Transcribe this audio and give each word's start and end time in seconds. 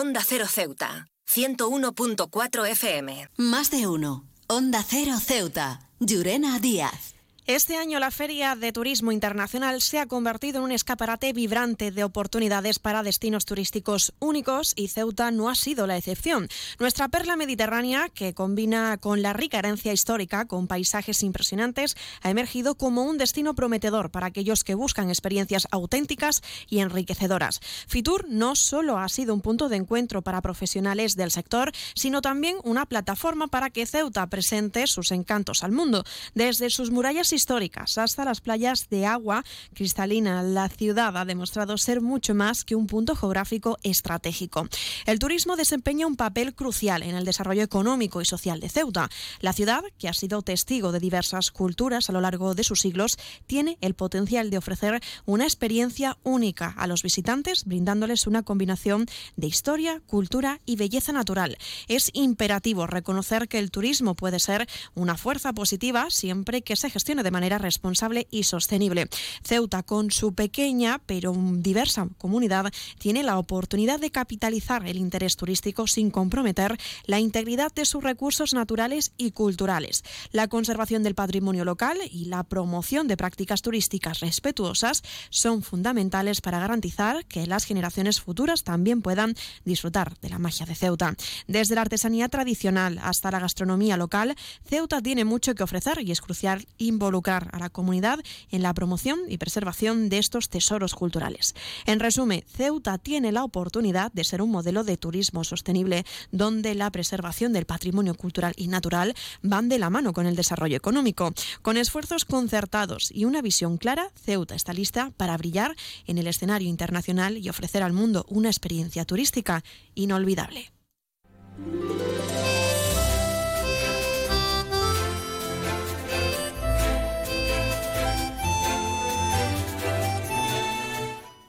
Onda 0.00 0.22
Cero 0.24 0.46
Ceuta, 0.46 1.08
101.4 1.26 2.66
FM. 2.68 3.30
Más 3.36 3.72
de 3.72 3.88
uno. 3.88 4.24
Onda 4.46 4.84
Cero 4.88 5.18
Ceuta. 5.18 5.80
Llurena 5.98 6.60
Díaz. 6.60 7.17
Este 7.48 7.78
año 7.78 7.98
la 7.98 8.10
Feria 8.10 8.56
de 8.56 8.72
Turismo 8.72 9.10
Internacional 9.10 9.80
se 9.80 9.98
ha 9.98 10.04
convertido 10.04 10.58
en 10.58 10.64
un 10.64 10.72
escaparate 10.72 11.32
vibrante 11.32 11.90
de 11.90 12.04
oportunidades 12.04 12.78
para 12.78 13.02
destinos 13.02 13.46
turísticos 13.46 14.12
únicos 14.18 14.74
y 14.76 14.88
Ceuta 14.88 15.30
no 15.30 15.48
ha 15.48 15.54
sido 15.54 15.86
la 15.86 15.96
excepción. 15.96 16.50
Nuestra 16.78 17.08
perla 17.08 17.36
mediterránea, 17.36 18.10
que 18.10 18.34
combina 18.34 18.98
con 18.98 19.22
la 19.22 19.32
rica 19.32 19.60
herencia 19.60 19.94
histórica 19.94 20.44
con 20.44 20.66
paisajes 20.66 21.22
impresionantes, 21.22 21.96
ha 22.20 22.28
emergido 22.28 22.74
como 22.74 23.04
un 23.04 23.16
destino 23.16 23.54
prometedor 23.54 24.10
para 24.10 24.26
aquellos 24.26 24.62
que 24.62 24.74
buscan 24.74 25.08
experiencias 25.08 25.68
auténticas 25.70 26.42
y 26.68 26.80
enriquecedoras. 26.80 27.60
Fitur 27.86 28.26
no 28.28 28.56
solo 28.56 28.98
ha 28.98 29.08
sido 29.08 29.32
un 29.32 29.40
punto 29.40 29.70
de 29.70 29.76
encuentro 29.76 30.20
para 30.20 30.42
profesionales 30.42 31.16
del 31.16 31.30
sector, 31.30 31.72
sino 31.94 32.20
también 32.20 32.56
una 32.64 32.84
plataforma 32.84 33.48
para 33.48 33.70
que 33.70 33.86
Ceuta 33.86 34.26
presente 34.26 34.86
sus 34.86 35.12
encantos 35.12 35.64
al 35.64 35.72
mundo. 35.72 36.04
Desde 36.34 36.68
sus 36.68 36.90
murallas 36.90 37.37
históricas 37.38 37.98
hasta 37.98 38.24
las 38.24 38.40
playas 38.40 38.88
de 38.90 39.06
agua 39.06 39.44
cristalina, 39.72 40.42
la 40.42 40.68
ciudad 40.68 41.16
ha 41.16 41.24
demostrado 41.24 41.78
ser 41.78 42.00
mucho 42.00 42.34
más 42.34 42.64
que 42.64 42.74
un 42.74 42.88
punto 42.88 43.14
geográfico 43.14 43.78
estratégico. 43.84 44.68
El 45.06 45.20
turismo 45.20 45.54
desempeña 45.54 46.08
un 46.08 46.16
papel 46.16 46.54
crucial 46.54 47.04
en 47.04 47.14
el 47.14 47.24
desarrollo 47.24 47.62
económico 47.62 48.20
y 48.20 48.24
social 48.24 48.58
de 48.58 48.68
Ceuta. 48.68 49.08
La 49.40 49.52
ciudad, 49.52 49.84
que 49.98 50.08
ha 50.08 50.12
sido 50.12 50.42
testigo 50.42 50.90
de 50.90 50.98
diversas 50.98 51.52
culturas 51.52 52.10
a 52.10 52.12
lo 52.12 52.20
largo 52.20 52.56
de 52.56 52.64
sus 52.64 52.80
siglos, 52.80 53.16
tiene 53.46 53.78
el 53.80 53.94
potencial 53.94 54.50
de 54.50 54.58
ofrecer 54.58 55.00
una 55.24 55.44
experiencia 55.44 56.18
única 56.24 56.74
a 56.76 56.88
los 56.88 57.04
visitantes, 57.04 57.64
brindándoles 57.66 58.26
una 58.26 58.42
combinación 58.42 59.06
de 59.36 59.46
historia, 59.46 60.02
cultura 60.06 60.60
y 60.66 60.74
belleza 60.74 61.12
natural. 61.12 61.56
Es 61.86 62.10
imperativo 62.14 62.88
reconocer 62.88 63.46
que 63.46 63.60
el 63.60 63.70
turismo 63.70 64.16
puede 64.16 64.40
ser 64.40 64.66
una 64.94 65.16
fuerza 65.16 65.52
positiva 65.52 66.08
siempre 66.10 66.62
que 66.62 66.74
se 66.74 66.90
gestione 66.90 67.22
de 67.28 67.32
manera 67.32 67.58
responsable 67.58 68.26
y 68.30 68.44
sostenible. 68.44 69.06
Ceuta, 69.44 69.82
con 69.82 70.10
su 70.10 70.32
pequeña 70.32 70.98
pero 71.04 71.34
diversa 71.36 72.08
comunidad, 72.16 72.72
tiene 72.98 73.22
la 73.22 73.38
oportunidad 73.38 74.00
de 74.00 74.10
capitalizar 74.10 74.86
el 74.86 74.96
interés 74.96 75.36
turístico 75.36 75.86
sin 75.86 76.10
comprometer 76.10 76.78
la 77.04 77.20
integridad 77.20 77.70
de 77.74 77.84
sus 77.84 78.02
recursos 78.02 78.54
naturales 78.54 79.12
y 79.18 79.32
culturales. 79.32 80.04
La 80.32 80.48
conservación 80.48 81.02
del 81.02 81.14
patrimonio 81.14 81.66
local 81.66 81.98
y 82.10 82.24
la 82.24 82.44
promoción 82.44 83.08
de 83.08 83.18
prácticas 83.18 83.60
turísticas 83.60 84.20
respetuosas 84.20 85.02
son 85.28 85.62
fundamentales 85.62 86.40
para 86.40 86.60
garantizar 86.60 87.26
que 87.26 87.46
las 87.46 87.66
generaciones 87.66 88.22
futuras 88.22 88.64
también 88.64 89.02
puedan 89.02 89.34
disfrutar 89.66 90.18
de 90.20 90.30
la 90.30 90.38
magia 90.38 90.64
de 90.64 90.74
Ceuta. 90.74 91.14
Desde 91.46 91.74
la 91.74 91.82
artesanía 91.82 92.30
tradicional 92.30 92.98
hasta 93.02 93.30
la 93.30 93.38
gastronomía 93.38 93.98
local, 93.98 94.34
Ceuta 94.64 95.02
tiene 95.02 95.26
mucho 95.26 95.54
que 95.54 95.62
ofrecer 95.62 96.00
y 96.00 96.10
es 96.10 96.22
crucial 96.22 96.66
involucrar 96.78 97.07
a 97.08 97.58
la 97.58 97.70
comunidad 97.70 98.20
en 98.50 98.62
la 98.62 98.74
promoción 98.74 99.20
y 99.28 99.38
preservación 99.38 100.08
de 100.08 100.18
estos 100.18 100.48
tesoros 100.48 100.94
culturales. 100.94 101.54
En 101.86 102.00
resumen, 102.00 102.44
Ceuta 102.46 102.98
tiene 102.98 103.32
la 103.32 103.44
oportunidad 103.44 104.12
de 104.12 104.24
ser 104.24 104.42
un 104.42 104.50
modelo 104.50 104.84
de 104.84 104.96
turismo 104.96 105.44
sostenible 105.44 106.04
donde 106.30 106.74
la 106.74 106.90
preservación 106.90 107.52
del 107.52 107.64
patrimonio 107.64 108.14
cultural 108.14 108.52
y 108.56 108.68
natural 108.68 109.14
van 109.42 109.68
de 109.68 109.78
la 109.78 109.90
mano 109.90 110.12
con 110.12 110.26
el 110.26 110.36
desarrollo 110.36 110.76
económico. 110.76 111.32
Con 111.62 111.76
esfuerzos 111.76 112.24
concertados 112.24 113.10
y 113.10 113.24
una 113.24 113.42
visión 113.42 113.78
clara, 113.78 114.10
Ceuta 114.14 114.54
está 114.54 114.72
lista 114.72 115.12
para 115.16 115.36
brillar 115.36 115.74
en 116.06 116.18
el 116.18 116.26
escenario 116.26 116.68
internacional 116.68 117.38
y 117.38 117.48
ofrecer 117.48 117.82
al 117.82 117.92
mundo 117.92 118.26
una 118.28 118.48
experiencia 118.48 119.04
turística 119.04 119.64
inolvidable. 119.94 120.70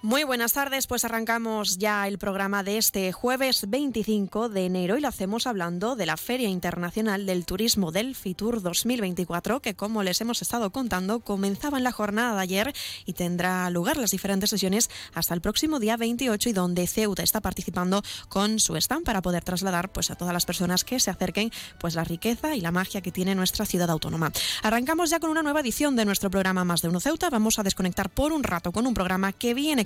Muy 0.09 0.23
buenas 0.23 0.53
tardes, 0.53 0.87
pues 0.87 1.05
arrancamos 1.05 1.77
ya 1.77 2.07
el 2.07 2.17
programa 2.17 2.63
de 2.63 2.79
este 2.79 3.11
jueves 3.11 3.69
25 3.69 4.49
de 4.49 4.65
enero 4.65 4.97
y 4.97 5.01
lo 5.01 5.07
hacemos 5.07 5.45
hablando 5.45 5.95
de 5.95 6.07
la 6.07 6.17
Feria 6.17 6.49
Internacional 6.49 7.27
del 7.27 7.45
Turismo 7.45 7.91
del 7.91 8.15
Fitur 8.15 8.63
2024, 8.63 9.59
que 9.59 9.75
como 9.75 10.01
les 10.01 10.19
hemos 10.19 10.41
estado 10.41 10.71
contando, 10.71 11.19
comenzaba 11.19 11.77
en 11.77 11.83
la 11.83 11.91
jornada 11.91 12.33
de 12.33 12.41
ayer 12.41 12.73
y 13.05 13.13
tendrá 13.13 13.69
lugar 13.69 13.97
las 13.97 14.09
diferentes 14.09 14.49
sesiones 14.49 14.89
hasta 15.13 15.35
el 15.35 15.41
próximo 15.41 15.79
día 15.79 15.95
28 15.95 16.49
y 16.49 16.53
donde 16.53 16.87
Ceuta 16.87 17.21
está 17.21 17.39
participando 17.39 18.01
con 18.29 18.57
su 18.57 18.75
stand 18.77 19.05
para 19.05 19.21
poder 19.21 19.43
trasladar 19.43 19.91
pues 19.91 20.09
a 20.09 20.15
todas 20.15 20.33
las 20.33 20.47
personas 20.47 20.83
que 20.83 20.99
se 20.99 21.11
acerquen 21.11 21.51
pues 21.79 21.93
la 21.93 22.03
riqueza 22.03 22.55
y 22.55 22.61
la 22.61 22.71
magia 22.71 23.01
que 23.01 23.11
tiene 23.11 23.35
nuestra 23.35 23.67
ciudad 23.67 23.91
autónoma. 23.91 24.31
Arrancamos 24.63 25.11
ya 25.11 25.19
con 25.19 25.29
una 25.29 25.43
nueva 25.43 25.59
edición 25.59 25.95
de 25.95 26.05
nuestro 26.05 26.31
programa 26.31 26.63
Más 26.63 26.81
de 26.81 26.89
Uno 26.89 26.99
Ceuta. 26.99 27.29
Vamos 27.29 27.59
a 27.59 27.63
desconectar 27.63 28.09
por 28.09 28.31
un 28.31 28.41
rato 28.41 28.71
con 28.71 28.87
un 28.87 28.95
programa 28.95 29.33
que 29.33 29.53
viene 29.53 29.85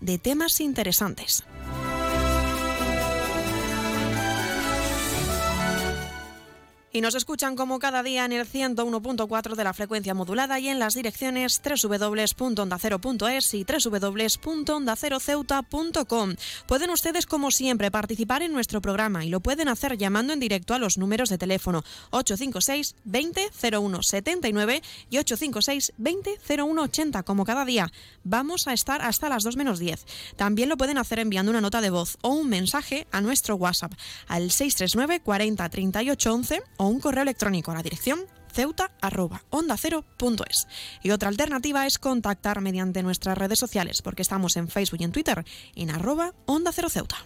de 0.00 0.18
temas 0.18 0.60
interesantes. 0.60 1.44
Y 6.92 7.02
nos 7.02 7.14
escuchan 7.14 7.54
como 7.54 7.78
cada 7.78 8.02
día 8.02 8.24
en 8.24 8.32
el 8.32 8.48
101.4 8.48 9.54
de 9.54 9.62
la 9.62 9.72
frecuencia 9.72 10.12
modulada 10.12 10.58
y 10.58 10.68
en 10.68 10.80
las 10.80 10.94
direcciones 10.94 11.62
www.ondacero.es 11.62 13.54
y 13.54 13.64
www.ondaceroceuta.com. 13.64 16.34
Pueden 16.66 16.90
ustedes, 16.90 17.26
como 17.26 17.52
siempre, 17.52 17.92
participar 17.92 18.42
en 18.42 18.52
nuestro 18.52 18.80
programa 18.80 19.24
y 19.24 19.28
lo 19.28 19.38
pueden 19.38 19.68
hacer 19.68 19.98
llamando 19.98 20.32
en 20.32 20.40
directo 20.40 20.74
a 20.74 20.80
los 20.80 20.98
números 20.98 21.28
de 21.28 21.38
teléfono 21.38 21.84
856 22.10 22.96
20 23.04 23.50
01 23.72 24.02
79 24.02 24.82
y 25.10 25.18
856 25.18 25.92
20 25.96 26.40
01 26.58 26.82
80, 26.82 27.22
como 27.22 27.44
cada 27.44 27.64
día. 27.64 27.92
Vamos 28.24 28.66
a 28.66 28.72
estar 28.72 29.00
hasta 29.02 29.28
las 29.28 29.44
2 29.44 29.56
menos 29.56 29.78
10. 29.78 30.04
También 30.34 30.68
lo 30.68 30.76
pueden 30.76 30.98
hacer 30.98 31.20
enviando 31.20 31.50
una 31.50 31.60
nota 31.60 31.80
de 31.80 31.90
voz 31.90 32.18
o 32.22 32.30
un 32.30 32.48
mensaje 32.48 33.06
a 33.12 33.20
nuestro 33.20 33.54
WhatsApp 33.54 33.92
al 34.26 34.50
639 34.50 35.20
40 35.20 35.68
38 35.68 36.34
11 36.34 36.62
o 36.80 36.86
un 36.86 36.98
correo 36.98 37.22
electrónico 37.22 37.70
a 37.70 37.74
la 37.74 37.82
dirección 37.82 38.20
ceuta.ondacero.es. 38.52 40.66
Y 41.02 41.10
otra 41.10 41.28
alternativa 41.28 41.86
es 41.86 41.98
contactar 41.98 42.62
mediante 42.62 43.02
nuestras 43.02 43.36
redes 43.36 43.58
sociales, 43.58 44.00
porque 44.00 44.22
estamos 44.22 44.56
en 44.56 44.68
Facebook 44.68 45.00
y 45.00 45.04
en 45.04 45.12
Twitter 45.12 45.44
en 45.76 45.90
arroba 45.90 46.32
Onda 46.46 46.72
Cero 46.72 46.88
Ceuta. 46.88 47.18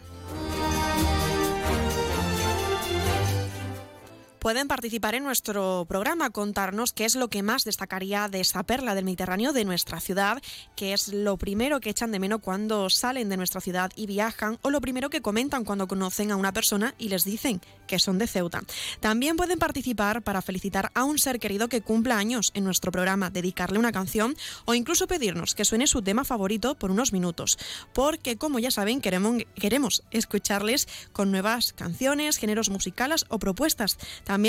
Pueden 4.45 4.69
participar 4.69 5.15
en 5.15 5.25
nuestro 5.25 5.87
programa, 5.89 6.29
contarnos 6.29 6.93
qué 6.93 7.07
es 7.07 7.15
lo 7.15 7.29
que 7.29 7.43
más 7.43 7.65
destacaría 7.65 8.29
de 8.29 8.41
esta 8.41 8.63
perla 8.63 8.95
del 8.95 9.07
Mediterráneo 9.07 9.55
de 9.55 9.65
nuestra 9.65 10.01
ciudad, 10.01 10.43
qué 10.77 10.93
es 10.93 11.09
lo 11.09 11.39
primero 11.39 11.81
que 11.81 11.89
echan 11.89 12.13
de 12.13 12.19
menos 12.19 12.43
cuando 12.43 12.91
salen 12.91 13.31
de 13.31 13.39
nuestra 13.39 13.63
ciudad 13.63 13.91
y 13.97 14.05
viajan, 14.05 14.59
o 14.61 14.69
lo 14.69 14.83
primero 14.83 15.09
que 15.09 15.23
comentan 15.23 15.65
cuando 15.65 15.89
conocen 15.89 16.31
a 16.31 16.37
una 16.37 16.53
persona 16.53 16.95
y 16.99 17.09
les 17.09 17.25
dicen 17.25 17.63
que 17.87 17.99
son 17.99 18.19
de 18.19 18.27
Ceuta. 18.27 18.61
También 19.01 19.39
pueden 19.39 19.59
participar 19.59 20.21
para 20.21 20.43
felicitar 20.43 20.91
a 20.93 21.05
un 21.05 21.19
ser 21.19 21.39
querido 21.39 21.69
que 21.69 21.81
cumpla 21.81 22.19
años 22.19 22.51
en 22.53 22.65
nuestro 22.65 22.93
programa, 22.93 23.31
dedicarle 23.31 23.79
una 23.79 23.93
canción 23.93 24.37
o 24.67 24.75
incluso 24.75 25.07
pedirnos 25.07 25.55
que 25.55 25.65
suene 25.65 25.87
su 25.87 26.03
tema 26.03 26.25
favorito 26.25 26.75
por 26.75 26.91
unos 26.91 27.15
minutos, 27.15 27.59
porque 27.95 28.37
como 28.37 28.59
ya 28.59 28.71
saben 28.71 29.01
queremos, 29.01 30.03
escucharles 30.11 30.87
con 31.15 31.31
nuevas 31.31 31.73
canciones, 31.73 32.37
géneros 32.37 32.69
musicales 32.69 33.25
o 33.31 33.39
propuestas. 33.39 33.97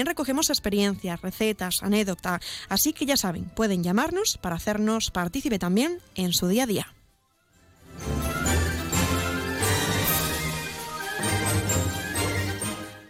Recogemos 0.06 0.50
experiencias, 0.50 1.22
recetas, 1.22 1.84
anécdotas, 1.84 2.42
así 2.69 2.94
que 2.94 3.06
ya 3.06 3.18
saben, 3.18 3.45
pueden 3.45 3.83
llamarnos 3.83 4.38
para 4.38 4.56
hacernos 4.56 5.12
partícipe 5.12 5.59
también 5.59 6.00
en 6.15 6.33
su 6.33 6.48
día 6.48 6.63
a 6.63 6.68
día. 6.68 6.88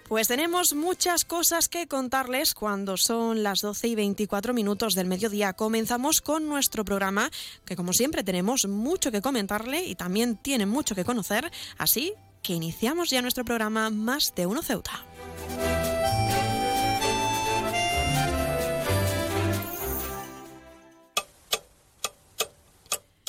Pues 0.08 0.28
tenemos 0.28 0.74
muchas 0.74 1.26
cosas 1.26 1.68
que 1.68 1.88
contarles 1.88 2.54
cuando 2.54 2.96
son 2.96 3.42
las 3.42 3.60
12 3.62 3.88
y 3.88 3.96
24 3.96 4.54
minutos 4.54 4.94
del 4.94 5.08
mediodía. 5.08 5.54
Comenzamos 5.54 6.22
con 6.22 6.48
nuestro 6.48 6.86
programa, 6.86 7.30
que 7.66 7.76
como 7.76 7.92
siempre 7.92 8.24
tenemos 8.24 8.68
mucho 8.68 9.12
que 9.12 9.22
comentarle 9.22 9.84
y 9.84 9.96
también 9.96 10.38
tiene 10.38 10.68
mucho 10.68 10.96
que 10.96 11.04
conocer, 11.04 11.52
así 11.78 12.14
que 12.44 12.54
iniciamos 12.54 13.10
ya 13.10 13.24
nuestro 13.24 13.44
programa 13.44 13.90
Más 13.90 14.34
de 14.36 14.46
Uno 14.46 14.62
Ceuta. 14.62 15.04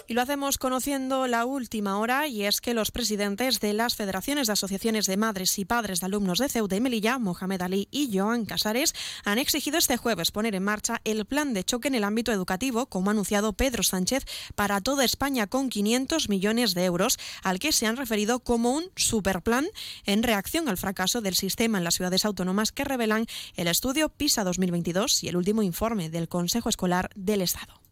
Y 0.08 0.14
lo 0.14 0.22
hacemos 0.22 0.56
conociendo 0.56 1.26
la 1.26 1.44
última 1.44 1.98
hora 1.98 2.28
y 2.28 2.44
es 2.44 2.60
que 2.60 2.74
los 2.74 2.92
presidentes 2.92 3.58
de 3.58 3.72
las 3.72 3.96
federaciones 3.96 4.46
de 4.46 4.52
asociaciones 4.52 5.06
de 5.06 5.16
madres 5.16 5.58
y 5.58 5.64
padres 5.64 5.98
de 5.98 6.06
alumnos 6.06 6.38
de 6.38 6.48
Ceuta 6.48 6.76
y 6.76 6.80
Melilla, 6.80 7.18
Mohamed 7.18 7.60
Ali 7.62 7.88
y 7.90 8.16
Joan 8.16 8.44
Casares, 8.44 8.94
han 9.24 9.38
exigido 9.38 9.78
este 9.78 9.96
jueves 9.96 10.30
poner 10.30 10.54
en 10.54 10.62
marcha 10.62 11.00
el 11.02 11.24
plan 11.24 11.54
de 11.54 11.64
choque 11.64 11.88
en 11.88 11.96
el 11.96 12.04
ámbito 12.04 12.30
educativo, 12.30 12.86
como 12.86 13.10
ha 13.10 13.12
anunciado 13.12 13.54
Pedro 13.54 13.82
Sánchez, 13.82 14.24
para 14.54 14.80
toda 14.80 15.04
España 15.04 15.48
con 15.48 15.70
500 15.70 16.28
millones 16.28 16.74
de 16.74 16.84
euros, 16.84 17.18
al 17.42 17.58
que 17.58 17.72
se 17.72 17.86
han 17.86 17.96
referido 17.96 18.38
como 18.38 18.74
un 18.74 18.84
superplan 18.94 19.66
en 20.04 20.22
reacción 20.22 20.68
al 20.68 20.76
fracaso 20.76 21.20
del 21.20 21.34
sistema 21.34 21.78
en 21.78 21.84
las 21.84 21.96
ciudades 21.96 22.24
autónomas 22.24 22.70
que 22.70 22.84
revelan 22.84 23.26
el 23.56 23.66
estudio 23.66 24.08
PISA 24.08 24.44
2022 24.44 25.24
y 25.24 25.28
el 25.28 25.36
último 25.36 25.64
informe 25.64 26.10
del 26.10 26.28
Consejo 26.28 26.68
Escolar 26.68 27.10
del 27.16 27.42
Estado. 27.42 27.85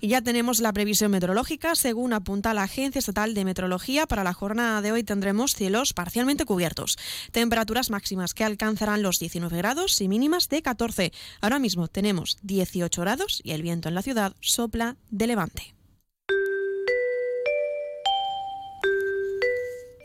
Y 0.00 0.08
ya 0.08 0.22
tenemos 0.22 0.60
la 0.60 0.72
previsión 0.72 1.10
meteorológica. 1.10 1.74
Según 1.74 2.12
apunta 2.12 2.54
la 2.54 2.64
Agencia 2.64 2.98
Estatal 2.98 3.34
de 3.34 3.44
Meteorología, 3.44 4.06
para 4.06 4.24
la 4.24 4.34
jornada 4.34 4.82
de 4.82 4.92
hoy 4.92 5.02
tendremos 5.02 5.54
cielos 5.54 5.92
parcialmente 5.94 6.44
cubiertos. 6.44 6.98
Temperaturas 7.32 7.90
máximas 7.90 8.34
que 8.34 8.44
alcanzarán 8.44 9.02
los 9.02 9.18
19 9.18 9.56
grados 9.56 10.00
y 10.00 10.08
mínimas 10.08 10.48
de 10.48 10.62
14. 10.62 11.12
Ahora 11.40 11.58
mismo 11.58 11.88
tenemos 11.88 12.38
18 12.42 13.00
grados 13.00 13.40
y 13.44 13.52
el 13.52 13.62
viento 13.62 13.88
en 13.88 13.94
la 13.94 14.02
ciudad 14.02 14.34
sopla 14.40 14.96
de 15.10 15.26
levante. 15.26 15.75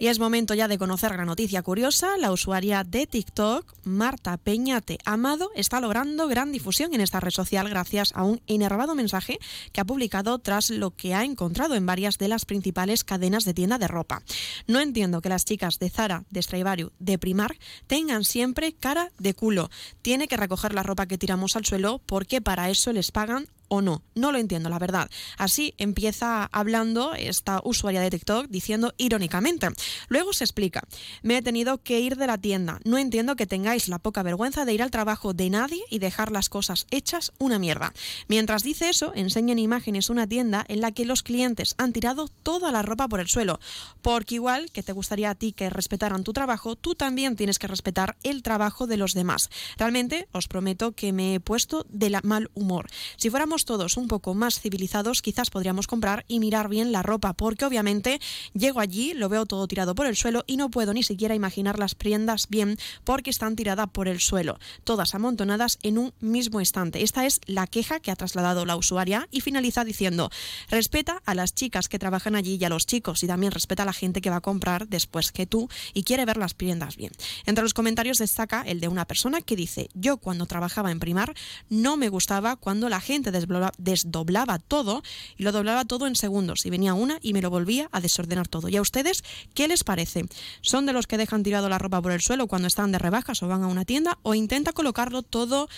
Y 0.02 0.08
es 0.08 0.18
momento 0.18 0.56
ya 0.56 0.68
de 0.68 0.80
conocer 0.80 1.16
la 1.16 1.26
noticia 1.26 1.62
curiosa. 1.62 2.18
La 2.18 2.32
usuaria 2.32 2.84
de 2.84 3.06
TikTok, 3.06 3.72
Marta 3.84 4.36
Peñate 4.38 4.98
Amado, 5.06 5.52
está 5.54 5.80
logrando 5.80 6.28
gran 6.28 6.52
difusión 6.52 6.96
en 6.96 7.02
esta 7.02 7.20
red 7.20 7.30
social 7.30 7.70
gracias 7.70 8.12
a 8.16 8.24
un 8.24 8.42
enervado 8.48 8.96
mensaje 8.96 9.38
que 9.72 9.80
ha 9.80 9.86
publicado 9.86 10.40
tras 10.40 10.72
lo 10.72 10.90
que 10.90 11.14
ha 11.14 11.24
encontrado 11.24 11.76
en 11.76 11.86
varias 11.86 12.18
de 12.18 12.30
las 12.30 12.46
principales 12.46 13.04
cadenas 13.04 13.46
de 13.46 13.54
tienda 13.54 13.78
de 13.78 13.88
ropa. 13.88 14.24
No 14.66 14.80
entiendo 14.80 15.22
que 15.22 15.30
las 15.30 15.46
chicas 15.46 15.78
de 15.78 15.92
Zara, 15.92 16.24
de 16.32 16.42
Stradivarius, 16.42 16.94
de 16.98 17.20
Primark 17.20 17.60
tengan 17.86 18.24
siempre 18.24 18.74
cara 18.74 19.12
de 19.20 19.36
culo. 19.36 19.70
Tiene 20.02 20.28
que 20.28 20.36
recoger 20.36 20.74
la 20.74 20.82
ropa 20.82 21.06
que 21.06 21.20
tiramos 21.20 21.56
al 21.56 21.66
suelo 21.66 22.02
porque 22.08 22.42
para 22.42 22.72
eso 22.72 22.92
les 22.92 23.12
pagan 23.12 23.50
o 23.72 23.82
no. 23.82 24.04
No 24.16 24.34
lo 24.34 24.38
entiendo, 24.38 24.70
la 24.70 24.80
verdad. 24.80 25.10
Así 25.38 25.74
empieza 25.78 26.50
hablando 26.52 27.14
esta 27.14 27.62
usuaria 27.64 28.02
de 28.02 28.10
TikTok 28.10 28.48
diciendo 28.50 28.94
irónicamente. 28.98 29.70
Luego 30.10 30.34
se 30.34 30.44
explica. 30.44 30.84
Me 31.22 31.38
he 31.38 31.42
tenido 31.42 31.78
que 31.82 32.02
ir 32.02 32.18
de 32.18 32.28
la 32.28 32.38
tienda. 32.38 32.82
No 32.84 32.98
entiendo 32.98 33.38
que 33.38 33.48
tengáis 33.48 33.88
la 33.88 33.98
poca 33.98 34.24
vergüenza 34.24 34.66
de 34.66 34.74
ir 34.74 34.84
al 34.84 34.92
trabajo 34.92 35.34
de 35.34 35.50
nadie 35.50 35.82
y 35.90 36.00
dejar 36.00 36.34
las 36.34 36.50
cosas 36.50 36.86
hechas 36.92 37.32
una 37.40 37.60
mierda. 37.60 37.94
Mientras 38.28 38.64
dice 38.64 38.90
eso, 38.90 39.14
enseña 39.16 39.54
en 39.54 39.60
imágenes 39.60 40.10
una 40.10 40.28
tienda 40.28 40.66
en 40.68 40.82
la 40.82 40.92
que 40.92 41.06
los 41.06 41.24
clientes 41.24 41.76
han 41.78 41.94
tirado 41.94 42.28
toda 42.28 42.74
la 42.74 42.82
ropa 42.82 43.08
por 43.08 43.22
el 43.22 43.30
suelo. 43.30 43.62
Porque 44.02 44.36
igual 44.36 44.70
que 44.72 44.84
te 44.84 44.92
gustaría 44.92 45.30
a 45.30 45.36
ti 45.36 45.54
que 45.54 45.70
respetaran 45.70 46.26
tu 46.26 46.34
trabajo, 46.34 46.76
tú 46.76 46.94
también 46.94 47.38
tienes 47.38 47.58
que 47.58 47.68
respetar 47.68 48.18
el 48.24 48.44
trabajo 48.44 48.86
de 48.86 48.98
los 48.98 49.14
demás. 49.14 49.50
Realmente 49.78 50.28
os 50.34 50.50
prometo 50.50 50.92
que 50.92 51.14
me 51.14 51.36
he 51.36 51.40
puesto 51.40 51.86
de 51.88 52.10
la 52.10 52.20
mal 52.24 52.52
humor. 52.54 52.90
Si 53.16 53.30
fuéramos 53.30 53.61
todos 53.66 53.98
un 53.98 54.08
poco 54.08 54.34
más 54.34 54.60
civilizados, 54.60 55.22
quizás 55.22 55.50
podríamos 55.50 55.88
comprar 55.88 56.26
y 56.28 56.40
mirar 56.40 56.70
bien 56.70 56.92
la 56.92 57.04
ropa, 57.04 57.34
porque 57.34 57.66
obviamente 57.66 58.20
llego 58.54 58.80
allí, 58.80 59.14
lo 59.14 59.30
veo 59.30 59.46
todo 59.46 59.68
tirado 59.68 59.96
por 59.96 60.06
el 60.06 60.16
suelo 60.16 60.44
y 60.48 60.58
no 60.58 60.70
puedo 60.70 60.94
ni 60.94 61.04
siquiera 61.04 61.36
imaginar 61.36 61.80
las 61.80 61.96
prendas 61.96 62.48
bien 62.50 62.78
porque 63.04 63.30
están 63.30 63.56
tiradas 63.56 63.88
por 63.92 64.08
el 64.08 64.20
suelo, 64.20 64.60
todas 64.84 65.16
amontonadas 65.16 65.80
en 65.84 65.98
un 65.98 66.14
mismo 66.20 66.60
instante. 66.60 67.04
Esta 67.04 67.26
es 67.26 67.42
la 67.46 67.68
queja 67.68 68.00
que 68.00 68.12
ha 68.12 68.16
trasladado 68.16 68.66
la 68.66 68.76
usuaria 68.76 69.28
y 69.32 69.42
finaliza 69.42 69.84
diciendo, 69.84 70.30
respeta 70.70 71.22
a 71.26 71.36
las 71.36 71.54
chicas 71.54 71.90
que 71.90 72.00
trabajan 72.00 72.36
allí 72.36 72.58
y 72.60 72.66
a 72.66 72.70
los 72.70 72.86
chicos 72.86 73.24
y 73.24 73.28
también 73.28 73.52
respeta 73.52 73.84
a 73.84 73.86
la 73.86 73.94
gente 73.94 74.22
que 74.22 74.30
va 74.30 74.38
a 74.38 74.42
comprar 74.42 74.88
después 74.88 75.32
que 75.32 75.46
tú 75.46 75.70
y 75.94 76.04
quiere 76.04 76.26
ver 76.26 76.38
las 76.38 76.54
prendas 76.54 76.98
bien. 76.98 77.12
Entre 77.46 77.64
los 77.64 77.74
comentarios 77.74 78.18
destaca 78.18 78.62
el 78.62 78.80
de 78.80 78.88
una 78.88 79.06
persona 79.06 79.42
que 79.42 79.56
dice, 79.56 79.90
yo 79.94 80.18
cuando 80.18 80.46
trabajaba 80.46 80.92
en 80.92 81.00
primar 81.00 81.34
no 81.70 81.98
me 81.98 82.10
gustaba 82.10 82.56
cuando 82.56 82.90
la 82.90 83.02
gente 83.02 83.32
desdoblaba 83.78 84.60
todo 84.60 85.04
y 85.38 85.44
lo 85.44 85.52
doblaba 85.52 85.86
todo 85.86 86.08
en 86.08 86.16
segundos. 86.16 86.66
Y 86.66 86.70
venía 86.70 86.94
una 86.94 87.20
y 87.22 87.34
me 87.34 87.42
lo 87.42 87.50
volvía 87.50 87.90
a 87.92 88.02
desordenar 88.02 88.48
todo. 88.48 88.70
¿Y 88.70 88.78
a 88.78 88.82
ustedes 88.82 89.24
qué 89.54 89.68
les 89.68 89.84
parece? 89.84 90.26
¿Son 90.62 90.86
de 90.86 90.94
los 90.94 91.08
que 91.08 91.18
dejan 91.18 91.44
tirado 91.44 91.70
la 91.70 91.78
ropa 91.78 92.02
por 92.02 92.12
el 92.12 92.22
suelo 92.22 92.48
cuando 92.48 92.68
están 92.68 92.92
de 92.92 93.00
rebajas 93.00 93.42
o 93.44 93.48
van 93.48 93.64
a 93.64 93.68
una 93.68 93.86
tienda? 93.86 94.18
¿O 94.24 94.36
intenta 94.36 94.74
colocarlo 94.74 95.22
todo 95.24 95.70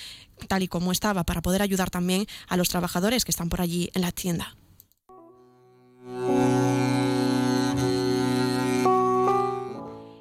tal 0.48 0.64
y 0.64 0.68
como 0.68 0.92
estaba 0.92 1.24
para 1.24 1.42
poder 1.42 1.62
ayudar 1.62 1.90
también 1.90 2.25
a 2.48 2.58
los 2.58 2.70
trabajadores 2.70 3.25
que 3.25 3.31
están 3.31 3.50
por 3.50 3.62
allí 3.62 3.90
en 3.94 4.02
la 4.02 4.12
tienda? 4.12 4.56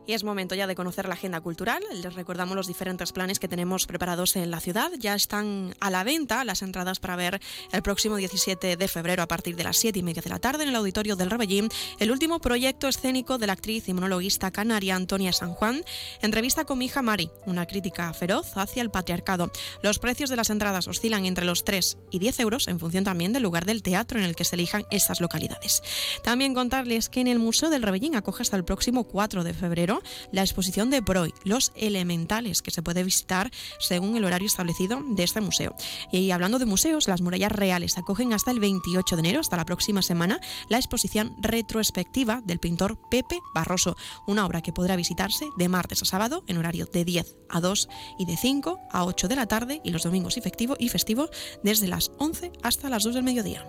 Y 0.07 0.15
es 0.15 0.25
momento 0.25 0.55
ya 0.55 0.67
de 0.67 0.75
conocer 0.75 1.07
la 1.07 1.15
agenda 1.15 1.41
cultural. 1.41 1.83
Les 1.93 2.15
recordamos 2.15 2.57
los 2.57 2.67
diferentes 2.67 3.13
planes 3.13 3.39
que 3.39 3.47
tenemos 3.47 3.87
preparados 3.87 4.35
en 4.35 4.51
la 4.51 4.59
ciudad. 4.59 4.91
Ya 4.99 5.15
están 5.15 5.75
a 5.81 5.91
la 5.91 6.03
venta 6.03 6.45
las 6.45 6.63
entradas 6.63 6.99
para 6.99 7.15
ver 7.15 7.41
el 7.71 7.83
próximo 7.83 8.17
17 8.17 8.77
de 8.77 8.89
febrero 8.89 9.23
a 9.23 9.29
partir 9.29 9.55
de 9.55 9.65
las 9.65 9.77
7 9.77 10.01
y 10.01 10.03
media 10.03 10.23
de 10.23 10.31
la 10.31 10.41
tarde 10.41 10.65
en 10.65 10.71
el 10.71 10.77
auditorio 10.77 11.15
del 11.15 11.31
Rebellín 11.31 11.69
el 12.01 12.11
último 12.11 12.41
proyecto 12.41 12.89
escénico 12.89 13.39
de 13.39 13.47
la 13.47 13.53
actriz 13.53 13.89
y 13.89 13.95
monologuista 13.95 14.51
canaria 14.51 14.97
Antonia 14.97 15.33
San 15.33 15.55
Juan. 15.55 15.85
Entrevista 16.21 16.65
con 16.65 16.79
mi 16.79 16.87
hija 16.87 17.03
Mari, 17.03 17.31
una 17.47 17.67
crítica 17.67 18.13
feroz 18.13 18.57
hacia 18.57 18.83
el 18.83 18.91
patriarcado. 18.91 19.53
Los 19.83 20.01
precios 20.01 20.31
de 20.31 20.37
las 20.37 20.51
entradas 20.51 20.89
oscilan 20.89 21.27
entre 21.27 21.45
los 21.45 21.65
3 21.65 21.99
y 22.11 22.19
10 22.19 22.41
euros 22.41 22.69
en 22.69 22.81
función 22.81 23.05
también 23.05 23.33
del 23.33 23.45
lugar 23.45 23.67
del 23.67 23.83
teatro 23.83 24.19
en 24.19 24.25
el 24.25 24.35
que 24.35 24.45
se 24.45 24.57
elijan 24.57 24.85
estas 24.91 25.21
localidades. 25.21 25.83
También 26.25 26.55
contarles 26.55 27.09
que 27.09 27.21
en 27.21 27.29
el 27.29 27.39
Museo 27.39 27.71
del 27.71 27.83
Rebellín 27.83 28.17
acoge 28.17 28.43
hasta 28.43 28.57
el 28.57 28.65
próximo 28.65 29.05
4 29.05 29.45
de 29.45 29.55
febrero 29.55 30.02
la 30.31 30.43
exposición 30.43 30.91
de 30.91 31.01
Broi, 31.01 31.33
Los 31.45 31.73
Elementales, 31.75 32.63
que 32.63 32.71
se 32.71 32.83
puede 32.83 33.05
visitar 33.05 33.51
según 33.79 34.17
el 34.17 34.25
horario 34.25 34.47
establecido 34.47 35.03
de 35.05 35.23
este 35.23 35.41
museo. 35.41 35.75
Y 36.11 36.31
hablando 36.31 36.59
de 36.59 36.67
museos, 36.67 37.09
las 37.09 37.21
murallas 37.21 37.53
reales 37.53 37.99
acogen 37.99 38.33
hasta 38.33 38.51
el 38.51 38.61
28 38.61 39.17
de 39.17 39.21
enero, 39.21 39.41
hasta 39.41 39.57
la 39.57 39.65
próxima 39.65 40.03
semana, 40.03 40.41
la 40.69 40.79
exposición 40.79 41.35
retrospectiva 41.41 42.43
del 42.45 42.59
pintor 42.59 42.99
Pepe 43.11 43.41
Barroso, 43.55 43.97
una 44.27 44.47
obra 44.47 44.63
que 44.63 44.73
podrá 44.73 44.97
visitarse 44.97 45.47
de 45.57 45.69
martes 45.69 46.03
a 46.03 46.05
sábado 46.05 46.45
en 46.47 46.59
horario 46.59 46.87
de 46.87 47.05
10 47.05 47.37
a 47.49 47.61
2 47.61 47.89
y 48.19 48.27
de 48.27 48.37
5 48.37 48.81
a 48.91 49.05
8 49.05 49.29
de 49.29 49.37
la 49.37 49.47
tarde 49.47 49.81
y 49.85 49.91
los 49.91 50.03
domingos 50.03 50.37
y 50.37 50.41
festivos 50.41 50.77
y 50.81 50.89
festivos 50.89 51.31
desde 51.63 51.89
las 51.89 52.11
11 52.19 52.53
hasta 52.63 52.89
las 52.89 53.05
2 53.05 53.15
del 53.15 53.25
mediodía. 53.25 53.65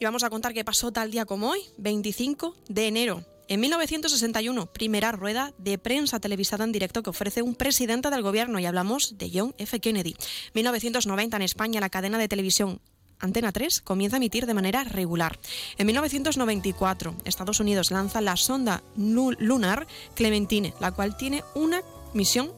Y 0.00 0.04
vamos 0.04 0.22
a 0.22 0.30
contar 0.30 0.54
qué 0.54 0.64
pasó 0.64 0.92
tal 0.92 1.10
día 1.10 1.24
como 1.24 1.50
hoy, 1.50 1.60
25 1.76 2.54
de 2.68 2.86
enero. 2.86 3.24
En 3.48 3.60
1961, 3.60 4.66
primera 4.66 5.10
rueda 5.10 5.52
de 5.58 5.78
prensa 5.78 6.20
televisada 6.20 6.64
en 6.64 6.72
directo 6.72 7.02
que 7.02 7.10
ofrece 7.10 7.42
un 7.42 7.54
presidente 7.54 8.10
del 8.10 8.22
gobierno 8.22 8.58
y 8.58 8.66
hablamos 8.66 9.16
de 9.18 9.30
John 9.32 9.54
F. 9.58 9.80
Kennedy. 9.80 10.14
1990 10.54 11.36
en 11.36 11.42
España 11.42 11.80
la 11.80 11.88
cadena 11.88 12.18
de 12.18 12.28
televisión 12.28 12.80
Antena 13.20 13.50
3 13.50 13.80
comienza 13.80 14.16
a 14.16 14.18
emitir 14.18 14.46
de 14.46 14.54
manera 14.54 14.84
regular. 14.84 15.38
En 15.76 15.86
1994, 15.86 17.16
Estados 17.24 17.58
Unidos 17.58 17.90
lanza 17.90 18.20
la 18.20 18.36
sonda 18.36 18.82
lunar 18.96 19.86
Clementine, 20.14 20.74
la 20.78 20.92
cual 20.92 21.16
tiene 21.16 21.42
una 21.54 21.82
misión 22.14 22.52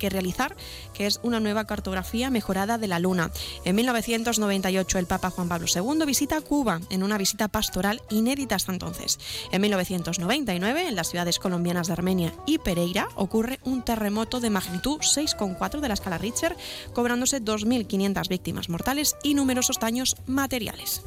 que 0.00 0.10
realizar, 0.10 0.56
que 0.92 1.06
es 1.06 1.20
una 1.22 1.38
nueva 1.38 1.66
cartografía 1.66 2.30
mejorada 2.30 2.76
de 2.78 2.88
la 2.88 2.98
Luna. 2.98 3.30
En 3.64 3.76
1998 3.76 4.98
el 4.98 5.06
Papa 5.06 5.30
Juan 5.30 5.48
Pablo 5.48 5.68
II 5.72 6.04
visita 6.04 6.40
Cuba 6.40 6.80
en 6.90 7.04
una 7.04 7.18
visita 7.18 7.46
pastoral 7.46 8.02
inédita 8.10 8.56
hasta 8.56 8.72
entonces. 8.72 9.20
En 9.52 9.60
1999 9.60 10.88
en 10.88 10.96
las 10.96 11.10
ciudades 11.10 11.38
colombianas 11.38 11.86
de 11.86 11.92
Armenia 11.92 12.34
y 12.46 12.58
Pereira 12.58 13.08
ocurre 13.14 13.60
un 13.62 13.82
terremoto 13.82 14.40
de 14.40 14.50
magnitud 14.50 14.98
6,4 14.98 15.80
de 15.80 15.88
la 15.88 15.94
escala 15.94 16.18
Richter, 16.18 16.56
cobrándose 16.92 17.40
2.500 17.40 18.28
víctimas 18.28 18.68
mortales 18.68 19.14
y 19.22 19.34
numerosos 19.34 19.78
daños 19.78 20.16
materiales. 20.26 21.02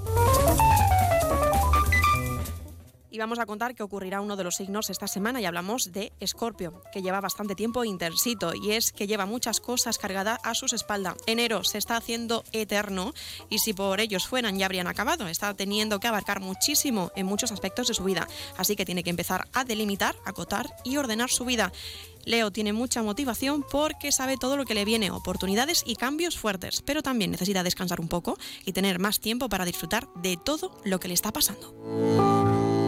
Y 3.13 3.19
vamos 3.19 3.37
a 3.37 3.45
contar 3.45 3.75
que 3.75 3.83
ocurrirá 3.83 4.21
uno 4.21 4.35
de 4.35 4.43
los 4.43 4.55
signos 4.55 4.89
esta 4.89 5.05
semana 5.05 5.39
y 5.39 5.45
hablamos 5.45 5.91
de 5.91 6.11
Escorpio, 6.19 6.81
que 6.91 7.03
lleva 7.03 7.21
bastante 7.21 7.53
tiempo 7.53 7.85
intensito 7.85 8.55
y 8.55 8.71
es 8.71 8.91
que 8.91 9.05
lleva 9.05 9.27
muchas 9.27 9.59
cosas 9.59 9.99
cargadas 9.99 10.39
a 10.41 10.55
sus 10.55 10.73
espaldas. 10.73 11.13
Enero 11.27 11.63
se 11.63 11.77
está 11.77 11.95
haciendo 11.95 12.43
eterno 12.53 13.13
y 13.51 13.59
si 13.59 13.73
por 13.73 13.99
ellos 13.99 14.25
fueran 14.25 14.57
ya 14.57 14.65
habrían 14.65 14.87
acabado. 14.87 15.27
Está 15.27 15.53
teniendo 15.53 15.99
que 15.99 16.07
abarcar 16.07 16.39
muchísimo 16.39 17.11
en 17.15 17.27
muchos 17.27 17.51
aspectos 17.51 17.87
de 17.87 17.93
su 17.93 18.03
vida, 18.03 18.27
así 18.57 18.75
que 18.75 18.83
tiene 18.83 19.03
que 19.03 19.11
empezar 19.11 19.47
a 19.53 19.63
delimitar, 19.63 20.15
acotar 20.25 20.75
y 20.83 20.97
ordenar 20.97 21.29
su 21.29 21.45
vida. 21.45 21.71
Leo 22.25 22.49
tiene 22.49 22.73
mucha 22.73 23.03
motivación 23.03 23.63
porque 23.69 24.11
sabe 24.11 24.37
todo 24.37 24.57
lo 24.57 24.65
que 24.65 24.73
le 24.73 24.85
viene, 24.85 25.11
oportunidades 25.11 25.83
y 25.85 25.97
cambios 25.97 26.39
fuertes, 26.39 26.81
pero 26.81 27.03
también 27.03 27.29
necesita 27.29 27.61
descansar 27.61 28.01
un 28.01 28.07
poco 28.07 28.39
y 28.65 28.73
tener 28.73 28.97
más 28.97 29.19
tiempo 29.19 29.49
para 29.49 29.65
disfrutar 29.65 30.07
de 30.15 30.35
todo 30.35 30.81
lo 30.83 30.99
que 30.99 31.09
le 31.09 31.13
está 31.13 31.31
pasando. 31.31 32.82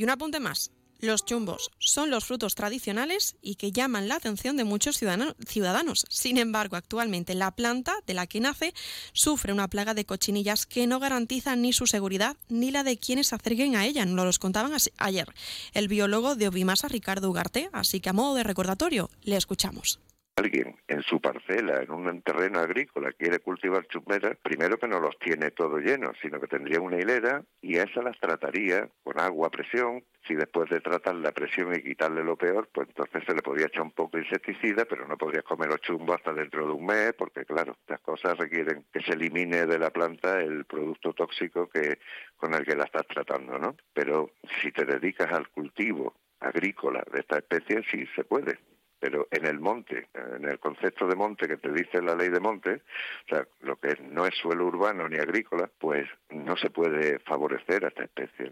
Y 0.00 0.04
un 0.04 0.08
apunte 0.08 0.40
más. 0.40 0.70
Los 0.98 1.26
chumbos 1.26 1.70
son 1.78 2.08
los 2.08 2.24
frutos 2.24 2.54
tradicionales 2.54 3.36
y 3.42 3.56
que 3.56 3.70
llaman 3.70 4.08
la 4.08 4.14
atención 4.14 4.56
de 4.56 4.64
muchos 4.64 4.96
ciudadanos. 4.96 6.06
Sin 6.08 6.38
embargo, 6.38 6.76
actualmente 6.76 7.34
la 7.34 7.50
planta 7.50 7.92
de 8.06 8.14
la 8.14 8.26
que 8.26 8.40
nace 8.40 8.72
sufre 9.12 9.52
una 9.52 9.68
plaga 9.68 9.92
de 9.92 10.06
cochinillas 10.06 10.64
que 10.64 10.86
no 10.86 11.00
garantiza 11.00 11.54
ni 11.54 11.74
su 11.74 11.86
seguridad 11.86 12.38
ni 12.48 12.70
la 12.70 12.82
de 12.82 12.96
quienes 12.96 13.26
se 13.26 13.34
acerquen 13.34 13.76
a 13.76 13.84
ella. 13.84 14.06
Nos 14.06 14.24
los 14.24 14.38
contaban 14.38 14.72
ayer 14.96 15.34
el 15.74 15.88
biólogo 15.88 16.34
de 16.34 16.48
Obimasa, 16.48 16.88
Ricardo 16.88 17.28
Ugarte. 17.28 17.68
Así 17.74 18.00
que 18.00 18.08
a 18.08 18.14
modo 18.14 18.34
de 18.36 18.42
recordatorio, 18.42 19.10
le 19.20 19.36
escuchamos 19.36 20.00
alguien 20.40 20.76
en 20.88 21.02
su 21.02 21.20
parcela, 21.20 21.82
en 21.82 21.90
un 21.90 22.22
terreno 22.22 22.60
agrícola, 22.60 23.12
quiere 23.12 23.38
cultivar 23.40 23.86
chumberas, 23.86 24.36
primero 24.42 24.78
que 24.78 24.88
no 24.88 24.98
los 24.98 25.18
tiene 25.18 25.50
todo 25.50 25.78
llenos, 25.78 26.16
sino 26.20 26.40
que 26.40 26.46
tendría 26.46 26.80
una 26.80 26.98
hilera 26.98 27.42
y 27.60 27.76
a 27.76 27.84
esas 27.84 28.04
las 28.04 28.18
trataría 28.18 28.88
con 29.02 29.20
agua 29.20 29.48
a 29.48 29.50
presión. 29.50 30.02
Si 30.26 30.34
después 30.34 30.68
de 30.70 30.80
tratar 30.80 31.14
la 31.16 31.32
presión 31.32 31.74
y 31.74 31.82
quitarle 31.82 32.22
lo 32.24 32.36
peor, 32.36 32.68
pues 32.72 32.88
entonces 32.88 33.22
se 33.26 33.34
le 33.34 33.42
podría 33.42 33.66
echar 33.66 33.82
un 33.82 33.92
poco 33.92 34.16
de 34.16 34.24
insecticida, 34.24 34.84
pero 34.84 35.06
no 35.06 35.16
podría 35.16 35.42
comer 35.42 35.68
los 35.68 35.80
chumbos 35.80 36.16
hasta 36.16 36.32
dentro 36.32 36.66
de 36.66 36.72
un 36.72 36.86
mes, 36.86 37.12
porque 37.14 37.44
claro, 37.44 37.76
estas 37.80 38.00
cosas 38.00 38.38
requieren 38.38 38.86
que 38.92 39.00
se 39.02 39.12
elimine 39.12 39.66
de 39.66 39.78
la 39.78 39.90
planta 39.90 40.40
el 40.40 40.64
producto 40.64 41.12
tóxico 41.12 41.68
que 41.68 41.98
con 42.36 42.54
el 42.54 42.64
que 42.64 42.76
la 42.76 42.84
estás 42.84 43.06
tratando, 43.06 43.58
¿no? 43.58 43.76
Pero 43.92 44.32
si 44.60 44.72
te 44.72 44.84
dedicas 44.84 45.32
al 45.32 45.48
cultivo 45.48 46.14
agrícola 46.40 47.04
de 47.12 47.20
esta 47.20 47.38
especie, 47.38 47.82
sí 47.90 48.06
se 48.14 48.24
puede 48.24 48.58
pero 49.00 49.26
en 49.30 49.46
el 49.46 49.58
monte, 49.58 50.08
en 50.14 50.44
el 50.44 50.58
concepto 50.60 51.06
de 51.06 51.16
monte 51.16 51.48
que 51.48 51.56
te 51.56 51.72
dice 51.72 52.02
la 52.02 52.14
ley 52.14 52.28
de 52.28 52.38
monte, 52.38 52.82
o 53.26 53.28
sea, 53.28 53.46
lo 53.62 53.76
que 53.76 53.96
no 54.02 54.26
es 54.26 54.34
suelo 54.36 54.66
urbano 54.66 55.08
ni 55.08 55.16
agrícola, 55.16 55.68
pues 55.78 56.06
no 56.30 56.56
se 56.56 56.70
puede 56.70 57.18
favorecer 57.20 57.84
a 57.84 57.88
esta 57.88 58.04
especie. 58.04 58.50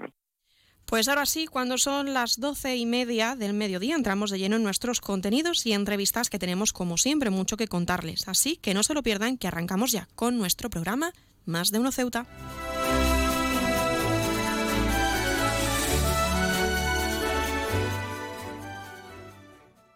Pues 0.87 1.07
ahora 1.09 1.26
sí, 1.26 1.47
cuando 1.47 1.76
son 1.76 2.14
las 2.14 2.40
doce 2.40 2.76
y 2.76 2.87
media 2.87 3.37
del 3.37 3.52
mediodía, 3.52 3.95
entramos 3.95 4.31
de 4.31 4.38
lleno 4.38 4.57
en 4.57 4.62
nuestros 4.62 5.02
contenidos 5.02 5.67
y 5.67 5.75
entrevistas 5.75 6.31
que 6.31 6.38
tenemos, 6.38 6.73
como 6.73 6.97
siempre, 6.97 7.28
mucho 7.28 7.59
que 7.59 7.69
contarles. 7.69 8.26
Así 8.26 8.57
que 8.57 8.73
no 8.73 8.83
se 8.83 8.95
lo 8.95 9.02
pierdan, 9.02 9.37
que 9.37 9.49
arrancamos 9.49 9.93
ya 9.93 10.09
con 10.14 10.38
nuestro 10.38 10.71
programa 10.71 11.12
Más 11.45 11.71
de 11.71 11.78
Uno 11.78 11.93
Ceuta. 11.93 12.26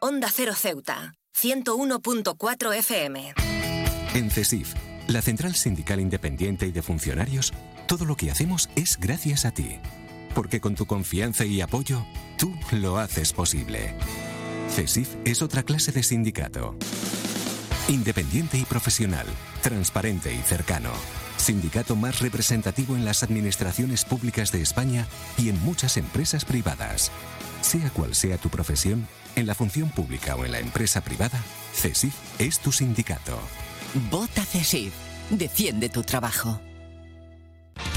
Onda 0.04 0.28
Cero 0.34 0.52
Ceuta, 0.56 1.14
101.4 1.40 2.74
FM. 2.74 3.34
En 4.14 4.30
CESIF, 4.32 4.74
la 5.06 5.22
Central 5.22 5.54
Sindical 5.54 6.00
Independiente 6.00 6.66
y 6.66 6.72
de 6.72 6.82
Funcionarios, 6.82 7.52
todo 7.86 8.04
lo 8.04 8.16
que 8.16 8.28
hacemos 8.28 8.68
es 8.74 8.98
gracias 8.98 9.44
a 9.44 9.52
ti. 9.52 9.78
Porque 10.34 10.60
con 10.60 10.74
tu 10.74 10.86
confianza 10.86 11.44
y 11.44 11.60
apoyo, 11.60 12.04
tú 12.36 12.52
lo 12.72 12.98
haces 12.98 13.32
posible. 13.32 13.94
CESIF 14.70 15.08
es 15.24 15.40
otra 15.40 15.62
clase 15.62 15.92
de 15.92 16.02
sindicato. 16.02 16.74
Independiente 17.86 18.58
y 18.58 18.64
profesional, 18.64 19.26
transparente 19.62 20.34
y 20.34 20.38
cercano. 20.38 20.90
Sindicato 21.36 21.94
más 21.94 22.18
representativo 22.18 22.96
en 22.96 23.04
las 23.04 23.22
administraciones 23.22 24.04
públicas 24.04 24.50
de 24.50 24.62
España 24.62 25.06
y 25.38 25.48
en 25.48 25.62
muchas 25.62 25.96
empresas 25.96 26.44
privadas. 26.44 27.12
Sea 27.62 27.88
cual 27.90 28.14
sea 28.14 28.36
tu 28.36 28.50
profesión, 28.50 29.06
en 29.36 29.46
la 29.46 29.54
función 29.54 29.88
pública 29.88 30.36
o 30.36 30.44
en 30.44 30.52
la 30.52 30.58
empresa 30.58 31.00
privada, 31.00 31.40
CESIF 31.72 32.14
es 32.38 32.58
tu 32.58 32.72
sindicato. 32.72 33.38
Vota 34.10 34.44
CESIF. 34.44 34.92
Defiende 35.30 35.88
tu 35.88 36.02
trabajo. 36.02 36.60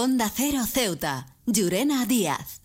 Onda 0.00 0.30
Cero 0.32 0.60
Ceuta, 0.64 1.26
Llurena 1.44 2.06
Díaz. 2.06 2.60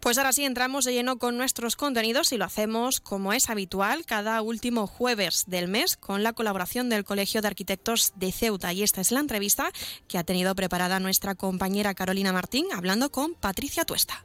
Pues 0.00 0.18
ahora 0.18 0.32
sí 0.32 0.44
entramos 0.44 0.84
de 0.84 0.92
lleno 0.92 1.20
con 1.20 1.36
nuestros 1.36 1.76
contenidos 1.76 2.32
y 2.32 2.36
lo 2.36 2.46
hacemos 2.46 2.98
como 2.98 3.32
es 3.32 3.48
habitual 3.48 4.04
cada 4.04 4.42
último 4.42 4.88
jueves 4.88 5.44
del 5.46 5.68
mes 5.68 5.96
con 5.96 6.24
la 6.24 6.32
colaboración 6.32 6.88
del 6.88 7.04
Colegio 7.04 7.40
de 7.40 7.46
Arquitectos 7.46 8.12
de 8.16 8.32
Ceuta. 8.32 8.72
Y 8.72 8.82
esta 8.82 9.00
es 9.00 9.12
la 9.12 9.20
entrevista 9.20 9.70
que 10.08 10.18
ha 10.18 10.24
tenido 10.24 10.52
preparada 10.56 10.98
nuestra 10.98 11.36
compañera 11.36 11.94
Carolina 11.94 12.32
Martín 12.32 12.66
hablando 12.74 13.12
con 13.12 13.34
Patricia 13.34 13.84
Tuesta. 13.84 14.24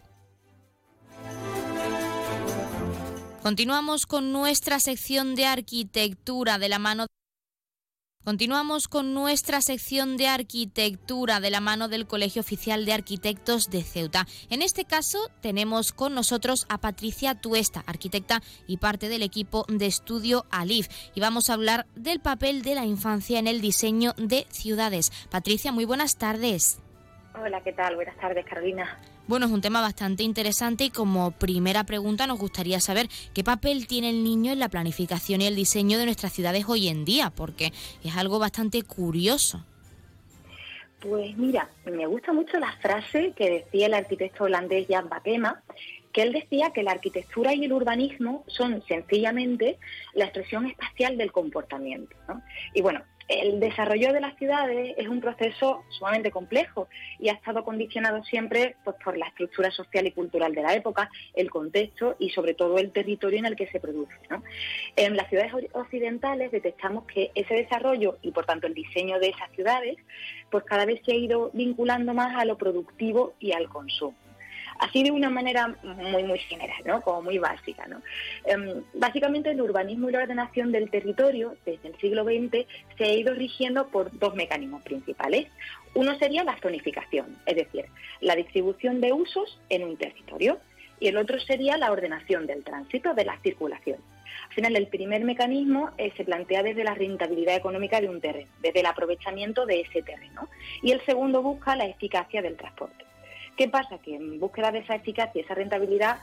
Continuamos 3.43 4.05
con 4.05 4.31
nuestra 4.31 4.79
sección 4.79 5.35
de 5.35 5.45
arquitectura 5.45 6.57
de 6.59 6.69
la 6.69 6.79
mano 6.79 7.07
Continuamos 8.23 8.87
con 8.87 9.13
nuestra 9.13 9.59
sección 9.59 10.15
de 10.15 10.27
arquitectura 10.27 11.41
de 11.41 11.49
la 11.49 11.59
mano 11.59 11.89
del 11.89 12.07
Colegio 12.07 12.39
Oficial 12.39 12.85
de 12.85 12.93
Arquitectos 12.93 13.69
de 13.69 13.83
Ceuta. 13.83 14.27
En 14.49 14.61
este 14.61 14.85
caso 14.85 15.29
tenemos 15.41 15.91
con 15.91 16.15
nosotros 16.15 16.65
a 16.69 16.77
Patricia 16.77 17.35
Tuesta, 17.35 17.83
arquitecta 17.85 18.41
y 18.65 18.77
parte 18.77 19.09
del 19.09 19.23
equipo 19.23 19.65
de 19.67 19.87
estudio 19.87 20.45
ALIF. 20.49 20.87
Y 21.13 21.19
vamos 21.19 21.49
a 21.49 21.55
hablar 21.55 21.85
del 21.95 22.21
papel 22.21 22.61
de 22.61 22.75
la 22.75 22.85
infancia 22.85 23.39
en 23.39 23.47
el 23.47 23.59
diseño 23.59 24.13
de 24.15 24.47
ciudades. 24.51 25.11
Patricia, 25.29 25.73
muy 25.73 25.83
buenas 25.83 26.17
tardes. 26.17 26.79
Hola, 27.37 27.61
¿qué 27.61 27.73
tal? 27.73 27.95
Buenas 27.95 28.15
tardes, 28.15 28.45
Carolina. 28.45 28.97
Bueno, 29.25 29.45
es 29.45 29.53
un 29.53 29.61
tema 29.61 29.79
bastante 29.79 30.23
interesante 30.23 30.83
y 30.83 30.89
como 30.89 31.31
primera 31.31 31.85
pregunta 31.85 32.27
nos 32.27 32.39
gustaría 32.39 32.81
saber 32.81 33.07
qué 33.33 33.41
papel 33.41 33.87
tiene 33.87 34.09
el 34.09 34.21
niño 34.21 34.51
en 34.51 34.59
la 34.59 34.67
planificación 34.67 35.39
y 35.39 35.47
el 35.47 35.55
diseño 35.55 35.97
de 35.97 36.05
nuestras 36.05 36.33
ciudades 36.33 36.65
hoy 36.67 36.89
en 36.89 37.05
día, 37.05 37.29
porque 37.29 37.71
es 38.03 38.17
algo 38.17 38.37
bastante 38.37 38.83
curioso. 38.83 39.65
Pues 40.99 41.37
mira, 41.37 41.69
me 41.85 42.05
gusta 42.05 42.33
mucho 42.33 42.59
la 42.59 42.73
frase 42.81 43.33
que 43.35 43.49
decía 43.49 43.87
el 43.87 43.93
arquitecto 43.93 44.43
holandés 44.43 44.87
Jan 44.89 45.07
Bakema, 45.07 45.61
que 46.11 46.21
él 46.21 46.33
decía 46.33 46.71
que 46.71 46.83
la 46.83 46.91
arquitectura 46.91 47.53
y 47.53 47.63
el 47.63 47.73
urbanismo 47.73 48.43
son 48.47 48.83
sencillamente 48.87 49.79
la 50.13 50.25
expresión 50.25 50.67
espacial 50.67 51.17
del 51.17 51.31
comportamiento. 51.31 52.15
Y 52.73 52.81
bueno, 52.81 53.01
el 53.27 53.59
desarrollo 53.59 54.13
de 54.13 54.21
las 54.21 54.35
ciudades 54.37 54.95
es 54.97 55.07
un 55.07 55.21
proceso 55.21 55.83
sumamente 55.89 56.31
complejo 56.31 56.87
y 57.19 57.29
ha 57.29 57.33
estado 57.33 57.63
condicionado 57.63 58.23
siempre 58.23 58.75
pues, 58.83 58.95
por 59.03 59.17
la 59.17 59.27
estructura 59.27 59.71
social 59.71 60.07
y 60.07 60.11
cultural 60.11 60.53
de 60.53 60.61
la 60.61 60.73
época, 60.73 61.09
el 61.33 61.49
contexto 61.49 62.15
y 62.19 62.29
sobre 62.29 62.53
todo 62.53 62.77
el 62.77 62.91
territorio 62.91 63.39
en 63.39 63.45
el 63.45 63.55
que 63.55 63.67
se 63.67 63.79
produce. 63.79 64.15
En 64.95 65.15
las 65.15 65.29
ciudades 65.29 65.53
occidentales 65.73 66.51
detectamos 66.51 67.05
que 67.05 67.31
ese 67.35 67.55
desarrollo 67.55 68.17
y 68.21 68.31
por 68.31 68.45
tanto 68.45 68.67
el 68.67 68.73
diseño 68.73 69.19
de 69.19 69.29
esas 69.29 69.51
ciudades 69.51 69.97
pues 70.49 70.63
cada 70.65 70.85
vez 70.85 71.01
se 71.05 71.13
ha 71.13 71.15
ido 71.15 71.49
vinculando 71.53 72.13
más 72.13 72.35
a 72.35 72.45
lo 72.45 72.57
productivo 72.57 73.33
y 73.39 73.53
al 73.53 73.69
consumo 73.69 74.15
así 74.79 75.03
de 75.03 75.11
una 75.11 75.29
manera 75.29 75.75
muy, 75.83 76.23
muy 76.23 76.39
general, 76.39 76.81
¿no? 76.85 77.01
Como 77.01 77.21
muy 77.21 77.37
básica, 77.37 77.87
¿no? 77.87 78.01
Em, 78.45 78.83
básicamente 78.93 79.51
el 79.51 79.61
urbanismo 79.61 80.09
y 80.09 80.13
la 80.13 80.19
ordenación 80.19 80.71
del 80.71 80.89
territorio 80.89 81.55
desde 81.65 81.89
el 81.89 81.97
siglo 81.97 82.23
XX 82.23 82.65
se 82.97 83.03
ha 83.03 83.13
ido 83.13 83.33
rigiendo 83.33 83.87
por 83.87 84.17
dos 84.17 84.35
mecanismos 84.35 84.83
principales. 84.83 85.47
Uno 85.93 86.17
sería 86.17 86.43
la 86.43 86.57
zonificación, 86.57 87.37
es 87.45 87.55
decir, 87.55 87.85
la 88.21 88.35
distribución 88.35 89.01
de 89.01 89.13
usos 89.13 89.59
en 89.69 89.83
un 89.83 89.97
territorio, 89.97 90.59
y 90.99 91.07
el 91.07 91.17
otro 91.17 91.39
sería 91.39 91.77
la 91.77 91.91
ordenación 91.91 92.47
del 92.47 92.63
tránsito, 92.63 93.13
de 93.13 93.25
la 93.25 93.37
circulación. 93.39 93.97
Al 94.47 94.53
final, 94.55 94.75
el 94.75 94.87
primer 94.87 95.23
mecanismo 95.23 95.91
eh, 95.97 96.11
se 96.15 96.23
plantea 96.23 96.63
desde 96.63 96.83
la 96.83 96.93
rentabilidad 96.93 97.55
económica 97.55 97.99
de 97.99 98.09
un 98.09 98.21
terreno, 98.21 98.49
desde 98.61 98.79
el 98.79 98.85
aprovechamiento 98.85 99.65
de 99.65 99.81
ese 99.81 100.01
terreno, 100.01 100.47
y 100.81 100.91
el 100.91 101.01
segundo 101.05 101.41
busca 101.41 101.75
la 101.75 101.85
eficacia 101.85 102.41
del 102.41 102.55
transporte. 102.55 103.05
¿Qué 103.57 103.67
pasa? 103.67 103.97
Que 103.99 104.15
en 104.15 104.39
búsqueda 104.39 104.71
de 104.71 104.79
esa 104.79 104.95
eficacia, 104.95 105.41
esa 105.41 105.53
rentabilidad, 105.53 106.17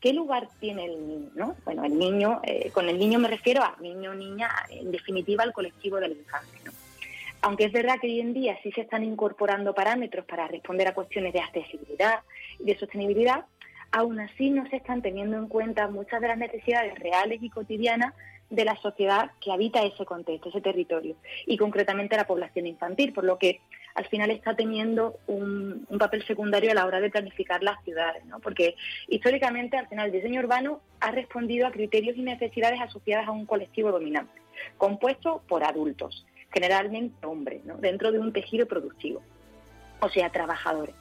¿qué 0.00 0.12
lugar 0.12 0.48
tiene 0.60 0.86
el 0.86 1.06
niño? 1.06 1.56
Bueno, 1.64 1.84
el 1.84 1.96
niño, 1.98 2.40
eh, 2.42 2.70
con 2.72 2.88
el 2.88 2.98
niño 2.98 3.18
me 3.18 3.28
refiero 3.28 3.62
a 3.62 3.76
niño 3.80 4.14
niña, 4.14 4.50
en 4.70 4.90
definitiva 4.90 5.44
al 5.44 5.52
colectivo 5.52 5.98
del 5.98 6.12
infante. 6.12 6.58
¿no? 6.64 6.72
Aunque 7.42 7.64
es 7.64 7.72
verdad 7.72 7.96
que 8.00 8.08
hoy 8.08 8.20
en 8.20 8.34
día 8.34 8.58
sí 8.62 8.72
se 8.72 8.82
están 8.82 9.04
incorporando 9.04 9.74
parámetros 9.74 10.24
para 10.24 10.48
responder 10.48 10.88
a 10.88 10.94
cuestiones 10.94 11.32
de 11.32 11.40
accesibilidad 11.40 12.20
y 12.58 12.64
de 12.64 12.78
sostenibilidad, 12.78 13.44
aún 13.92 14.20
así 14.20 14.50
no 14.50 14.68
se 14.68 14.76
están 14.76 15.02
teniendo 15.02 15.36
en 15.36 15.48
cuenta 15.48 15.88
muchas 15.88 16.20
de 16.20 16.28
las 16.28 16.38
necesidades 16.38 16.98
reales 16.98 17.42
y 17.42 17.50
cotidianas 17.50 18.14
de 18.52 18.66
la 18.66 18.76
sociedad 18.76 19.30
que 19.40 19.50
habita 19.50 19.82
ese 19.82 20.04
contexto, 20.04 20.50
ese 20.50 20.60
territorio, 20.60 21.16
y 21.46 21.56
concretamente 21.56 22.16
la 22.16 22.26
población 22.26 22.66
infantil, 22.66 23.14
por 23.14 23.24
lo 23.24 23.38
que 23.38 23.60
al 23.94 24.06
final 24.08 24.30
está 24.30 24.54
teniendo 24.54 25.16
un, 25.26 25.86
papel 25.98 26.22
secundario 26.26 26.70
a 26.70 26.74
la 26.74 26.84
hora 26.84 27.00
de 27.00 27.10
planificar 27.10 27.62
las 27.62 27.82
ciudades, 27.82 28.24
¿no? 28.26 28.40
porque 28.40 28.74
históricamente 29.08 29.78
al 29.78 29.88
final 29.88 30.06
el 30.06 30.12
diseño 30.12 30.40
urbano 30.40 30.80
ha 31.00 31.12
respondido 31.12 31.66
a 31.66 31.70
criterios 31.70 32.16
y 32.16 32.22
necesidades 32.22 32.80
asociadas 32.80 33.26
a 33.26 33.30
un 33.30 33.46
colectivo 33.46 33.90
dominante, 33.90 34.38
compuesto 34.76 35.42
por 35.48 35.64
adultos, 35.64 36.26
generalmente 36.52 37.26
hombres, 37.26 37.64
¿no? 37.64 37.78
dentro 37.78 38.12
de 38.12 38.18
un 38.18 38.32
tejido 38.32 38.66
productivo, 38.66 39.22
o 40.00 40.08
sea, 40.10 40.30
trabajadores. 40.30 40.94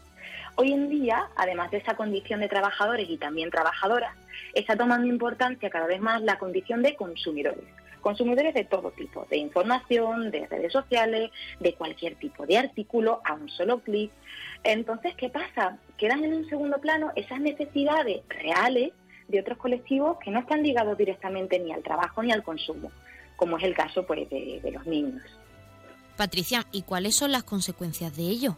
Hoy 0.55 0.74
en 0.74 0.89
día, 0.89 1.27
además 1.36 1.72
de 1.72 1.77
esa 1.77 1.96
condición 1.96 2.41
de 2.41 2.50
trabajadores 2.50 3.10
y 3.10 3.17
también 3.17 3.50
trabajadoras, 3.50 4.15
está 4.53 4.75
tomando 4.75 5.08
importancia 5.08 5.70
cada 5.70 5.88
vez 5.88 6.01
más 6.01 6.22
la 6.22 6.38
condición 6.38 6.81
de 6.84 6.96
consumidores 6.96 7.63
consumidores 8.01 8.53
de 8.53 8.65
todo 8.65 8.91
tipo, 8.91 9.25
de 9.29 9.38
información, 9.38 10.31
de 10.31 10.48
redes 10.48 10.74
sociales, 10.74 11.31
de 11.60 11.74
cualquier 11.75 12.15
tipo 12.15 12.46
de 12.46 12.58
artículo 12.58 13.22
a 13.24 13.34
un 13.34 13.48
solo 13.50 13.79
clic. 13.79 14.12
Entonces, 14.63 15.15
¿qué 15.15 15.29
pasa? 15.29 15.77
Quedan 15.98 16.24
en 16.24 16.34
un 16.34 16.50
segundo 16.50 16.79
plano 16.79 17.12
esas 17.15 17.39
necesidades 17.39 18.22
reales 18.27 18.91
de 19.27 19.39
otros 19.39 19.58
colectivos 19.58 20.17
que 20.20 20.31
no 20.31 20.39
están 20.39 20.62
ligados 20.62 20.98
directamente 20.98 21.58
ni 21.60 21.72
al 21.72 21.84
trabajo 21.84 22.22
ni 22.22 22.31
al 22.31 22.43
consumo, 22.43 22.91
como 23.38 23.58
es 23.58 23.63
el 23.63 23.74
caso 23.74 24.05
pues, 24.05 24.29
de, 24.29 24.72
los 24.72 24.86
niños. 24.86 25.22
Patricia, 26.17 26.65
¿y 26.72 26.81
cuáles 26.81 27.15
son 27.15 27.31
las 27.31 27.43
consecuencias 27.43 28.15
de 28.15 28.24
ello? 28.24 28.58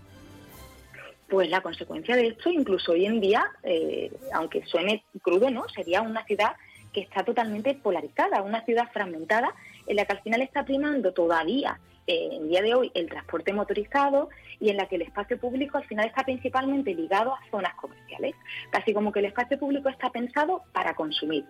Pues 1.33 1.49
la 1.49 1.61
consecuencia 1.61 2.15
de 2.15 2.27
esto, 2.27 2.51
incluso 2.51 2.91
hoy 2.91 3.07
en 3.07 3.19
día, 3.19 3.43
eh, 3.63 4.11
aunque 4.33 4.63
suene 4.67 5.03
crudo, 5.23 5.49
¿no? 5.49 5.67
Sería 5.67 6.03
una 6.03 6.23
ciudad 6.25 6.51
que 6.93 7.01
está 7.01 7.23
totalmente 7.23 7.73
polarizada, 7.73 8.43
una 8.43 8.63
ciudad 8.65 8.91
fragmentada 8.93 9.51
en 9.87 9.95
la 9.95 10.05
que 10.05 10.11
al 10.11 10.21
final 10.21 10.43
está 10.43 10.63
primando 10.63 11.11
todavía 11.11 11.79
eh, 12.05 12.29
en 12.33 12.49
día 12.49 12.61
de 12.61 12.75
hoy 12.75 12.91
el 12.95 13.07
transporte 13.07 13.53
motorizado 13.53 14.29
y 14.59 14.69
en 14.69 14.77
la 14.77 14.87
que 14.87 14.95
el 14.95 15.03
espacio 15.03 15.37
público 15.39 15.77
al 15.77 15.85
final 15.85 16.07
está 16.07 16.23
principalmente 16.23 16.93
ligado 16.93 17.33
a 17.33 17.39
zonas 17.49 17.73
comerciales, 17.75 18.35
casi 18.71 18.93
como 18.93 19.11
que 19.11 19.19
el 19.19 19.25
espacio 19.25 19.57
público 19.57 19.89
está 19.89 20.09
pensado 20.09 20.63
para 20.73 20.95
consumir. 20.95 21.45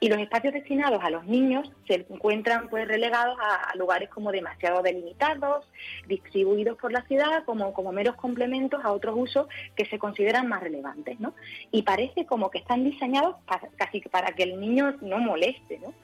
Y 0.00 0.08
los 0.08 0.18
espacios 0.18 0.54
destinados 0.54 1.02
a 1.04 1.10
los 1.10 1.24
niños 1.26 1.70
se 1.86 2.06
encuentran 2.08 2.68
pues 2.68 2.88
relegados 2.88 3.36
a, 3.40 3.76
lugares 3.76 4.08
como 4.08 4.32
demasiado 4.32 4.82
delimitados, 4.82 5.68
distribuidos 6.06 6.76
por 6.78 6.92
la 6.92 7.02
ciudad 7.02 7.44
como, 7.44 7.72
como 7.72 7.92
meros 7.92 8.16
complementos 8.16 8.84
a 8.84 8.92
otros 8.92 9.14
usos 9.16 9.46
que 9.76 9.86
se 9.86 9.98
consideran 9.98 10.48
más 10.48 10.62
relevantes, 10.62 11.20
¿no? 11.20 11.34
Y 11.70 11.82
parece 11.82 12.26
como 12.26 12.50
que 12.50 12.58
están 12.58 12.84
diseñados 12.84 13.36
casi 13.76 14.00
para 14.00 14.32
que 14.32 14.42
el 14.42 14.60
niño 14.60 14.96
no 15.00 15.18
moleste, 15.18 15.78
¿no? 15.78 15.94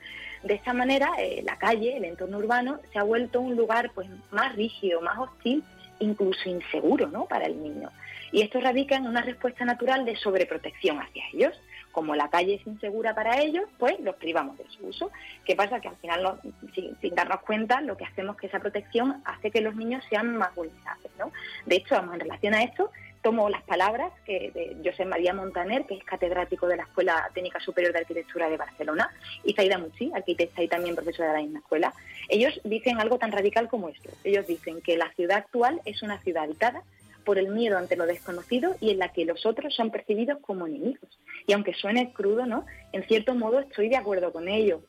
De 0.43 0.55
esta 0.55 0.73
manera, 0.73 1.11
eh, 1.19 1.43
la 1.45 1.57
calle, 1.57 1.97
el 1.97 2.05
entorno 2.05 2.39
urbano, 2.39 2.81
se 2.93 2.99
ha 2.99 3.03
vuelto 3.03 3.41
un 3.41 3.57
lugar 3.57 3.91
pues 3.95 4.09
más 4.31 4.55
rígido, 4.55 5.01
más 5.01 5.19
hostil, 5.19 5.65
incluso 5.99 6.49
inseguro 6.49 7.09
¿no? 7.09 7.27
para 7.27 7.47
el 7.47 7.63
niño. 7.63 7.91
Y 8.31 8.43
esto 8.43 8.61
radica 8.61 8.97
en 8.97 9.07
una 9.07 9.23
respuesta 9.23 9.65
natural 9.65 10.05
de 10.05 10.17
sobreprotección 10.17 11.01
hacia 11.01 11.25
ellos. 11.33 11.59
Como 11.93 12.15
la 12.15 12.29
calle 12.29 12.55
es 12.55 12.67
insegura 12.67 13.15
para 13.15 13.41
ellos, 13.41 13.65
pues 13.79 13.99
los 14.01 14.15
privamos 14.17 14.57
de 14.59 14.67
su 14.69 14.87
uso. 14.87 15.11
¿Qué 15.45 15.57
pasa? 15.57 15.81
Que 15.81 15.89
al 15.89 15.97
final, 15.97 16.39
sin, 16.75 16.97
sin, 17.01 17.15
darnos 17.15 17.41
cuenta, 17.41 17.81
lo 17.81 17.97
que 17.97 18.05
hacemos 18.05 18.37
es 18.37 18.41
que 18.43 18.47
esa 18.49 18.61
protección 18.61 19.23
hace 19.25 19.51
que 19.51 19.63
los 19.63 19.75
niños 19.75 20.05
sean 20.09 20.37
más 20.37 20.55
vulnerables. 20.55 21.11
¿no? 21.19 21.33
De 21.67 21.77
hecho, 21.77 21.97
en 21.97 22.21
relación 22.21 22.55
a 22.55 22.63
esto, 22.63 22.93
tomo 23.29 23.51
las 23.51 23.63
palabras 23.65 24.11
que 24.25 24.51
de 24.55 24.91
José 24.91 25.05
María 25.05 25.35
Montaner, 25.35 25.85
que 25.85 25.97
es 25.97 26.05
catedrático 26.05 26.67
de 26.67 26.79
la 26.79 26.85
Escuela 26.85 27.31
Técnica 27.35 27.61
Superior 27.61 27.93
de 27.93 27.99
Arquitectura 27.99 28.49
de 28.49 28.57
Barcelona, 28.57 29.11
y 29.45 29.53
Zaida 29.53 29.77
Muchi, 29.77 30.11
arquitecta 30.15 30.63
y 30.63 30.69
también 30.69 30.95
profesora 30.95 31.29
de 31.29 31.35
la 31.35 31.43
misma 31.43 31.59
escuela. 31.59 31.93
Ellos 32.31 32.59
dicen 32.65 32.99
algo 32.99 33.19
tan 33.19 33.31
radical 33.31 33.69
como 33.69 33.91
esto. 33.91 34.09
Ellos 34.25 34.47
dicen 34.47 34.81
que 34.81 34.97
la 34.97 35.13
ciudad 35.13 35.37
actual 35.37 35.83
es 35.85 36.03
una 36.03 36.19
ciudad 36.23 36.45
habitada 36.45 36.85
por 37.27 37.37
el 37.37 37.49
miedo 37.49 37.77
ante 37.77 37.97
lo 37.97 38.07
desconocido 38.07 38.77
y 38.81 38.93
en 38.93 38.99
la 38.99 39.13
que 39.13 39.27
los 39.27 39.45
otros 39.45 39.75
son 39.75 39.91
percibidos 39.91 40.39
como 40.41 40.67
enemigos. 40.67 41.19
Y 41.47 41.53
aunque 41.53 41.75
suene 41.75 42.15
crudo, 42.15 42.47
¿no? 42.47 42.65
En 42.93 43.07
cierto 43.09 43.35
modo 43.35 43.61
estoy 43.61 43.91
de 43.91 43.99
acuerdo 43.99 44.33
con 44.33 44.49
ello. 44.49 44.81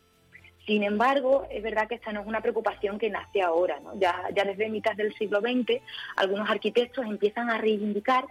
Sin 0.70 0.84
embargo, 0.84 1.48
es 1.50 1.64
verdad 1.64 1.88
que 1.88 1.96
esta 1.96 2.12
no 2.12 2.22
es 2.22 2.28
una 2.28 2.42
preocupación 2.42 3.00
que 3.00 3.10
nace 3.10 3.42
ahora. 3.42 3.80
Ya, 3.96 4.30
ya 4.36 4.44
desde 4.46 4.70
mitad 4.70 4.96
del 4.96 5.16
siglo 5.16 5.42
XX, 5.42 5.82
algunos 6.16 6.48
arquitectos 6.48 7.06
empiezan 7.08 7.50
a 7.50 7.58
reivindicar 7.58 8.26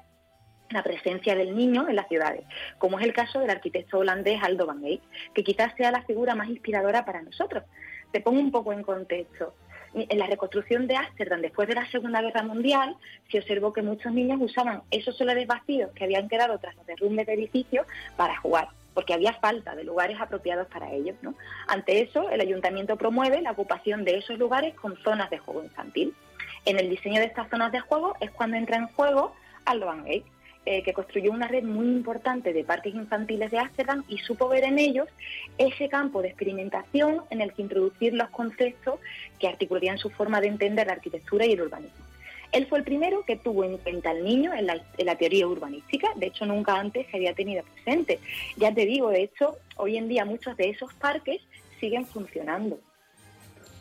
la 0.71 0.83
presencia 0.83 1.35
del 1.35 1.57
niño 1.57 1.89
en 1.89 1.97
las 1.97 2.09
ciudades, 2.09 2.45
como 2.79 2.99
es 2.99 3.05
el 3.05 3.13
caso 3.13 3.41
del 3.41 3.51
arquitecto 3.51 3.99
holandés 3.99 4.43
Aldo 4.43 4.67
van 4.67 4.85
Eyck, 4.85 5.03
que 5.35 5.45
quizás 5.45 5.75
sea 5.77 5.91
la 5.91 6.03
figura 6.03 6.35
más 6.35 6.49
inspiradora 6.49 7.05
para 7.05 7.23
nosotros. 7.23 7.65
Te 8.13 8.21
pongo 8.21 8.41
un 8.41 8.51
poco 8.51 8.73
en 8.73 8.83
contexto. 8.83 9.55
En 9.95 10.19
la 10.19 10.27
reconstrucción 10.27 10.87
de 10.87 10.97
Ámsterdam 10.97 11.41
después 11.41 11.67
de 11.67 11.75
la 11.75 11.91
Segunda 11.91 12.21
Guerra 12.21 12.43
Mundial, 12.43 12.97
se 13.31 13.39
observó 13.39 13.73
que 13.73 13.81
muchos 13.81 14.13
niños 14.13 14.39
usaban 14.41 14.83
esos 14.91 15.17
solares 15.17 15.47
vacíos 15.47 15.91
que 15.95 16.05
habían 16.05 16.29
quedado 16.29 16.59
tras 16.59 16.77
los 16.77 16.87
derrumbes 16.87 17.27
de 17.27 17.33
edificios 17.33 17.87
para 18.17 18.37
jugar 18.37 18.69
porque 18.99 19.15
había 19.15 19.33
falta 19.35 19.77
de 19.77 19.85
lugares 19.85 20.21
apropiados 20.21 20.67
para 20.67 20.91
ellos. 20.91 21.15
¿no? 21.23 21.37
Ante 21.69 22.03
eso, 22.03 22.31
el 22.31 22.41
ayuntamiento 22.41 22.97
promueve 22.97 23.41
la 23.41 23.53
ocupación 23.53 24.05
de 24.05 24.17
esos 24.17 24.41
lugares 24.41 24.75
con 24.75 24.97
zonas 25.05 25.31
de 25.31 25.39
juego 25.39 25.63
infantil. 25.63 26.17
En 26.65 26.81
el 26.81 26.91
diseño 26.91 27.21
de 27.21 27.27
estas 27.27 27.49
zonas 27.49 27.71
de 27.71 27.79
juego 27.79 28.17
es 28.19 28.33
cuando 28.33 28.57
entra 28.57 28.77
en 28.77 28.89
juego 28.89 29.37
Alban 29.67 29.99
Gate, 29.99 30.25
eh, 30.71 30.83
que 30.83 30.93
construyó 30.93 31.33
una 31.33 31.49
red 31.49 31.65
muy 31.65 31.87
importante 31.87 32.53
de 32.53 32.63
parques 32.63 32.95
infantiles 32.95 33.51
de 33.51 33.57
Ámsterdam 33.57 34.05
y 34.07 34.19
supo 34.19 34.51
ver 34.51 34.65
en 34.65 34.79
ellos 34.79 35.09
ese 35.57 35.89
campo 35.89 36.21
de 36.21 36.29
experimentación 36.29 37.23
en 37.31 37.41
el 37.41 37.55
que 37.55 37.63
introducir 37.63 38.13
los 38.13 38.29
conceptos 38.29 39.01
que 39.39 39.49
articularían 39.49 39.97
su 39.97 40.11
forma 40.11 40.43
de 40.43 40.49
entender 40.49 40.87
la 40.87 40.93
arquitectura 40.93 41.47
y 41.47 41.53
el 41.53 41.63
urbanismo. 41.63 42.05
Él 42.53 42.67
fue 42.67 42.81
el 42.81 42.85
primero 42.85 43.25
que 43.25 43.37
tuvo 43.37 43.65
en 43.65 43.79
cuenta 43.79 44.11
al 44.11 44.23
niño 44.23 44.53
en 44.53 44.67
la, 44.67 45.17
teoría 45.17 45.47
urbanística, 45.47 46.09
de 46.17 46.27
hecho 46.27 46.45
nunca 46.45 46.79
antes 46.79 47.07
se 47.11 47.17
había 47.17 47.33
tenido 47.33 47.63
presente. 47.63 48.19
Ya 48.59 48.75
te 48.75 48.85
digo, 48.85 49.09
de 49.09 49.23
hecho, 49.23 49.57
hoy 49.77 49.97
en 49.97 50.07
día 50.07 50.27
muchos 50.27 50.55
de 50.59 50.69
esos 50.69 50.93
parques 50.93 51.41
siguen 51.81 52.05
funcionando. 52.05 52.79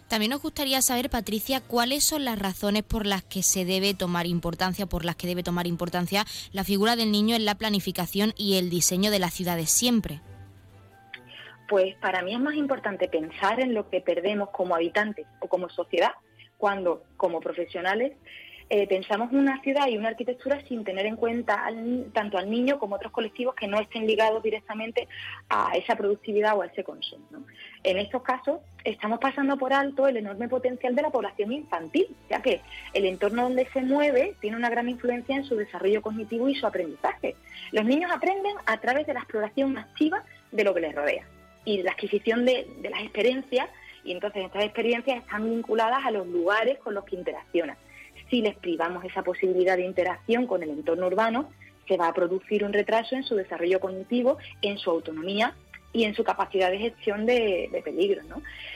También 0.07 0.31
nos 0.31 0.41
gustaría 0.41 0.81
saber, 0.81 1.09
Patricia, 1.09 1.59
cuáles 1.59 2.05
son 2.05 2.23
las 2.23 2.39
razones 2.39 2.83
por 2.83 3.05
las 3.05 3.23
que 3.23 3.43
se 3.43 3.65
debe 3.65 3.93
tomar 3.93 4.25
importancia, 4.25 4.85
por 4.85 5.03
las 5.03 5.17
que 5.17 5.27
debe 5.27 5.43
tomar 5.43 5.67
importancia 5.67 6.23
la 6.53 6.63
figura 6.63 6.95
del 6.95 7.11
niño 7.11 7.35
en 7.35 7.43
la 7.43 7.55
planificación 7.55 8.33
y 8.37 8.57
el 8.57 8.69
diseño 8.69 9.11
de 9.11 9.19
las 9.19 9.33
ciudades 9.33 9.69
siempre. 9.69 10.21
Pues 11.67 11.95
para 11.95 12.21
mí 12.21 12.33
es 12.33 12.39
más 12.39 12.55
importante 12.55 13.09
pensar 13.09 13.59
en 13.59 13.73
lo 13.73 13.89
que 13.89 13.99
perdemos 13.99 14.49
como 14.51 14.75
habitantes 14.75 15.25
o 15.41 15.49
como 15.49 15.67
sociedad 15.67 16.11
cuando, 16.57 17.03
como 17.17 17.41
profesionales, 17.41 18.13
eh, 18.69 18.85
pensamos 18.87 19.31
una 19.31 19.61
ciudad 19.61 19.87
y 19.87 19.97
una 19.97 20.09
arquitectura 20.09 20.61
sin 20.67 20.83
tener 20.83 21.05
en 21.05 21.15
cuenta 21.15 21.69
tanto 22.13 22.37
al 22.37 22.49
niño 22.49 22.79
como 22.79 22.95
otros 22.95 23.13
colectivos 23.13 23.55
que 23.55 23.67
no 23.67 23.79
estén 23.79 24.05
ligados 24.05 24.43
directamente 24.43 25.07
a 25.49 25.71
esa 25.75 25.95
productividad 25.95 26.57
o 26.57 26.61
a 26.61 26.65
ese 26.65 26.83
consumo. 26.83 27.25
En 27.83 27.97
estos 27.97 28.23
casos 28.23 28.59
estamos 28.83 29.19
pasando 29.19 29.57
por 29.57 29.73
alto 29.73 30.07
el 30.07 30.17
enorme 30.17 30.47
potencial 30.47 30.95
de 30.95 31.01
la 31.01 31.09
población 31.09 31.51
infantil, 31.51 32.07
ya 32.29 32.41
que 32.41 32.61
el 32.93 33.05
entorno 33.05 33.43
donde 33.43 33.67
se 33.71 33.81
mueve 33.81 34.35
tiene 34.39 34.57
una 34.57 34.69
gran 34.69 34.89
influencia 34.89 35.35
en 35.35 35.45
su 35.45 35.55
desarrollo 35.55 36.01
cognitivo 36.01 36.49
y 36.49 36.55
su 36.55 36.65
aprendizaje. 36.65 37.35
Los 37.71 37.85
niños 37.85 38.11
aprenden 38.11 38.55
a 38.65 38.79
través 38.79 39.07
de 39.07 39.13
la 39.13 39.19
exploración 39.21 39.77
activa 39.77 40.23
de 40.51 40.63
lo 40.63 40.73
que 40.73 40.81
les 40.81 40.95
rodea 40.95 41.25
y 41.65 41.83
la 41.83 41.91
adquisición 41.91 42.45
de, 42.45 42.67
de 42.81 42.89
las 42.89 43.01
experiencias 43.01 43.69
y 44.03 44.13
entonces 44.13 44.45
estas 44.45 44.63
experiencias 44.63 45.17
están 45.17 45.43
vinculadas 45.43 46.05
a 46.05 46.11
los 46.11 46.25
lugares 46.27 46.79
con 46.79 46.93
los 46.93 47.03
que 47.03 47.17
interaccionan 47.17 47.77
si 48.29 48.41
les 48.41 48.55
privamos 48.57 49.03
esa 49.05 49.23
posibilidad 49.23 49.77
de 49.77 49.85
interacción 49.85 50.47
con 50.47 50.63
el 50.63 50.69
entorno 50.69 51.07
urbano, 51.07 51.49
se 51.87 51.97
va 51.97 52.07
a 52.07 52.13
producir 52.13 52.63
un 52.63 52.73
retraso 52.73 53.15
en 53.15 53.23
su 53.23 53.35
desarrollo 53.35 53.79
cognitivo, 53.79 54.37
en 54.61 54.77
su 54.77 54.89
autonomía 54.89 55.55
y 55.93 56.03
en 56.03 56.15
su 56.15 56.23
capacidad 56.23 56.69
de 56.69 56.79
gestión 56.79 57.25
de, 57.25 57.81
peligros. 57.83 58.25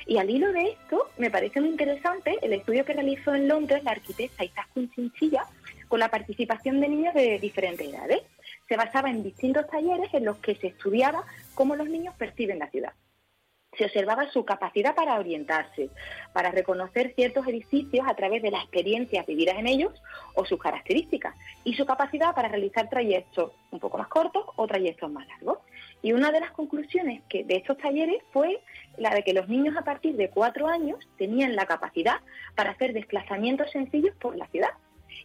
Y 0.05 0.17
al 0.17 0.29
hilo 0.29 0.51
de 0.51 0.69
esto, 0.69 1.09
me 1.17 1.29
parece 1.29 1.59
muy 1.59 1.69
interesante 1.69 2.37
el 2.41 2.53
estudio 2.53 2.85
que 2.85 2.93
realizó 2.93 3.35
en 3.35 3.47
Londres 3.47 3.83
la 3.83 3.91
arquitecta 3.91 4.43
Izaskun 4.43 4.89
Chinchilla 4.91 5.45
con 5.87 5.99
la 5.99 6.09
participación 6.09 6.79
de 6.79 6.87
niños 6.87 7.13
de 7.13 7.37
diferentes 7.39 7.87
edades. 7.87 8.21
Se 8.67 8.77
basaba 8.77 9.09
en 9.09 9.23
distintos 9.23 9.67
talleres 9.67 10.13
en 10.13 10.25
los 10.25 10.37
que 10.37 10.55
se 10.55 10.67
estudiaba 10.67 11.23
cómo 11.53 11.75
los 11.75 11.89
niños 11.89 12.15
perciben 12.17 12.59
la 12.59 12.69
ciudad 12.69 12.93
se 13.77 13.85
observaba 13.85 14.29
su 14.31 14.43
capacidad 14.43 14.95
para 14.95 15.17
orientarse, 15.17 15.89
para 16.33 16.51
reconocer 16.51 17.13
ciertos 17.15 17.47
edificios 17.47 18.05
a 18.07 18.15
través 18.15 18.41
de 18.41 18.51
las 18.51 18.63
experiencias 18.63 19.25
vividas 19.25 19.57
en 19.57 19.67
ellos 19.67 19.93
o 20.35 20.45
sus 20.45 20.59
características, 20.59 21.35
y 21.63 21.73
su 21.75 21.85
capacidad 21.85 22.35
para 22.35 22.49
realizar 22.49 22.89
trayectos 22.89 23.51
un 23.71 23.79
poco 23.79 23.97
más 23.97 24.07
cortos 24.07 24.45
o 24.55 24.67
trayectos 24.67 25.09
más 25.11 25.27
largos. 25.27 25.59
Y 26.01 26.13
una 26.13 26.31
de 26.31 26.39
las 26.39 26.51
conclusiones 26.51 27.21
que 27.29 27.43
de 27.43 27.57
estos 27.57 27.77
talleres 27.77 28.21
fue 28.31 28.61
la 28.97 29.13
de 29.13 29.23
que 29.23 29.33
los 29.33 29.47
niños 29.47 29.75
a 29.77 29.83
partir 29.83 30.15
de 30.15 30.29
cuatro 30.29 30.67
años 30.67 30.97
tenían 31.17 31.55
la 31.55 31.65
capacidad 31.65 32.21
para 32.55 32.71
hacer 32.71 32.93
desplazamientos 32.93 33.71
sencillos 33.71 34.15
por 34.19 34.35
la 34.35 34.47
ciudad. 34.47 34.71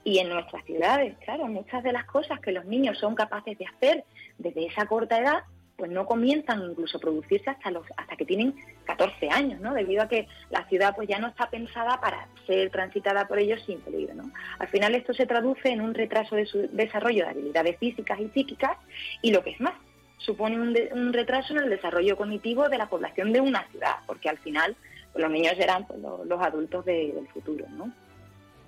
Y 0.04 0.18
en 0.18 0.28
nuestras 0.28 0.64
ciudades, 0.64 1.16
claro, 1.24 1.46
muchas 1.46 1.82
de 1.82 1.92
las 1.92 2.04
cosas 2.04 2.40
que 2.40 2.52
los 2.52 2.64
niños 2.64 2.98
son 2.98 3.14
capaces 3.14 3.56
de 3.58 3.66
hacer 3.66 4.04
desde 4.38 4.66
esa 4.66 4.86
corta 4.86 5.18
edad 5.18 5.44
pues 5.76 5.90
no 5.90 6.06
comienzan 6.06 6.62
incluso 6.62 6.96
a 6.96 7.00
producirse 7.00 7.50
hasta 7.50 7.70
los 7.70 7.86
hasta 7.96 8.16
que 8.16 8.24
tienen 8.24 8.54
14 8.84 9.28
años, 9.30 9.60
¿no? 9.60 9.74
Debido 9.74 10.02
a 10.02 10.08
que 10.08 10.26
la 10.50 10.66
ciudad 10.68 10.94
pues 10.96 11.08
ya 11.08 11.18
no 11.18 11.28
está 11.28 11.50
pensada 11.50 12.00
para 12.00 12.28
ser 12.46 12.70
transitada 12.70 13.28
por 13.28 13.38
ellos 13.38 13.62
sin 13.66 13.80
peligro, 13.80 14.14
¿no? 14.14 14.24
Al 14.58 14.68
final 14.68 14.94
esto 14.94 15.12
se 15.12 15.26
traduce 15.26 15.68
en 15.68 15.80
un 15.80 15.94
retraso 15.94 16.34
de 16.34 16.46
su 16.46 16.68
desarrollo 16.68 17.24
de 17.24 17.30
habilidades 17.30 17.78
físicas 17.78 18.18
y 18.20 18.28
psíquicas 18.30 18.78
y 19.22 19.32
lo 19.32 19.42
que 19.42 19.50
es 19.50 19.60
más, 19.60 19.74
supone 20.18 20.59
un, 20.92 21.12
retraso 21.12 21.52
en 21.52 21.64
el 21.64 21.70
desarrollo 21.70 22.16
cognitivo 22.16 22.68
de 22.68 22.79
la 22.79 22.88
población 22.88 23.33
de 23.33 23.40
una 23.40 23.66
ciudad, 23.68 23.96
porque 24.07 24.29
al 24.29 24.38
final 24.38 24.76
pues, 25.12 25.22
los 25.22 25.31
niños 25.31 25.55
serán 25.57 25.87
pues, 25.87 26.00
los, 26.00 26.40
adultos 26.40 26.85
del 26.85 27.29
futuro, 27.33 27.66
¿no? 27.70 27.92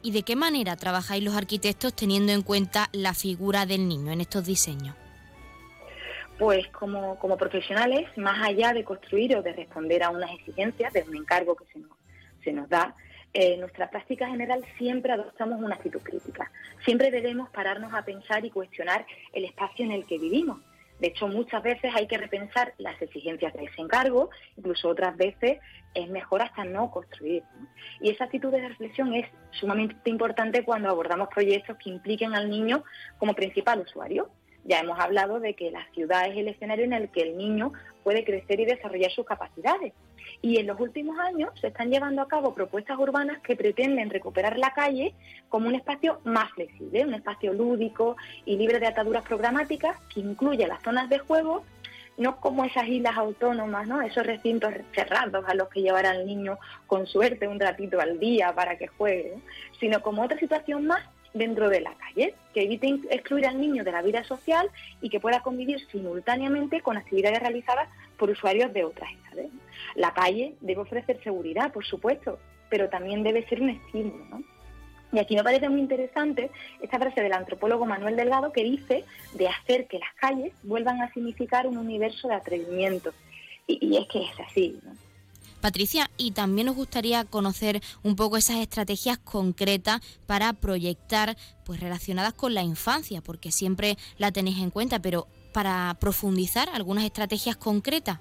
¿Y 0.01 0.13
de 0.13 0.23
qué 0.23 0.37
manera 0.37 0.77
trabajáis 0.77 1.25
los 1.25 1.37
arquitectos 1.37 1.95
teniendo 1.95 2.33
en 2.33 2.43
cuenta 2.43 2.89
la 2.93 3.15
figura 3.15 3.67
del 3.67 3.89
niño 3.89 4.13
en 4.13 4.21
estos 4.21 4.47
diseños? 4.47 4.95
Pues 6.39 6.69
como, 6.69 7.37
profesionales, 7.37 8.07
más 8.17 8.47
allá 8.47 8.73
de 8.73 8.85
construir 8.85 9.37
o 9.37 9.43
de 9.43 9.53
responder 9.53 10.05
a 10.05 10.11
unas 10.11 10.31
exigencias, 10.31 10.93
de 10.93 11.03
un 11.03 11.17
encargo 11.17 11.57
que 11.57 11.65
se 11.73 11.81
nos, 11.81 11.91
se 12.45 12.53
nos 12.53 12.69
da, 12.69 12.95
en 13.33 13.53
eh, 13.53 13.57
nuestra 13.59 13.91
práctica 13.91 14.29
general 14.29 14.65
siempre 14.79 15.13
adoptamos 15.13 15.61
una 15.61 15.75
actitud 15.75 16.01
crítica. 16.01 16.51
Siempre 16.85 17.11
debemos 17.11 17.51
pararnos 17.51 17.93
a 17.93 18.05
pensar 18.05 18.45
y 18.45 18.51
cuestionar 18.51 19.05
el 19.33 19.45
espacio 19.45 19.85
en 19.85 19.93
el 19.93 20.07
que 20.07 20.19
vivimos. 20.19 20.61
De 21.01 21.09
hecho, 21.09 21.29
muchas 21.29 21.63
veces 21.63 21.93
hay 21.95 22.07
que 22.07 22.19
repensar 22.19 22.75
las 22.79 23.01
exigencias 23.01 23.53
de 23.55 23.65
ese 23.65 23.81
encargo, 23.81 24.31
incluso 24.57 24.89
otras 24.89 25.17
veces 25.17 25.59
es 25.95 26.09
mejor 26.09 26.43
hasta 26.43 26.65
no 26.65 26.91
construir. 26.91 27.43
Y 28.01 28.11
esa 28.11 28.25
actitud 28.25 28.51
de 28.51 28.67
reflexión 28.67 29.15
es 29.15 29.27
sumamente 29.53 30.11
importante 30.11 30.65
cuando 30.65 30.89
abordamos 30.89 31.29
proyectos 31.29 31.77
que 31.79 31.91
impliquen 31.91 32.35
al 32.35 32.51
niño 32.51 32.85
como 33.19 33.35
principal 33.35 33.81
usuario. 33.81 34.29
Ya 34.65 34.81
hemos 34.81 34.99
hablado 34.99 35.41
de 35.41 35.55
que 35.55 35.71
la 35.71 35.87
ciudad 35.95 36.27
es 36.29 36.37
el 36.37 36.49
escenario 36.49 36.85
en 36.85 36.93
el 36.93 37.11
que 37.11 37.23
el 37.23 37.39
niño 37.39 37.73
puede 38.03 38.25
crecer 38.25 38.61
y 38.61 38.65
desarrollar 38.65 39.11
sus 39.13 39.25
capacidades. 39.25 39.93
Y 40.41 40.59
en 40.59 40.69
los 40.69 40.79
últimos 40.79 41.19
años 41.19 41.51
se 41.61 41.69
están 41.69 41.91
llevando 41.91 42.23
a 42.23 42.29
cabo 42.29 42.55
propuestas 42.55 42.99
urbanas 42.99 43.41
que 43.41 43.57
pretenden 43.57 44.11
recuperar 44.11 44.57
la 44.57 44.73
calle 44.73 45.15
como 45.49 45.69
un 45.69 45.75
espacio 45.75 46.21
más 46.25 46.51
flexible, 46.53 47.05
un 47.05 47.15
espacio 47.15 47.53
lúdico 47.53 48.17
y 48.45 48.57
libre 48.57 48.79
de 48.79 48.87
ataduras 48.87 49.25
programáticas 49.25 49.99
que 50.13 50.21
incluye 50.21 50.67
las 50.67 50.83
zonas 50.83 51.09
de 51.09 51.19
juego 51.19 51.65
no 52.19 52.41
como 52.41 52.65
esas 52.65 52.87
islas 52.89 53.17
autónomas, 53.17 53.87
¿no? 53.87 54.03
esos 54.03 54.27
recintos 54.27 54.75
cerrados 54.93 55.45
a 55.47 55.55
los 55.55 55.69
que 55.69 55.83
llevar 55.83 56.05
al 56.05 56.27
niño 56.27 56.59
con 56.87 57.07
suerte 57.07 57.47
un 57.47 57.61
ratito 57.61 58.01
al 58.01 58.19
día 58.19 58.53
para 58.55 58.77
que 58.77 58.89
juegue, 58.89 59.39
sino 59.79 60.03
como 60.03 60.23
otra 60.23 60.39
situación 60.39 60.87
más 60.87 61.01
dentro 61.33 61.69
de 61.69 61.81
la 61.81 61.95
calle, 61.95 62.35
que 62.53 62.63
evite 62.63 62.99
excluir 63.11 63.47
al 63.47 63.61
niño 63.61 63.85
de 63.85 63.93
la 63.93 64.03
vida 64.03 64.25
social 64.25 64.69
y 65.01 65.11
que 65.11 65.21
pueda 65.21 65.41
convivir 65.41 65.87
simultáneamente 65.93 66.81
con 66.81 66.97
actividades 66.97 67.41
realizadas 67.41 67.89
por 68.17 68.31
usuarios 68.31 68.73
de 68.73 68.85
otras 68.85 69.11
edades. 69.33 69.53
La 69.95 70.15
calle 70.15 70.55
debe 70.61 70.83
ofrecer 70.83 71.23
seguridad, 71.23 71.73
por 71.73 71.85
supuesto, 71.85 72.39
pero 72.69 72.89
también 72.89 73.23
debe 73.23 73.47
ser 73.49 73.61
un 73.63 73.71
estímulo. 73.71 74.25
¿no? 74.27 74.43
Y 75.13 75.19
aquí 75.19 75.37
me 75.37 75.45
parece 75.45 75.69
muy 75.69 75.81
interesante 75.81 76.51
esta 76.81 76.99
frase 76.99 77.23
del 77.23 77.33
antropólogo 77.33 77.87
Manuel 77.87 78.17
Delgado 78.17 78.53
que 78.53 78.63
dice 78.63 79.05
de 79.35 79.49
hacer 79.49 79.87
que 79.87 79.99
las 79.99 80.13
calles 80.21 80.53
vuelvan 80.63 81.01
a 81.01 81.13
significar 81.13 81.67
un 81.67 81.79
universo 81.79 82.29
de 82.29 82.35
atrevimiento. 82.35 83.13
Y, 83.67 83.97
es 83.97 84.07
que 84.09 84.23
es 84.23 84.41
así. 84.47 84.79
¿no? 84.83 84.93
Patricia, 85.61 86.11
y 86.17 86.33
también 86.33 86.67
nos 86.67 86.77
gustaría 86.77 87.25
conocer 87.25 87.81
un 88.03 88.17
poco 88.17 88.37
esas 88.37 88.59
estrategias 88.59 89.19
concretas 89.19 90.01
para 90.27 90.53
proyectar, 90.53 91.37
pues 91.65 91.81
relacionadas 91.81 92.35
con 92.35 92.55
la 92.55 92.63
infancia, 92.63 93.21
porque 93.23 93.51
siempre 93.51 93.97
la 94.19 94.31
tenéis 94.31 94.59
en 94.59 94.71
cuenta, 94.71 95.01
pero 95.01 95.27
para 95.53 95.97
profundizar 96.01 96.69
algunas 96.73 97.05
estrategias 97.05 97.57
concretas. 97.57 98.21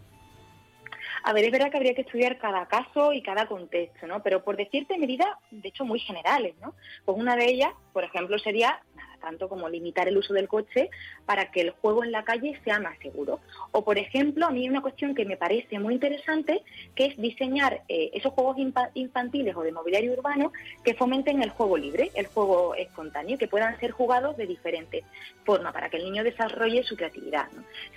A 1.23 1.33
ver, 1.33 1.45
es 1.45 1.51
verdad 1.51 1.71
que 1.71 1.77
habría 1.77 1.93
que 1.93 2.01
estudiar 2.01 2.37
cada 2.37 2.67
caso 2.67 3.13
y 3.13 3.21
cada 3.21 3.47
contexto, 3.47 4.07
¿no? 4.07 4.21
Pero 4.23 4.43
por 4.43 4.57
decirte 4.57 4.97
medidas, 4.97 5.29
de 5.51 5.69
hecho, 5.69 5.85
muy 5.85 5.99
generales, 5.99 6.55
¿no? 6.61 6.75
Pues 7.05 7.17
una 7.17 7.35
de 7.35 7.45
ellas, 7.45 7.73
por 7.93 8.03
ejemplo, 8.03 8.37
sería 8.39 8.81
tanto 9.19 9.49
como 9.49 9.69
limitar 9.69 10.07
el 10.07 10.17
uso 10.17 10.33
del 10.33 10.47
coche 10.47 10.89
para 11.25 11.51
que 11.51 11.61
el 11.61 11.71
juego 11.71 12.03
en 12.03 12.11
la 12.11 12.23
calle 12.23 12.59
sea 12.63 12.79
más 12.79 12.97
seguro. 12.99 13.39
O, 13.71 13.83
por 13.83 13.97
ejemplo, 13.97 14.45
a 14.45 14.51
mí 14.51 14.61
hay 14.61 14.69
una 14.69 14.81
cuestión 14.81 15.15
que 15.15 15.25
me 15.25 15.37
parece 15.37 15.79
muy 15.79 15.93
interesante, 15.93 16.63
que 16.95 17.05
es 17.05 17.17
diseñar 17.17 17.81
eh, 17.89 18.11
esos 18.13 18.33
juegos 18.33 18.57
infantiles 18.93 19.55
o 19.55 19.61
de 19.61 19.71
mobiliario 19.71 20.13
urbano 20.13 20.51
que 20.83 20.93
fomenten 20.93 21.41
el 21.41 21.49
juego 21.49 21.77
libre, 21.77 22.11
el 22.15 22.27
juego 22.27 22.75
espontáneo, 22.75 23.37
que 23.37 23.47
puedan 23.47 23.79
ser 23.79 23.91
jugados 23.91 24.37
de 24.37 24.47
diferentes 24.47 25.03
formas 25.43 25.73
para 25.73 25.89
que 25.89 25.97
el 25.97 26.05
niño 26.05 26.23
desarrolle 26.23 26.83
su 26.83 26.95
creatividad. 26.95 27.47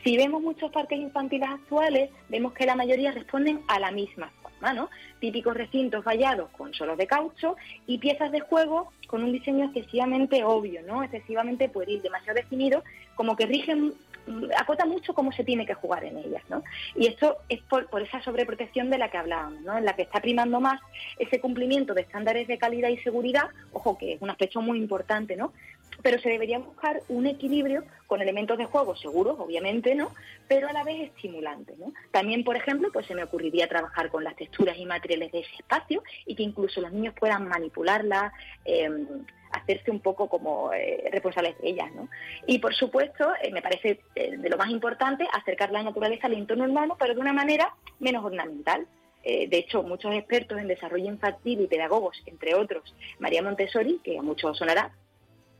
Si 0.04 0.16
vemos 0.16 0.42
muchos 0.42 0.70
parques 0.70 0.98
infantiles 0.98 1.48
actuales, 1.48 2.10
vemos 2.28 2.52
que 2.52 2.66
la 2.66 2.74
mayoría 2.76 3.12
responden 3.12 3.62
a 3.68 3.78
la 3.78 3.90
misma 3.90 4.30
forma, 4.42 4.72
¿no? 4.72 4.90
Típicos 5.18 5.56
recintos 5.56 6.04
vallados 6.04 6.50
con 6.50 6.72
solos 6.74 6.98
de 6.98 7.06
caucho 7.06 7.56
y 7.86 7.98
piezas 7.98 8.32
de 8.32 8.40
juego 8.40 8.92
con 9.06 9.24
un 9.24 9.32
diseño 9.32 9.66
excesivamente 9.66 10.44
obvio, 10.44 10.82
¿no? 10.82 11.02
Excesivamente 11.12 11.68
pueril, 11.68 12.02
demasiado 12.02 12.36
definido, 12.36 12.82
como 13.14 13.36
que 13.36 13.46
rigen 13.46 13.94
acota 14.56 14.84
mucho 14.84 15.14
cómo 15.14 15.32
se 15.32 15.44
tiene 15.44 15.66
que 15.66 15.74
jugar 15.74 16.04
en 16.04 16.18
ellas, 16.18 16.42
¿no? 16.48 16.62
Y 16.94 17.06
esto 17.06 17.38
es 17.48 17.60
por, 17.62 17.86
esa 18.02 18.22
sobreprotección 18.22 18.90
de 18.90 18.98
la 18.98 19.10
que 19.10 19.18
hablábamos, 19.18 19.60
¿no? 19.62 19.76
En 19.78 19.84
la 19.84 19.94
que 19.94 20.02
está 20.02 20.20
primando 20.20 20.60
más 20.60 20.80
ese 21.18 21.40
cumplimiento 21.40 21.94
de 21.94 22.02
estándares 22.02 22.46
de 22.48 22.58
calidad 22.58 22.88
y 22.88 22.98
seguridad, 22.98 23.48
ojo 23.72 23.98
que 23.98 24.14
es 24.14 24.22
un 24.22 24.30
aspecto 24.30 24.60
muy 24.60 24.78
importante, 24.78 25.36
¿no? 25.36 25.52
Pero 26.02 26.20
se 26.20 26.28
debería 26.28 26.58
buscar 26.58 27.02
un 27.08 27.26
equilibrio 27.26 27.84
con 28.06 28.20
elementos 28.20 28.58
de 28.58 28.64
juego 28.64 28.96
seguros, 28.96 29.36
obviamente, 29.38 29.94
¿no? 29.94 30.12
Pero 30.48 30.68
a 30.68 30.72
la 30.72 30.84
vez 30.84 31.10
estimulantes, 31.10 31.78
¿no? 31.78 31.92
También, 32.10 32.44
por 32.44 32.56
ejemplo, 32.56 32.90
pues 32.92 33.06
se 33.06 33.14
me 33.14 33.24
ocurriría 33.24 33.68
trabajar 33.68 34.10
con 34.10 34.24
las 34.24 34.36
texturas 34.36 34.76
y 34.78 34.86
materiales 34.86 35.32
de 35.32 35.40
ese 35.40 35.54
espacio 35.58 36.02
y 36.26 36.34
que 36.34 36.42
incluso 36.42 36.80
los 36.80 36.92
niños 36.92 37.14
puedan 37.18 37.48
manipularlas, 37.48 38.32
em, 38.64 39.06
hacerse 39.52 39.90
un 39.90 40.00
poco 40.00 40.28
como 40.28 40.72
eh, 40.72 41.08
responsables 41.12 41.58
de 41.58 41.70
ellas, 41.70 41.92
¿no? 41.94 42.08
Y 42.46 42.58
por 42.58 42.74
supuesto, 42.74 43.32
eh, 43.42 43.50
me 43.50 43.62
parece 43.62 44.00
eh, 44.14 44.36
de 44.36 44.48
lo 44.48 44.56
más 44.56 44.70
importante 44.70 45.26
acercar 45.32 45.70
la 45.70 45.82
naturaleza 45.82 46.26
al 46.26 46.34
entorno 46.34 46.64
urbano, 46.64 46.96
pero 46.98 47.14
de 47.14 47.20
una 47.20 47.32
manera 47.32 47.74
menos 47.98 48.24
ornamental. 48.24 48.86
de 49.22 49.58
hecho, 49.58 49.82
muchos 49.82 50.14
expertos 50.14 50.58
en 50.58 50.66
desarrollo 50.66 51.04
infantil 51.04 51.60
y 51.60 51.66
pedagogos, 51.66 52.16
entre 52.24 52.54
otros, 52.54 52.94
María 53.18 53.42
Montessori, 53.42 54.00
que 54.02 54.16
a 54.16 54.22
muchos 54.22 54.56
sonará, 54.56 54.92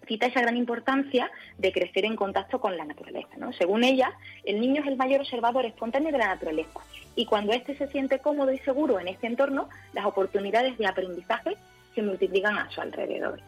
cita 0.07 0.27
esa 0.27 0.41
gran 0.41 0.57
importancia 0.57 1.31
de 1.59 1.73
crecer 1.73 2.05
en 2.05 2.17
contacto 2.17 2.61
con 2.61 2.77
la 2.77 2.85
naturaleza. 2.85 3.37
¿no? 3.39 3.53
Según 3.53 3.85
ella, 3.85 4.13
el 4.45 4.61
niño 4.61 4.83
es 4.83 4.89
el 4.89 4.97
mayor 4.97 5.21
observador 5.21 5.65
espontáneo 5.67 6.13
de 6.13 6.19
la 6.19 6.29
naturaleza 6.29 6.81
y 7.17 7.27
cuando 7.27 7.53
éste 7.53 7.77
se 7.77 7.89
siente 7.89 8.19
cómodo 8.19 8.53
y 8.53 8.59
seguro 8.59 8.99
en 9.01 9.09
este 9.09 9.27
entorno, 9.27 9.69
las 9.93 10.07
oportunidades 10.07 10.79
de 10.79 10.87
aprendizaje 10.87 11.57
se 11.95 12.03
multiplican 12.03 12.57
a 12.57 12.71
su 12.71 12.81
alrededor. 12.81 13.41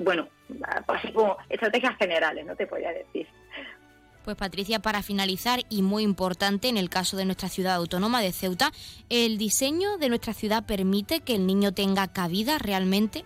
Bueno, 0.00 0.28
así 0.88 1.12
como 1.12 1.36
estrategias 1.48 1.96
generales, 1.96 2.46
no 2.46 2.56
te 2.56 2.66
podría 2.66 2.92
decir. 2.92 3.26
Pues 4.24 4.36
Patricia, 4.36 4.80
para 4.80 5.02
finalizar 5.02 5.60
y 5.68 5.82
muy 5.82 6.02
importante 6.02 6.68
en 6.68 6.76
el 6.76 6.90
caso 6.90 7.16
de 7.16 7.24
nuestra 7.24 7.48
ciudad 7.48 7.74
autónoma 7.74 8.20
de 8.20 8.32
Ceuta, 8.32 8.70
¿el 9.08 9.38
diseño 9.38 9.96
de 9.96 10.08
nuestra 10.08 10.34
ciudad 10.34 10.64
permite 10.64 11.20
que 11.20 11.34
el 11.34 11.46
niño 11.46 11.72
tenga 11.72 12.08
cabida 12.08 12.58
realmente? 12.58 13.24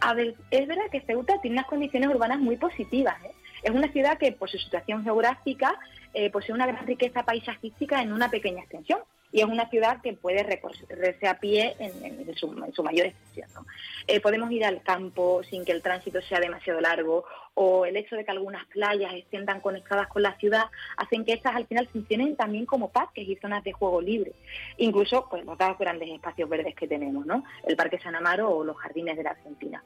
A 0.00 0.14
ver, 0.14 0.34
es 0.50 0.66
verdad 0.66 0.84
que 0.90 1.00
Ceuta 1.02 1.40
tiene 1.40 1.56
unas 1.56 1.66
condiciones 1.66 2.08
urbanas 2.08 2.38
muy 2.38 2.56
positivas. 2.56 3.16
¿eh? 3.24 3.32
Es 3.62 3.70
una 3.70 3.88
ciudad 3.92 4.18
que, 4.18 4.32
por 4.32 4.50
su 4.50 4.58
situación 4.58 5.04
geográfica, 5.04 5.78
eh, 6.14 6.30
posee 6.30 6.54
una 6.54 6.66
gran 6.66 6.86
riqueza 6.86 7.24
paisajística 7.24 8.02
en 8.02 8.12
una 8.12 8.30
pequeña 8.30 8.60
extensión 8.60 9.00
y 9.32 9.40
es 9.40 9.46
una 9.46 9.68
ciudad 9.70 10.00
que 10.02 10.12
puede 10.12 10.42
recorrerse 10.42 11.26
a 11.26 11.40
pie 11.40 11.74
en, 11.78 12.34
su, 12.36 12.48
mayor 12.82 13.06
extensión. 13.06 13.48
Eh, 14.06 14.20
podemos 14.20 14.50
ir 14.52 14.64
al 14.64 14.82
campo 14.82 15.42
sin 15.42 15.64
que 15.64 15.72
el 15.72 15.82
tránsito 15.82 16.20
sea 16.20 16.38
demasiado 16.38 16.80
largo 16.80 17.24
o 17.54 17.86
el 17.86 17.96
hecho 17.96 18.14
de 18.14 18.24
que 18.24 18.30
algunas 18.30 18.66
playas 18.66 19.14
estén 19.14 19.46
tan 19.46 19.60
conectadas 19.60 20.08
con 20.08 20.22
la 20.22 20.36
ciudad 20.36 20.66
hacen 20.96 21.24
que 21.24 21.32
estas 21.32 21.56
al 21.56 21.66
final 21.66 21.88
funcionen 21.88 22.36
también 22.36 22.66
como 22.66 22.90
parques 22.90 23.26
y 23.26 23.36
zonas 23.36 23.64
de 23.64 23.72
juego 23.72 24.00
libre. 24.00 24.32
Incluso 24.76 25.26
pues, 25.30 25.44
los 25.44 25.56
grandes 25.56 26.10
espacios 26.10 26.48
verdes 26.48 26.74
que 26.74 26.86
tenemos, 26.86 27.24
¿no? 27.24 27.42
el 27.66 27.76
Parque 27.76 27.98
San 27.98 28.14
Amaro 28.14 28.50
o 28.50 28.64
los 28.64 28.76
jardines 28.76 29.16
de 29.16 29.22
la 29.22 29.30
Argentina. 29.30 29.82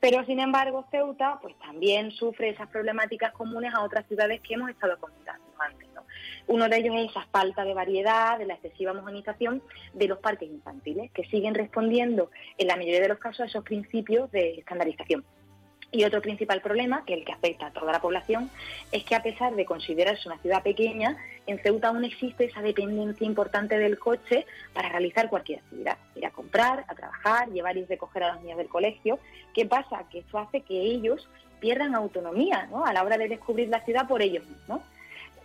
Pero 0.00 0.24
sin 0.24 0.38
embargo, 0.38 0.86
Ceuta 0.90 1.38
pues 1.40 1.58
también 1.58 2.12
sufre 2.12 2.50
esas 2.50 2.68
problemáticas 2.68 3.32
comunes 3.32 3.74
a 3.74 3.82
otras 3.82 4.06
ciudades 4.06 4.40
que 4.40 4.54
hemos 4.54 4.70
estado 4.70 4.98
comentando. 4.98 5.45
Uno 6.48 6.68
de 6.68 6.76
ellos 6.76 6.94
es 6.96 7.10
esa 7.10 7.26
falta 7.32 7.64
de 7.64 7.74
variedad, 7.74 8.38
de 8.38 8.46
la 8.46 8.54
excesiva 8.54 8.92
homogenización 8.92 9.62
de 9.94 10.08
los 10.08 10.18
parques 10.18 10.48
infantiles, 10.48 11.10
que 11.12 11.24
siguen 11.24 11.54
respondiendo 11.54 12.30
en 12.56 12.68
la 12.68 12.76
mayoría 12.76 13.00
de 13.00 13.08
los 13.08 13.18
casos 13.18 13.40
a 13.40 13.44
esos 13.46 13.64
principios 13.64 14.30
de 14.30 14.58
estandarización. 14.58 15.24
Y 15.92 16.04
otro 16.04 16.20
principal 16.20 16.60
problema, 16.60 17.04
que 17.04 17.14
es 17.14 17.20
el 17.20 17.24
que 17.24 17.32
afecta 17.32 17.66
a 17.66 17.70
toda 17.70 17.92
la 17.92 18.00
población, 18.00 18.50
es 18.90 19.04
que 19.04 19.14
a 19.14 19.22
pesar 19.22 19.54
de 19.54 19.64
considerarse 19.64 20.28
una 20.28 20.38
ciudad 20.38 20.62
pequeña, 20.62 21.16
en 21.46 21.58
Ceuta 21.60 21.88
aún 21.88 22.04
existe 22.04 22.44
esa 22.44 22.60
dependencia 22.60 23.26
importante 23.26 23.78
del 23.78 23.98
coche 23.98 24.46
para 24.74 24.88
realizar 24.88 25.30
cualquier 25.30 25.60
actividad, 25.60 25.96
ir 26.16 26.26
a 26.26 26.30
comprar, 26.30 26.84
a 26.88 26.94
trabajar, 26.94 27.48
llevar 27.50 27.76
y 27.76 27.84
recoger 27.84 28.24
a 28.24 28.34
los 28.34 28.42
niños 28.42 28.58
del 28.58 28.68
colegio. 28.68 29.18
¿Qué 29.54 29.64
pasa? 29.64 30.04
Que 30.10 30.18
eso 30.18 30.38
hace 30.38 30.62
que 30.62 30.74
ellos 30.74 31.28
pierdan 31.60 31.94
autonomía 31.94 32.68
a 32.84 32.92
la 32.92 33.02
hora 33.04 33.16
de 33.16 33.28
descubrir 33.28 33.68
la 33.68 33.84
ciudad 33.84 34.08
por 34.08 34.22
ellos 34.22 34.44
mismos. 34.46 34.82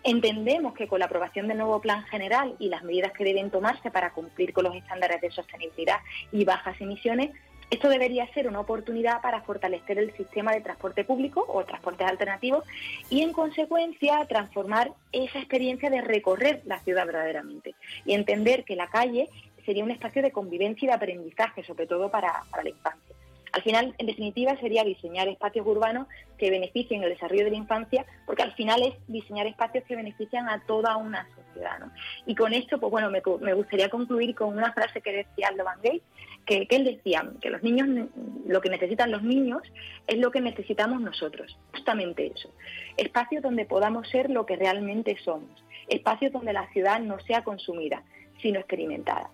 Entendemos 0.04 0.74
que 0.74 0.88
con 0.88 1.00
la 1.00 1.06
aprobación 1.06 1.48
del 1.48 1.60
nuevo 1.60 1.80
plan 1.80 2.04
general 2.06 2.56
y 2.60 2.70
las 2.70 2.84
medidas 2.84 3.12
que 3.12 3.24
deben 3.24 3.52
tomarse 3.52 3.92
para 3.92 4.14
cumplir 4.14 4.52
con 4.52 4.64
los 4.64 4.76
estándares 4.76 5.22
de 5.22 5.30
sostenibilidad 5.32 6.00
y 6.32 6.44
bajas 6.44 6.80
emisiones, 6.82 7.32
esto 7.70 7.88
debería 7.88 8.28
ser 8.34 8.50
una 8.50 8.60
oportunidad 8.60 9.22
para 9.22 9.42
fortalecer 9.42 9.98
el 9.98 10.14
sistema 10.18 10.52
de 10.52 10.60
transporte 10.60 11.06
público 11.06 11.46
o 11.48 11.64
transportes 11.64 12.06
alternativos 12.06 12.66
y, 13.10 13.22
en 13.22 13.32
consecuencia, 13.32 14.26
transformar 14.26 14.92
esa 15.14 15.40
experiencia 15.40 15.90
de 15.90 16.02
recorrer 16.02 16.62
la 16.66 16.80
ciudad 16.80 17.06
verdaderamente 17.06 17.76
y 18.04 18.14
entender 18.14 18.66
que 18.66 18.76
la 18.76 18.88
calle 18.88 19.30
sería 19.66 19.86
un 19.86 19.92
espacio 19.92 20.22
de 20.22 20.32
convivencia 20.32 20.86
y 20.86 20.90
de 20.90 20.96
aprendizaje, 20.96 21.64
sobre 21.64 21.88
todo 21.88 22.12
para, 22.12 22.44
para 22.50 22.64
la 22.64 22.70
infancia. 22.72 23.16
Al 23.52 23.64
final, 23.64 23.94
en 23.98 24.06
definitiva, 24.06 24.56
sería 24.58 24.84
diseñar 24.84 25.28
espacios 25.28 25.68
urbanos 25.68 26.08
que 26.38 26.50
beneficien 26.50 27.04
el 27.04 27.10
desarrollo 27.10 27.44
de 27.44 27.52
la 27.52 27.58
infancia, 27.58 28.06
porque 28.26 28.44
al 28.44 28.54
final 28.54 28.82
es 28.82 28.94
diseñar 29.08 29.46
espacios 29.46 29.84
que 29.86 29.96
benefician 29.96 30.48
a 30.48 30.64
toda 30.66 30.96
una 30.96 31.28
sociedad. 31.36 31.80
Y 32.26 32.36
con 32.36 32.54
esto, 32.54 32.80
pues 32.80 32.92
bueno, 32.92 33.10
me, 33.10 33.54
gustaría 33.54 33.90
concluir 33.90 34.36
con 34.36 34.58
una 34.58 34.72
frase 34.72 35.02
que 35.02 35.12
decía 35.12 35.50
Aldo 35.50 35.66
Van 35.66 35.82
Gate, 35.82 36.02
que, 36.46 36.66
que, 36.66 36.76
él 36.78 36.86
decía 36.86 37.30
que 37.42 37.50
los 37.50 37.62
niños, 37.62 38.10
lo 38.48 38.62
que 38.62 38.70
necesitan 38.70 39.12
los 39.12 39.22
niños 39.22 39.62
es 40.08 40.18
lo 40.18 40.32
que 40.32 40.40
necesitamos 40.40 41.02
nosotros, 41.02 41.58
justamente 41.74 42.32
eso. 42.34 42.54
Espacios 42.96 43.44
donde 43.44 43.66
podamos 43.66 44.08
ser 44.10 44.30
lo 44.30 44.46
que 44.46 44.56
realmente 44.56 45.18
somos, 45.24 45.64
espacios 45.90 46.32
donde 46.32 46.54
la 46.54 46.72
ciudad 46.72 47.02
no 47.02 47.20
sea 47.20 47.44
consumida, 47.44 48.04
sino 48.42 48.60
experimentada. 48.60 49.30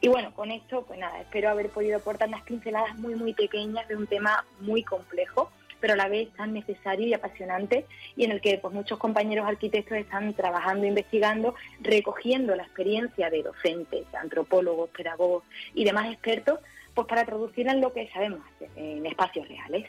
Y 0.00 0.08
bueno, 0.08 0.32
con 0.34 0.50
esto, 0.50 0.84
pues 0.86 0.98
nada, 0.98 1.20
espero 1.20 1.50
haber 1.50 1.70
podido 1.70 1.96
aportar 1.96 2.28
unas 2.28 2.42
pinceladas 2.42 2.98
muy, 2.98 3.14
muy 3.14 3.34
pequeñas 3.34 3.86
de 3.88 3.96
un 3.96 4.06
tema 4.06 4.44
muy 4.60 4.82
complejo, 4.82 5.50
pero 5.80 5.94
a 5.94 5.96
la 5.96 6.08
vez 6.08 6.30
tan 6.34 6.52
necesario 6.52 7.06
y 7.06 7.14
apasionante, 7.14 7.86
y 8.16 8.24
en 8.24 8.30
el 8.30 8.40
que 8.40 8.58
pues, 8.58 8.72
muchos 8.72 8.98
compañeros 8.98 9.46
arquitectos 9.46 9.98
están 9.98 10.32
trabajando, 10.34 10.86
investigando, 10.86 11.54
recogiendo 11.80 12.54
la 12.54 12.62
experiencia 12.62 13.30
de 13.30 13.42
docentes, 13.42 14.06
antropólogos, 14.14 14.90
pedagogos 14.90 15.42
y 15.74 15.84
demás 15.84 16.12
expertos, 16.12 16.60
pues 16.94 17.08
para 17.08 17.24
traducirla 17.24 17.72
en 17.72 17.80
lo 17.80 17.92
que 17.92 18.08
sabemos 18.10 18.40
hacer, 18.54 18.70
en 18.76 19.06
espacios 19.06 19.48
reales. 19.48 19.88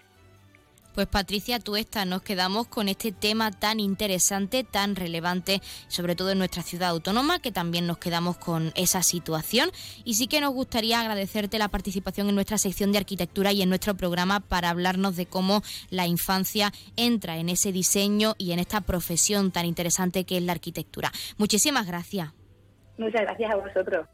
Pues 0.93 1.07
Patricia 1.07 1.59
Tuesta, 1.59 2.05
nos 2.05 2.21
quedamos 2.21 2.67
con 2.67 2.87
este 2.87 3.11
tema 3.11 3.49
tan 3.49 3.79
interesante, 3.79 4.63
tan 4.63 4.95
relevante, 4.95 5.59
sobre 5.87 6.15
todo 6.15 6.29
en 6.29 6.37
nuestra 6.37 6.61
ciudad 6.61 6.89
autónoma, 6.89 7.39
que 7.39 7.51
también 7.51 7.87
nos 7.87 7.97
quedamos 7.97 8.37
con 8.37 8.71
esa 8.75 9.01
situación. 9.01 9.71
Y 10.03 10.13
sí 10.13 10.27
que 10.27 10.39
nos 10.39 10.53
gustaría 10.53 11.01
agradecerte 11.01 11.57
la 11.57 11.69
participación 11.69 12.29
en 12.29 12.35
nuestra 12.35 12.59
sección 12.59 12.91
de 12.91 12.99
arquitectura 12.99 13.51
y 13.51 13.63
en 13.63 13.69
nuestro 13.69 13.95
programa 13.95 14.39
para 14.39 14.69
hablarnos 14.69 15.15
de 15.15 15.25
cómo 15.25 15.63
la 15.89 16.05
infancia 16.05 16.71
entra 16.95 17.37
en 17.37 17.49
ese 17.49 17.71
diseño 17.71 18.35
y 18.37 18.51
en 18.51 18.59
esta 18.59 18.81
profesión 18.81 19.51
tan 19.51 19.65
interesante 19.65 20.25
que 20.25 20.37
es 20.37 20.43
la 20.43 20.51
arquitectura. 20.51 21.11
Muchísimas 21.37 21.87
gracias. 21.87 22.33
Muchas 22.99 23.21
gracias 23.21 23.51
a 23.51 23.55
vosotros. 23.55 24.07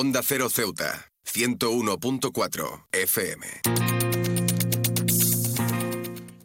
Onda 0.00 0.22
Cero 0.22 0.48
Ceuta, 0.48 1.10
101.4 1.26 2.86
FM. 2.92 3.46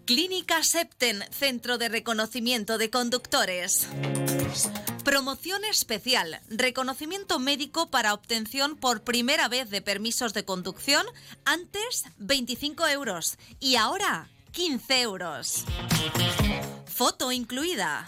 Clínica 0.06 0.64
Septen, 0.64 1.24
Centro 1.30 1.78
de 1.78 1.88
Reconocimiento 1.88 2.80
de 2.80 2.90
Conductores. 2.90 3.90
Promoción 5.04 5.66
especial, 5.66 6.42
reconocimiento 6.50 7.38
médico 7.38 7.92
para 7.92 8.16
obtención 8.16 8.76
por 8.76 9.04
primera 9.04 9.48
vez 9.50 9.70
de 9.70 9.84
permisos 9.84 10.34
de 10.34 10.46
conducción, 10.46 11.06
antes 11.46 12.06
25 12.18 12.88
euros 12.88 13.38
y 13.60 13.76
ahora 13.76 14.32
15 14.54 15.02
euros. 15.02 15.66
Foto 16.88 17.32
incluida. 17.32 18.08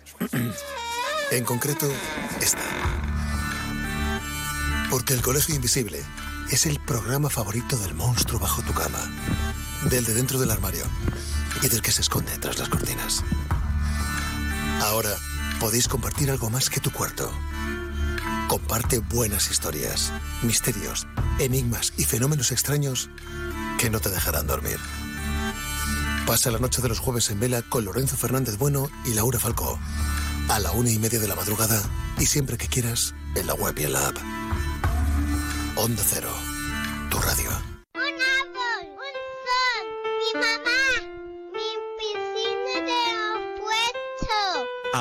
en 1.31 1.43
concreto, 1.45 1.89
esta. 2.41 2.61
Porque 4.89 5.13
el 5.13 5.21
Colegio 5.21 5.55
Invisible 5.55 6.03
es 6.51 6.65
el 6.65 6.79
programa 6.79 7.29
favorito 7.29 7.77
del 7.77 7.93
monstruo 7.93 8.39
bajo 8.39 8.61
tu 8.61 8.73
cama, 8.73 8.99
del 9.89 10.05
de 10.05 10.13
dentro 10.13 10.39
del 10.39 10.51
armario 10.51 10.83
y 11.61 11.69
del 11.69 11.81
que 11.81 11.91
se 11.91 12.01
esconde 12.01 12.37
tras 12.37 12.59
las 12.59 12.69
cortinas. 12.69 13.23
Ahora 14.81 15.15
podéis 15.59 15.87
compartir 15.87 16.29
algo 16.29 16.49
más 16.49 16.69
que 16.69 16.79
tu 16.79 16.91
cuarto. 16.91 17.31
Comparte 18.47 18.99
buenas 18.99 19.49
historias, 19.49 20.11
misterios, 20.43 21.07
enigmas 21.39 21.93
y 21.97 22.03
fenómenos 22.03 22.51
extraños 22.51 23.09
que 23.79 23.89
no 23.89 23.99
te 23.99 24.09
dejarán 24.09 24.47
dormir. 24.47 24.77
Pasa 26.25 26.51
la 26.51 26.59
noche 26.59 26.81
de 26.81 26.89
los 26.89 26.99
jueves 26.99 27.29
en 27.29 27.39
vela 27.39 27.61
con 27.61 27.83
Lorenzo 27.83 28.15
Fernández 28.15 28.57
Bueno 28.57 28.89
y 29.05 29.13
Laura 29.13 29.39
Falcó. 29.39 29.77
A 30.49 30.59
la 30.59 30.71
una 30.71 30.89
y 30.89 30.99
media 30.99 31.19
de 31.19 31.27
la 31.27 31.35
madrugada 31.35 31.81
y 32.19 32.25
siempre 32.25 32.57
que 32.57 32.67
quieras 32.67 33.13
en 33.35 33.47
la 33.47 33.53
web 33.53 33.75
y 33.77 33.83
en 33.83 33.93
la 33.93 34.07
app. 34.07 34.17
Onda 35.75 36.03
Cero, 36.07 36.31
tu 37.09 37.19
radio. 37.19 37.70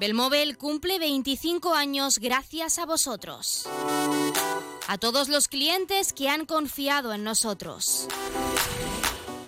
Belmóvil 0.00 0.56
cumple 0.56 0.98
25 0.98 1.74
años 1.74 2.20
gracias 2.20 2.78
a 2.78 2.86
vosotros. 2.86 3.68
A 4.88 4.96
todos 4.96 5.28
los 5.28 5.46
clientes 5.46 6.14
que 6.14 6.30
han 6.30 6.46
confiado 6.46 7.12
en 7.12 7.22
nosotros. 7.22 8.08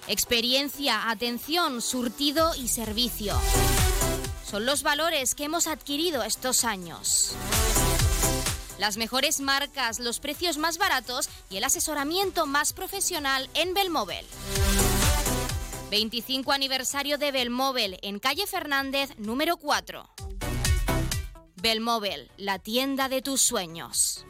Experiencia, 0.09 1.09
atención, 1.09 1.81
surtido 1.81 2.55
y 2.55 2.69
servicio. 2.69 3.35
Son 4.45 4.67
los 4.67 4.83
valores 4.83 5.35
que 5.35 5.45
hemos 5.45 5.67
adquirido 5.67 6.23
estos 6.23 6.65
años. 6.65 7.35
Las 8.79 8.99
mejores 8.99 9.41
marcas, 9.41 10.01
los 10.01 10.21
precios 10.21 10.59
más 10.59 10.77
baratos 10.77 11.31
y 11.49 11.57
el 11.57 11.65
asesoramiento 11.65 12.45
más 12.45 12.75
profesional 12.75 13.49
en 13.55 13.73
Belmóvil. 13.73 14.27
25 15.92 16.52
aniversario 16.52 17.18
de 17.18 17.31
Belmóvil 17.33 17.98
en 18.00 18.18
calle 18.18 18.46
Fernández 18.46 19.11
número 19.18 19.59
4. 19.59 20.09
Belmóvil, 21.57 22.31
la 22.38 22.59
tienda 22.59 23.11
de 23.11 23.20
tus 23.20 23.42
sueños. 23.42 24.24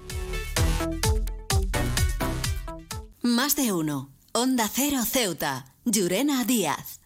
Más 3.20 3.54
de 3.54 3.72
uno. 3.72 4.10
Onda 4.32 4.68
Cero 4.68 5.04
Ceuta. 5.06 5.66
Llurena 5.84 6.44
Díaz. 6.44 7.00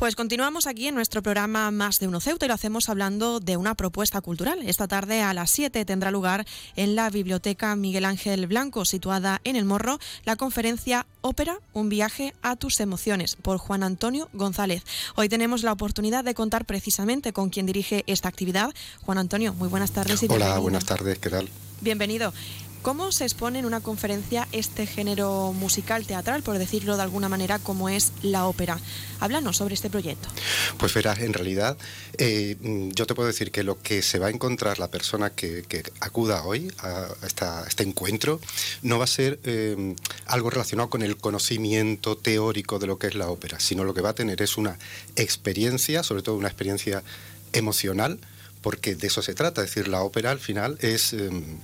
Pues 0.00 0.16
continuamos 0.16 0.66
aquí 0.66 0.86
en 0.86 0.94
nuestro 0.94 1.22
programa 1.22 1.70
Más 1.70 1.98
de 1.98 2.08
Uno 2.08 2.20
Ceuta 2.20 2.46
y 2.46 2.48
lo 2.48 2.54
hacemos 2.54 2.88
hablando 2.88 3.38
de 3.38 3.58
una 3.58 3.74
propuesta 3.74 4.22
cultural. 4.22 4.60
Esta 4.64 4.88
tarde 4.88 5.20
a 5.20 5.34
las 5.34 5.50
7 5.50 5.84
tendrá 5.84 6.10
lugar 6.10 6.46
en 6.74 6.94
la 6.94 7.10
Biblioteca 7.10 7.76
Miguel 7.76 8.06
Ángel 8.06 8.46
Blanco, 8.46 8.86
situada 8.86 9.42
en 9.44 9.56
El 9.56 9.66
Morro, 9.66 9.98
la 10.24 10.36
conferencia 10.36 11.06
Ópera, 11.20 11.58
un 11.74 11.90
viaje 11.90 12.32
a 12.40 12.56
tus 12.56 12.80
emociones, 12.80 13.36
por 13.36 13.58
Juan 13.58 13.82
Antonio 13.82 14.30
González. 14.32 14.84
Hoy 15.16 15.28
tenemos 15.28 15.62
la 15.64 15.72
oportunidad 15.72 16.24
de 16.24 16.32
contar 16.32 16.64
precisamente 16.64 17.34
con 17.34 17.50
quien 17.50 17.66
dirige 17.66 18.02
esta 18.06 18.30
actividad. 18.30 18.72
Juan 19.02 19.18
Antonio, 19.18 19.52
muy 19.52 19.68
buenas 19.68 19.90
tardes. 19.90 20.22
Y 20.22 20.28
Hola, 20.30 20.58
buenas 20.60 20.86
tardes, 20.86 21.18
¿qué 21.18 21.28
tal? 21.28 21.50
Bienvenido. 21.82 22.32
¿Cómo 22.82 23.12
se 23.12 23.24
expone 23.24 23.58
en 23.58 23.66
una 23.66 23.80
conferencia 23.80 24.48
este 24.52 24.86
género 24.86 25.52
musical 25.52 26.06
teatral, 26.06 26.42
por 26.42 26.56
decirlo 26.56 26.96
de 26.96 27.02
alguna 27.02 27.28
manera, 27.28 27.58
como 27.58 27.90
es 27.90 28.12
la 28.22 28.46
ópera? 28.46 28.78
Háblanos 29.20 29.58
sobre 29.58 29.74
este 29.74 29.90
proyecto. 29.90 30.30
Pues 30.78 30.94
verás, 30.94 31.18
en 31.18 31.34
realidad 31.34 31.76
eh, 32.16 32.56
yo 32.94 33.06
te 33.06 33.14
puedo 33.14 33.26
decir 33.26 33.50
que 33.50 33.64
lo 33.64 33.82
que 33.82 34.00
se 34.00 34.18
va 34.18 34.28
a 34.28 34.30
encontrar 34.30 34.78
la 34.78 34.88
persona 34.88 35.28
que, 35.28 35.62
acuda 36.00 36.44
hoy 36.44 36.72
a, 36.78 37.08
este 37.66 37.82
encuentro 37.82 38.40
no 38.80 38.98
va 38.98 39.04
a 39.04 39.08
ser 39.08 39.38
eh, 39.44 39.94
algo 40.24 40.48
relacionado 40.48 40.88
con 40.88 41.02
el 41.02 41.18
conocimiento 41.18 42.16
teórico 42.16 42.78
de 42.78 42.86
lo 42.86 42.98
que 42.98 43.08
es 43.08 43.14
la 43.14 43.28
ópera, 43.28 43.60
sino 43.60 43.84
lo 43.84 43.92
que 43.92 44.00
va 44.00 44.10
a 44.10 44.14
tener 44.14 44.40
es 44.40 44.56
una 44.56 44.78
experiencia, 45.16 46.02
sobre 46.02 46.22
todo 46.22 46.36
una 46.36 46.48
experiencia 46.48 47.02
emocional, 47.52 48.18
porque 48.62 48.94
de 48.94 49.06
eso 49.06 49.22
se 49.22 49.34
trata, 49.34 49.62
es 49.62 49.68
decir, 49.68 49.88
la 49.88 50.02
ópera 50.02 50.30
al 50.30 50.38
final 50.38 50.78
es, 50.80 51.12
em, 51.12 51.58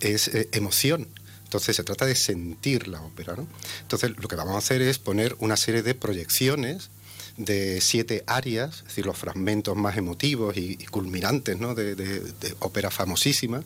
es 0.00 0.28
eh, 0.28 0.48
emoción. 0.52 1.08
Entonces 1.44 1.74
se 1.74 1.82
trata 1.82 2.06
de 2.06 2.14
sentir 2.14 2.86
la 2.86 3.02
ópera. 3.02 3.34
Entonces 3.82 4.12
lo 4.16 4.28
que 4.28 4.36
vamos 4.36 4.54
a 4.54 4.58
hacer 4.58 4.82
es 4.82 4.98
poner 4.98 5.34
una 5.40 5.56
serie 5.56 5.82
de 5.82 5.94
proyecciones 5.94 6.90
de 7.40 7.80
siete 7.80 8.22
áreas, 8.26 8.78
es 8.78 8.84
decir, 8.84 9.06
los 9.06 9.16
fragmentos 9.16 9.76
más 9.76 9.96
emotivos 9.96 10.56
y, 10.56 10.76
culminantes 10.90 11.58
¿no? 11.58 11.74
de, 11.74 11.94
de, 11.94 12.54
ópera 12.60 12.90
famosísima, 12.90 13.62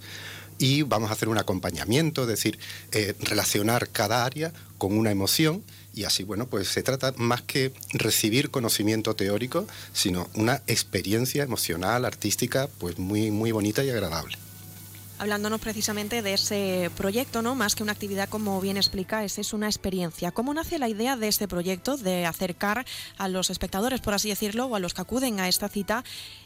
y 0.59 0.83
vamos 0.83 1.11
a 1.11 1.15
hacer 1.15 1.29
un 1.29 1.39
acompañamiento, 1.39 2.23
es 2.23 2.29
decir, 2.29 2.59
eh, 2.93 3.15
relacionar 3.21 3.89
cada 3.89 4.25
área 4.25 4.53
con 4.79 4.97
una 4.97 5.11
emoción 5.11 5.65
y 5.95 6.05
así, 6.05 6.23
bueno, 6.25 6.47
pues 6.47 6.69
se 6.69 6.83
trata 6.83 7.13
más 7.17 7.43
que 7.43 7.73
recibir 7.93 8.51
conocimiento 8.51 9.15
teórico, 9.15 9.67
sino 9.93 10.29
una 10.35 10.63
experiencia 10.67 11.43
emocional, 11.43 12.05
artística, 12.05 12.69
pues 12.79 12.99
muy, 12.99 13.31
muy 13.31 13.53
bonita 13.53 13.85
y 13.85 13.91
agradable. 13.91 14.37
Hablándonos 15.19 15.61
precisamente 15.61 16.23
de 16.23 16.35
ese 16.35 16.91
proyecto, 16.97 17.41
¿no? 17.41 17.55
Más 17.55 17.75
que 17.75 17.83
una 17.83 17.93
actividad, 17.93 18.29
como 18.29 18.61
bien 18.61 18.77
explica, 18.77 19.25
es, 19.25 19.39
es 19.39 19.53
una 19.53 19.67
experiencia. 19.67 20.33
¿Cómo 20.33 20.53
nace 20.53 20.79
la 20.79 20.89
idea 20.89 21.17
de 21.17 21.29
este 21.29 21.47
proyecto 21.47 21.97
de 21.97 22.27
acercar 22.27 22.85
a 23.17 23.29
los 23.29 23.51
espectadores, 23.51 24.01
por 24.01 24.15
así 24.15 24.29
decirlo, 24.29 24.67
o 24.67 24.75
a 24.75 24.81
los 24.81 24.93
que 24.93 25.03
acuden 25.03 25.39
a 25.39 25.49
esta 25.49 25.69
cita, 25.69 26.05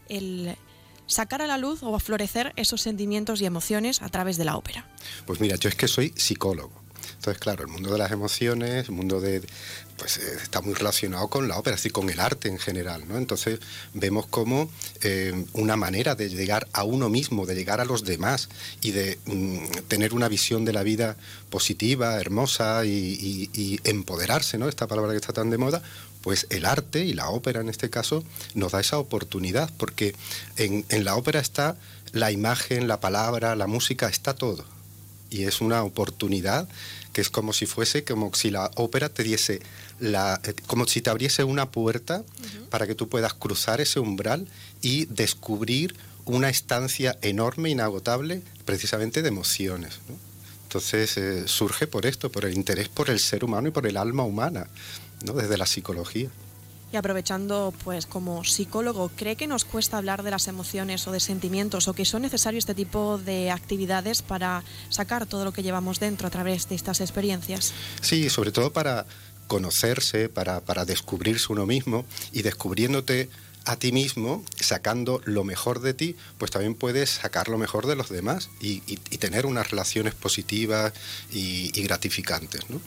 el 0.09 0.57
sacar 1.07 1.43
a 1.43 1.47
la 1.47 1.59
luz 1.59 1.83
o 1.83 1.97
a 1.97 2.01
florecer 2.01 2.53
esos 2.57 2.83
sentimientos 2.83 3.41
y 3.41 3.47
emociones 3.47 4.03
a 4.03 4.09
través 4.11 4.37
de 4.37 4.45
la 4.45 4.57
ópera? 4.57 4.87
Pues 5.27 5.41
mira, 5.41 5.57
yo 5.57 5.69
es 5.69 5.75
que 5.75 5.89
soy 5.89 6.13
psicólogo. 6.15 6.88
Entonces, 7.19 7.41
claro, 7.41 7.65
el 7.65 7.69
mundo 7.69 7.91
de 7.91 7.99
las 7.99 8.13
emociones, 8.13 8.89
el 8.89 8.95
mundo 8.95 9.21
de, 9.21 9.43
pues 9.97 10.19
eh, 10.19 10.39
está 10.41 10.61
muy 10.61 10.75
relacionado 10.75 11.27
con 11.27 11.49
la 11.49 11.59
ópera, 11.59 11.75
así 11.75 11.91
con 11.91 12.09
el 12.11 12.21
arte 12.21 12.49
en 12.49 12.59
general, 12.59 13.09
¿no? 13.09 13.19
Entonces 13.19 13.59
vemos 13.93 14.29
como 14.29 14.71
eh, 15.03 15.45
una 15.53 15.77
manera 15.77 16.15
de 16.15 16.29
llegar 16.29 16.69
a 16.73 16.85
uno 16.85 17.09
mismo, 17.09 17.45
de 17.45 17.57
llegar 17.57 17.81
a 17.81 17.85
los 17.85 18.05
demás 18.05 18.49
y 18.81 18.93
de 18.93 19.19
mm, 19.27 19.67
tener 19.89 20.15
una 20.15 20.29
visión 20.29 20.65
de 20.65 20.73
la 20.73 20.85
vida 20.85 21.17
positiva, 21.51 22.21
hermosa 22.21 22.85
y, 22.85 23.81
empoderarse, 23.83 24.57
¿no? 24.57 24.69
Esta 24.69 24.87
palabra 24.87 25.11
que 25.11 25.17
está 25.17 25.33
tan 25.33 25.51
de 25.51 25.59
moda, 25.59 25.83
pues 26.23 26.47
el 26.51 26.67
arte 26.67 27.05
y 27.05 27.15
la 27.15 27.31
ópera 27.31 27.61
en 27.61 27.69
este 27.69 27.91
caso 27.91 28.23
nos 28.55 28.73
da 28.73 28.81
esa 28.81 28.99
oportunidad, 28.99 29.73
porque 29.77 30.15
en, 30.57 30.85
en 30.89 31.05
la 31.05 31.17
ópera 31.17 31.41
está 31.41 31.77
la 32.13 32.31
imagen, 32.31 32.87
la 32.87 33.01
palabra, 33.01 33.57
la 33.57 33.67
música, 33.67 34.09
está 34.09 34.35
todo. 34.35 34.65
Y 35.31 35.45
es 35.45 35.61
una 35.61 35.83
oportunidad 35.83 36.69
que 37.19 37.23
es 37.23 37.31
como 37.31 37.53
si 37.53 37.67
fuese, 37.67 38.05
como 38.05 38.33
si 38.33 38.49
la 38.49 38.71
ópera 38.77 39.09
te 39.09 39.25
diese 39.25 39.59
la, 39.99 40.41
eh, 40.45 40.55
como 40.69 40.87
si 40.87 41.01
te 41.01 41.11
abriese 41.11 41.43
una 41.43 41.69
puerta 41.69 42.23
para 42.71 42.87
que 42.87 42.95
tú 42.95 43.09
puedas 43.09 43.35
cruzar 43.35 43.81
ese 43.81 43.99
umbral 43.99 44.47
y 44.83 45.07
descubrir 45.07 45.97
una 46.27 46.49
estancia 46.49 47.19
enorme, 47.21 47.71
inagotable, 47.71 48.41
precisamente 48.65 49.21
de 49.23 49.31
emociones. 49.31 49.99
Entonces 50.63 51.17
eh, 51.17 51.49
surge 51.49 51.89
por 51.89 52.07
esto, 52.07 52.31
por 52.31 52.45
el 52.45 52.55
interés 52.55 52.89
por 52.89 53.11
el 53.11 53.19
ser 53.19 53.43
humano 53.43 53.67
y 53.67 53.73
por 53.73 53.89
el 53.89 53.97
alma 53.97 54.23
humana, 54.23 54.69
¿no? 55.25 55.33
desde 55.33 55.59
la 55.59 55.67
psicología. 55.67 56.31
Y 56.93 56.97
aprovechando, 56.97 57.75
pues 57.85 58.07
como 58.07 58.45
psicólogo, 58.45 59.11
¿cree 59.15 59.37
que 59.37 59.47
nos 59.47 59.65
cuesta 59.65 59.99
hablar 59.99 60.23
de 60.23 60.31
las 60.31 60.49
emociones 60.49 61.07
o 61.07 61.13
de 61.13 61.21
sentimientos 61.21 61.87
o 61.87 61.93
que 61.93 62.05
son 62.05 62.23
necesarios 62.23 62.63
este 62.63 62.75
tipo 62.75 63.19
de 63.19 63.51
actividades 63.51 64.23
para 64.23 64.65
sacar 64.89 65.27
todo 65.27 65.45
lo 65.45 65.53
que 65.53 65.63
llevamos 65.63 66.01
dentro 66.01 66.29
a 66.29 66.31
través 66.31 66.69
de 66.69 66.75
estas 66.75 67.01
experiencias? 67.01 67.75
Sí, 68.01 68.31
sobre 68.31 68.53
todo 68.53 68.73
para 68.73 69.05
conocerse, 69.49 70.29
para, 70.29 70.61
para 70.61 70.85
descubrirse 70.85 71.53
uno 71.53 71.67
mismo 71.67 72.07
y 72.33 72.43
descubriéndote 72.43 73.29
a 73.65 73.77
ti 73.77 73.93
mismo, 73.93 74.43
sacando 74.59 75.21
lo 75.27 75.45
mejor 75.45 75.81
de 75.81 75.93
ti, 75.93 76.17
pues 76.39 76.51
también 76.51 76.75
puedes 76.75 77.11
sacar 77.11 77.49
lo 77.49 77.59
mejor 77.59 77.87
de 77.87 77.97
los 77.97 78.09
demás 78.09 78.49
y, 78.61 78.81
tener 79.19 79.45
unas 79.45 79.71
relaciones 79.71 80.15
positivas 80.15 80.95
y, 81.31 81.79
y 81.79 81.83
gratificantes. 81.83 82.71
¿no? 82.71 82.81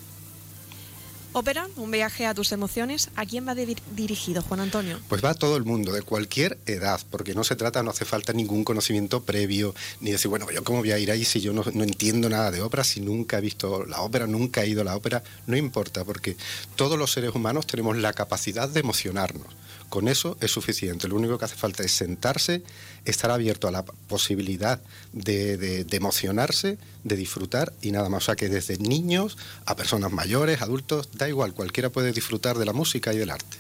Ópera, 1.34 1.66
un 1.78 1.90
viaje 1.92 2.26
a 2.26 2.34
tus 2.34 2.52
emociones. 2.52 3.10
¿A 3.16 3.26
quién 3.26 3.48
va 3.48 3.56
dirigido, 3.56 4.42
Juan 4.42 4.60
Antonio? 4.60 5.00
Pues 5.08 5.24
va 5.24 5.30
a 5.30 5.34
todo 5.34 5.56
el 5.56 5.64
mundo, 5.64 5.94
de 5.94 6.02
cualquier 6.02 6.58
edad, 6.66 7.00
porque 7.10 7.34
no 7.34 7.46
se 7.46 7.56
trata, 7.56 7.82
no 7.84 7.92
hace 7.92 8.04
falta 8.04 8.34
ningún 8.34 8.66
conocimiento 8.66 9.24
previo, 9.24 9.74
ni 10.02 10.12
decir, 10.12 10.28
bueno, 10.28 10.46
yo 10.52 10.62
cómo 10.66 10.80
voy 10.80 10.92
a 10.92 11.00
ir 11.00 11.10
ahí 11.10 11.24
si 11.24 11.40
yo 11.40 11.54
no, 11.54 11.64
no 11.74 11.84
entiendo 11.86 12.28
nada 12.28 12.52
de 12.52 12.62
ópera, 12.62 12.84
si 12.84 13.00
nunca 13.00 13.38
he 13.38 13.42
visto 13.42 13.86
la 13.86 14.02
ópera, 14.02 14.28
nunca 14.28 14.64
he 14.64 14.68
ido 14.68 14.82
a 14.82 14.84
la 14.84 14.98
ópera, 14.98 15.24
no 15.48 15.56
importa, 15.56 16.04
porque 16.04 16.36
todos 16.76 17.00
los 17.00 17.14
seres 17.14 17.34
humanos 17.34 17.66
tenemos 17.66 17.96
la 17.96 18.12
capacidad 18.12 18.68
de 18.68 18.82
emocionarnos. 18.82 19.48
Con 19.88 20.10
eso 20.10 20.38
es 20.42 20.52
suficiente. 20.52 21.08
Lo 21.08 21.16
único 21.16 21.38
que 21.38 21.46
hace 21.46 21.56
falta 21.56 21.84
es 21.84 21.92
sentarse, 21.92 22.62
estar 23.06 23.32
abierto 23.32 23.68
a 23.68 23.72
la 23.72 23.84
posibilidad 23.84 24.82
de, 25.14 25.86
emocionarse, 25.92 26.78
de 27.04 27.16
disfrutar 27.16 27.74
y 27.82 27.92
nada 27.92 28.10
más. 28.10 28.24
O 28.24 28.26
sea 28.28 28.36
que 28.36 28.50
desde 28.50 28.78
niños 28.78 29.38
a 29.66 29.76
personas 29.76 30.12
mayores, 30.12 30.62
adultos, 30.62 31.10
da 31.14 31.28
igual, 31.28 31.54
cualquiera 31.54 31.90
puede 31.90 32.12
disfrutar 32.12 32.58
de 32.58 32.66
la 32.66 32.74
música 32.74 33.14
y 33.14 33.18
del 33.18 33.32
arte. 33.32 33.58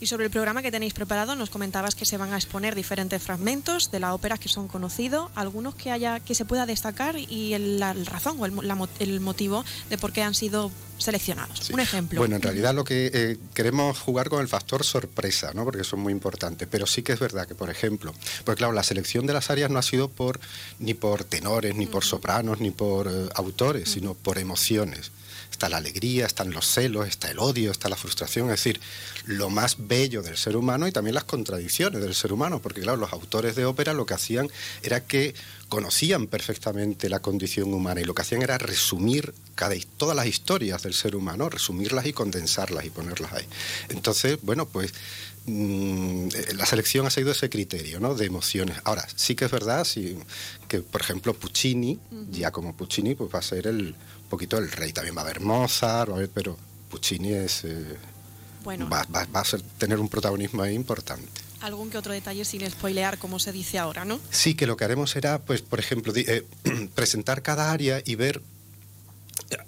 Y 0.00 0.06
sobre 0.06 0.24
el 0.24 0.30
programa 0.30 0.60
que 0.60 0.72
tenéis 0.72 0.92
preparado, 0.92 1.36
nos 1.36 1.50
comentabas 1.50 1.94
que 1.94 2.04
se 2.04 2.16
van 2.18 2.32
a 2.32 2.36
exponer 2.36 2.74
diferentes 2.74 3.22
fragmentos 3.22 3.90
de 3.90 4.00
la 4.00 4.12
ópera 4.12 4.36
que 4.38 4.48
son 4.48 4.68
conocidos, 4.68 5.30
algunos 5.34 5.76
que 5.76 5.92
haya 5.92 6.20
que 6.20 6.34
se 6.34 6.44
pueda 6.44 6.66
destacar 6.66 7.16
y 7.16 7.56
la 7.56 7.94
razón 7.94 8.36
o 8.40 8.44
el, 8.44 9.20
motivo 9.20 9.64
de 9.88 9.96
por 9.96 10.12
qué 10.12 10.22
han 10.22 10.34
sido 10.34 10.70
seleccionados. 10.98 11.70
Un 11.70 11.80
ejemplo. 11.80 12.20
Bueno, 12.20 12.36
en 12.36 12.42
realidad 12.42 12.74
lo 12.74 12.84
que 12.84 13.10
eh, 13.12 13.36
queremos 13.54 13.98
jugar 13.98 14.28
con 14.28 14.40
el 14.40 14.48
factor 14.48 14.84
sorpresa, 14.84 15.52
¿no? 15.54 15.64
Porque 15.64 15.82
eso 15.82 15.96
es 15.96 16.02
muy 16.02 16.12
importante. 16.12 16.66
Pero 16.66 16.86
sí 16.86 17.02
que 17.02 17.12
es 17.12 17.20
verdad 17.20 17.46
que, 17.46 17.54
por 17.54 17.70
ejemplo, 17.70 18.14
pues 18.44 18.56
claro, 18.56 18.72
la 18.72 18.82
selección 18.82 19.26
de 19.26 19.32
las 19.32 19.50
áreas 19.50 19.70
no 19.70 19.78
ha 19.78 19.82
sido 19.82 20.08
por 20.08 20.40
ni 20.78 20.94
por 20.94 21.24
tenores, 21.24 21.74
ni 21.74 21.86
por 21.86 22.04
sopranos, 22.04 22.60
ni 22.60 22.70
por 22.70 23.08
eh, 23.08 23.28
autores, 23.34 23.90
sino 23.90 24.14
por 24.14 24.38
emociones 24.38 25.10
está 25.54 25.68
la 25.68 25.76
alegría, 25.76 26.26
están 26.26 26.50
los 26.50 26.66
celos, 26.66 27.08
está 27.08 27.30
el 27.30 27.38
odio, 27.38 27.70
está 27.70 27.88
la 27.88 27.96
frustración, 27.96 28.46
es 28.46 28.62
decir, 28.62 28.80
lo 29.24 29.50
más 29.50 29.76
bello 29.78 30.22
del 30.22 30.36
ser 30.36 30.56
humano 30.56 30.86
y 30.88 30.92
también 30.92 31.14
las 31.14 31.24
contradicciones 31.24 32.02
del 32.02 32.14
ser 32.14 32.32
humano, 32.32 32.60
porque 32.60 32.82
claro, 32.82 32.98
los 32.98 33.12
autores 33.12 33.54
de 33.54 33.64
ópera 33.64 33.92
lo 33.92 34.04
que 34.04 34.14
hacían 34.14 34.50
era 34.82 35.04
que 35.04 35.34
conocían 35.68 36.26
perfectamente 36.26 37.08
la 37.08 37.20
condición 37.20 37.72
humana 37.72 38.00
y 38.00 38.04
lo 38.04 38.14
que 38.14 38.22
hacían 38.22 38.42
era 38.42 38.58
resumir 38.58 39.32
cada, 39.54 39.74
todas 39.96 40.16
las 40.16 40.26
historias 40.26 40.82
del 40.84 40.94
ser 40.94 41.16
humano, 41.16 41.50
resumirlas 41.50 42.06
y 42.06 42.12
condensarlas 42.12 42.84
y 42.84 42.90
ponerlas 42.90 43.32
ahí. 43.32 43.46
Entonces, 43.88 44.38
bueno, 44.42 44.66
pues 44.66 44.92
mm, 45.46 46.28
la 46.54 46.66
selección 46.66 47.06
ha 47.06 47.10
seguido 47.10 47.32
ese 47.32 47.50
criterio 47.50 48.00
¿no? 48.00 48.14
de 48.14 48.26
emociones. 48.26 48.78
Ahora, 48.84 49.06
sí 49.14 49.34
que 49.34 49.44
es 49.46 49.50
verdad 49.50 49.84
sí, 49.84 50.16
que, 50.68 50.80
por 50.80 51.00
ejemplo, 51.00 51.34
Puccini, 51.34 51.98
ya 52.30 52.50
como 52.50 52.76
Puccini, 52.76 53.14
pues 53.14 53.34
va 53.34 53.40
a 53.40 53.42
ser 53.42 53.66
el 53.66 53.94
poquito 54.30 54.58
el 54.58 54.70
rey. 54.70 54.92
También 54.92 55.16
va 55.16 55.20
a 55.22 55.24
haber 55.24 55.40
Mozart, 55.40 56.10
va 56.10 56.14
a 56.14 56.16
haber, 56.18 56.30
pero 56.30 56.56
Puccini 56.90 57.32
es, 57.32 57.64
eh, 57.64 57.96
bueno. 58.62 58.88
va, 58.88 59.00
a 59.00 59.44
tener 59.78 59.98
un 59.98 60.08
protagonismo 60.08 60.62
ahí 60.62 60.74
importante. 60.74 61.28
Algún 61.60 61.88
que 61.88 61.96
otro 61.96 62.12
detalle 62.12 62.44
sin 62.44 62.68
spoilear, 62.70 63.18
como 63.18 63.38
se 63.38 63.50
dice 63.50 63.78
ahora, 63.78 64.04
¿no? 64.04 64.20
Sí, 64.30 64.54
que 64.54 64.66
lo 64.66 64.76
que 64.76 64.84
haremos 64.84 65.10
será, 65.10 65.38
pues, 65.38 65.62
por 65.62 65.80
ejemplo, 65.80 66.12
eh, 66.14 66.44
presentar 66.94 67.42
cada 67.42 67.72
área 67.72 68.02
y 68.04 68.16
ver, 68.16 68.42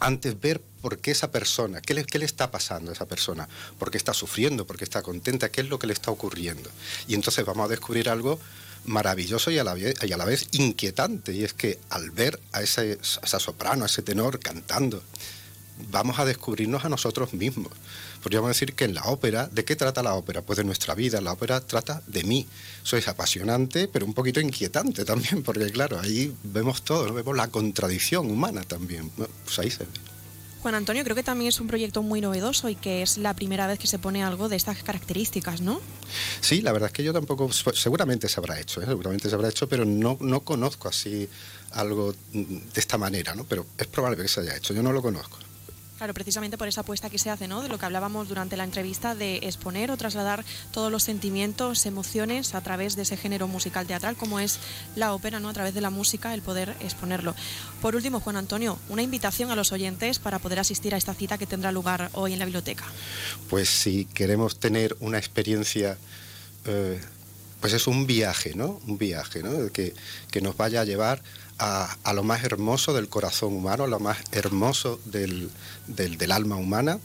antes 0.00 0.40
ver 0.40 0.60
por 0.80 0.98
qué 0.98 1.10
esa 1.10 1.30
persona, 1.30 1.80
qué 1.80 1.94
le, 1.94 2.04
qué 2.04 2.18
le 2.18 2.24
está 2.24 2.50
pasando 2.50 2.90
a 2.90 2.94
esa 2.94 3.06
persona, 3.06 3.48
por 3.78 3.90
qué 3.90 3.98
está 3.98 4.14
sufriendo, 4.14 4.66
por 4.66 4.76
qué 4.76 4.84
está 4.84 5.02
contenta, 5.02 5.50
qué 5.50 5.62
es 5.62 5.68
lo 5.68 5.78
que 5.78 5.86
le 5.86 5.92
está 5.92 6.10
ocurriendo. 6.10 6.70
Y 7.08 7.14
entonces 7.14 7.44
vamos 7.44 7.66
a 7.66 7.68
descubrir 7.68 8.08
algo 8.08 8.38
maravilloso 8.84 9.50
y 9.50 9.58
a 9.58 9.64
la 9.64 9.74
vez, 9.74 9.96
y 10.02 10.12
a 10.12 10.16
la 10.16 10.24
vez 10.24 10.48
inquietante. 10.52 11.32
Y 11.32 11.44
es 11.44 11.52
que 11.52 11.78
al 11.90 12.10
ver 12.10 12.40
a 12.52 12.62
ese, 12.62 12.98
esa 13.00 13.40
soprano, 13.40 13.84
a 13.84 13.86
ese 13.86 14.02
tenor 14.02 14.38
cantando, 14.38 15.02
vamos 15.90 16.18
a 16.18 16.24
descubrirnos 16.24 16.84
a 16.84 16.88
nosotros 16.88 17.32
mismos. 17.34 17.72
Podríamos 18.22 18.48
decir 18.48 18.74
que 18.74 18.84
en 18.84 18.94
la 18.94 19.04
ópera, 19.04 19.48
¿de 19.48 19.64
qué 19.64 19.76
trata 19.76 20.02
la 20.02 20.14
ópera? 20.14 20.42
Pues 20.42 20.56
de 20.56 20.64
nuestra 20.64 20.94
vida, 20.94 21.20
la 21.20 21.32
ópera 21.32 21.60
trata 21.60 22.02
de 22.06 22.24
mí. 22.24 22.46
Eso 22.84 22.96
es 22.96 23.08
apasionante, 23.08 23.88
pero 23.88 24.06
un 24.06 24.14
poquito 24.14 24.40
inquietante 24.40 25.04
también, 25.04 25.42
porque 25.42 25.70
claro, 25.70 26.00
ahí 26.00 26.34
vemos 26.42 26.82
todo, 26.82 27.12
vemos 27.12 27.36
la 27.36 27.48
contradicción 27.48 28.30
humana 28.30 28.62
también. 28.62 29.10
Pues 29.10 29.58
ahí 29.58 29.70
se 29.70 29.84
ve. 29.84 29.90
Juan 30.66 30.74
Antonio, 30.74 31.04
creo 31.04 31.14
que 31.14 31.22
también 31.22 31.48
es 31.48 31.60
un 31.60 31.68
proyecto 31.68 32.02
muy 32.02 32.20
novedoso 32.20 32.68
y 32.68 32.74
que 32.74 33.00
es 33.02 33.18
la 33.18 33.34
primera 33.34 33.68
vez 33.68 33.78
que 33.78 33.86
se 33.86 34.00
pone 34.00 34.24
algo 34.24 34.48
de 34.48 34.56
estas 34.56 34.82
características, 34.82 35.60
¿no? 35.60 35.80
Sí, 36.40 36.60
la 36.60 36.72
verdad 36.72 36.88
es 36.88 36.92
que 36.92 37.04
yo 37.04 37.12
tampoco, 37.12 37.52
seguramente 37.52 38.28
se 38.28 38.40
habrá 38.40 38.58
hecho, 38.58 38.82
¿eh? 38.82 38.86
seguramente 38.86 39.28
se 39.28 39.34
habrá 39.36 39.48
hecho, 39.48 39.68
pero 39.68 39.84
no, 39.84 40.18
no 40.20 40.40
conozco 40.40 40.88
así 40.88 41.28
algo 41.70 42.14
de 42.32 42.80
esta 42.80 42.98
manera, 42.98 43.36
¿no? 43.36 43.44
Pero 43.44 43.64
es 43.78 43.86
probable 43.86 44.16
que 44.16 44.26
se 44.26 44.40
haya 44.40 44.56
hecho, 44.56 44.74
yo 44.74 44.82
no 44.82 44.92
lo 44.92 45.02
conozco. 45.02 45.38
Claro, 45.96 46.12
precisamente 46.12 46.58
por 46.58 46.68
esa 46.68 46.82
apuesta 46.82 47.08
que 47.08 47.18
se 47.18 47.30
hace, 47.30 47.48
¿no? 47.48 47.62
De 47.62 47.68
lo 47.68 47.78
que 47.78 47.86
hablábamos 47.86 48.28
durante 48.28 48.56
la 48.56 48.64
entrevista 48.64 49.14
de 49.14 49.36
exponer 49.38 49.90
o 49.90 49.96
trasladar 49.96 50.44
todos 50.70 50.92
los 50.92 51.02
sentimientos, 51.02 51.86
emociones 51.86 52.54
a 52.54 52.60
través 52.60 52.96
de 52.96 53.02
ese 53.02 53.16
género 53.16 53.48
musical 53.48 53.86
teatral 53.86 54.16
como 54.16 54.38
es 54.38 54.58
la 54.94 55.14
ópera, 55.14 55.40
¿no? 55.40 55.48
A 55.48 55.54
través 55.54 55.72
de 55.72 55.80
la 55.80 55.90
música, 55.90 56.34
el 56.34 56.42
poder 56.42 56.76
exponerlo. 56.80 57.34
Por 57.80 57.96
último, 57.96 58.20
Juan 58.20 58.36
Antonio, 58.36 58.78
una 58.88 59.02
invitación 59.02 59.50
a 59.50 59.56
los 59.56 59.72
oyentes 59.72 60.18
para 60.18 60.38
poder 60.38 60.58
asistir 60.58 60.94
a 60.94 60.98
esta 60.98 61.14
cita 61.14 61.38
que 61.38 61.46
tendrá 61.46 61.72
lugar 61.72 62.10
hoy 62.12 62.34
en 62.34 62.38
la 62.38 62.44
biblioteca. 62.44 62.84
Pues 63.48 63.70
si 63.70 64.04
queremos 64.04 64.58
tener 64.58 64.96
una 65.00 65.16
experiencia 65.16 65.96
eh, 66.66 67.00
pues 67.60 67.72
es 67.72 67.86
un 67.86 68.06
viaje, 68.06 68.54
¿no? 68.54 68.80
Un 68.86 68.98
viaje, 68.98 69.42
¿no? 69.42 69.72
Que, 69.72 69.94
que 70.30 70.40
nos 70.40 70.56
vaya 70.56 70.82
a 70.82 70.84
llevar 70.84 71.22
a, 71.58 72.12
lo 72.12 72.22
más 72.22 72.44
hermoso 72.44 72.92
del 72.92 73.08
corazón 73.08 73.54
humano, 73.54 73.84
a 73.84 73.86
lo 73.86 73.98
más 73.98 74.18
hermoso 74.32 75.00
del, 75.06 75.50
del, 75.86 76.32
alma 76.32 76.56
humana 76.56 76.98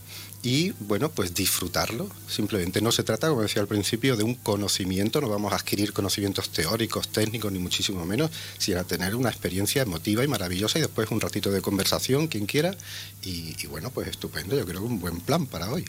y 0.44 0.72
bueno, 0.80 1.10
pues 1.10 1.34
disfrutarlo. 1.34 2.10
Simplemente 2.28 2.82
no 2.82 2.92
se 2.92 3.04
trata, 3.04 3.30
como 3.30 3.44
decía 3.44 3.62
al 3.62 3.68
principio, 3.68 4.18
de 4.18 4.24
un 4.24 4.36
conocimiento, 4.36 5.22
no 5.22 5.30
vamos 5.30 5.54
a 5.54 5.56
adquirir 5.56 5.94
conocimientos 5.94 6.50
teóricos, 6.50 7.10
técnicos, 7.10 7.52
ni 7.52 7.60
muchísimo 7.60 8.06
menos, 8.06 8.32
sino 8.58 8.80
a 8.80 8.84
tener 8.84 9.16
una 9.16 9.30
experiencia 9.30 9.84
emotiva 9.84 10.24
y 10.24 10.28
maravillosa 10.28 10.80
y 10.80 10.82
después 10.82 11.12
un 11.12 11.22
ratito 11.22 11.52
de 11.52 11.62
conversación, 11.62 12.28
quien 12.28 12.46
quiera. 12.46 12.76
Y, 13.22 13.56
y 13.62 13.68
bueno, 13.68 13.92
pues 13.92 14.08
estupendo, 14.08 14.58
yo 14.58 14.66
creo 14.66 14.82
que 14.82 14.88
un 14.88 15.00
buen 15.00 15.20
plan 15.22 15.46
para 15.46 15.72
hoy. 15.72 15.86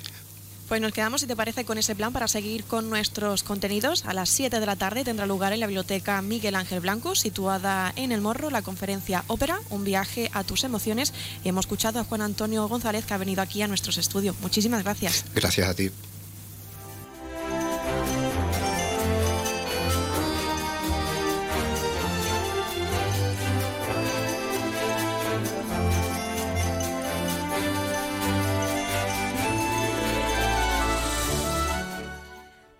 Pues 0.72 0.80
nos 0.80 0.92
quedamos, 0.94 1.20
si 1.20 1.26
te 1.26 1.36
parece, 1.36 1.66
con 1.66 1.76
ese 1.76 1.94
plan 1.94 2.14
para 2.14 2.26
seguir 2.28 2.64
con 2.64 2.88
nuestros 2.88 3.42
contenidos. 3.42 4.06
A 4.06 4.14
las 4.14 4.30
7 4.30 4.58
de 4.58 4.64
la 4.64 4.74
tarde 4.74 5.04
tendrá 5.04 5.26
lugar 5.26 5.52
en 5.52 5.60
la 5.60 5.66
biblioteca 5.66 6.22
Miguel 6.22 6.54
Ángel 6.54 6.80
Blanco, 6.80 7.14
situada 7.14 7.92
en 7.94 8.10
El 8.10 8.22
Morro, 8.22 8.48
la 8.48 8.62
conferencia 8.62 9.22
Ópera, 9.26 9.60
un 9.68 9.84
viaje 9.84 10.30
a 10.32 10.44
tus 10.44 10.64
emociones. 10.64 11.12
Y 11.44 11.50
hemos 11.50 11.66
escuchado 11.66 12.00
a 12.00 12.04
Juan 12.04 12.22
Antonio 12.22 12.66
González, 12.68 13.04
que 13.04 13.12
ha 13.12 13.18
venido 13.18 13.42
aquí 13.42 13.60
a 13.60 13.68
nuestros 13.68 13.98
estudios. 13.98 14.34
Muchísimas 14.40 14.82
gracias. 14.82 15.26
Gracias 15.34 15.68
a 15.68 15.74
ti. 15.74 15.90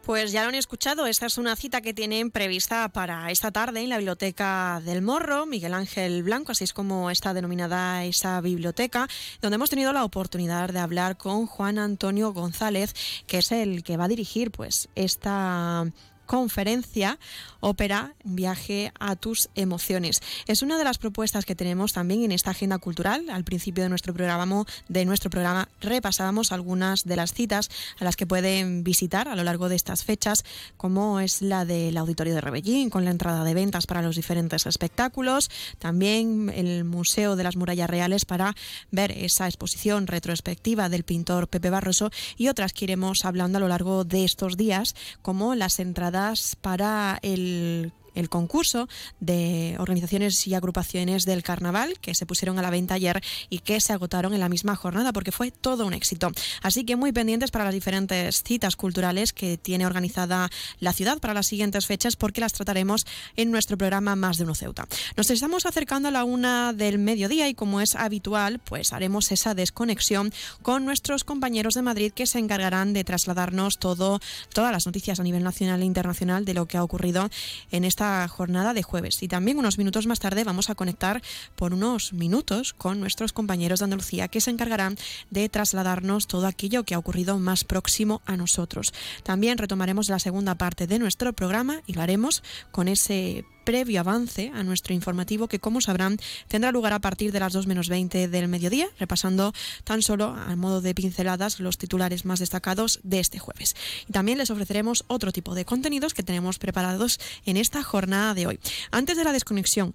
Pues 0.04 0.32
ya 0.32 0.42
lo 0.42 0.48
han 0.48 0.56
escuchado, 0.56 1.06
esta 1.06 1.26
es 1.26 1.38
una 1.38 1.54
cita 1.54 1.80
que 1.80 1.94
tienen 1.94 2.32
prevista 2.32 2.88
para 2.88 3.30
esta 3.30 3.52
tarde 3.52 3.82
en 3.82 3.88
la 3.88 3.98
Biblioteca 3.98 4.82
del 4.84 5.00
Morro, 5.00 5.46
Miguel 5.46 5.74
Ángel 5.74 6.24
Blanco, 6.24 6.50
así 6.50 6.64
es 6.64 6.72
como 6.72 7.08
está 7.08 7.32
denominada 7.34 8.04
esa 8.04 8.40
biblioteca, 8.40 9.06
donde 9.40 9.54
hemos 9.54 9.70
tenido 9.70 9.92
la 9.92 10.04
oportunidad 10.04 10.70
de 10.70 10.80
hablar 10.80 11.16
con 11.16 11.46
Juan 11.46 11.78
Antonio 11.78 12.32
González, 12.32 12.94
que 13.28 13.38
es 13.38 13.52
el 13.52 13.84
que 13.84 13.96
va 13.96 14.06
a 14.06 14.08
dirigir 14.08 14.50
pues 14.50 14.88
esta 14.96 15.86
conferencia 16.32 17.18
Ópera, 17.64 18.14
viaje 18.24 18.90
a 18.98 19.14
tus 19.14 19.48
emociones. 19.54 20.20
Es 20.48 20.62
una 20.62 20.78
de 20.78 20.84
las 20.84 20.98
propuestas 20.98 21.44
que 21.44 21.54
tenemos 21.54 21.92
también 21.92 22.24
en 22.24 22.32
esta 22.32 22.50
agenda 22.50 22.78
cultural. 22.78 23.30
Al 23.30 23.44
principio 23.44 23.84
de 23.84 23.88
nuestro 23.88 24.12
programa, 24.12 24.64
de 24.88 25.04
nuestro 25.04 25.30
programa 25.30 25.68
repasábamos 25.80 26.50
algunas 26.50 27.04
de 27.04 27.14
las 27.14 27.32
citas 27.34 27.70
a 28.00 28.04
las 28.04 28.16
que 28.16 28.26
pueden 28.26 28.82
visitar 28.82 29.28
a 29.28 29.36
lo 29.36 29.44
largo 29.44 29.68
de 29.68 29.76
estas 29.76 30.02
fechas, 30.02 30.44
como 30.76 31.20
es 31.20 31.40
la 31.40 31.64
del 31.64 31.96
Auditorio 31.96 32.34
de 32.34 32.40
Rebellín, 32.40 32.90
con 32.90 33.04
la 33.04 33.12
entrada 33.12 33.44
de 33.44 33.54
ventas 33.54 33.86
para 33.86 34.02
los 34.02 34.16
diferentes 34.16 34.66
espectáculos, 34.66 35.50
también 35.78 36.50
el 36.52 36.82
Museo 36.82 37.36
de 37.36 37.44
las 37.44 37.56
Murallas 37.56 37.90
Reales 37.90 38.24
para 38.24 38.56
ver 38.90 39.12
esa 39.12 39.46
exposición 39.46 40.08
retrospectiva 40.08 40.88
del 40.88 41.04
pintor 41.04 41.46
Pepe 41.46 41.70
Barroso 41.70 42.10
y 42.36 42.48
otras 42.48 42.72
que 42.72 42.86
iremos 42.86 43.24
hablando 43.24 43.58
a 43.58 43.60
lo 43.60 43.68
largo 43.68 44.02
de 44.02 44.24
estos 44.24 44.56
días, 44.56 44.96
como 45.20 45.54
las 45.54 45.78
entradas 45.78 46.21
para 46.60 47.18
el 47.22 47.92
el 48.14 48.28
concurso 48.28 48.88
de 49.20 49.76
organizaciones 49.78 50.46
y 50.46 50.54
agrupaciones 50.54 51.24
del 51.24 51.42
carnaval 51.42 51.98
que 52.00 52.14
se 52.14 52.26
pusieron 52.26 52.58
a 52.58 52.62
la 52.62 52.70
venta 52.70 52.94
ayer 52.94 53.22
y 53.50 53.60
que 53.60 53.80
se 53.80 53.92
agotaron 53.92 54.34
en 54.34 54.40
la 54.40 54.48
misma 54.48 54.76
jornada 54.76 55.12
porque 55.12 55.32
fue 55.32 55.50
todo 55.50 55.86
un 55.86 55.94
éxito. 55.94 56.30
Así 56.62 56.84
que 56.84 56.96
muy 56.96 57.12
pendientes 57.12 57.50
para 57.50 57.64
las 57.64 57.74
diferentes 57.74 58.42
citas 58.42 58.76
culturales 58.76 59.32
que 59.32 59.56
tiene 59.56 59.86
organizada 59.86 60.50
la 60.80 60.92
ciudad 60.92 61.18
para 61.18 61.34
las 61.34 61.46
siguientes 61.46 61.86
fechas 61.86 62.16
porque 62.16 62.40
las 62.40 62.52
trataremos 62.52 63.06
en 63.36 63.50
nuestro 63.50 63.76
programa 63.76 64.16
Más 64.16 64.38
de 64.38 64.44
Uno 64.44 64.54
Ceuta. 64.54 64.86
Nos 65.16 65.30
estamos 65.30 65.66
acercando 65.66 66.08
a 66.08 66.12
la 66.12 66.24
una 66.24 66.72
del 66.72 66.98
mediodía 66.98 67.48
y 67.48 67.54
como 67.54 67.80
es 67.80 67.94
habitual, 67.94 68.58
pues 68.58 68.92
haremos 68.92 69.32
esa 69.32 69.54
desconexión 69.54 70.32
con 70.62 70.84
nuestros 70.84 71.24
compañeros 71.24 71.74
de 71.74 71.82
Madrid 71.82 72.12
que 72.12 72.26
se 72.26 72.38
encargarán 72.38 72.92
de 72.92 73.04
trasladarnos 73.04 73.78
todo, 73.78 74.20
todas 74.52 74.72
las 74.72 74.86
noticias 74.86 75.20
a 75.20 75.22
nivel 75.22 75.42
nacional 75.42 75.82
e 75.82 75.84
internacional 75.84 76.44
de 76.44 76.54
lo 76.54 76.66
que 76.66 76.76
ha 76.76 76.84
ocurrido 76.84 77.30
en 77.70 77.84
esta 77.84 78.01
jornada 78.28 78.74
de 78.74 78.82
jueves. 78.82 79.22
Y 79.22 79.28
también 79.28 79.58
unos 79.58 79.78
minutos 79.78 80.06
más 80.06 80.20
tarde 80.20 80.44
vamos 80.44 80.70
a 80.70 80.74
conectar 80.74 81.22
por 81.56 81.72
unos 81.72 82.12
minutos 82.12 82.72
con 82.72 83.00
nuestros 83.00 83.32
compañeros 83.32 83.80
de 83.80 83.84
Andalucía 83.84 84.28
que 84.28 84.40
se 84.40 84.50
encargarán 84.50 84.96
de 85.30 85.48
trasladarnos 85.48 86.26
todo 86.26 86.46
aquello 86.46 86.84
que 86.84 86.94
ha 86.94 86.98
ocurrido 86.98 87.38
más 87.38 87.64
próximo 87.64 88.22
a 88.26 88.36
nosotros. 88.36 88.92
También 89.22 89.58
retomaremos 89.58 90.08
la 90.08 90.18
segunda 90.18 90.54
parte 90.56 90.86
de 90.86 90.98
nuestro 90.98 91.32
programa 91.32 91.82
y 91.86 91.94
lo 91.94 92.02
haremos 92.02 92.42
con 92.70 92.88
ese 92.88 93.44
previo 93.64 94.00
avance 94.00 94.50
a 94.54 94.62
nuestro 94.62 94.94
informativo 94.94 95.48
que, 95.48 95.58
como 95.58 95.80
sabrán, 95.80 96.18
tendrá 96.48 96.72
lugar 96.72 96.92
a 96.92 97.00
partir 97.00 97.32
de 97.32 97.40
las 97.40 97.52
2 97.52 97.66
menos 97.66 97.88
20 97.88 98.28
del 98.28 98.48
mediodía, 98.48 98.88
repasando 98.98 99.52
tan 99.84 100.02
solo 100.02 100.34
a 100.36 100.54
modo 100.56 100.80
de 100.80 100.94
pinceladas 100.94 101.60
los 101.60 101.78
titulares 101.78 102.24
más 102.24 102.40
destacados 102.40 103.00
de 103.02 103.20
este 103.20 103.38
jueves. 103.38 103.74
Y 104.08 104.12
también 104.12 104.38
les 104.38 104.50
ofreceremos 104.50 105.04
otro 105.08 105.32
tipo 105.32 105.54
de 105.54 105.64
contenidos 105.64 106.14
que 106.14 106.22
tenemos 106.22 106.58
preparados 106.58 107.20
en 107.46 107.56
esta 107.56 107.82
jornada 107.82 108.34
de 108.34 108.46
hoy. 108.46 108.60
Antes 108.90 109.16
de 109.16 109.24
la 109.24 109.32
desconexión, 109.32 109.94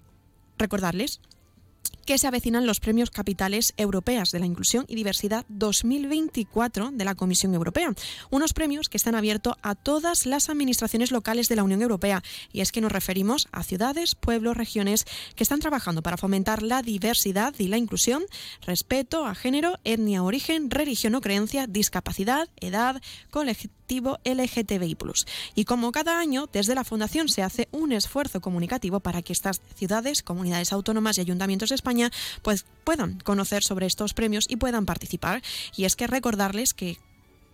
recordarles 0.57 1.19
que 2.07 2.17
se 2.17 2.25
avecinan 2.25 2.65
los 2.65 2.79
premios 2.79 3.11
capitales 3.11 3.73
europeas 3.75 4.31
de 4.31 4.39
la 4.39 4.45
inclusión 4.45 4.85
y 4.87 4.95
diversidad 4.95 5.45
2024 5.49 6.91
de 6.91 7.03
la 7.03 7.15
Comisión 7.15 7.53
Europea. 7.53 7.93
Unos 8.29 8.53
premios 8.53 8.87
que 8.87 8.95
están 8.95 9.13
abiertos 9.13 9.55
a 9.61 9.75
todas 9.75 10.25
las 10.25 10.49
administraciones 10.49 11.11
locales 11.11 11.49
de 11.49 11.57
la 11.57 11.63
Unión 11.63 11.81
Europea. 11.81 12.23
Y 12.53 12.61
es 12.61 12.71
que 12.71 12.79
nos 12.79 12.93
referimos 12.93 13.49
a 13.51 13.61
ciudades, 13.61 14.15
pueblos, 14.15 14.55
regiones 14.55 15.03
que 15.35 15.43
están 15.43 15.59
trabajando 15.59 16.01
para 16.01 16.15
fomentar 16.15 16.63
la 16.63 16.81
diversidad 16.81 17.53
y 17.57 17.67
la 17.67 17.77
inclusión, 17.77 18.23
respeto 18.65 19.25
a 19.25 19.35
género, 19.35 19.77
etnia, 19.83 20.23
origen, 20.23 20.71
religión 20.71 21.13
o 21.15 21.19
creencia, 21.19 21.67
discapacidad, 21.67 22.47
edad, 22.61 23.01
colectivo 23.31 23.77
LGTBI. 24.23 24.97
Y 25.55 25.65
como 25.65 25.91
cada 25.91 26.19
año, 26.19 26.47
desde 26.51 26.75
la 26.75 26.83
Fundación 26.83 27.29
se 27.29 27.43
hace 27.43 27.67
un 27.71 27.91
esfuerzo 27.91 28.41
comunicativo 28.41 28.99
para 28.99 29.21
que 29.21 29.33
estas 29.33 29.61
ciudades, 29.75 30.23
comunidades 30.23 30.73
autónomas 30.73 31.17
y 31.17 31.21
ayuntamientos 31.21 31.69
de 31.69 31.75
Pues 32.41 32.65
puedan 32.83 33.19
conocer 33.19 33.63
sobre 33.63 33.85
estos 33.85 34.13
premios 34.13 34.45
y 34.47 34.57
puedan 34.57 34.85
participar. 34.85 35.41
Y 35.75 35.85
es 35.85 35.95
que 35.95 36.07
recordarles 36.07 36.73
que 36.73 36.97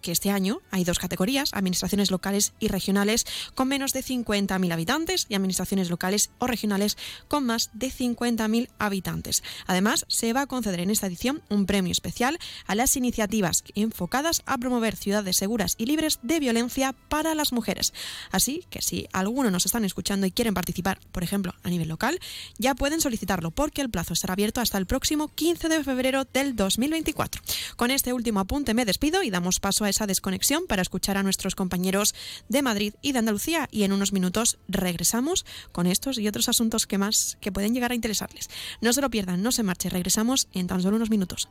que 0.04 0.12
este 0.12 0.30
año 0.30 0.62
hay 0.70 0.84
dos 0.84 1.00
categorías, 1.00 1.50
administraciones 1.54 2.12
locales 2.12 2.54
y 2.60 2.68
regionales 2.68 3.26
con 3.56 3.68
menos 3.68 3.94
de 3.94 4.04
50.000 4.04 4.72
habitantes 4.72 5.26
y 5.30 5.34
administraciones 5.34 5.90
locales 5.90 6.30
o 6.38 6.46
regionales 6.46 6.98
con 7.28 7.46
más 7.46 7.72
de 7.74 7.88
50.000 7.88 8.70
habitantes. 8.78 9.42
Además, 9.66 10.06
se 10.08 10.34
va 10.34 10.42
a 10.42 10.48
conceder 10.48 10.82
en 10.82 10.92
esta 10.92 11.08
edición 11.08 11.42
un 11.50 11.66
premio 11.66 11.92
especial 11.92 12.38
a 12.68 12.76
las 12.76 12.96
iniciativas 12.96 13.64
enfocadas 13.74 14.44
a 14.46 14.58
promover 14.58 14.96
ciudades 14.96 15.38
seguras 15.38 15.76
y 15.78 15.86
libres 15.86 16.20
de 16.22 16.40
violencia 16.40 16.94
para 17.10 17.34
las 17.34 17.54
mujeres. 17.54 17.94
Así 18.32 18.66
que 18.70 18.82
si 18.82 19.08
alguno 19.14 19.50
nos 19.50 19.66
están 19.66 19.86
escuchando 19.86 20.28
y 20.28 20.32
quieren 20.32 20.54
participar, 20.54 21.00
por 21.12 21.24
ejemplo, 21.24 21.56
a 21.64 21.70
nivel 21.70 21.88
local, 21.88 22.20
ya 22.58 22.76
pueden 22.76 23.02
solicitarlo 23.02 23.52
porque 23.52 23.82
el 23.82 23.90
plazo 23.90 24.14
estará 24.14 24.34
abierto 24.34 24.60
hasta 24.60 24.78
el 24.78 24.86
próximo 24.86 25.30
15 25.30 25.70
de 25.70 25.84
febrero 25.84 26.26
del 26.26 26.56
2024. 26.56 27.42
Con 27.78 27.90
este 27.90 28.12
último 28.12 28.42
apunte 28.42 28.74
me 28.74 28.84
despido 28.86 29.24
y 29.24 29.30
damos 29.30 29.62
paso 29.62 29.86
a 29.86 29.90
esa 29.94 30.08
desconexión 30.08 30.66
para 30.68 30.82
escuchar 30.82 31.18
a 31.18 31.24
nuestros 31.24 31.56
compañeros 31.56 32.16
de 32.50 32.62
Madrid 32.62 32.94
y 33.02 33.12
de 33.12 33.20
Andalucía 33.20 33.68
y 33.72 33.84
en 33.84 33.94
unos 33.94 34.12
minutos 34.12 34.58
regresamos 34.68 35.46
con 35.72 35.88
estos 35.88 36.18
y 36.18 36.28
otros 36.28 36.50
asuntos 36.50 36.88
que 36.88 36.98
más 36.98 37.38
que 37.42 37.52
pueden 37.52 37.74
llegar 37.74 37.92
a 37.92 37.96
interesarles. 37.96 38.50
No 38.82 38.92
se 38.92 39.02
lo 39.02 39.10
pierdan, 39.10 39.44
no 39.44 39.52
se 39.52 39.64
marche, 39.64 39.90
regresamos 39.90 40.48
en 40.54 40.68
tan 40.68 40.82
solo 40.82 40.98
unos 40.98 41.10
minutos. 41.10 41.48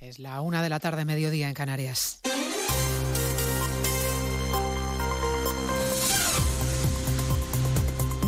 Es 0.00 0.18
la 0.18 0.40
una 0.40 0.60
de 0.62 0.68
la 0.68 0.80
tarde, 0.80 1.04
mediodía 1.04 1.48
en 1.48 1.54
Canarias. 1.54 2.20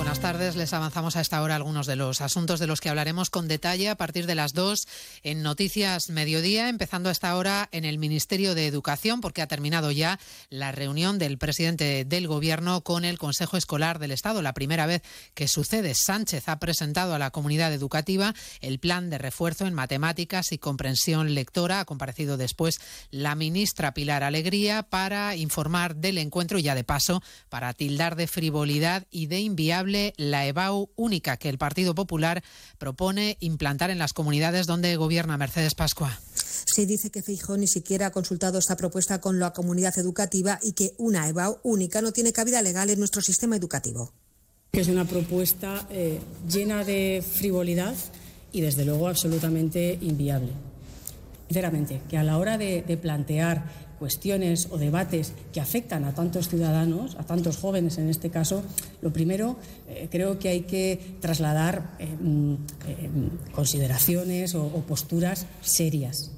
buenas 0.00 0.20
tardes. 0.20 0.56
Les 0.56 0.72
avanzamos 0.72 1.16
a 1.16 1.20
esta 1.20 1.42
hora 1.42 1.56
algunos 1.56 1.86
de 1.86 1.94
los 1.94 2.22
asuntos 2.22 2.58
de 2.58 2.66
los 2.66 2.80
que 2.80 2.88
hablaremos 2.88 3.28
con 3.28 3.48
detalle 3.48 3.90
a 3.90 3.96
partir 3.96 4.26
de 4.26 4.34
las 4.34 4.54
dos 4.54 4.88
en 5.22 5.42
Noticias 5.42 6.08
Mediodía, 6.08 6.70
empezando 6.70 7.10
a 7.10 7.12
esta 7.12 7.36
hora 7.36 7.68
en 7.70 7.84
el 7.84 7.98
Ministerio 7.98 8.54
de 8.54 8.66
Educación, 8.66 9.20
porque 9.20 9.42
ha 9.42 9.46
terminado 9.46 9.90
ya 9.90 10.18
la 10.48 10.72
reunión 10.72 11.18
del 11.18 11.36
presidente 11.36 12.06
del 12.06 12.28
Gobierno 12.28 12.80
con 12.80 13.04
el 13.04 13.18
Consejo 13.18 13.58
Escolar 13.58 13.98
del 13.98 14.12
Estado. 14.12 14.40
La 14.40 14.54
primera 14.54 14.86
vez 14.86 15.02
que 15.34 15.48
sucede, 15.48 15.94
Sánchez 15.94 16.48
ha 16.48 16.58
presentado 16.60 17.14
a 17.14 17.18
la 17.18 17.30
comunidad 17.30 17.70
educativa 17.74 18.34
el 18.62 18.78
plan 18.78 19.10
de 19.10 19.18
refuerzo 19.18 19.66
en 19.66 19.74
matemáticas 19.74 20.52
y 20.52 20.56
comprensión 20.56 21.34
lectora. 21.34 21.80
Ha 21.80 21.84
comparecido 21.84 22.38
después 22.38 22.80
la 23.10 23.34
ministra 23.34 23.92
Pilar 23.92 24.24
Alegría 24.24 24.82
para 24.82 25.36
informar 25.36 25.96
del 25.96 26.16
encuentro 26.16 26.58
y 26.58 26.62
ya 26.62 26.74
de 26.74 26.84
paso 26.84 27.22
para 27.50 27.74
tildar 27.74 28.16
de 28.16 28.28
frivolidad 28.28 29.06
y 29.10 29.26
de 29.26 29.40
inviable 29.40 29.89
la 30.16 30.46
EBAU 30.46 30.90
única 30.96 31.36
que 31.36 31.48
el 31.48 31.58
Partido 31.58 31.94
Popular 31.94 32.42
propone 32.78 33.36
implantar 33.40 33.90
en 33.90 33.98
las 33.98 34.12
comunidades 34.12 34.66
donde 34.66 34.96
gobierna 34.96 35.36
Mercedes 35.36 35.74
Pascua. 35.74 36.18
Se 36.32 36.86
dice 36.86 37.10
que 37.10 37.22
Feijóo 37.22 37.56
ni 37.56 37.66
siquiera 37.66 38.06
ha 38.06 38.10
consultado 38.10 38.58
esta 38.58 38.76
propuesta 38.76 39.20
con 39.20 39.38
la 39.38 39.52
comunidad 39.52 39.98
educativa 39.98 40.58
y 40.62 40.72
que 40.72 40.92
una 40.98 41.28
EBAU 41.28 41.58
única 41.62 42.02
no 42.02 42.12
tiene 42.12 42.32
cabida 42.32 42.62
legal 42.62 42.90
en 42.90 42.98
nuestro 42.98 43.22
sistema 43.22 43.56
educativo. 43.56 44.12
Es 44.72 44.88
una 44.88 45.04
propuesta 45.04 45.86
eh, 45.90 46.20
llena 46.48 46.84
de 46.84 47.24
frivolidad 47.28 47.94
y 48.52 48.60
desde 48.60 48.84
luego 48.84 49.08
absolutamente 49.08 49.98
inviable. 50.00 50.52
Sinceramente, 51.48 52.00
que 52.08 52.16
a 52.16 52.22
la 52.22 52.38
hora 52.38 52.56
de, 52.56 52.82
de 52.82 52.96
plantear 52.96 53.89
cuestiones 54.00 54.66
o 54.72 54.80
debates 54.80 55.36
que 55.52 55.60
afectan 55.60 56.08
a 56.08 56.16
tantos 56.16 56.48
ciudadanos, 56.48 57.20
a 57.20 57.28
tantos 57.28 57.60
jóvenes 57.60 58.00
en 58.00 58.08
este 58.08 58.32
caso, 58.32 58.64
lo 59.04 59.12
primero 59.12 59.60
eh, 59.86 60.08
creo 60.10 60.40
que 60.40 60.48
hay 60.48 60.62
que 60.62 61.20
trasladar 61.20 62.00
eh, 62.00 62.08
mm, 62.08 62.54
eh, 62.88 63.10
consideraciones 63.52 64.56
o 64.56 64.66
posturas 64.88 65.44
serias, 65.60 66.32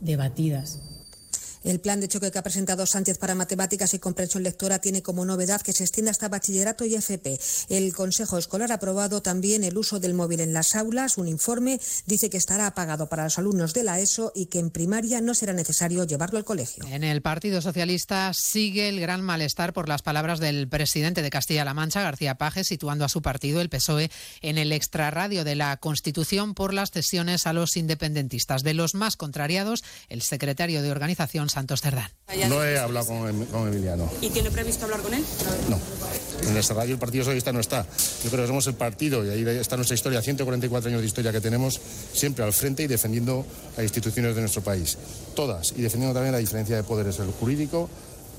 debatidas, 0.00 0.95
el 1.66 1.80
plan 1.80 2.00
de 2.00 2.06
choque 2.06 2.30
que 2.30 2.38
ha 2.38 2.42
presentado 2.42 2.86
Sánchez 2.86 3.18
para 3.18 3.34
matemáticas 3.34 3.92
y 3.92 3.98
comprensión 3.98 4.44
lectora 4.44 4.78
tiene 4.78 5.02
como 5.02 5.24
novedad 5.24 5.60
que 5.60 5.72
se 5.72 5.82
extienda 5.82 6.12
hasta 6.12 6.28
bachillerato 6.28 6.84
y 6.84 6.94
FP. 6.94 7.38
El 7.68 7.92
Consejo 7.92 8.38
Escolar 8.38 8.70
ha 8.70 8.76
aprobado 8.76 9.20
también 9.20 9.64
el 9.64 9.76
uso 9.76 9.98
del 9.98 10.14
móvil 10.14 10.40
en 10.40 10.52
las 10.52 10.76
aulas. 10.76 11.18
Un 11.18 11.26
informe 11.26 11.80
dice 12.06 12.30
que 12.30 12.36
estará 12.36 12.68
apagado 12.68 13.08
para 13.08 13.24
los 13.24 13.38
alumnos 13.38 13.74
de 13.74 13.82
la 13.82 13.98
ESO 13.98 14.32
y 14.34 14.46
que 14.46 14.60
en 14.60 14.70
primaria 14.70 15.20
no 15.20 15.34
será 15.34 15.52
necesario 15.52 16.04
llevarlo 16.04 16.38
al 16.38 16.44
colegio. 16.44 16.84
En 16.88 17.02
el 17.02 17.20
Partido 17.20 17.60
Socialista 17.60 18.32
sigue 18.32 18.88
el 18.88 19.00
gran 19.00 19.22
malestar 19.22 19.72
por 19.72 19.88
las 19.88 20.02
palabras 20.02 20.38
del 20.38 20.68
presidente 20.68 21.20
de 21.20 21.30
Castilla-La 21.30 21.74
Mancha, 21.74 22.02
García 22.02 22.36
Paje, 22.36 22.62
situando 22.62 23.04
a 23.04 23.08
su 23.08 23.22
partido, 23.22 23.60
el 23.60 23.70
PSOE, 23.70 24.10
en 24.40 24.58
el 24.58 24.70
extrarradio 24.70 25.42
de 25.42 25.56
la 25.56 25.76
Constitución 25.78 26.54
por 26.54 26.72
las 26.72 26.92
cesiones 26.92 27.46
a 27.48 27.52
los 27.52 27.76
independentistas. 27.76 28.62
De 28.62 28.74
los 28.74 28.94
más 28.94 29.16
contrariados, 29.16 29.82
el 30.08 30.22
secretario 30.22 30.80
de 30.80 30.92
organización 30.92 31.48
Santos 31.56 31.80
Cerdán. 31.80 32.10
No 32.50 32.62
he 32.62 32.78
hablado 32.78 33.06
con, 33.06 33.68
Emiliano. 33.68 34.10
¿Y 34.20 34.28
tiene 34.28 34.50
previsto 34.50 34.84
hablar 34.84 35.00
con 35.00 35.14
él? 35.14 35.24
No. 35.70 35.80
En 36.46 36.54
esta 36.54 36.74
radio 36.74 36.92
el 36.92 36.98
Partido 36.98 37.24
Socialista 37.24 37.50
no 37.50 37.60
está. 37.60 37.86
Yo 38.22 38.28
creo 38.28 38.42
que 38.42 38.48
somos 38.48 38.66
el 38.66 38.74
partido, 38.74 39.24
y 39.24 39.30
ahí 39.30 39.58
está 39.58 39.76
nuestra 39.76 39.94
historia, 39.94 40.20
144 40.20 40.90
años 40.90 41.00
de 41.00 41.06
historia 41.06 41.32
que 41.32 41.40
tenemos, 41.40 41.80
siempre 42.12 42.44
al 42.44 42.52
frente 42.52 42.82
y 42.82 42.88
defendiendo 42.88 43.46
las 43.74 43.84
instituciones 43.84 44.34
de 44.34 44.42
nuestro 44.42 44.60
país. 44.60 44.98
Todas. 45.34 45.72
Y 45.78 45.80
defendiendo 45.80 46.12
también 46.12 46.32
la 46.32 46.40
diferencia 46.40 46.76
de 46.76 46.82
poderes, 46.82 47.18
el 47.20 47.30
jurídico, 47.30 47.88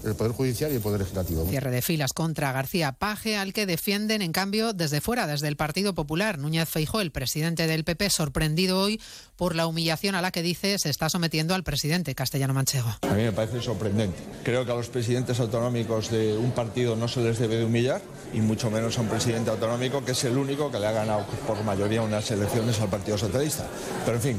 el 0.09 0.15
Poder 0.15 0.31
Judicial 0.31 0.71
y 0.71 0.75
el 0.75 0.81
Poder 0.81 0.99
Legislativo. 0.99 1.45
Cierre 1.47 1.71
de 1.71 1.81
filas 1.81 2.13
contra 2.13 2.51
García 2.51 2.93
Paje, 2.93 3.37
al 3.37 3.53
que 3.53 3.65
defienden, 3.65 4.21
en 4.21 4.31
cambio, 4.31 4.73
desde 4.73 5.01
fuera, 5.01 5.27
desde 5.27 5.47
el 5.47 5.55
Partido 5.55 5.93
Popular. 5.95 6.37
Núñez 6.37 6.69
Feijó, 6.69 7.01
el 7.01 7.11
presidente 7.11 7.67
del 7.67 7.83
PP, 7.83 8.09
sorprendido 8.09 8.79
hoy 8.79 9.01
por 9.35 9.55
la 9.55 9.67
humillación 9.67 10.15
a 10.15 10.21
la 10.21 10.31
que 10.31 10.41
dice 10.41 10.79
se 10.79 10.89
está 10.89 11.09
sometiendo 11.09 11.53
al 11.53 11.63
presidente 11.63 12.15
castellano 12.15 12.53
manchego. 12.53 12.89
A 13.01 13.13
mí 13.13 13.23
me 13.23 13.31
parece 13.31 13.61
sorprendente. 13.61 14.17
Creo 14.43 14.65
que 14.65 14.71
a 14.71 14.75
los 14.75 14.89
presidentes 14.89 15.39
autonómicos 15.39 16.09
de 16.09 16.35
un 16.37 16.51
partido 16.51 16.95
no 16.95 17.07
se 17.07 17.21
les 17.21 17.37
debe 17.37 17.57
de 17.57 17.65
humillar, 17.65 18.01
y 18.33 18.41
mucho 18.41 18.69
menos 18.69 18.97
a 18.97 19.01
un 19.01 19.07
presidente 19.07 19.49
autonómico 19.49 20.03
que 20.03 20.11
es 20.11 20.23
el 20.23 20.37
único 20.37 20.71
que 20.71 20.79
le 20.79 20.87
ha 20.87 20.91
ganado 20.91 21.25
por 21.45 21.63
mayoría 21.63 22.01
unas 22.01 22.29
elecciones 22.31 22.79
al 22.81 22.89
Partido 22.89 23.17
Socialista. 23.17 23.67
Pero 24.05 24.17
en 24.17 24.23
fin, 24.23 24.37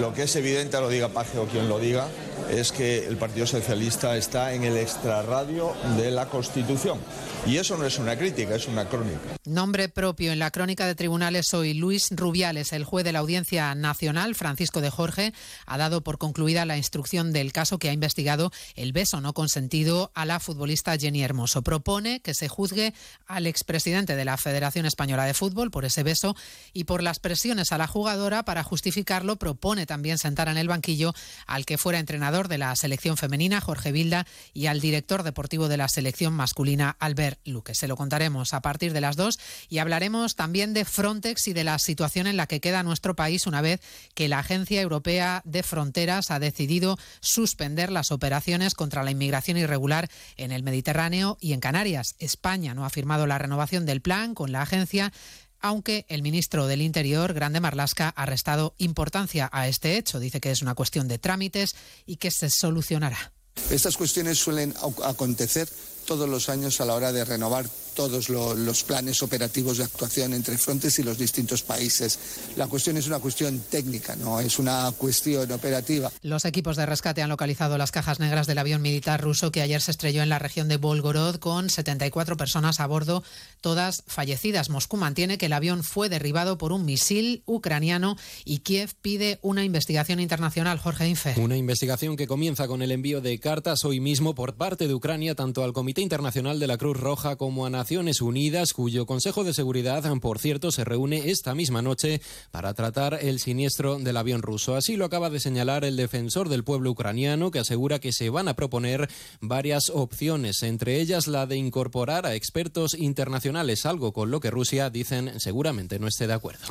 lo 0.00 0.12
que 0.14 0.22
es 0.22 0.36
evidente, 0.36 0.80
lo 0.80 0.88
diga 0.88 1.08
Paje 1.08 1.38
o 1.38 1.46
quien 1.46 1.68
lo 1.68 1.78
diga, 1.78 2.08
es 2.50 2.72
que 2.72 3.06
el 3.06 3.16
Partido 3.16 3.46
Socialista 3.46 4.16
está 4.16 4.52
en 4.52 4.64
el 4.64 4.76
extrarradio 4.76 5.72
de 5.96 6.10
la 6.10 6.26
Constitución. 6.26 6.98
Y 7.46 7.56
eso 7.56 7.76
no 7.78 7.86
es 7.86 7.98
una 7.98 8.16
crítica, 8.16 8.56
es 8.56 8.68
una 8.68 8.88
crónica. 8.88 9.18
Nombre 9.44 9.88
propio 9.88 10.32
en 10.32 10.38
la 10.38 10.50
crónica 10.50 10.86
de 10.86 10.94
tribunales 10.94 11.54
hoy. 11.54 11.72
Luis 11.72 12.08
Rubiales, 12.10 12.72
el 12.72 12.84
juez 12.84 13.04
de 13.04 13.12
la 13.12 13.20
Audiencia 13.20 13.74
Nacional, 13.74 14.34
Francisco 14.34 14.80
de 14.80 14.90
Jorge, 14.90 15.32
ha 15.66 15.78
dado 15.78 16.02
por 16.02 16.18
concluida 16.18 16.66
la 16.66 16.76
instrucción 16.76 17.32
del 17.32 17.52
caso 17.52 17.78
que 17.78 17.88
ha 17.88 17.92
investigado 17.92 18.50
el 18.74 18.92
beso 18.92 19.20
no 19.20 19.32
consentido 19.32 20.10
a 20.14 20.24
la 20.24 20.40
futbolista 20.40 20.96
Jenny 20.96 21.22
Hermoso. 21.22 21.62
Propone 21.62 22.20
que 22.20 22.34
se 22.34 22.48
juzgue 22.48 22.92
al 23.26 23.46
expresidente 23.46 24.16
de 24.16 24.24
la 24.24 24.36
Federación 24.36 24.84
Española 24.84 25.24
de 25.24 25.34
Fútbol 25.34 25.70
por 25.70 25.84
ese 25.84 26.02
beso 26.02 26.36
y 26.72 26.84
por 26.84 27.02
las 27.02 27.18
presiones 27.18 27.72
a 27.72 27.78
la 27.78 27.86
jugadora 27.86 28.44
para 28.44 28.62
justificarlo. 28.62 29.36
Propone 29.36 29.86
también 29.86 30.18
sentar 30.18 30.48
en 30.48 30.58
el 30.58 30.68
banquillo 30.68 31.14
al 31.46 31.64
que 31.64 31.78
fuera 31.78 31.98
entrenador 31.98 32.48
de 32.48 32.58
la 32.58 32.74
selección 32.76 33.16
femenina, 33.16 33.60
Jorge 33.60 33.92
Vilda, 33.92 34.26
y 34.52 34.66
al 34.66 34.80
director 34.80 35.22
deportivo 35.22 35.68
de 35.68 35.76
la 35.76 35.88
selección 35.88 36.32
masculina, 36.32 36.96
Albert 36.98 37.27
Luque. 37.44 37.74
Se 37.74 37.88
lo 37.88 37.96
contaremos 37.96 38.54
a 38.54 38.62
partir 38.62 38.92
de 38.92 39.00
las 39.00 39.16
dos 39.16 39.38
y 39.68 39.78
hablaremos 39.78 40.36
también 40.36 40.72
de 40.72 40.84
Frontex 40.84 41.48
y 41.48 41.52
de 41.52 41.64
la 41.64 41.78
situación 41.78 42.26
en 42.26 42.36
la 42.36 42.46
que 42.46 42.60
queda 42.60 42.82
nuestro 42.82 43.14
país 43.16 43.46
una 43.46 43.60
vez 43.60 43.80
que 44.14 44.28
la 44.28 44.38
Agencia 44.38 44.80
Europea 44.80 45.42
de 45.44 45.62
Fronteras 45.62 46.30
ha 46.30 46.38
decidido 46.38 46.96
suspender 47.20 47.90
las 47.90 48.10
operaciones 48.10 48.74
contra 48.74 49.02
la 49.02 49.10
inmigración 49.10 49.58
irregular 49.58 50.08
en 50.36 50.52
el 50.52 50.62
Mediterráneo 50.62 51.36
y 51.40 51.52
en 51.52 51.60
Canarias. 51.60 52.14
España 52.18 52.74
no 52.74 52.84
ha 52.84 52.90
firmado 52.90 53.26
la 53.26 53.38
renovación 53.38 53.84
del 53.84 54.00
plan 54.00 54.34
con 54.34 54.52
la 54.52 54.62
agencia 54.62 55.12
aunque 55.60 56.06
el 56.08 56.22
ministro 56.22 56.66
del 56.66 56.82
Interior, 56.82 57.34
Grande 57.34 57.60
Marlasca, 57.60 58.10
ha 58.10 58.26
restado 58.26 58.74
importancia 58.78 59.48
a 59.52 59.68
este 59.68 59.96
hecho. 59.96 60.20
Dice 60.20 60.40
que 60.40 60.50
es 60.50 60.62
una 60.62 60.74
cuestión 60.74 61.08
de 61.08 61.18
trámites 61.18 61.74
y 62.06 62.16
que 62.16 62.30
se 62.30 62.50
solucionará. 62.50 63.32
Estas 63.70 63.96
cuestiones 63.96 64.38
suelen 64.38 64.72
acontecer 65.04 65.68
todos 66.08 66.26
los 66.26 66.48
años 66.48 66.80
a 66.80 66.86
la 66.86 66.94
hora 66.94 67.12
de 67.12 67.22
renovar 67.22 67.66
todos 67.98 68.28
los 68.28 68.84
planes 68.84 69.24
operativos 69.24 69.78
de 69.78 69.82
actuación 69.82 70.32
entre 70.32 70.56
frontes 70.56 71.00
y 71.00 71.02
los 71.02 71.18
distintos 71.18 71.64
países. 71.64 72.16
La 72.54 72.68
cuestión 72.68 72.96
es 72.96 73.08
una 73.08 73.18
cuestión 73.18 73.58
técnica, 73.58 74.14
no 74.14 74.38
es 74.38 74.60
una 74.60 74.92
cuestión 74.96 75.50
operativa. 75.50 76.08
Los 76.22 76.44
equipos 76.44 76.76
de 76.76 76.86
rescate 76.86 77.22
han 77.22 77.28
localizado 77.28 77.76
las 77.76 77.90
cajas 77.90 78.20
negras 78.20 78.46
del 78.46 78.58
avión 78.58 78.82
militar 78.82 79.20
ruso 79.20 79.50
que 79.50 79.62
ayer 79.62 79.80
se 79.80 79.90
estrelló 79.90 80.22
en 80.22 80.28
la 80.28 80.38
región 80.38 80.68
de 80.68 80.76
Volgorod 80.76 81.40
con 81.40 81.70
74 81.70 82.36
personas 82.36 82.78
a 82.78 82.86
bordo, 82.86 83.24
todas 83.60 84.04
fallecidas. 84.06 84.70
Moscú 84.70 84.96
mantiene 84.96 85.36
que 85.36 85.46
el 85.46 85.52
avión 85.52 85.82
fue 85.82 86.08
derribado 86.08 86.56
por 86.56 86.70
un 86.70 86.84
misil 86.84 87.42
ucraniano 87.46 88.16
y 88.44 88.60
Kiev 88.60 88.94
pide 89.02 89.40
una 89.42 89.64
investigación 89.64 90.20
internacional. 90.20 90.78
Jorge 90.78 91.08
Infe. 91.08 91.34
Una 91.40 91.56
investigación 91.56 92.16
que 92.16 92.28
comienza 92.28 92.68
con 92.68 92.80
el 92.80 92.92
envío 92.92 93.20
de 93.20 93.40
cartas 93.40 93.84
hoy 93.84 93.98
mismo 93.98 94.36
por 94.36 94.54
parte 94.54 94.86
de 94.86 94.94
Ucrania 94.94 95.34
tanto 95.34 95.64
al 95.64 95.72
Comité 95.72 96.00
Internacional 96.00 96.60
de 96.60 96.68
la 96.68 96.78
Cruz 96.78 96.96
Roja 96.96 97.34
como 97.34 97.66
a 97.66 97.70
Naciones 97.88 98.20
Unidas, 98.20 98.74
cuyo 98.74 99.06
Consejo 99.06 99.44
de 99.44 99.54
Seguridad, 99.54 100.04
por 100.20 100.38
cierto, 100.38 100.70
se 100.70 100.84
reúne 100.84 101.30
esta 101.30 101.54
misma 101.54 101.80
noche 101.80 102.20
para 102.50 102.74
tratar 102.74 103.18
el 103.22 103.38
siniestro 103.38 103.98
del 103.98 104.18
avión 104.18 104.42
ruso. 104.42 104.76
Así 104.76 104.98
lo 104.98 105.06
acaba 105.06 105.30
de 105.30 105.40
señalar 105.40 105.86
el 105.86 105.96
defensor 105.96 106.50
del 106.50 106.64
pueblo 106.64 106.90
ucraniano, 106.90 107.50
que 107.50 107.60
asegura 107.60 107.98
que 107.98 108.12
se 108.12 108.28
van 108.28 108.46
a 108.46 108.52
proponer 108.52 109.08
varias 109.40 109.88
opciones, 109.88 110.62
entre 110.64 111.00
ellas 111.00 111.28
la 111.28 111.46
de 111.46 111.56
incorporar 111.56 112.26
a 112.26 112.34
expertos 112.34 112.92
internacionales, 112.92 113.86
algo 113.86 114.12
con 114.12 114.30
lo 114.30 114.40
que 114.40 114.50
Rusia, 114.50 114.90
dicen, 114.90 115.40
seguramente 115.40 115.98
no 115.98 116.08
esté 116.08 116.26
de 116.26 116.34
acuerdo. 116.34 116.66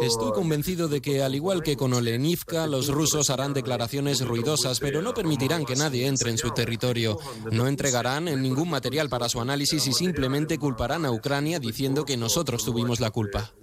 Estoy 0.00 0.30
convencido 0.30 0.86
de 0.86 1.02
que, 1.02 1.24
al 1.24 1.34
igual 1.34 1.64
que 1.64 1.76
con 1.76 1.92
Olenivka, 1.92 2.68
los 2.68 2.86
rusos 2.86 3.30
harán 3.30 3.52
declaraciones 3.52 4.24
ruidosas, 4.24 4.78
pero 4.78 5.02
no 5.02 5.12
permitirán 5.12 5.64
que 5.64 5.74
nadie 5.74 6.06
entre 6.06 6.30
en 6.30 6.38
su 6.38 6.52
territorio. 6.52 7.18
No 7.50 7.66
entregarán 7.66 8.26
ningún 8.40 8.70
material 8.70 9.08
para 9.08 9.28
su 9.28 9.40
análisis 9.40 9.55
análisis 9.56 9.86
y 9.86 9.92
simplemente 9.94 10.58
culparán 10.58 11.06
a 11.06 11.10
Ucrania 11.10 11.58
diciendo 11.58 12.04
que 12.04 12.18
nosotros 12.18 12.62
tuvimos 12.62 13.00
la 13.00 13.10
culpa. 13.10 13.54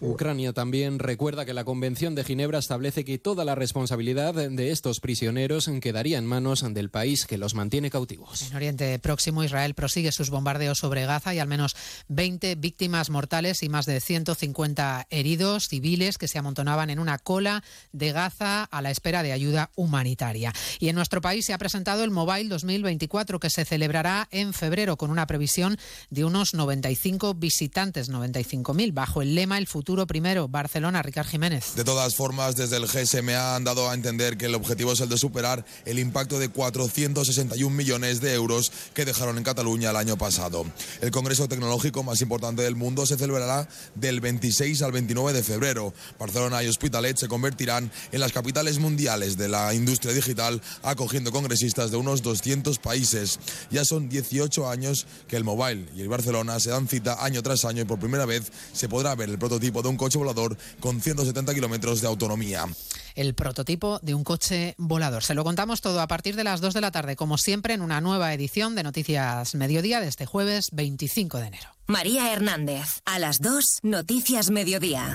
Ucrania 0.00 0.52
también 0.52 0.98
recuerda 0.98 1.44
que 1.44 1.54
la 1.54 1.62
Convención 1.62 2.16
de 2.16 2.24
Ginebra 2.24 2.58
establece 2.58 3.04
que 3.04 3.18
toda 3.18 3.44
la 3.44 3.54
responsabilidad 3.54 4.34
de 4.34 4.70
estos 4.72 4.98
prisioneros 4.98 5.70
quedaría 5.80 6.18
en 6.18 6.26
manos 6.26 6.64
del 6.68 6.90
país 6.90 7.26
que 7.26 7.38
los 7.38 7.54
mantiene 7.54 7.90
cautivos. 7.90 8.42
En 8.50 8.56
Oriente 8.56 8.98
Próximo, 8.98 9.44
Israel 9.44 9.74
prosigue 9.74 10.10
sus 10.10 10.30
bombardeos 10.30 10.78
sobre 10.78 11.06
Gaza 11.06 11.32
y 11.32 11.38
al 11.38 11.46
menos 11.46 11.76
20 12.08 12.56
víctimas 12.56 13.08
mortales 13.08 13.62
y 13.62 13.68
más 13.68 13.86
de 13.86 14.00
150 14.00 15.06
heridos 15.10 15.68
civiles 15.68 16.18
que 16.18 16.26
se 16.26 16.38
amontonaban 16.38 16.90
en 16.90 16.98
una 16.98 17.18
cola 17.18 17.62
de 17.92 18.10
Gaza 18.10 18.64
a 18.64 18.82
la 18.82 18.90
espera 18.90 19.22
de 19.22 19.30
ayuda 19.30 19.70
humanitaria. 19.76 20.52
Y 20.80 20.88
en 20.88 20.96
nuestro 20.96 21.20
país 21.20 21.44
se 21.44 21.52
ha 21.52 21.58
presentado 21.58 22.02
el 22.02 22.10
Mobile 22.10 22.48
2024 22.48 23.38
que 23.38 23.50
se 23.50 23.59
celebrará 23.64 24.28
en 24.30 24.52
febrero 24.52 24.96
con 24.96 25.10
una 25.10 25.26
previsión 25.26 25.78
de 26.10 26.24
unos 26.24 26.54
95 26.54 27.34
visitantes, 27.34 28.10
95.000, 28.10 28.92
bajo 28.92 29.22
el 29.22 29.34
lema 29.34 29.58
El 29.58 29.66
futuro 29.66 30.06
primero. 30.06 30.48
Barcelona, 30.48 31.02
Ricard 31.02 31.26
Jiménez. 31.26 31.74
De 31.74 31.84
todas 31.84 32.14
formas, 32.14 32.56
desde 32.56 32.76
el 32.76 32.86
GSMA 32.86 33.56
han 33.56 33.64
dado 33.64 33.90
a 33.90 33.94
entender 33.94 34.36
que 34.36 34.46
el 34.46 34.54
objetivo 34.54 34.92
es 34.92 35.00
el 35.00 35.08
de 35.08 35.18
superar 35.18 35.64
el 35.84 35.98
impacto 35.98 36.38
de 36.38 36.48
461 36.48 37.74
millones 37.74 38.20
de 38.20 38.34
euros 38.34 38.72
que 38.94 39.04
dejaron 39.04 39.38
en 39.38 39.44
Cataluña 39.44 39.90
el 39.90 39.96
año 39.96 40.16
pasado. 40.16 40.64
El 41.00 41.10
Congreso 41.10 41.48
Tecnológico 41.48 42.02
más 42.02 42.20
importante 42.20 42.62
del 42.62 42.76
mundo 42.76 43.06
se 43.06 43.16
celebrará 43.16 43.68
del 43.94 44.20
26 44.20 44.82
al 44.82 44.92
29 44.92 45.32
de 45.32 45.42
febrero. 45.42 45.92
Barcelona 46.18 46.62
y 46.62 46.68
Hospitalet 46.68 47.16
se 47.16 47.28
convertirán 47.28 47.90
en 48.12 48.20
las 48.20 48.32
capitales 48.32 48.78
mundiales 48.78 49.36
de 49.36 49.48
la 49.48 49.74
industria 49.74 50.12
digital, 50.12 50.62
acogiendo 50.82 51.32
congresistas 51.32 51.90
de 51.90 51.96
unos 51.96 52.22
200 52.22 52.78
países. 52.78 53.39
Ya 53.70 53.84
son 53.84 54.08
18 54.08 54.68
años 54.68 55.06
que 55.28 55.36
el 55.36 55.44
Mobile 55.44 55.86
y 55.94 56.02
el 56.02 56.08
Barcelona 56.08 56.60
se 56.60 56.70
dan 56.70 56.88
cita 56.88 57.24
año 57.24 57.42
tras 57.42 57.64
año 57.64 57.82
y 57.82 57.84
por 57.84 57.98
primera 57.98 58.26
vez 58.26 58.50
se 58.72 58.88
podrá 58.88 59.14
ver 59.14 59.30
el 59.30 59.38
prototipo 59.38 59.82
de 59.82 59.88
un 59.88 59.96
coche 59.96 60.18
volador 60.18 60.56
con 60.80 61.00
170 61.00 61.54
kilómetros 61.54 62.00
de 62.00 62.06
autonomía 62.06 62.66
el 63.14 63.34
prototipo 63.34 63.98
de 64.02 64.14
un 64.14 64.24
coche 64.24 64.74
volador. 64.78 65.22
Se 65.22 65.34
lo 65.34 65.44
contamos 65.44 65.80
todo 65.80 66.00
a 66.00 66.06
partir 66.06 66.36
de 66.36 66.44
las 66.44 66.60
2 66.60 66.74
de 66.74 66.80
la 66.80 66.90
tarde, 66.90 67.16
como 67.16 67.38
siempre, 67.38 67.74
en 67.74 67.82
una 67.82 68.00
nueva 68.00 68.32
edición 68.32 68.74
de 68.74 68.82
Noticias 68.82 69.54
Mediodía 69.54 70.00
de 70.00 70.08
este 70.08 70.26
jueves 70.26 70.70
25 70.72 71.38
de 71.38 71.46
enero. 71.46 71.68
María 71.86 72.32
Hernández, 72.32 73.02
a 73.04 73.18
las 73.18 73.40
2, 73.40 73.80
Noticias 73.82 74.50
Mediodía. 74.50 75.14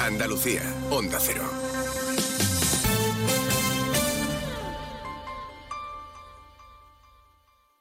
Andalucía, 0.00 0.62
Onda 0.90 1.18
Cero. 1.20 1.44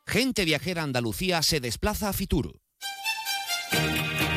Gente 0.08 0.46
viajera 0.46 0.84
Andalucía 0.84 1.42
se 1.42 1.60
desplaza 1.60 2.10
a 2.10 2.14
Fitur. 2.14 2.60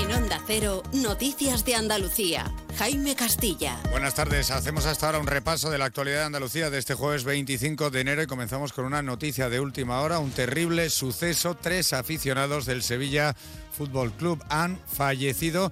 En 0.00 0.10
Onda 0.12 0.40
Cero, 0.46 0.82
Noticias 0.94 1.62
de 1.66 1.74
Andalucía. 1.74 2.50
Jaime 2.78 3.14
Castilla. 3.14 3.78
Buenas 3.90 4.14
tardes. 4.14 4.50
Hacemos 4.50 4.86
hasta 4.86 5.04
ahora 5.04 5.18
un 5.18 5.26
repaso 5.26 5.68
de 5.68 5.76
la 5.76 5.84
actualidad 5.84 6.20
de 6.20 6.24
Andalucía 6.24 6.70
de 6.70 6.78
este 6.78 6.94
jueves 6.94 7.24
25 7.24 7.90
de 7.90 8.00
enero 8.00 8.22
y 8.22 8.26
comenzamos 8.26 8.72
con 8.72 8.86
una 8.86 9.02
noticia 9.02 9.50
de 9.50 9.60
última 9.60 10.00
hora, 10.00 10.18
un 10.18 10.30
terrible 10.30 10.88
suceso. 10.88 11.54
Tres 11.54 11.92
aficionados 11.92 12.64
del 12.64 12.82
Sevilla 12.82 13.36
Fútbol 13.76 14.12
Club 14.12 14.42
han 14.48 14.78
fallecido 14.86 15.70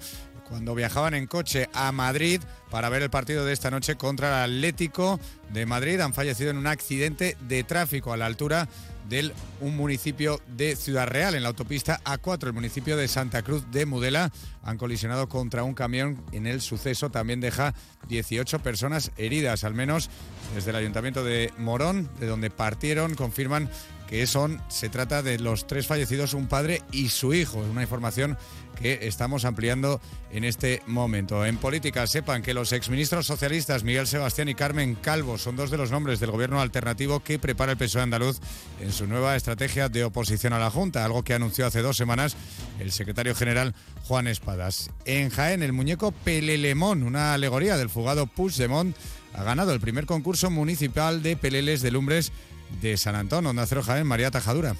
cuando 0.48 0.74
viajaban 0.74 1.14
en 1.14 1.26
coche 1.26 1.68
a 1.72 1.92
Madrid 1.92 2.40
para 2.70 2.88
ver 2.88 3.02
el 3.02 3.10
partido 3.10 3.44
de 3.44 3.52
esta 3.52 3.70
noche 3.70 3.96
contra 3.96 4.44
el 4.44 4.52
Atlético 4.52 5.20
de 5.52 5.66
Madrid. 5.66 6.00
Han 6.00 6.14
fallecido 6.14 6.50
en 6.50 6.56
un 6.56 6.66
accidente 6.66 7.36
de 7.40 7.64
tráfico 7.64 8.12
a 8.12 8.16
la 8.16 8.26
altura 8.26 8.68
del 9.08 9.32
un 9.60 9.76
municipio 9.76 10.40
de 10.48 10.76
Ciudad 10.76 11.06
Real, 11.06 11.34
en 11.34 11.42
la 11.42 11.48
autopista 11.48 12.00
A4, 12.04 12.48
el 12.48 12.52
municipio 12.52 12.96
de 12.96 13.08
Santa 13.08 13.42
Cruz 13.42 13.70
de 13.70 13.86
Mudela. 13.86 14.30
Han 14.62 14.76
colisionado 14.76 15.28
contra 15.28 15.62
un 15.62 15.74
camión 15.74 16.22
en 16.32 16.46
el 16.46 16.60
suceso. 16.60 17.10
También 17.10 17.40
deja 17.40 17.74
18 18.08 18.58
personas 18.60 19.12
heridas, 19.16 19.64
al 19.64 19.74
menos 19.74 20.10
desde 20.54 20.70
el 20.70 20.76
ayuntamiento 20.76 21.24
de 21.24 21.52
Morón, 21.58 22.10
de 22.20 22.26
donde 22.26 22.50
partieron, 22.50 23.14
confirman 23.14 23.70
que 24.08 24.26
son, 24.26 24.60
se 24.68 24.88
trata 24.88 25.22
de 25.22 25.38
los 25.38 25.66
tres 25.66 25.86
fallecidos, 25.86 26.32
un 26.32 26.46
padre 26.46 26.82
y 26.90 27.10
su 27.10 27.34
hijo. 27.34 27.58
Una 27.58 27.82
información 27.82 28.38
que 28.80 29.00
estamos 29.02 29.44
ampliando 29.44 30.00
en 30.30 30.44
este 30.44 30.82
momento. 30.86 31.44
En 31.44 31.56
política, 31.56 32.06
sepan 32.06 32.42
que 32.42 32.54
los 32.54 32.72
exministros 32.72 33.26
socialistas 33.26 33.84
Miguel 33.84 34.06
Sebastián 34.06 34.48
y 34.48 34.54
Carmen 34.54 34.94
Calvo 34.94 35.38
son 35.38 35.56
dos 35.56 35.70
de 35.70 35.78
los 35.78 35.90
nombres 35.90 36.20
del 36.20 36.30
gobierno 36.30 36.60
alternativo 36.60 37.20
que 37.20 37.38
prepara 37.38 37.72
el 37.72 37.78
PSOE 37.78 38.02
andaluz 38.02 38.38
en 38.80 38.92
su 38.92 39.06
nueva 39.06 39.36
estrategia 39.36 39.88
de 39.88 40.04
oposición 40.04 40.52
a 40.52 40.58
la 40.58 40.70
Junta, 40.70 41.04
algo 41.04 41.22
que 41.22 41.34
anunció 41.34 41.66
hace 41.66 41.82
dos 41.82 41.96
semanas 41.96 42.36
el 42.78 42.92
secretario 42.92 43.34
general 43.34 43.74
Juan 44.04 44.26
Espadas. 44.26 44.90
En 45.04 45.30
Jaén, 45.30 45.62
el 45.62 45.72
muñeco 45.72 46.12
Pelelemón, 46.12 47.02
una 47.02 47.34
alegoría 47.34 47.76
del 47.76 47.90
fugado 47.90 48.26
Puigdemont, 48.26 48.96
ha 49.34 49.42
ganado 49.42 49.72
el 49.72 49.80
primer 49.80 50.06
concurso 50.06 50.50
municipal 50.50 51.22
de 51.22 51.36
peleles 51.36 51.82
de 51.82 51.90
lumbres 51.90 52.32
de 52.80 52.96
San 52.96 53.14
Antón, 53.14 53.46
Onda 53.46 53.66
Cero 53.66 53.82
Jaén, 53.82 54.06
María 54.06 54.30
Tajadura. 54.30 54.74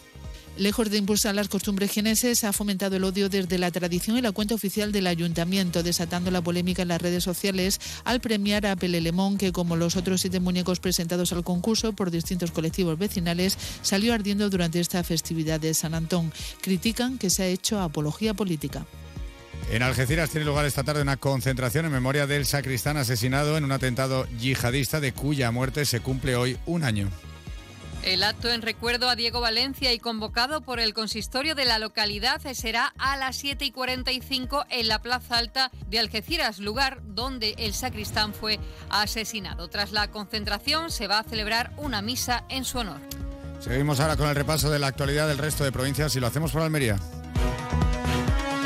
Lejos 0.58 0.90
de 0.90 0.98
impulsar 0.98 1.36
las 1.36 1.46
costumbres 1.46 1.92
geneses, 1.92 2.42
ha 2.42 2.52
fomentado 2.52 2.96
el 2.96 3.04
odio 3.04 3.28
desde 3.28 3.58
la 3.58 3.70
tradición 3.70 4.18
y 4.18 4.22
la 4.22 4.32
cuenta 4.32 4.56
oficial 4.56 4.90
del 4.90 5.06
ayuntamiento, 5.06 5.84
desatando 5.84 6.32
la 6.32 6.42
polémica 6.42 6.82
en 6.82 6.88
las 6.88 7.00
redes 7.00 7.22
sociales 7.22 7.80
al 8.02 8.20
premiar 8.20 8.66
a 8.66 8.74
Pelelemón, 8.74 9.38
que 9.38 9.52
como 9.52 9.76
los 9.76 9.94
otros 9.94 10.20
siete 10.20 10.40
muñecos 10.40 10.80
presentados 10.80 11.32
al 11.32 11.44
concurso 11.44 11.92
por 11.92 12.10
distintos 12.10 12.50
colectivos 12.50 12.98
vecinales, 12.98 13.56
salió 13.82 14.12
ardiendo 14.12 14.50
durante 14.50 14.80
esta 14.80 15.04
festividad 15.04 15.60
de 15.60 15.74
San 15.74 15.94
Antón. 15.94 16.32
Critican 16.60 17.18
que 17.18 17.30
se 17.30 17.44
ha 17.44 17.46
hecho 17.46 17.80
apología 17.80 18.34
política. 18.34 18.84
En 19.70 19.84
Algeciras 19.84 20.30
tiene 20.30 20.44
lugar 20.44 20.64
esta 20.64 20.82
tarde 20.82 21.02
una 21.02 21.18
concentración 21.18 21.86
en 21.86 21.92
memoria 21.92 22.26
del 22.26 22.46
sacristán 22.46 22.96
asesinado 22.96 23.56
en 23.58 23.64
un 23.64 23.70
atentado 23.70 24.26
yihadista 24.40 24.98
de 24.98 25.12
cuya 25.12 25.52
muerte 25.52 25.84
se 25.84 26.00
cumple 26.00 26.34
hoy 26.34 26.56
un 26.66 26.82
año. 26.82 27.08
El 28.08 28.24
acto 28.24 28.50
en 28.50 28.62
recuerdo 28.62 29.10
a 29.10 29.16
Diego 29.16 29.42
Valencia 29.42 29.92
y 29.92 29.98
convocado 29.98 30.62
por 30.62 30.80
el 30.80 30.94
consistorio 30.94 31.54
de 31.54 31.66
la 31.66 31.78
localidad 31.78 32.40
será 32.54 32.94
a 32.96 33.18
las 33.18 33.36
7 33.36 33.66
y 33.66 33.70
45 33.70 34.64
en 34.70 34.88
la 34.88 35.02
Plaza 35.02 35.36
Alta 35.36 35.70
de 35.90 35.98
Algeciras, 35.98 36.58
lugar 36.58 37.02
donde 37.04 37.54
el 37.58 37.74
sacristán 37.74 38.32
fue 38.32 38.60
asesinado. 38.88 39.68
Tras 39.68 39.92
la 39.92 40.10
concentración 40.10 40.90
se 40.90 41.06
va 41.06 41.18
a 41.18 41.22
celebrar 41.22 41.70
una 41.76 42.00
misa 42.00 42.44
en 42.48 42.64
su 42.64 42.78
honor. 42.78 42.98
Seguimos 43.60 44.00
ahora 44.00 44.16
con 44.16 44.30
el 44.30 44.34
repaso 44.34 44.70
de 44.70 44.78
la 44.78 44.86
actualidad 44.86 45.28
del 45.28 45.36
resto 45.36 45.62
de 45.64 45.70
provincias 45.70 46.16
y 46.16 46.20
lo 46.20 46.28
hacemos 46.28 46.50
por 46.50 46.62
Almería. 46.62 46.96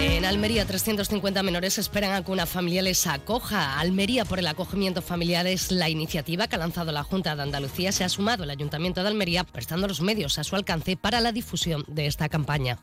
En 0.05 0.24
Almería, 0.24 0.66
350 0.66 1.44
menores 1.44 1.78
esperan 1.78 2.12
a 2.12 2.24
que 2.24 2.32
una 2.32 2.44
familia 2.44 2.82
les 2.82 3.07
acoja. 3.07 3.78
Almería 3.78 4.24
por 4.24 4.40
el 4.40 4.48
acogimiento 4.48 5.00
familiar 5.00 5.46
es 5.46 5.70
la 5.70 5.88
iniciativa 5.88 6.48
que 6.48 6.57
ha 6.57 6.59
lanzado 6.59 6.90
la 6.90 7.05
Junta 7.05 7.36
de 7.36 7.42
Andalucía. 7.42 7.92
Se 7.92 8.03
ha 8.03 8.09
sumado 8.09 8.42
el 8.42 8.50
Ayuntamiento 8.50 9.03
de 9.03 9.09
Almería 9.09 9.44
prestando 9.44 9.86
los 9.86 10.00
medios 10.00 10.40
a 10.40 10.44
su 10.44 10.57
alcance 10.57 10.96
para 10.96 11.20
la 11.20 11.30
difusión 11.30 11.84
de 11.86 12.07
esta 12.07 12.28
campaña. 12.28 12.78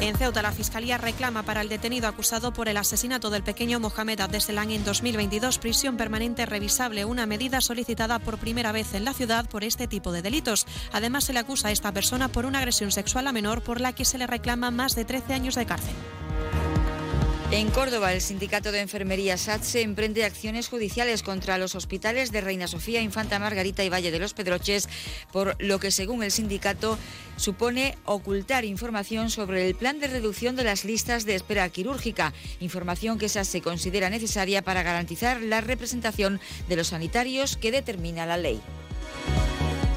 En 0.00 0.16
Ceuta, 0.16 0.42
la 0.42 0.52
Fiscalía 0.52 0.96
reclama 0.96 1.42
para 1.42 1.60
el 1.60 1.68
detenido 1.68 2.06
acusado 2.06 2.52
por 2.52 2.68
el 2.68 2.76
asesinato 2.76 3.30
del 3.30 3.42
pequeño 3.42 3.80
Mohamed 3.80 4.20
Abdeselan 4.20 4.70
en 4.70 4.84
2022 4.84 5.58
prisión 5.58 5.96
permanente 5.96 6.46
revisable, 6.46 7.04
una 7.04 7.26
medida 7.26 7.60
solicitada 7.60 8.20
por 8.20 8.38
primera 8.38 8.70
vez 8.70 8.94
en 8.94 9.04
la 9.04 9.12
ciudad 9.12 9.48
por 9.48 9.64
este 9.64 9.88
tipo 9.88 10.12
de 10.12 10.22
delitos. 10.22 10.66
Además, 10.92 11.24
se 11.24 11.32
le 11.32 11.40
acusa 11.40 11.68
a 11.68 11.72
esta 11.72 11.90
persona 11.90 12.28
por 12.28 12.46
una 12.46 12.60
agresión 12.60 12.92
sexual 12.92 13.26
a 13.26 13.32
menor 13.32 13.62
por 13.62 13.80
la 13.80 13.92
que 13.92 14.04
se 14.04 14.18
le 14.18 14.28
reclama 14.28 14.70
más 14.70 14.94
de 14.94 15.04
13 15.04 15.34
años 15.34 15.56
de 15.56 15.66
cárcel. 15.66 15.94
En 17.50 17.70
Córdoba, 17.70 18.12
el 18.12 18.20
sindicato 18.20 18.72
de 18.72 18.80
enfermería 18.80 19.38
SATSE 19.38 19.80
emprende 19.80 20.26
acciones 20.26 20.68
judiciales 20.68 21.22
contra 21.22 21.56
los 21.56 21.74
hospitales 21.74 22.30
de 22.30 22.42
Reina 22.42 22.68
Sofía, 22.68 23.00
Infanta 23.00 23.38
Margarita 23.38 23.82
y 23.82 23.88
Valle 23.88 24.10
de 24.10 24.18
los 24.18 24.34
Pedroches, 24.34 24.86
por 25.32 25.56
lo 25.58 25.80
que, 25.80 25.90
según 25.90 26.22
el 26.22 26.30
sindicato, 26.30 26.98
supone 27.38 27.96
ocultar 28.04 28.66
información 28.66 29.30
sobre 29.30 29.66
el 29.66 29.74
plan 29.74 29.98
de 29.98 30.08
reducción 30.08 30.56
de 30.56 30.64
las 30.64 30.84
listas 30.84 31.24
de 31.24 31.36
espera 31.36 31.66
quirúrgica, 31.70 32.34
información 32.60 33.18
que 33.18 33.30
SATSE 33.30 33.62
considera 33.62 34.10
necesaria 34.10 34.60
para 34.60 34.82
garantizar 34.82 35.40
la 35.40 35.62
representación 35.62 36.40
de 36.68 36.76
los 36.76 36.88
sanitarios 36.88 37.56
que 37.56 37.72
determina 37.72 38.26
la 38.26 38.36
ley. 38.36 38.60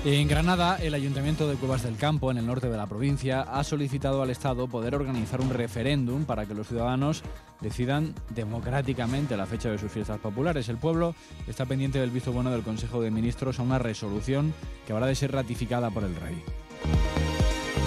En 0.04 0.28
Granada, 0.28 0.78
el 0.78 0.96
Ayuntamiento 0.96 1.48
de 1.48 1.58
Cuevas 1.58 1.84
del 1.84 1.96
Campo, 1.96 2.32
en 2.32 2.40
el 2.40 2.48
norte 2.48 2.68
de 2.68 2.76
la 2.76 2.88
provincia, 2.88 3.42
ha 3.42 3.64
solicitado 3.64 4.24
al 4.24 4.32
Estado 4.32 4.68
poder 4.68 4.96
organizar 4.96 5.42
un 5.42 5.52
referéndum 5.52 6.26
para 6.26 6.48
que 6.48 6.56
los 6.56 6.68
ciudadanos 6.68 7.22
decidan 7.60 8.16
democráticamente 8.34 9.38
la 9.38 9.46
fecha 9.46 9.70
de 9.70 9.78
sus 9.78 9.92
fiestas 9.92 10.18
populares. 10.18 10.70
El 10.70 10.78
pueblo 10.78 11.14
está 11.48 11.68
pendiente 11.68 12.00
del 12.00 12.10
visto 12.10 12.32
bueno 12.32 12.50
del 12.50 12.64
Consejo 12.64 13.00
de 13.00 13.12
Ministros 13.12 13.60
a 13.60 13.64
una 13.64 13.78
resolución 13.78 14.56
que 14.88 14.94
habrá 14.94 15.06
de 15.06 15.14
ser 15.14 15.34
ratificada 15.34 15.92
por 15.92 16.04
el 16.04 16.16
Rey. 16.16 16.44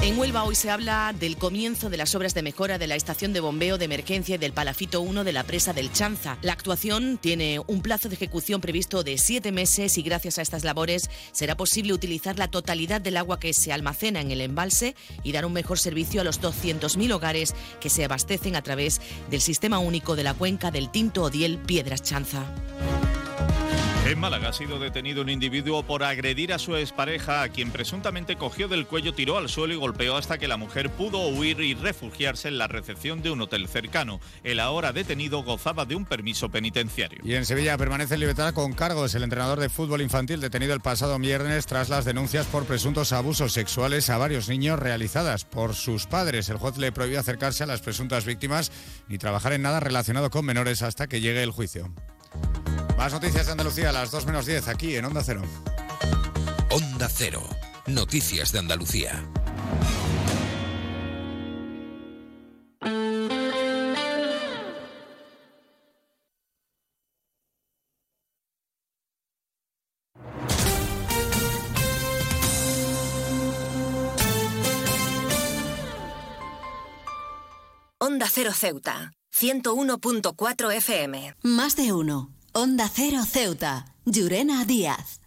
En 0.05 0.19
Huelva 0.19 0.45
hoy 0.45 0.55
se 0.55 0.71
habla 0.71 1.15
del 1.19 1.39
comienzo 1.39 1.89
de 1.89 1.97
las 1.97 2.15
obras 2.15 2.35
de 2.35 2.43
mejora 2.43 2.77
de 2.77 2.87
la 2.87 2.95
estación 2.95 3.33
de 3.33 3.41
bombeo 3.41 3.79
de 3.79 3.87
emergencia 3.87 4.37
del 4.37 4.53
Palafito 4.53 5.01
1 5.01 5.25
de 5.25 5.33
la 5.33 5.45
presa 5.45 5.73
del 5.73 5.91
Chanza. 5.93 6.37
La 6.43 6.53
actuación 6.53 7.17
tiene 7.17 7.59
un 7.67 7.81
plazo 7.81 8.11
de 8.11 8.17
ejecución 8.17 8.61
previsto 8.61 9.03
de 9.03 9.17
siete 9.17 9.51
meses 9.51 9.97
y 9.97 10.03
gracias 10.03 10.37
a 10.37 10.43
estas 10.43 10.63
labores 10.63 11.09
será 11.33 11.57
posible 11.57 11.95
utilizar 11.95 12.39
la 12.39 12.49
totalidad 12.49 13.01
del 13.01 13.17
agua 13.17 13.41
que 13.41 13.55
se 13.55 13.73
almacena 13.73 14.21
en 14.21 14.31
el 14.31 14.43
embalse 14.43 14.95
y 15.23 15.33
dar 15.33 15.47
un 15.47 15.55
mejor 15.55 15.79
servicio 15.79 16.21
a 16.21 16.25
los 16.25 16.39
200.000 16.39 17.11
hogares 17.11 17.55
que 17.81 17.89
se 17.89 18.05
abastecen 18.05 18.57
a 18.57 18.63
través 18.63 19.01
del 19.31 19.41
sistema 19.41 19.79
único 19.79 20.17
de 20.17 20.25
la 20.25 20.35
cuenca 20.35 20.71
del 20.71 20.91
Tinto 20.91 21.23
Odiel 21.23 21.57
Piedras 21.57 22.03
Chanza. 22.03 22.45
En 24.05 24.21
Málaga 24.21 24.51
ha 24.51 24.53
sido 24.53 24.79
detenido 24.79 25.23
un 25.23 25.31
individuo 25.31 25.83
por 25.83 26.03
agredir 26.05 26.53
a 26.53 26.59
su 26.59 26.77
expareja, 26.77 27.43
a 27.43 27.49
quien 27.49 27.71
presuntamente 27.71 28.37
cogió 28.37 28.69
del 28.69 28.87
cuello, 28.87 29.15
tiró 29.15 29.39
al 29.39 29.49
suelo 29.49 29.73
y 29.73 29.79
golpeó 29.79 30.19
hasta 30.19 30.37
que 30.37 30.47
la 30.47 30.59
mujer 30.59 30.91
pudo 30.91 31.27
huir 31.29 31.59
y 31.61 31.73
refugiarse 31.73 32.49
en 32.49 32.59
la 32.59 32.69
recepción 32.69 33.23
de 33.23 33.31
un 33.31 33.41
hotel 33.41 33.67
cercano. 33.67 34.21
El 34.43 34.61
ahora 34.61 34.93
detenido 34.93 35.43
gozaba 35.43 35.87
de 35.87 35.95
un 35.95 36.05
permiso 36.05 36.51
penitenciario. 36.51 37.21
Y 37.25 37.35
en 37.35 37.47
Sevilla 37.47 37.79
permanece 37.79 38.13
en 38.13 38.21
libertad 38.21 38.53
con 38.53 38.75
cargos 38.75 39.15
el 39.15 39.23
entrenador 39.23 39.59
de 39.59 39.71
fútbol 39.71 40.03
infantil 40.03 40.39
detenido 40.39 40.75
el 40.75 40.81
pasado 40.81 41.19
viernes 41.19 41.65
tras 41.65 41.89
las 41.89 42.05
denuncias 42.05 42.45
por 42.47 42.67
presuntos 42.67 43.15
abusos 43.15 43.55
sexuales 43.55 44.11
a 44.11 44.19
varios 44.19 44.51
niños 44.51 44.79
realizadas 44.79 45.47
por 45.47 45.75
sus 45.75 46.07
padres. 46.07 46.51
El 46.51 46.59
juez 46.59 46.77
le 46.77 46.93
prohibió 46.93 47.21
acercarse 47.21 47.65
a 47.65 47.67
las 47.67 47.81
presuntas 47.81 48.27
víctimas 48.27 48.71
ni 49.09 49.17
trabajar 49.17 49.55
en 49.55 49.63
nada 49.63 49.81
relacionado 49.81 50.29
con 50.29 50.45
menores 50.45 50.83
hasta 50.83 51.07
que 51.07 51.23
llegue 51.23 51.43
el 51.43 51.53
juicio. 51.53 51.91
Más 52.97 53.13
noticias 53.13 53.47
de 53.47 53.53
Andalucía 53.53 53.91
a 53.91 53.93
las 53.93 54.11
2 54.11 54.27
menos 54.27 54.47
10 54.47 54.69
aquí 54.69 54.97
en 54.97 55.05
Onda 55.05 55.23
Cero. 55.25 55.43
Onda 56.71 57.09
Cero. 57.09 57.43
Noticias 57.87 58.53
de 58.53 58.59
Andalucía. 58.61 59.23
Onda 77.99 78.29
Cero 78.31 78.53
Ceuta, 78.53 79.13
101.4 79.33 80.73
FM. 80.77 81.35
Más 81.43 81.75
de 81.75 81.93
uno. 81.93 82.35
Onda 82.57 82.89
Cero 82.89 83.25
Ceuta. 83.27 83.85
Llurena 84.05 84.65
Díaz. 84.65 85.19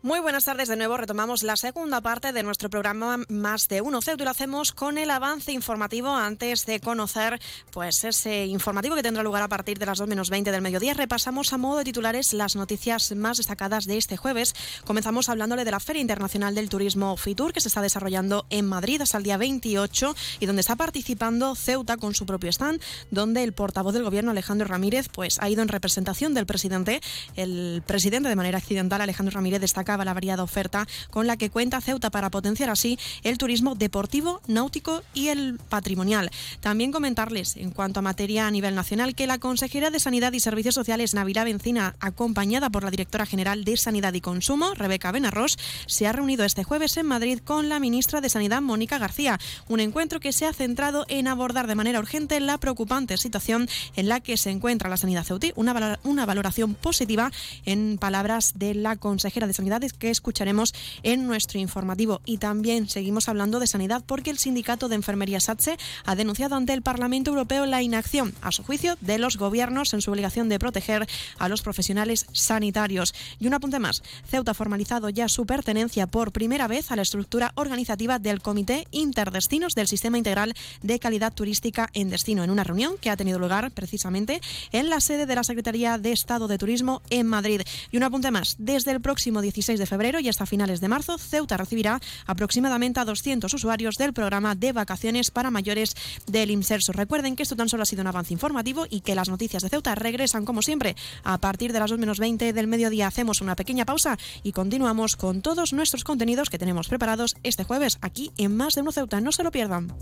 Muy 0.00 0.20
buenas 0.20 0.44
tardes 0.44 0.68
de 0.68 0.76
nuevo. 0.76 0.96
Retomamos 0.96 1.42
la 1.42 1.56
segunda 1.56 2.00
parte 2.00 2.32
de 2.32 2.44
nuestro 2.44 2.70
programa 2.70 3.18
Más 3.28 3.66
de 3.66 3.80
Uno 3.80 4.00
Ceuta 4.00 4.22
y 4.22 4.26
lo 4.26 4.30
hacemos 4.30 4.70
con 4.70 4.96
el 4.96 5.10
avance 5.10 5.50
informativo 5.50 6.14
antes 6.14 6.66
de 6.66 6.78
conocer 6.78 7.40
pues 7.72 8.04
ese 8.04 8.46
informativo 8.46 8.94
que 8.94 9.02
tendrá 9.02 9.24
lugar 9.24 9.42
a 9.42 9.48
partir 9.48 9.76
de 9.76 9.86
las 9.86 9.98
2 9.98 10.06
menos 10.06 10.30
20 10.30 10.52
del 10.52 10.62
mediodía. 10.62 10.94
Repasamos 10.94 11.52
a 11.52 11.58
modo 11.58 11.78
de 11.78 11.84
titulares 11.84 12.32
las 12.32 12.54
noticias 12.54 13.12
más 13.16 13.38
destacadas 13.38 13.86
de 13.86 13.96
este 13.96 14.16
jueves. 14.16 14.54
Comenzamos 14.84 15.28
hablándole 15.28 15.64
de 15.64 15.72
la 15.72 15.80
Feria 15.80 16.00
Internacional 16.00 16.54
del 16.54 16.68
Turismo 16.68 17.16
FITUR 17.16 17.52
que 17.52 17.60
se 17.60 17.66
está 17.66 17.82
desarrollando 17.82 18.46
en 18.50 18.66
Madrid 18.66 19.02
hasta 19.02 19.18
el 19.18 19.24
día 19.24 19.36
28 19.36 20.14
y 20.38 20.46
donde 20.46 20.60
está 20.60 20.76
participando 20.76 21.56
Ceuta 21.56 21.96
con 21.96 22.14
su 22.14 22.24
propio 22.24 22.50
stand, 22.50 22.80
donde 23.10 23.42
el 23.42 23.52
portavoz 23.52 23.94
del 23.94 24.04
gobierno 24.04 24.30
Alejandro 24.30 24.68
Ramírez 24.68 25.08
pues 25.08 25.40
ha 25.40 25.50
ido 25.50 25.62
en 25.62 25.68
representación 25.68 26.34
del 26.34 26.46
presidente. 26.46 27.00
El 27.34 27.82
presidente 27.84 28.28
de 28.28 28.36
manera 28.36 28.58
accidental 28.58 29.00
Alejandro 29.00 29.34
Ramírez 29.34 29.60
destaca 29.60 29.87
la 29.96 30.14
variada 30.14 30.42
oferta 30.42 30.86
con 31.10 31.26
la 31.26 31.36
que 31.36 31.50
cuenta 31.50 31.80
Ceuta 31.80 32.10
para 32.10 32.30
potenciar 32.30 32.70
así 32.70 32.98
el 33.22 33.38
turismo 33.38 33.74
deportivo, 33.74 34.40
náutico 34.46 35.02
y 35.14 35.28
el 35.28 35.58
patrimonial. 35.68 36.30
También 36.60 36.92
comentarles 36.92 37.56
en 37.56 37.70
cuanto 37.70 38.00
a 38.00 38.02
materia 38.02 38.46
a 38.46 38.50
nivel 38.50 38.74
nacional 38.74 39.14
que 39.14 39.26
la 39.26 39.38
consejera 39.38 39.90
de 39.90 40.00
Sanidad 40.00 40.32
y 40.32 40.40
Servicios 40.40 40.74
Sociales, 40.74 41.14
Navidad 41.14 41.44
Bencina, 41.44 41.96
acompañada 42.00 42.70
por 42.70 42.84
la 42.84 42.90
directora 42.90 43.26
general 43.26 43.64
de 43.64 43.76
Sanidad 43.76 44.12
y 44.14 44.20
Consumo, 44.20 44.74
Rebeca 44.74 45.12
Benarros, 45.12 45.58
se 45.86 46.06
ha 46.06 46.12
reunido 46.12 46.44
este 46.44 46.64
jueves 46.64 46.96
en 46.96 47.06
Madrid 47.06 47.38
con 47.44 47.68
la 47.68 47.78
ministra 47.78 48.20
de 48.20 48.28
Sanidad, 48.28 48.60
Mónica 48.60 48.98
García. 48.98 49.38
Un 49.68 49.80
encuentro 49.80 50.20
que 50.20 50.32
se 50.32 50.46
ha 50.46 50.52
centrado 50.52 51.06
en 51.08 51.28
abordar 51.28 51.66
de 51.66 51.74
manera 51.74 51.98
urgente 51.98 52.40
la 52.40 52.58
preocupante 52.58 53.16
situación 53.16 53.68
en 53.96 54.08
la 54.08 54.20
que 54.20 54.36
se 54.36 54.50
encuentra 54.50 54.88
la 54.88 54.96
sanidad 54.96 55.24
ceutí. 55.24 55.52
Una, 55.56 55.98
una 56.04 56.26
valoración 56.26 56.74
positiva 56.74 57.30
en 57.64 57.98
palabras 57.98 58.54
de 58.56 58.74
la 58.74 58.96
consejera 58.96 59.46
de 59.46 59.52
Sanidad 59.52 59.77
que 59.98 60.10
escucharemos 60.10 60.74
en 61.02 61.26
nuestro 61.26 61.58
informativo. 61.58 62.20
Y 62.24 62.38
también 62.38 62.88
seguimos 62.88 63.28
hablando 63.28 63.60
de 63.60 63.66
sanidad 63.66 64.02
porque 64.06 64.30
el 64.30 64.38
sindicato 64.38 64.88
de 64.88 64.96
enfermería 64.96 65.40
SATSE 65.40 65.78
ha 66.04 66.16
denunciado 66.16 66.56
ante 66.56 66.72
el 66.72 66.82
Parlamento 66.82 67.30
Europeo 67.30 67.66
la 67.66 67.82
inacción, 67.82 68.34
a 68.42 68.52
su 68.52 68.62
juicio, 68.62 68.96
de 69.00 69.18
los 69.18 69.36
gobiernos 69.36 69.94
en 69.94 70.00
su 70.00 70.10
obligación 70.10 70.48
de 70.48 70.58
proteger 70.58 71.06
a 71.38 71.48
los 71.48 71.62
profesionales 71.62 72.26
sanitarios. 72.32 73.14
Y 73.38 73.46
un 73.46 73.54
apunte 73.54 73.78
más, 73.78 74.02
Ceuta 74.28 74.52
ha 74.52 74.54
formalizado 74.54 75.08
ya 75.08 75.28
su 75.28 75.46
pertenencia 75.46 76.06
por 76.06 76.32
primera 76.32 76.68
vez 76.68 76.90
a 76.90 76.96
la 76.96 77.02
estructura 77.02 77.52
organizativa 77.54 78.18
del 78.18 78.40
Comité 78.40 78.86
Interdestinos 78.90 79.74
del 79.74 79.88
Sistema 79.88 80.18
Integral 80.18 80.54
de 80.82 80.98
Calidad 80.98 81.32
Turística 81.32 81.88
en 81.92 82.10
Destino, 82.10 82.44
en 82.44 82.50
una 82.50 82.64
reunión 82.64 82.96
que 83.00 83.10
ha 83.10 83.16
tenido 83.16 83.38
lugar 83.38 83.70
precisamente 83.70 84.40
en 84.72 84.90
la 84.90 85.00
sede 85.00 85.26
de 85.26 85.34
la 85.34 85.44
Secretaría 85.44 85.98
de 85.98 86.12
Estado 86.12 86.48
de 86.48 86.58
Turismo 86.58 87.02
en 87.10 87.26
Madrid. 87.26 87.62
Y 87.90 87.96
un 87.96 88.02
apunte 88.02 88.30
más, 88.30 88.56
desde 88.58 88.92
el 88.92 89.00
próximo 89.00 89.40
16 89.40 89.67
de 89.76 89.84
febrero 89.84 90.20
y 90.20 90.28
hasta 90.28 90.46
finales 90.46 90.80
de 90.80 90.88
marzo, 90.88 91.18
Ceuta 91.18 91.58
recibirá 91.58 92.00
aproximadamente 92.26 93.00
a 93.00 93.04
200 93.04 93.52
usuarios 93.52 93.96
del 93.96 94.14
programa 94.14 94.54
de 94.54 94.72
vacaciones 94.72 95.30
para 95.30 95.50
mayores 95.50 95.94
del 96.26 96.50
IMSERSO. 96.50 96.92
Recuerden 96.92 97.36
que 97.36 97.42
esto 97.42 97.56
tan 97.56 97.68
solo 97.68 97.82
ha 97.82 97.86
sido 97.86 98.00
un 98.00 98.06
avance 98.06 98.32
informativo 98.32 98.86
y 98.88 99.02
que 99.02 99.14
las 99.14 99.28
noticias 99.28 99.62
de 99.62 99.68
Ceuta 99.68 99.94
regresan 99.94 100.46
como 100.46 100.62
siempre 100.62 100.96
a 101.24 101.36
partir 101.38 101.74
de 101.74 101.80
las 101.80 101.90
2 101.90 101.98
menos 101.98 102.18
20 102.18 102.54
del 102.54 102.66
mediodía. 102.66 103.08
Hacemos 103.08 103.42
una 103.42 103.56
pequeña 103.56 103.84
pausa 103.84 104.16
y 104.42 104.52
continuamos 104.52 105.16
con 105.16 105.42
todos 105.42 105.74
nuestros 105.74 106.04
contenidos 106.04 106.48
que 106.48 106.58
tenemos 106.58 106.88
preparados 106.88 107.36
este 107.42 107.64
jueves 107.64 107.98
aquí 108.00 108.32
en 108.38 108.56
Más 108.56 108.74
de 108.74 108.80
Uno 108.80 108.92
Ceuta. 108.92 109.20
No 109.20 109.32
se 109.32 109.42
lo 109.42 109.50
pierdan. 109.50 109.92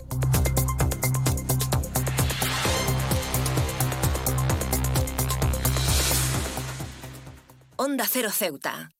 Onda 7.79 8.05
Cero 8.09 8.31
Ceuta, 8.31 8.89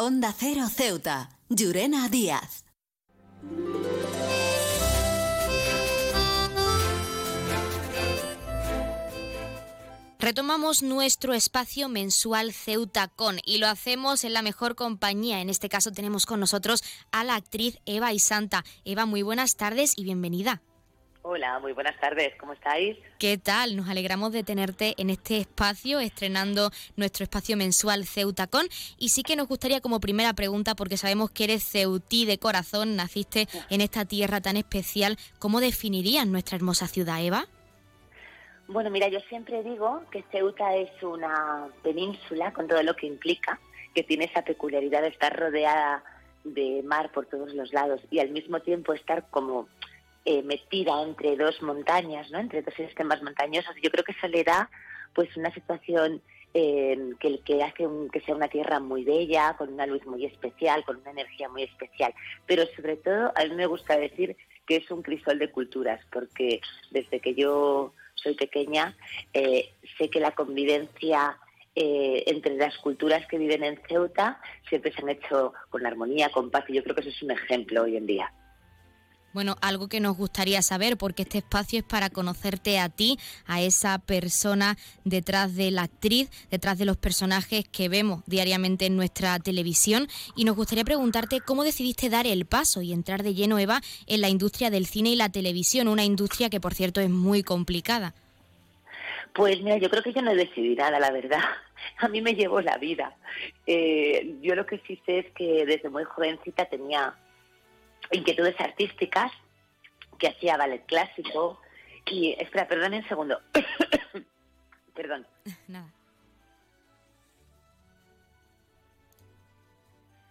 Onda 0.00 0.32
Cero 0.32 0.68
Ceuta. 0.68 1.28
Llurena 1.48 2.08
Díaz. 2.08 2.64
Retomamos 10.20 10.84
nuestro 10.84 11.34
espacio 11.34 11.88
mensual 11.88 12.52
Ceuta 12.52 13.08
Con 13.08 13.40
y 13.44 13.58
lo 13.58 13.66
hacemos 13.66 14.22
en 14.22 14.34
la 14.34 14.42
mejor 14.42 14.76
compañía. 14.76 15.40
En 15.40 15.50
este 15.50 15.68
caso 15.68 15.90
tenemos 15.90 16.26
con 16.26 16.38
nosotros 16.38 16.84
a 17.10 17.24
la 17.24 17.34
actriz 17.34 17.80
Eva 17.84 18.12
Isanta. 18.12 18.64
Eva, 18.84 19.04
muy 19.04 19.22
buenas 19.22 19.56
tardes 19.56 19.94
y 19.96 20.04
bienvenida. 20.04 20.62
Hola, 21.30 21.58
muy 21.58 21.74
buenas 21.74 22.00
tardes, 22.00 22.32
¿cómo 22.40 22.54
estáis? 22.54 22.96
¿Qué 23.18 23.36
tal? 23.36 23.76
Nos 23.76 23.90
alegramos 23.90 24.32
de 24.32 24.44
tenerte 24.44 24.94
en 24.96 25.10
este 25.10 25.36
espacio, 25.36 26.00
estrenando 26.00 26.70
nuestro 26.96 27.24
espacio 27.24 27.54
mensual 27.54 28.06
Ceutacón. 28.06 28.66
Y 28.96 29.10
sí 29.10 29.22
que 29.24 29.36
nos 29.36 29.46
gustaría 29.46 29.82
como 29.82 30.00
primera 30.00 30.32
pregunta, 30.32 30.74
porque 30.74 30.96
sabemos 30.96 31.30
que 31.30 31.44
eres 31.44 31.70
ceutí 31.70 32.24
de 32.24 32.38
corazón, 32.38 32.96
naciste 32.96 33.46
en 33.68 33.82
esta 33.82 34.06
tierra 34.06 34.40
tan 34.40 34.56
especial, 34.56 35.18
¿cómo 35.38 35.60
definirías 35.60 36.26
nuestra 36.26 36.56
hermosa 36.56 36.86
ciudad, 36.86 37.22
Eva? 37.22 37.44
Bueno, 38.66 38.88
mira, 38.88 39.08
yo 39.08 39.20
siempre 39.28 39.62
digo 39.62 40.04
que 40.10 40.24
Ceuta 40.32 40.76
es 40.76 40.90
una 41.02 41.68
península 41.82 42.54
con 42.54 42.68
todo 42.68 42.82
lo 42.82 42.96
que 42.96 43.06
implica, 43.06 43.60
que 43.94 44.02
tiene 44.02 44.24
esa 44.24 44.40
peculiaridad 44.40 45.02
de 45.02 45.08
estar 45.08 45.38
rodeada 45.38 46.02
de 46.44 46.82
mar 46.84 47.12
por 47.12 47.26
todos 47.26 47.52
los 47.52 47.70
lados 47.74 48.00
y 48.10 48.20
al 48.20 48.30
mismo 48.30 48.60
tiempo 48.60 48.94
estar 48.94 49.28
como 49.28 49.68
eh, 50.30 50.42
metida 50.42 51.02
entre 51.02 51.36
dos 51.36 51.62
montañas, 51.62 52.30
¿no? 52.30 52.38
entre 52.38 52.60
dos 52.60 52.74
sistemas 52.74 53.22
montañosos. 53.22 53.74
Yo 53.82 53.90
creo 53.90 54.04
que 54.04 54.12
eso 54.12 54.28
le 54.28 54.44
da 54.44 54.68
pues 55.14 55.34
una 55.38 55.50
situación 55.54 56.20
eh, 56.52 57.14
que, 57.18 57.40
que 57.40 57.62
hace 57.62 57.88
que 58.12 58.20
sea 58.20 58.34
una 58.34 58.48
tierra 58.48 58.78
muy 58.78 59.04
bella, 59.04 59.56
con 59.56 59.72
una 59.72 59.86
luz 59.86 60.04
muy 60.04 60.26
especial, 60.26 60.84
con 60.84 60.98
una 60.98 61.12
energía 61.12 61.48
muy 61.48 61.62
especial. 61.62 62.12
Pero 62.46 62.66
sobre 62.76 62.96
todo 62.96 63.32
a 63.34 63.44
mí 63.44 63.54
me 63.54 63.64
gusta 63.64 63.96
decir 63.96 64.36
que 64.66 64.76
es 64.76 64.90
un 64.90 65.00
crisol 65.00 65.38
de 65.38 65.50
culturas, 65.50 65.98
porque 66.12 66.60
desde 66.90 67.20
que 67.20 67.34
yo 67.34 67.94
soy 68.16 68.34
pequeña 68.34 68.94
eh, 69.32 69.72
sé 69.96 70.10
que 70.10 70.20
la 70.20 70.32
convivencia 70.32 71.38
entre 71.80 72.56
las 72.56 72.76
culturas 72.78 73.24
que 73.28 73.38
viven 73.38 73.62
en 73.62 73.80
Ceuta 73.88 74.42
siempre 74.68 74.92
se 74.92 75.00
han 75.00 75.10
hecho 75.10 75.54
con 75.70 75.86
armonía, 75.86 76.28
con 76.28 76.50
paz, 76.50 76.64
y 76.68 76.74
yo 76.74 76.82
creo 76.82 76.94
que 76.94 77.02
eso 77.02 77.10
es 77.10 77.22
un 77.22 77.30
ejemplo 77.30 77.84
hoy 77.84 77.96
en 77.96 78.04
día. 78.04 78.32
Bueno, 79.34 79.56
algo 79.60 79.88
que 79.88 80.00
nos 80.00 80.16
gustaría 80.16 80.62
saber, 80.62 80.96
porque 80.96 81.22
este 81.22 81.38
espacio 81.38 81.78
es 81.80 81.84
para 81.84 82.08
conocerte 82.08 82.78
a 82.78 82.88
ti, 82.88 83.18
a 83.46 83.60
esa 83.60 83.98
persona 83.98 84.76
detrás 85.04 85.54
de 85.54 85.70
la 85.70 85.82
actriz, 85.82 86.30
detrás 86.50 86.78
de 86.78 86.86
los 86.86 86.96
personajes 86.96 87.68
que 87.68 87.90
vemos 87.90 88.22
diariamente 88.26 88.86
en 88.86 88.96
nuestra 88.96 89.38
televisión. 89.38 90.08
Y 90.34 90.44
nos 90.44 90.56
gustaría 90.56 90.84
preguntarte 90.84 91.40
cómo 91.40 91.62
decidiste 91.62 92.08
dar 92.08 92.26
el 92.26 92.46
paso 92.46 92.80
y 92.80 92.92
entrar 92.92 93.22
de 93.22 93.34
lleno, 93.34 93.58
Eva, 93.58 93.80
en 94.06 94.22
la 94.22 94.30
industria 94.30 94.70
del 94.70 94.86
cine 94.86 95.10
y 95.10 95.16
la 95.16 95.28
televisión, 95.28 95.88
una 95.88 96.04
industria 96.04 96.48
que, 96.48 96.60
por 96.60 96.72
cierto, 96.72 97.00
es 97.00 97.10
muy 97.10 97.42
complicada. 97.42 98.14
Pues 99.34 99.62
mira, 99.62 99.76
yo 99.76 99.90
creo 99.90 100.02
que 100.02 100.12
yo 100.12 100.22
no 100.22 100.34
decidí 100.34 100.74
nada, 100.74 100.98
la 100.98 101.10
verdad. 101.10 101.38
A 101.98 102.08
mí 102.08 102.22
me 102.22 102.34
llevó 102.34 102.60
la 102.60 102.78
vida. 102.78 103.14
Eh, 103.66 104.36
yo 104.40 104.54
lo 104.54 104.66
que 104.66 104.80
sí 104.86 105.00
sé 105.04 105.20
es 105.20 105.26
que 105.32 105.64
desde 105.66 105.90
muy 105.90 106.04
jovencita 106.04 106.64
tenía 106.64 107.14
inquietudes 108.10 108.58
artísticas, 108.60 109.32
que 110.18 110.28
hacía 110.28 110.56
ballet 110.56 110.84
clásico. 110.86 111.60
Y, 112.06 112.34
espera, 112.38 112.66
perdón 112.66 112.94
un 112.94 113.08
segundo. 113.08 113.40
perdón. 114.94 115.26
Nada. 115.68 115.92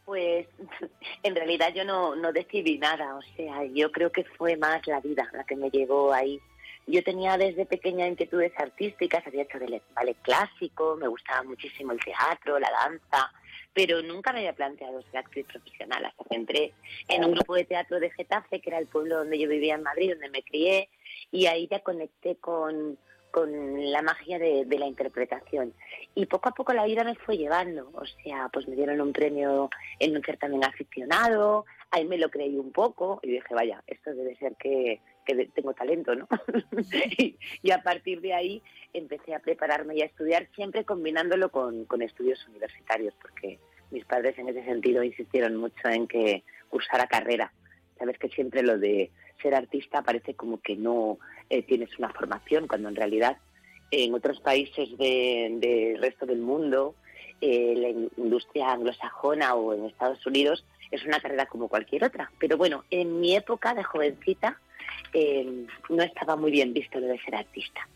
Pues 0.05 0.47
en 1.23 1.35
realidad 1.35 1.73
yo 1.73 1.83
no, 1.83 2.15
no 2.15 2.31
decidí 2.31 2.77
nada, 2.77 3.15
o 3.15 3.21
sea, 3.35 3.65
yo 3.65 3.91
creo 3.91 4.09
que 4.09 4.23
fue 4.23 4.55
más 4.55 4.87
la 4.87 5.01
vida 5.01 5.29
la 5.33 5.43
que 5.43 5.57
me 5.57 5.69
llevó 5.69 6.13
ahí. 6.13 6.39
Yo 6.85 7.03
tenía 7.03 7.37
desde 7.37 7.65
pequeña 7.65 8.07
inquietudes 8.07 8.53
artísticas, 8.57 9.27
había 9.27 9.43
hecho 9.43 9.59
ballet 9.93 10.17
clásico, 10.21 10.95
me 10.95 11.09
gustaba 11.09 11.43
muchísimo 11.43 11.91
el 11.91 11.99
teatro, 11.99 12.57
la 12.57 12.71
danza, 12.71 13.29
pero 13.77 14.01
nunca 14.01 14.33
me 14.33 14.39
había 14.39 14.53
planteado 14.53 15.03
ser 15.03 15.17
actriz 15.17 15.45
profesional 15.45 16.03
hasta 16.03 16.23
que 16.23 16.35
entré 16.35 16.73
en 17.09 17.23
un 17.23 17.33
grupo 17.33 17.53
de 17.53 17.63
teatro 17.63 17.99
de 17.99 18.09
Getafe, 18.09 18.59
que 18.59 18.71
era 18.71 18.79
el 18.79 18.87
pueblo 18.87 19.17
donde 19.17 19.37
yo 19.37 19.47
vivía 19.47 19.75
en 19.75 19.83
Madrid, 19.83 20.13
donde 20.13 20.31
me 20.31 20.41
crié, 20.41 20.89
y 21.29 21.45
ahí 21.45 21.67
ya 21.69 21.81
conecté 21.81 22.37
con, 22.37 22.97
con 23.29 23.91
la 23.91 24.01
magia 24.01 24.39
de, 24.39 24.65
la 24.67 24.87
interpretación. 24.87 25.75
Y 26.15 26.25
poco 26.25 26.49
a 26.49 26.53
poco 26.53 26.73
la 26.73 26.85
vida 26.85 27.03
me 27.03 27.13
fue 27.13 27.37
llevando, 27.37 27.91
o 27.93 28.03
sea, 28.23 28.49
pues 28.51 28.67
me 28.67 28.75
dieron 28.75 28.99
un 28.99 29.13
premio 29.13 29.69
en 29.99 30.15
un 30.15 30.23
certamen 30.23 30.63
aficionado, 30.63 31.65
ahí 31.91 32.03
me 32.03 32.17
lo 32.17 32.31
creí 32.31 32.57
un 32.57 32.71
poco 32.71 33.19
y 33.21 33.29
dije, 33.29 33.53
vaya, 33.53 33.83
esto 33.85 34.11
debe 34.11 34.35
ser 34.37 34.55
que, 34.55 35.01
tengo 35.53 35.75
talento, 35.75 36.15
¿no? 36.15 36.27
y, 37.61 37.69
a 37.69 37.83
partir 37.83 38.21
de 38.21 38.33
ahí 38.33 38.63
empecé 38.91 39.35
a 39.35 39.39
prepararme 39.39 39.97
y 39.97 40.01
a 40.01 40.05
estudiar, 40.05 40.47
siempre 40.55 40.83
combinándolo 40.83 41.51
con, 41.51 41.85
con 41.85 42.01
estudios 42.01 42.43
universitarios, 42.47 43.13
porque 43.21 43.59
mis 43.91 44.05
padres 44.05 44.37
en 44.37 44.49
ese 44.49 44.63
sentido 44.63 45.03
insistieron 45.03 45.55
mucho 45.55 45.87
en 45.87 46.07
que 46.07 46.43
cursara 46.69 47.07
carrera. 47.07 47.51
Sabes 47.97 48.17
que 48.17 48.29
siempre 48.29 48.63
lo 48.63 48.77
de 48.77 49.11
ser 49.41 49.55
artista 49.55 50.01
parece 50.01 50.33
como 50.33 50.59
que 50.59 50.75
no 50.75 51.17
eh, 51.49 51.63
tienes 51.63 51.97
una 51.97 52.09
formación, 52.09 52.67
cuando 52.67 52.89
en 52.89 52.95
realidad 52.95 53.37
en 53.91 54.13
otros 54.13 54.39
países 54.41 54.97
del 54.97 55.97
resto 55.99 56.25
del 56.25 56.39
mundo, 56.39 56.95
eh, 57.39 57.73
la 57.75 57.89
industria 57.89 58.71
anglosajona 58.71 59.55
o 59.55 59.73
en 59.73 59.85
Estados 59.85 60.25
Unidos 60.25 60.65
es 60.91 61.05
una 61.05 61.19
carrera 61.19 61.45
como 61.45 61.67
cualquier 61.67 62.03
otra. 62.03 62.31
Pero 62.39 62.57
bueno, 62.57 62.83
en 62.89 63.19
mi 63.19 63.35
época 63.35 63.73
de 63.73 63.83
jovencita 63.83 64.59
eh, 65.13 65.65
no 65.89 66.03
estaba 66.03 66.35
muy 66.35 66.51
bien 66.51 66.73
visto 66.73 66.99
lo 66.99 67.07
de 67.07 67.19
ser 67.19 67.35
artista. 67.35 67.87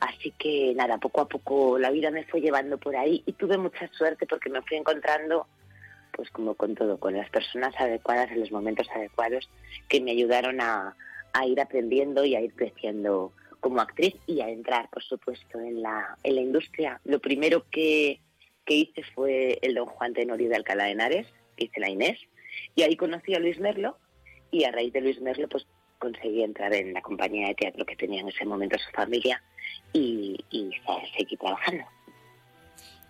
Así 0.00 0.32
que 0.32 0.74
nada, 0.74 0.98
poco 0.98 1.22
a 1.22 1.28
poco 1.28 1.78
la 1.78 1.90
vida 1.90 2.10
me 2.10 2.24
fue 2.24 2.40
llevando 2.40 2.78
por 2.78 2.96
ahí 2.96 3.22
y 3.26 3.32
tuve 3.32 3.56
mucha 3.56 3.88
suerte 3.92 4.26
porque 4.26 4.50
me 4.50 4.62
fui 4.62 4.76
encontrando, 4.76 5.46
pues 6.12 6.30
como 6.30 6.54
con 6.54 6.74
todo, 6.74 6.98
con 6.98 7.14
las 7.14 7.30
personas 7.30 7.74
adecuadas 7.78 8.30
en 8.30 8.40
los 8.40 8.52
momentos 8.52 8.88
adecuados 8.94 9.48
que 9.88 10.00
me 10.00 10.10
ayudaron 10.12 10.60
a, 10.60 10.94
ir 11.46 11.60
aprendiendo 11.60 12.24
y 12.24 12.34
a 12.34 12.40
ir 12.40 12.54
creciendo 12.54 13.30
como 13.60 13.82
actriz 13.82 14.14
y 14.26 14.40
a 14.40 14.48
entrar, 14.48 14.88
por 14.88 15.02
supuesto, 15.02 15.60
en 15.60 15.82
la, 15.82 16.16
en 16.22 16.34
la 16.34 16.40
industria. 16.40 16.98
Lo 17.04 17.18
primero 17.20 17.66
que, 17.70 18.20
que 18.64 18.74
hice 18.74 19.02
fue 19.14 19.58
el 19.60 19.74
Don 19.74 19.84
Juan 19.84 20.14
Tenorio 20.14 20.48
de 20.48 20.56
Alcalá 20.56 20.84
de 20.84 20.92
Henares, 20.92 21.26
que 21.56 21.66
hice 21.66 21.80
la 21.80 21.90
Inés, 21.90 22.18
y 22.74 22.82
ahí 22.82 22.96
conocí 22.96 23.34
a 23.34 23.38
Luis 23.38 23.60
Merlo 23.60 23.98
y 24.50 24.64
a 24.64 24.72
raíz 24.72 24.94
de 24.94 25.02
Luis 25.02 25.20
Merlo 25.20 25.46
pues 25.48 25.66
conseguí 25.98 26.42
entrar 26.42 26.72
en 26.74 26.92
la 26.92 27.02
compañía 27.02 27.48
de 27.48 27.54
teatro 27.54 27.84
que 27.84 27.96
tenía 27.96 28.20
en 28.20 28.28
ese 28.28 28.44
momento 28.44 28.78
su 28.78 28.90
familia 28.92 29.42
y, 29.92 30.36
y 30.50 30.70
seguí 31.16 31.36
trabajando. 31.36 31.84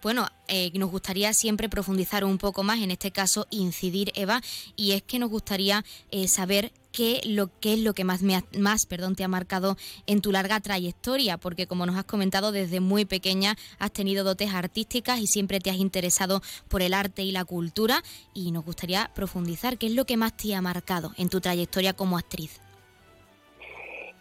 Bueno, 0.02 0.28
eh, 0.46 0.70
nos 0.74 0.90
gustaría 0.90 1.32
siempre 1.32 1.68
profundizar 1.68 2.24
un 2.24 2.38
poco 2.38 2.62
más, 2.62 2.80
en 2.80 2.92
este 2.92 3.10
caso 3.10 3.46
incidir, 3.50 4.12
Eva, 4.14 4.40
y 4.76 4.92
es 4.92 5.02
que 5.02 5.18
nos 5.18 5.30
gustaría 5.30 5.84
eh, 6.12 6.28
saber 6.28 6.70
qué, 6.92 7.20
lo, 7.24 7.50
qué 7.58 7.72
es 7.72 7.80
lo 7.80 7.92
que 7.92 8.04
más, 8.04 8.22
me 8.22 8.40
más 8.56 8.86
perdón, 8.86 9.16
te 9.16 9.24
ha 9.24 9.28
marcado 9.28 9.76
en 10.06 10.20
tu 10.20 10.30
larga 10.30 10.60
trayectoria, 10.60 11.38
porque 11.38 11.66
como 11.66 11.86
nos 11.86 11.96
has 11.96 12.04
comentado, 12.04 12.52
desde 12.52 12.78
muy 12.78 13.04
pequeña 13.04 13.56
has 13.80 13.90
tenido 13.90 14.22
dotes 14.22 14.54
artísticas 14.54 15.18
y 15.18 15.26
siempre 15.26 15.58
te 15.58 15.70
has 15.70 15.78
interesado 15.78 16.40
por 16.68 16.82
el 16.82 16.94
arte 16.94 17.22
y 17.22 17.32
la 17.32 17.44
cultura, 17.44 18.04
y 18.32 18.52
nos 18.52 18.64
gustaría 18.64 19.10
profundizar 19.14 19.76
qué 19.76 19.86
es 19.86 19.94
lo 19.94 20.04
que 20.04 20.16
más 20.16 20.36
te 20.36 20.54
ha 20.54 20.62
marcado 20.62 21.14
en 21.16 21.30
tu 21.30 21.40
trayectoria 21.40 21.94
como 21.94 22.16
actriz. 22.16 22.60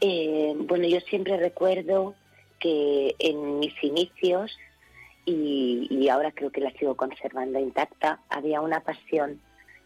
Eh, 0.02 0.54
bueno, 0.58 0.88
yo 0.88 1.00
siempre 1.02 1.38
recuerdo 1.38 2.16
que 2.66 3.16
en 3.20 3.59
mis 3.59 3.76
inicios, 3.84 4.57
y, 5.24 6.09
ahora 6.09 6.32
creo 6.32 6.51
que 6.51 6.61
la 6.61 6.72
sigo 6.72 6.95
conservando 6.95 7.59
intacta, 7.59 8.22
había 8.28 8.59
una 8.59 8.80
pasión 8.80 9.39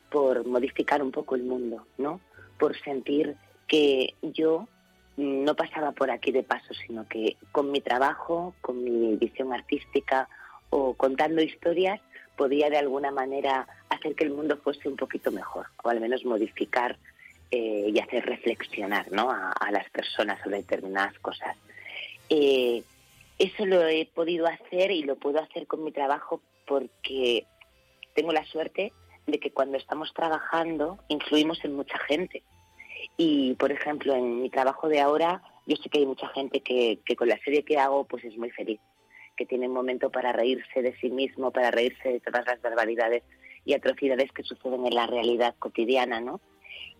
por 0.09 0.47
modificar 0.47 1.03
un 1.03 1.11
poco 1.11 1.35
el 1.35 1.43
mundo, 1.43 1.85
¿no? 1.97 2.21
Por 2.57 2.79
sentir 2.79 3.35
que 3.67 4.13
yo 4.21 4.69
no 5.17 5.55
pasaba 5.55 5.91
por 5.91 6.09
aquí 6.09 6.31
de 6.31 6.43
paso, 6.43 6.73
sino 6.87 7.05
que 7.09 7.35
con 7.51 7.69
mi 7.69 7.81
trabajo, 7.81 8.55
con 8.61 8.81
mi 8.81 9.17
visión 9.17 9.51
artística 9.51 10.29
o 10.69 10.93
contando 10.93 11.41
historias, 11.41 11.99
podía 12.37 12.69
de 12.69 12.77
alguna 12.77 13.11
manera 13.11 13.67
hacer 13.89 14.15
que 14.15 14.23
el 14.23 14.31
mundo 14.31 14.57
fuese 14.63 14.87
un 14.87 14.95
poquito 14.95 15.33
mejor, 15.33 15.65
o 15.83 15.89
al 15.89 15.99
menos 15.99 16.23
modificar 16.23 16.97
eh, 17.51 17.91
y 17.93 17.99
hacer 17.99 18.25
reflexionar 18.25 19.11
¿no? 19.11 19.29
a, 19.29 19.69
las 19.69 19.89
personas 19.89 20.39
sobre 20.41 20.57
determinadas 20.57 21.19
cosas. 21.19 21.57
Eh, 22.29 22.83
eso 23.37 23.65
lo 23.65 23.87
he 23.87 24.05
podido 24.05 24.47
hacer 24.47 24.91
y 24.91 25.03
lo 25.03 25.15
puedo 25.15 25.39
hacer 25.39 25.65
con 25.65 25.83
mi 25.83 25.91
trabajo 25.91 26.41
porque 26.67 27.45
tengo 28.13 28.31
la 28.31 28.45
suerte 28.45 28.91
de 29.25 29.39
que 29.39 29.51
cuando 29.51 29.77
estamos 29.77 30.13
trabajando 30.13 30.99
influimos 31.07 31.63
en 31.63 31.75
mucha 31.75 31.97
gente. 31.99 32.43
Y, 33.17 33.55
por 33.55 33.71
ejemplo, 33.71 34.13
en 34.13 34.41
mi 34.41 34.49
trabajo 34.49 34.89
de 34.89 34.99
ahora, 34.99 35.41
yo 35.65 35.75
sé 35.77 35.89
que 35.89 35.99
hay 35.99 36.05
mucha 36.05 36.27
gente 36.29 36.61
que, 36.61 36.99
con 37.17 37.29
la 37.29 37.39
serie 37.39 37.63
que 37.63 37.77
hago 37.77 38.05
pues 38.05 38.23
es 38.25 38.37
muy 38.37 38.49
feliz, 38.51 38.79
que 39.37 39.45
tiene 39.45 39.67
un 39.67 39.73
momento 39.73 40.09
para 40.09 40.33
reírse 40.33 40.81
de 40.81 40.95
sí 40.99 41.09
mismo, 41.09 41.51
para 41.51 41.71
reírse 41.71 42.09
de 42.09 42.19
todas 42.19 42.45
las 42.45 42.61
barbaridades 42.61 43.23
y 43.65 43.73
atrocidades 43.73 44.31
que 44.31 44.43
suceden 44.43 44.85
en 44.85 44.95
la 44.95 45.07
realidad 45.07 45.55
cotidiana, 45.59 46.19
¿no? 46.19 46.41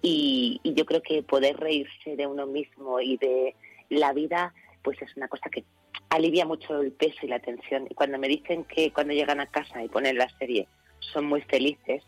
Y 0.01 0.61
yo 0.63 0.85
creo 0.85 1.01
que 1.01 1.23
poder 1.23 1.57
reírse 1.57 2.15
de 2.15 2.27
uno 2.27 2.45
mismo 2.45 3.01
y 3.01 3.17
de 3.17 3.55
la 3.89 4.13
vida, 4.13 4.53
pues 4.83 5.01
es 5.01 5.15
una 5.17 5.27
cosa 5.27 5.49
que 5.49 5.63
alivia 6.09 6.45
mucho 6.45 6.81
el 6.81 6.91
peso 6.91 7.17
y 7.23 7.27
la 7.27 7.39
tensión. 7.39 7.87
Y 7.89 7.93
cuando 7.93 8.17
me 8.17 8.27
dicen 8.27 8.63
que 8.65 8.91
cuando 8.91 9.13
llegan 9.13 9.39
a 9.39 9.47
casa 9.47 9.83
y 9.83 9.89
ponen 9.89 10.17
la 10.17 10.29
serie 10.37 10.67
son 10.99 11.25
muy 11.25 11.41
felices, 11.41 12.03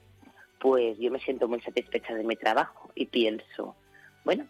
pues 0.60 0.98
yo 1.00 1.12
me 1.12 1.20
siento 1.20 1.48
muy 1.48 1.62
satisfecha 1.62 2.14
de 2.14 2.24
mi 2.24 2.36
trabajo 2.36 2.92
y 2.96 3.08
pienso, 3.08 3.76
bueno, 4.24 4.48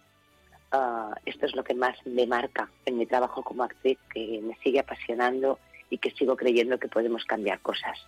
ah, 0.72 1.14
esto 1.24 1.46
es 1.46 1.54
lo 1.54 1.64
que 1.64 1.74
más 1.74 1.96
me 2.04 2.26
marca 2.26 2.70
en 2.84 2.98
mi 2.98 3.06
trabajo 3.06 3.42
como 3.42 3.64
actriz, 3.64 3.98
que 4.12 4.40
me 4.42 4.56
sigue 4.62 4.80
apasionando 4.80 5.58
y 5.90 5.98
que 5.98 6.10
sigo 6.10 6.36
creyendo 6.36 6.78
que 6.78 6.88
podemos 6.88 7.24
cambiar 7.24 7.60
cosas. 7.60 7.98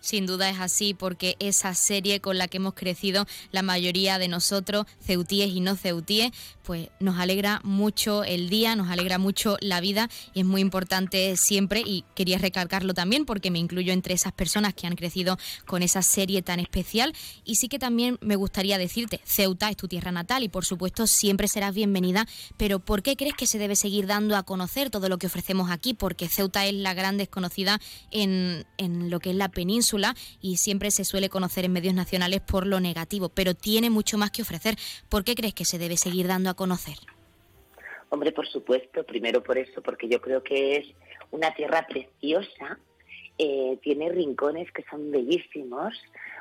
Sin 0.00 0.26
duda 0.26 0.48
es 0.48 0.60
así 0.60 0.94
porque 0.94 1.36
esa 1.40 1.74
serie 1.74 2.20
con 2.20 2.38
la 2.38 2.46
que 2.46 2.58
hemos 2.58 2.74
crecido 2.74 3.26
la 3.50 3.62
mayoría 3.62 4.18
de 4.18 4.28
nosotros, 4.28 4.86
ceutíes 5.04 5.50
y 5.50 5.60
no 5.60 5.74
ceutíes, 5.74 6.30
pues 6.62 6.88
nos 7.00 7.18
alegra 7.18 7.60
mucho 7.64 8.22
el 8.22 8.48
día, 8.48 8.76
nos 8.76 8.90
alegra 8.90 9.18
mucho 9.18 9.56
la 9.60 9.80
vida 9.80 10.08
y 10.34 10.40
es 10.40 10.46
muy 10.46 10.60
importante 10.60 11.36
siempre 11.36 11.82
y 11.84 12.04
quería 12.14 12.38
recalcarlo 12.38 12.94
también 12.94 13.24
porque 13.24 13.50
me 13.50 13.58
incluyo 13.58 13.92
entre 13.92 14.14
esas 14.14 14.32
personas 14.32 14.74
que 14.74 14.86
han 14.86 14.94
crecido 14.94 15.36
con 15.66 15.82
esa 15.82 16.02
serie 16.02 16.42
tan 16.42 16.60
especial 16.60 17.12
y 17.44 17.56
sí 17.56 17.68
que 17.68 17.78
también 17.78 18.18
me 18.20 18.36
gustaría 18.36 18.78
decirte, 18.78 19.20
Ceuta 19.24 19.68
es 19.68 19.76
tu 19.76 19.88
tierra 19.88 20.12
natal 20.12 20.44
y 20.44 20.48
por 20.48 20.64
supuesto 20.64 21.06
siempre 21.08 21.48
serás 21.48 21.74
bienvenida, 21.74 22.26
pero 22.56 22.78
¿por 22.78 23.02
qué 23.02 23.16
crees 23.16 23.34
que 23.34 23.46
se 23.46 23.58
debe 23.58 23.74
seguir 23.74 24.06
dando 24.06 24.36
a 24.36 24.44
conocer 24.44 24.90
todo 24.90 25.08
lo 25.08 25.18
que 25.18 25.26
ofrecemos 25.26 25.70
aquí? 25.70 25.94
Porque 25.94 26.28
Ceuta 26.28 26.66
es 26.66 26.74
la 26.74 26.94
gran 26.94 27.16
desconocida 27.16 27.80
en, 28.12 28.64
en 28.76 29.10
lo 29.10 29.18
que 29.18 29.30
es 29.30 29.36
la 29.36 29.48
península 29.48 29.87
y 30.40 30.56
siempre 30.56 30.90
se 30.90 31.04
suele 31.04 31.28
conocer 31.28 31.64
en 31.64 31.72
medios 31.72 31.94
nacionales 31.94 32.40
por 32.40 32.66
lo 32.66 32.80
negativo, 32.80 33.28
pero 33.30 33.54
tiene 33.54 33.90
mucho 33.90 34.18
más 34.18 34.30
que 34.30 34.42
ofrecer. 34.42 34.76
¿Por 35.08 35.24
qué 35.24 35.34
crees 35.34 35.54
que 35.54 35.64
se 35.64 35.78
debe 35.78 35.96
seguir 35.96 36.26
dando 36.26 36.50
a 36.50 36.54
conocer? 36.54 36.96
Hombre, 38.10 38.32
por 38.32 38.46
supuesto, 38.48 39.04
primero 39.04 39.42
por 39.42 39.58
eso, 39.58 39.82
porque 39.82 40.08
yo 40.08 40.20
creo 40.20 40.42
que 40.42 40.76
es 40.76 40.86
una 41.30 41.54
tierra 41.54 41.86
preciosa, 41.86 42.78
eh, 43.38 43.78
tiene 43.82 44.10
rincones 44.10 44.70
que 44.72 44.84
son 44.90 45.10
bellísimos, 45.10 45.94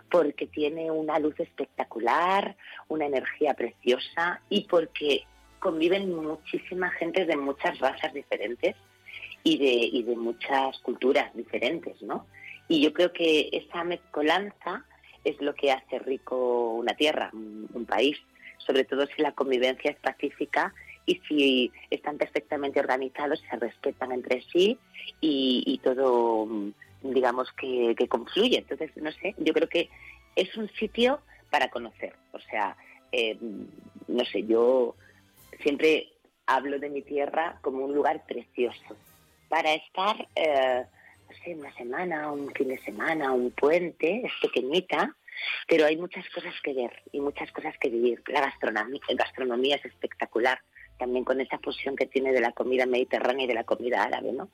porque 0.10 0.48
tiene 0.48 0.89
una 0.91 1.20
luz 1.20 1.39
espectacular, 1.39 2.56
una 2.88 3.06
energía 3.06 3.54
preciosa 3.54 4.41
y 4.50 4.62
porque 4.66 5.26
conviven 5.60 6.14
muchísima 6.14 6.89
gente 6.91 7.26
de 7.26 7.36
muchas 7.36 7.78
razas 7.80 8.14
diferentes 8.14 8.76
y 9.43 10.04
de 10.04 10.16
muchas 10.18 10.78
culturas 10.80 11.34
diferentes, 11.34 12.02
¿no? 12.02 12.26
Y 12.68 12.82
yo 12.82 12.93
creo 12.93 13.13
que 13.13 13.49
esa 13.51 13.84
mezcolanza 13.84 14.86
es 15.24 15.39
lo 15.41 15.53
que 15.55 15.72
hace 15.72 15.99
rico 15.99 16.72
una 16.72 16.93
tierra, 16.95 17.30
un, 17.34 17.86
país, 17.86 18.18
sobre 18.57 18.84
todo 18.84 19.05
si 19.07 19.22
la 19.22 19.34
convivencia 19.34 19.91
es 19.91 19.97
pacífica 19.97 20.74
y 21.05 21.22
si 21.28 21.72
están 21.89 22.18
perfectamente 22.18 22.80
organizados, 22.80 23.41
se 23.49 23.55
respetan 23.55 24.11
entre 24.11 24.41
sí 24.51 24.78
y, 25.22 25.80
todo, 25.84 26.47
digamos, 27.01 27.51
que, 27.53 27.95
confluye. 28.09 28.57
Entonces, 28.57 28.91
no 28.97 29.11
sé, 29.11 29.36
yo 29.38 29.53
creo 29.53 29.70
que 29.70 29.89
es 30.36 30.55
un 30.57 30.70
sitio 30.72 31.22
para 31.49 31.70
conocer. 31.70 32.13
O 32.34 32.39
sea, 32.39 32.76
eh, 33.11 33.38
no 34.07 34.26
sé, 34.26 34.43
yo 34.45 34.95
siempre 35.61 36.09
hablo 36.45 36.80
de 36.80 36.89
mi 36.89 37.01
tierra 37.01 37.59
como 37.61 37.86
un 37.86 37.93
lugar 37.93 38.26
precioso 38.26 38.95
para 39.49 39.74
estar 39.74 40.28
eh, 40.36 40.86
no 41.28 41.38
sé, 41.43 41.55
una 41.55 41.73
semana, 41.75 42.32
un 42.32 42.51
fin 42.53 42.69
de 42.69 42.80
semana, 42.80 43.34
un 43.34 43.51
puente, 43.51 44.21
es 44.25 44.32
pequeñita, 44.41 45.15
pero 45.67 45.86
hay 45.86 45.97
muchas 45.97 46.28
cosas 46.30 46.53
que 46.63 46.73
ver 46.73 46.91
y 47.11 47.19
muchas 47.19 47.51
cosas 47.51 47.75
que 47.80 47.89
vivir. 47.89 48.21
La 48.28 48.41
gastronomía, 48.41 49.01
gastronomía 49.09 49.75
es 49.75 49.86
espectacular, 49.86 50.59
también 50.97 51.25
con 51.25 51.41
esa 51.41 51.59
fusión 51.59 51.95
que 51.95 52.07
tiene 52.07 52.32
de 52.32 52.41
la 52.41 52.53
comida 52.53 52.86
mediterránea 52.86 53.45
y 53.45 53.47
de 53.47 53.53
la 53.53 53.63
comida 53.63 54.03
árabe, 54.03 54.32
¿no? 54.32 54.49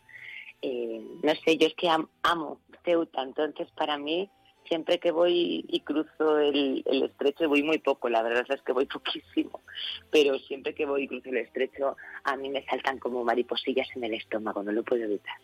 Eh, 0.61 1.01
no 1.21 1.35
sé, 1.45 1.57
yo 1.57 1.67
es 1.67 1.75
que 1.75 1.89
amo 1.89 2.59
Ceuta, 2.85 3.21
entonces 3.21 3.69
para 3.75 3.97
mí 3.97 4.29
siempre 4.65 4.97
que 4.97 5.11
voy 5.11 5.65
y 5.67 5.81
cruzo 5.81 6.39
el, 6.39 6.83
el, 6.85 7.03
estrecho, 7.03 7.49
voy 7.49 7.63
muy 7.63 7.79
poco, 7.79 8.07
la 8.07 8.23
verdad 8.23 8.45
es 8.47 8.61
que 8.61 8.71
voy 8.71 8.85
poquísimo, 8.93 9.61
pero 10.09 10.39
siempre 10.39 10.73
que 10.73 10.85
voy 10.85 11.03
y 11.03 11.07
cruzo 11.09 11.29
el 11.29 11.37
estrecho, 11.37 11.97
a 12.23 12.37
mí 12.37 12.49
me 12.49 12.63
saltan 12.65 12.97
como 12.97 13.25
mariposillas 13.25 13.89
en 13.95 14.05
el 14.05 14.13
estómago, 14.13 14.63
no 14.63 14.71
lo 14.71 14.83
puedo 14.83 15.03
evitar 15.03 15.35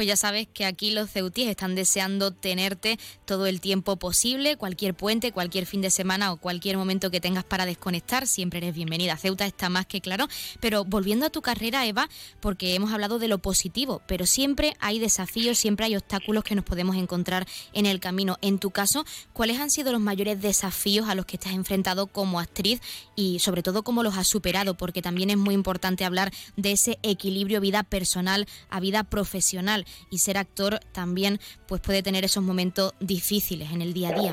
pues 0.00 0.08
ya 0.08 0.16
sabes 0.16 0.48
que 0.50 0.64
aquí 0.64 0.92
los 0.92 1.10
ceutíes 1.10 1.50
están 1.50 1.74
deseando 1.74 2.30
tenerte 2.30 2.98
todo 3.26 3.46
el 3.46 3.60
tiempo 3.60 3.96
posible, 3.96 4.56
cualquier 4.56 4.94
puente, 4.94 5.30
cualquier 5.30 5.66
fin 5.66 5.82
de 5.82 5.90
semana 5.90 6.32
o 6.32 6.38
cualquier 6.38 6.78
momento 6.78 7.10
que 7.10 7.20
tengas 7.20 7.44
para 7.44 7.66
desconectar, 7.66 8.26
siempre 8.26 8.60
eres 8.60 8.74
bienvenida. 8.74 9.18
Ceuta 9.18 9.44
está 9.44 9.68
más 9.68 9.84
que 9.84 10.00
claro, 10.00 10.26
pero 10.58 10.86
volviendo 10.86 11.26
a 11.26 11.28
tu 11.28 11.42
carrera, 11.42 11.84
Eva, 11.84 12.08
porque 12.40 12.74
hemos 12.74 12.94
hablado 12.94 13.18
de 13.18 13.28
lo 13.28 13.40
positivo, 13.40 14.00
pero 14.06 14.24
siempre 14.24 14.74
hay 14.80 14.98
desafíos, 14.98 15.58
siempre 15.58 15.84
hay 15.84 15.96
obstáculos 15.96 16.44
que 16.44 16.54
nos 16.54 16.64
podemos 16.64 16.96
encontrar 16.96 17.46
en 17.74 17.84
el 17.84 18.00
camino. 18.00 18.38
En 18.40 18.58
tu 18.58 18.70
caso, 18.70 19.04
¿cuáles 19.34 19.60
han 19.60 19.70
sido 19.70 19.92
los 19.92 20.00
mayores 20.00 20.40
desafíos 20.40 21.10
a 21.10 21.14
los 21.14 21.26
que 21.26 21.36
estás 21.36 21.52
enfrentado 21.52 22.06
como 22.06 22.40
actriz 22.40 22.80
y 23.16 23.40
sobre 23.40 23.62
todo 23.62 23.82
cómo 23.82 24.02
los 24.02 24.16
has 24.16 24.28
superado? 24.28 24.78
Porque 24.78 25.02
también 25.02 25.28
es 25.28 25.36
muy 25.36 25.52
importante 25.52 26.06
hablar 26.06 26.32
de 26.56 26.72
ese 26.72 26.98
equilibrio 27.02 27.60
vida 27.60 27.82
personal 27.82 28.46
a 28.70 28.80
vida 28.80 29.04
profesional 29.04 29.84
y 30.10 30.18
ser 30.18 30.38
actor 30.38 30.80
también 30.92 31.38
pues 31.66 31.80
puede 31.80 32.02
tener 32.02 32.24
esos 32.24 32.42
momentos 32.42 32.94
difíciles 33.00 33.72
en 33.72 33.82
el 33.82 33.92
día 33.92 34.10
a 34.10 34.20
día. 34.20 34.30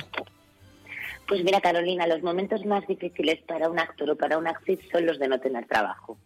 Pues 1.28 1.43
mira, 1.43 1.60
Carolina, 1.60 2.08
los 2.08 2.24
momentos 2.24 2.66
más 2.66 2.88
difíciles 2.88 3.41
para 3.45 3.70
un 3.70 3.80
actor 3.80 4.10
o 4.10 4.16
para 4.16 4.38
una 4.38 4.51
actriz 4.51 4.80
son 4.91 5.05
los 5.05 5.20
de 5.20 5.28
no 5.28 5.39
tener 5.39 5.66
trabajo. 5.68 6.18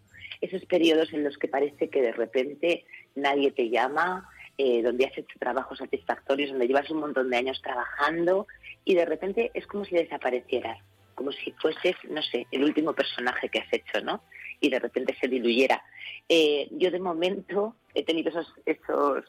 Esos 0.41 0.63
periodos 0.65 1.11
en 1.13 1.23
los 1.23 1.37
que 1.37 1.47
parece 1.47 1.89
que 1.89 2.01
de 2.01 2.11
repente 2.11 2.85
nadie 3.15 3.51
te 3.51 3.69
llama, 3.69 4.29
eh, 4.57 4.83
donde 4.83 5.05
has 5.05 5.17
hecho 5.17 5.39
trabajos 5.39 5.79
satisfactorios, 5.79 6.51
donde 6.51 6.67
llevas 6.67 6.89
un 6.91 6.99
montón 6.99 7.31
de 7.31 7.37
años 7.37 7.59
trabajando 7.63 8.45
y 8.85 8.93
de 8.93 9.05
repente 9.05 9.49
es 9.55 9.65
como 9.65 9.85
si 9.85 9.95
desaparecieras, 9.95 10.77
como 11.15 11.31
si 11.31 11.51
fueses, 11.53 11.95
no 12.09 12.21
sé, 12.21 12.45
el 12.51 12.63
último 12.63 12.93
personaje 12.93 13.49
que 13.49 13.59
has 13.59 13.73
hecho, 13.73 14.01
¿no? 14.03 14.21
Y 14.61 14.69
de 14.69 14.79
repente 14.79 15.15
se 15.19 15.27
diluyera. 15.27 15.83
Eh, 16.29 16.69
yo 16.71 16.89
de 16.89 16.99
momento 16.99 17.75
he 17.93 18.03
tenido 18.05 18.29
esos, 18.29 18.53
esos, 18.65 19.25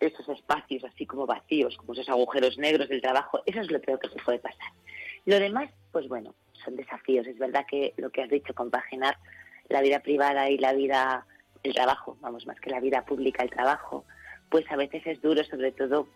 esos 0.00 0.28
espacios 0.30 0.84
así 0.84 1.04
como 1.04 1.26
vacíos, 1.26 1.76
como 1.76 1.92
esos 1.92 2.08
agujeros 2.08 2.56
negros 2.56 2.88
del 2.88 3.02
trabajo, 3.02 3.42
eso 3.44 3.60
es 3.60 3.70
lo 3.70 3.80
peor 3.80 3.98
que 3.98 4.08
se 4.08 4.22
puede 4.22 4.38
pasar. 4.38 4.72
Lo 5.26 5.38
demás, 5.38 5.68
pues 5.92 6.08
bueno, 6.08 6.34
son 6.64 6.76
desafíos. 6.76 7.26
Es 7.26 7.38
verdad 7.38 7.66
que 7.68 7.92
lo 7.96 8.10
que 8.10 8.22
has 8.22 8.30
dicho, 8.30 8.54
compaginar 8.54 9.18
la 9.68 9.82
vida 9.82 10.00
privada 10.00 10.48
y 10.48 10.58
la 10.58 10.72
vida, 10.72 11.26
el 11.62 11.74
trabajo, 11.74 12.16
vamos, 12.20 12.46
más 12.46 12.60
que 12.60 12.70
la 12.70 12.80
vida 12.80 13.04
pública, 13.04 13.42
el 13.42 13.50
trabajo, 13.50 14.04
pues 14.48 14.64
a 14.70 14.76
veces 14.76 15.02
es 15.06 15.20
duro, 15.20 15.42
sobre 15.44 15.72
todo, 15.72 16.08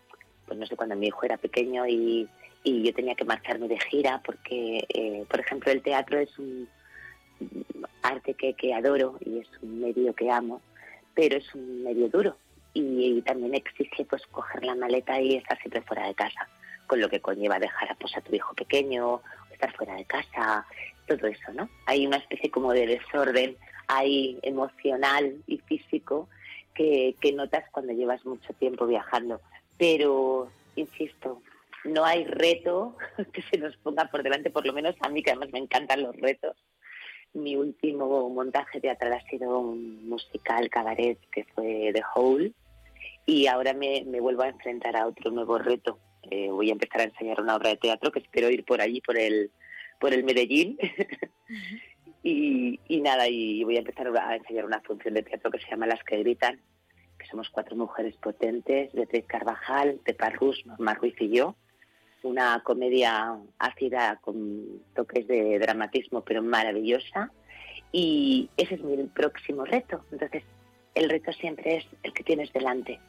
pues 0.47 0.57
no 0.57 0.65
sé, 0.65 0.75
cuando 0.75 0.95
mi 0.95 1.07
hijo 1.07 1.23
era 1.23 1.37
pequeño 1.37 1.85
y, 1.87 2.29
y 2.63 2.83
yo 2.83 2.93
tenía 2.93 3.15
que 3.15 3.25
marcharme 3.25 3.67
de 3.67 3.79
gira, 3.79 4.21
porque, 4.25 4.85
eh, 4.89 5.25
por 5.29 5.39
ejemplo, 5.39 5.71
el 5.71 5.81
teatro 5.81 6.19
es 6.19 6.37
un 6.39 6.67
arte 8.03 8.33
que, 8.33 8.53
que 8.53 8.73
adoro 8.73 9.17
y 9.25 9.39
es 9.39 9.47
un 9.61 9.81
medio 9.81 10.13
que 10.13 10.31
amo 10.31 10.61
pero 11.13 11.37
es 11.37 11.53
un 11.53 11.83
medio 11.83 12.09
duro 12.09 12.37
y, 12.73 13.21
también 13.23 13.55
exige 13.55 14.05
pues 14.05 14.25
coger 14.27 14.63
la 14.63 14.75
maleta 14.75 15.19
y 15.19 15.35
estar 15.35 15.59
siempre 15.59 15.81
fuera 15.81 16.07
de 16.07 16.15
casa, 16.15 16.47
con 16.87 17.01
lo 17.01 17.09
que 17.09 17.19
conlleva 17.19 17.59
dejar 17.59 17.91
a, 17.91 17.95
pues, 17.95 18.13
tu 18.23 18.33
hijo 18.33 18.53
pequeño, 18.53 19.21
estar 19.51 19.75
fuera 19.75 19.95
de 19.95 20.05
casa, 20.05 20.65
todo 21.07 21.27
eso, 21.27 21.53
¿no? 21.53 21.69
Hay 21.85 22.07
una 22.07 22.17
especie 22.17 22.49
como 22.49 22.71
de 22.71 22.87
desorden 22.87 23.57
ahí 23.87 24.39
emocional 24.41 25.35
y 25.47 25.57
físico 25.59 26.29
que, 26.73 27.15
que 27.19 27.33
notas 27.33 27.65
cuando 27.71 27.91
llevas 27.91 28.25
mucho 28.25 28.53
tiempo 28.53 28.87
viajando, 28.87 29.41
pero 29.77 30.49
insisto, 30.75 31.41
no 31.83 32.05
hay 32.05 32.23
reto 32.23 32.95
que 33.33 33.41
se 33.41 33.57
nos 33.57 33.75
ponga 33.77 34.05
por 34.05 34.23
delante, 34.23 34.49
por 34.49 34.65
lo 34.65 34.71
menos 34.73 34.95
a 35.01 35.09
mí, 35.09 35.21
que 35.21 35.31
además 35.31 35.51
me 35.51 35.59
encantan 35.59 36.03
los 36.03 36.15
retos. 36.15 36.55
Mi 37.33 37.55
último 37.55 38.29
montaje 38.29 38.81
teatral 38.81 39.13
ha 39.13 39.29
sido 39.29 39.59
un 39.59 40.07
musical 40.09 40.69
cabaret 40.69 41.17
que 41.31 41.45
fue 41.55 41.91
The 41.93 42.03
Hole 42.13 42.53
y 43.25 43.47
ahora 43.47 43.73
me, 43.73 44.03
vuelvo 44.19 44.43
a 44.43 44.49
enfrentar 44.49 44.95
a 44.95 45.07
otro 45.07 45.31
nuevo 45.31 45.57
reto. 45.57 45.99
Eh, 46.29 46.49
voy 46.49 46.69
a 46.69 46.73
empezar 46.73 47.01
a 47.01 47.05
ensayar 47.05 47.41
una 47.41 47.55
obra 47.55 47.69
de 47.69 47.77
teatro 47.77 48.11
que 48.11 48.19
espero 48.19 48.49
ir 48.49 48.65
por 48.65 48.81
allí, 48.81 49.01
por 49.01 49.17
el, 49.17 49.51
por 49.99 50.13
el 50.13 50.23
Medellín. 50.23 50.77
y, 52.23 53.01
nada, 53.01 53.27
y 53.27 53.63
voy 53.63 53.77
a 53.77 53.79
empezar 53.79 54.07
a 54.07 54.35
ensayar 54.35 54.65
una 54.65 54.81
función 54.81 55.13
de 55.13 55.23
teatro 55.23 55.51
que 55.51 55.59
se 55.59 55.69
llama 55.69 55.87
Las 55.87 56.03
que 56.03 56.17
gritan, 56.17 56.59
que 57.17 57.27
somos 57.27 57.49
cuatro 57.49 57.75
mujeres 57.75 58.15
potentes, 58.17 58.91
Beatriz 58.93 59.25
Carvajal, 59.27 59.99
Pepa 60.03 60.29
Rus, 60.31 60.65
Norma 60.65 60.93
Ruiz 60.95 61.15
y 61.19 61.29
yo. 61.29 61.55
Una 62.23 62.61
comedia 62.63 63.35
ácida 63.57 64.17
con 64.21 64.81
toques 64.95 65.27
de 65.27 65.57
dramatismo, 65.59 66.21
pero 66.21 66.43
maravillosa. 66.43 67.31
Y 67.91 68.49
ese 68.57 68.75
es 68.75 68.81
mi 68.83 68.95
próximo 69.05 69.65
reto. 69.65 70.05
Entonces, 70.11 70.43
el 70.93 71.09
reto 71.09 71.33
siempre 71.33 71.77
es 71.77 71.85
el 72.03 72.13
que 72.13 72.23
tienes 72.23 72.53
delante 72.53 72.99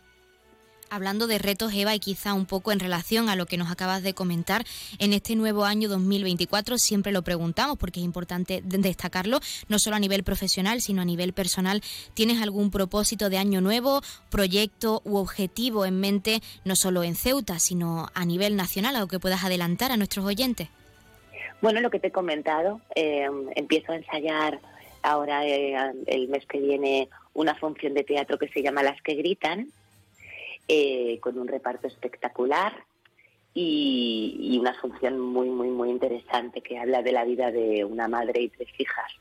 hablando 0.93 1.27
de 1.27 1.39
retos, 1.39 1.73
Eva, 1.75 1.95
y 1.95 1.99
quizá 1.99 2.35
un 2.35 2.45
poco 2.45 2.71
en 2.71 2.79
relación 2.79 3.31
a 3.31 3.37
lo 3.37 3.47
que 3.47 3.57
nos 3.57 3.71
acabas 3.71 4.03
de 4.03 4.13
comentar, 4.13 4.65
en 4.99 5.15
este 5.15 5.37
nuevo 5.37 5.65
año 5.65 5.89
2024 5.89 6.77
siempre 6.77 7.13
lo 7.13 7.23
preguntamos 7.23 7.79
porque 7.79 8.01
es 8.01 8.05
importante 8.05 8.61
destacarlo, 8.63 9.41
no 9.69 9.79
solo 9.79 9.97
a 9.97 10.01
nivel 10.01 10.23
profesional, 10.23 10.83
sino 10.83 11.01
a 11.01 11.07
nivel 11.07 11.33
personal. 11.33 11.81
¿Tienes 12.13 12.43
algún 12.43 12.71
propósito 12.71 13.31
de 13.31 13.39
año 13.39 13.63
nuevo, 13.63 14.03
proyecto 14.31 15.01
u 15.07 15.17
objetivo 15.17 15.87
en 15.87 15.99
mente, 15.99 16.41
no 16.67 16.77
solo 16.77 17.03
en 17.05 17.15
Ceuta, 17.15 17.59
sino 17.59 18.09
a 18.13 18.27
nivel 18.27 18.55
nacional, 18.55 18.95
algo 18.95 19.09
que 19.09 19.19
puedas 19.19 19.45
adelantar 19.45 19.93
a 19.93 19.97
nuestros 19.97 20.27
oyentes? 20.27 20.69
Bueno, 21.63 21.81
lo 21.81 21.89
que 21.89 22.01
te 22.01 22.09
he 22.09 22.13
comentado, 22.13 22.83
eh, 22.95 23.31
empiezo 23.57 23.93
a 23.93 23.97
ensayar 23.97 24.61
ahora 25.03 25.47
eh, 25.47 25.75
el 26.07 26.29
mes 26.29 26.45
que 26.47 26.61
viene 26.61 27.09
una 27.33 27.55
función 27.55 27.95
de 27.95 28.05
teatro 28.05 28.39
que 28.39 28.49
se 28.49 28.63
llama 28.63 28.83
Las 28.83 29.01
que 29.01 29.15
gritan, 29.15 29.69
eh, 30.69 31.19
con 31.21 31.39
un 31.39 31.49
reparto 31.49 31.87
espectacular 31.87 32.73
y, 33.55 34.59
una 34.61 34.75
función 34.75 35.19
muy, 35.19 35.49
muy, 35.51 35.69
muy 35.69 35.91
interesante 35.91 36.61
que 36.61 36.79
habla 36.79 37.03
de 37.03 37.13
la 37.13 37.25
vida 37.25 37.51
de 37.51 37.85
una 37.85 38.09
madre 38.09 38.43
y 38.43 38.49
tres 38.49 38.69
hijas 38.79 39.13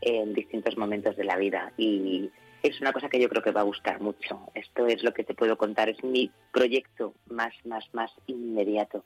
en 0.00 0.34
distintos 0.34 0.76
momentos 0.76 1.16
de 1.16 1.24
la 1.24 1.36
vida. 1.36 1.72
Y 1.78 2.30
es 2.62 2.80
una 2.80 2.92
cosa 2.92 3.08
que 3.08 3.20
yo 3.20 3.28
creo 3.28 3.42
que 3.42 3.52
va 3.52 3.60
a 3.60 3.64
gustar 3.64 4.00
mucho. 4.00 4.40
Esto 4.54 4.86
es 4.86 5.02
lo 5.02 5.12
que 5.14 5.24
te 5.24 5.34
puedo 5.34 5.56
contar, 5.56 5.88
es 5.88 6.02
mi 6.02 6.30
proyecto 6.52 7.14
más, 7.26 7.54
más, 7.64 7.84
más 7.92 8.10
inmediato. 8.26 9.04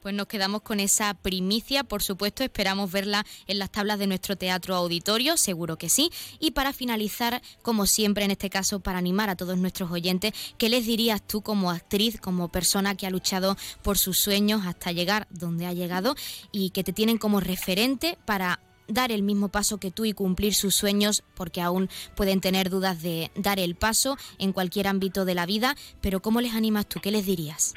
Pues 0.00 0.14
nos 0.14 0.26
quedamos 0.28 0.62
con 0.62 0.78
esa 0.78 1.14
primicia, 1.14 1.82
por 1.82 2.02
supuesto, 2.02 2.44
esperamos 2.44 2.90
verla 2.92 3.26
en 3.46 3.58
las 3.58 3.70
tablas 3.70 3.98
de 3.98 4.06
nuestro 4.06 4.36
teatro 4.36 4.76
auditorio, 4.76 5.36
seguro 5.36 5.76
que 5.76 5.88
sí. 5.88 6.10
Y 6.38 6.52
para 6.52 6.72
finalizar, 6.72 7.42
como 7.62 7.84
siempre 7.84 8.24
en 8.24 8.30
este 8.30 8.48
caso, 8.48 8.80
para 8.80 8.98
animar 8.98 9.28
a 9.28 9.36
todos 9.36 9.58
nuestros 9.58 9.90
oyentes, 9.90 10.32
¿qué 10.56 10.68
les 10.68 10.86
dirías 10.86 11.20
tú 11.26 11.42
como 11.42 11.70
actriz, 11.70 12.20
como 12.20 12.48
persona 12.48 12.94
que 12.94 13.06
ha 13.06 13.10
luchado 13.10 13.56
por 13.82 13.98
sus 13.98 14.18
sueños 14.18 14.66
hasta 14.66 14.92
llegar 14.92 15.26
donde 15.30 15.66
ha 15.66 15.72
llegado 15.72 16.14
y 16.52 16.70
que 16.70 16.84
te 16.84 16.92
tienen 16.92 17.18
como 17.18 17.40
referente 17.40 18.18
para 18.24 18.60
dar 18.86 19.12
el 19.12 19.22
mismo 19.22 19.48
paso 19.48 19.78
que 19.78 19.90
tú 19.90 20.04
y 20.04 20.12
cumplir 20.12 20.54
sus 20.54 20.74
sueños, 20.74 21.22
porque 21.34 21.60
aún 21.60 21.88
pueden 22.16 22.40
tener 22.40 22.70
dudas 22.70 23.02
de 23.02 23.30
dar 23.34 23.58
el 23.58 23.74
paso 23.74 24.16
en 24.38 24.52
cualquier 24.52 24.86
ámbito 24.86 25.24
de 25.24 25.34
la 25.34 25.46
vida, 25.46 25.76
pero 26.00 26.20
¿cómo 26.20 26.40
les 26.40 26.54
animas 26.54 26.88
tú? 26.88 27.00
¿Qué 27.00 27.10
les 27.10 27.26
dirías? 27.26 27.74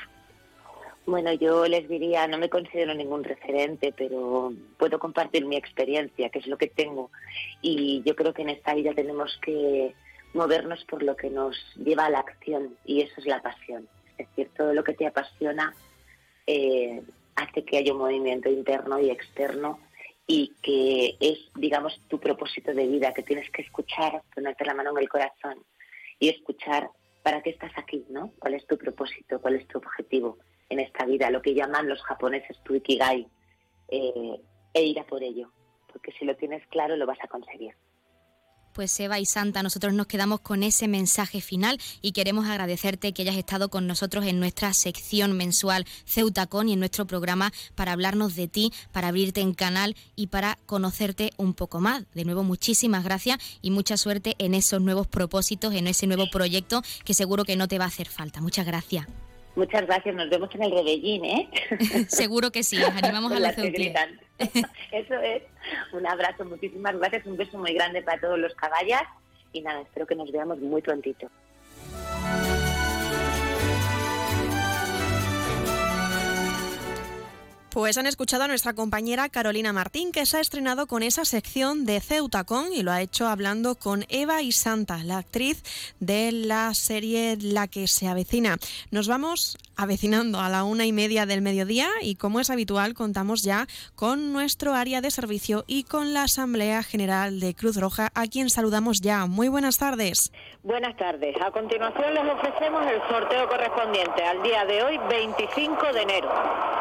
Bueno, 1.12 1.34
yo 1.34 1.68
les 1.68 1.90
diría, 1.90 2.26
no 2.28 2.38
me 2.38 2.50
considero 2.50 2.94
ningún 2.94 3.26
referente, 3.26 3.94
pero 3.98 4.54
puedo 4.78 4.98
compartir 4.98 5.46
mi 5.46 5.58
experiencia, 5.58 6.30
que 6.30 6.40
es 6.40 6.48
lo 6.48 6.58
que 6.58 6.68
tengo. 6.68 7.12
Y 7.62 8.02
yo 8.06 8.16
creo 8.16 8.34
que 8.34 8.44
en 8.44 8.50
esta 8.52 8.74
vida 8.74 8.94
tenemos 8.94 9.38
que 9.42 9.94
movernos 10.34 10.86
por 10.86 11.04
lo 11.04 11.18
que 11.18 11.30
nos 11.30 11.58
lleva 11.76 12.06
a 12.06 12.10
la 12.10 12.20
acción, 12.20 12.78
y 12.86 13.02
eso 13.02 13.14
es 13.18 13.26
la 13.26 13.42
pasión. 13.42 13.90
Es 14.18 14.30
decir, 14.30 14.52
todo 14.56 14.74
lo 14.74 14.86
que 14.86 14.94
te 14.94 15.06
apasiona 15.06 15.76
eh, 16.48 17.02
hace 17.36 17.66
que 17.66 17.80
haya 17.80 17.92
un 17.92 18.00
movimiento 18.00 18.48
interno 18.50 18.98
y 18.98 19.10
externo 19.10 19.80
y 20.26 20.54
que 20.64 21.18
es, 21.20 21.40
digamos, 21.56 22.00
tu 22.08 22.22
propósito 22.22 22.74
de 22.74 22.88
vida, 22.88 23.14
que 23.14 23.24
tienes 23.24 23.52
que 23.52 23.64
escuchar, 23.64 24.22
ponerte 24.34 24.64
la 24.64 24.76
mano 24.76 24.92
en 24.92 25.00
el 25.00 25.10
corazón 25.10 25.62
y 26.20 26.30
escuchar 26.30 26.90
para 27.22 27.42
qué 27.42 27.50
estás 27.50 27.74
aquí, 27.76 28.06
¿no? 28.08 28.32
¿Cuál 28.40 28.54
es 28.54 28.66
tu 28.66 28.78
propósito? 28.78 29.42
¿Cuál 29.42 29.56
es 29.56 29.68
tu 29.68 29.78
objetivo? 29.78 30.38
En 30.72 30.80
esta 30.80 31.06
vida, 31.06 31.30
lo 31.30 31.42
que 31.42 31.54
llaman 31.54 31.90
los 31.90 32.02
japoneses 32.02 32.58
tu 32.64 32.76
ikigai, 32.76 33.28
eh, 33.90 34.42
e 34.74 34.84
ir 34.84 35.00
a 35.00 35.06
por 35.06 35.22
ello, 35.22 35.52
porque 35.92 36.14
si 36.14 36.26
lo 36.26 36.36
tienes 36.38 36.66
claro 36.68 36.96
lo 36.96 37.06
vas 37.06 37.20
a 37.22 37.28
conseguir. 37.28 37.76
Pues 38.74 38.98
Eva 39.02 39.20
y 39.20 39.26
Santa, 39.26 39.64
nosotros 39.64 39.94
nos 39.94 40.08
quedamos 40.08 40.40
con 40.40 40.64
ese 40.64 40.88
mensaje 40.88 41.42
final 41.42 41.78
y 42.02 42.14
queremos 42.14 42.48
agradecerte 42.48 43.12
que 43.12 43.24
hayas 43.24 43.36
estado 43.36 43.68
con 43.68 43.86
nosotros 43.86 44.26
en 44.26 44.40
nuestra 44.40 44.72
sección 44.72 45.36
mensual 45.36 45.86
Ceutacón 46.06 46.70
y 46.70 46.74
en 46.74 46.80
nuestro 46.80 47.06
programa 47.06 47.52
para 47.76 47.92
hablarnos 47.92 48.38
de 48.38 48.48
ti, 48.48 48.72
para 48.94 49.10
abrirte 49.10 49.42
en 49.42 49.54
canal 49.54 49.98
y 50.16 50.28
para 50.28 50.58
conocerte 50.68 51.32
un 51.36 51.54
poco 51.54 51.82
más. 51.82 52.10
De 52.14 52.24
nuevo, 52.24 52.44
muchísimas 52.44 53.04
gracias 53.04 53.40
y 53.62 53.72
mucha 53.72 53.98
suerte 53.98 54.36
en 54.38 54.54
esos 54.54 54.82
nuevos 54.82 55.06
propósitos, 55.06 55.74
en 55.74 55.88
ese 55.88 56.08
nuevo 56.08 56.30
proyecto 56.32 56.82
que 57.04 57.14
seguro 57.14 57.44
que 57.44 57.58
no 57.58 57.68
te 57.68 57.78
va 57.78 57.84
a 57.84 57.90
hacer 57.90 58.08
falta. 58.08 58.40
Muchas 58.40 58.66
gracias. 58.66 59.06
Muchas 59.56 59.86
gracias, 59.86 60.16
nos 60.16 60.30
vemos 60.30 60.50
en 60.56 60.64
el 60.64 60.72
Rebellín, 60.72 61.26
¿eh? 61.26 61.50
Seguro 62.08 62.52
que 62.52 62.64
sí, 62.64 62.78
nos 62.78 62.96
animamos 62.96 63.32
a 63.34 63.40
la 63.40 63.50
Eso 64.92 65.14
es. 65.16 65.44
Un 65.92 66.08
abrazo, 66.08 66.46
muchísimas 66.46 66.98
gracias, 66.98 67.26
un 67.26 67.38
beso 67.38 67.58
muy 67.58 67.74
grande 67.74 68.02
para 68.02 68.20
todos 68.22 68.40
los 68.40 68.54
caballas 68.56 69.04
y 69.54 69.62
nada, 69.62 69.82
espero 69.82 70.08
que 70.08 70.16
nos 70.16 70.32
veamos 70.32 70.60
muy 70.60 70.82
prontito. 70.82 71.30
Pues 77.72 77.98
han 77.98 78.06
escuchado 78.06 78.44
a 78.44 78.48
nuestra 78.50 78.74
compañera 78.74 79.30
Carolina 79.30 79.72
Martín, 79.72 80.12
que 80.12 80.26
se 80.26 80.36
ha 80.36 80.42
estrenado 80.42 80.88
con 80.88 81.04
esa 81.04 81.24
sección 81.24 81.86
de 81.86 82.02
Ceutacón 82.02 82.74
y 82.74 82.84
lo 82.84 82.92
ha 82.92 83.00
hecho 83.00 83.28
hablando 83.28 83.76
con 83.76 84.04
Eva 84.10 84.42
y 84.42 84.52
Santa, 84.52 84.98
la 85.06 85.20
actriz 85.20 85.64
de 86.02 86.34
la 86.34 86.74
serie 86.74 87.38
La 87.42 87.70
que 87.70 87.88
se 87.88 88.10
avecina. 88.10 88.58
Nos 88.92 89.08
vamos 89.08 89.58
avecinando 89.78 90.42
a 90.42 90.50
la 90.50 90.66
una 90.66 90.86
y 90.86 90.92
media 90.92 91.26
del 91.26 91.42
mediodía 91.42 91.88
y 92.02 92.16
como 92.16 92.42
es 92.42 92.50
habitual 92.50 92.94
contamos 92.94 93.42
ya 93.42 93.68
con 93.96 94.34
nuestro 94.34 94.74
área 94.74 95.00
de 95.00 95.10
servicio 95.10 95.64
y 95.66 95.86
con 95.86 96.14
la 96.14 96.24
Asamblea 96.24 96.84
General 96.84 97.40
de 97.40 97.54
Cruz 97.54 97.78
Roja, 97.78 98.10
a 98.14 98.28
quien 98.28 98.50
saludamos 98.50 99.00
ya. 99.00 99.28
Muy 99.28 99.48
buenas 99.48 99.78
tardes. 99.78 100.34
Buenas 100.62 100.98
tardes. 100.98 101.38
A 101.42 101.52
continuación 101.52 102.14
les 102.16 102.34
ofrecemos 102.34 102.86
el 102.86 103.00
sorteo 103.10 103.48
correspondiente 103.48 104.26
al 104.26 104.44
día 104.44 104.66
de 104.66 104.84
hoy, 104.84 104.98
25 105.10 105.94
de 105.94 106.02
enero. 106.02 106.81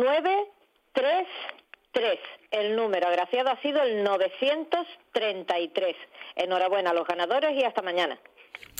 Nueve, 0.00 0.48
tres, 0.92 1.28
tres. 1.92 2.18
El 2.50 2.74
número 2.74 3.06
agraciado 3.06 3.50
ha 3.50 3.60
sido 3.62 3.80
el 3.80 4.02
933. 4.02 5.96
Enhorabuena 6.34 6.90
a 6.90 6.94
los 6.94 7.06
ganadores 7.06 7.52
y 7.52 7.62
hasta 7.62 7.80
mañana. 7.80 8.18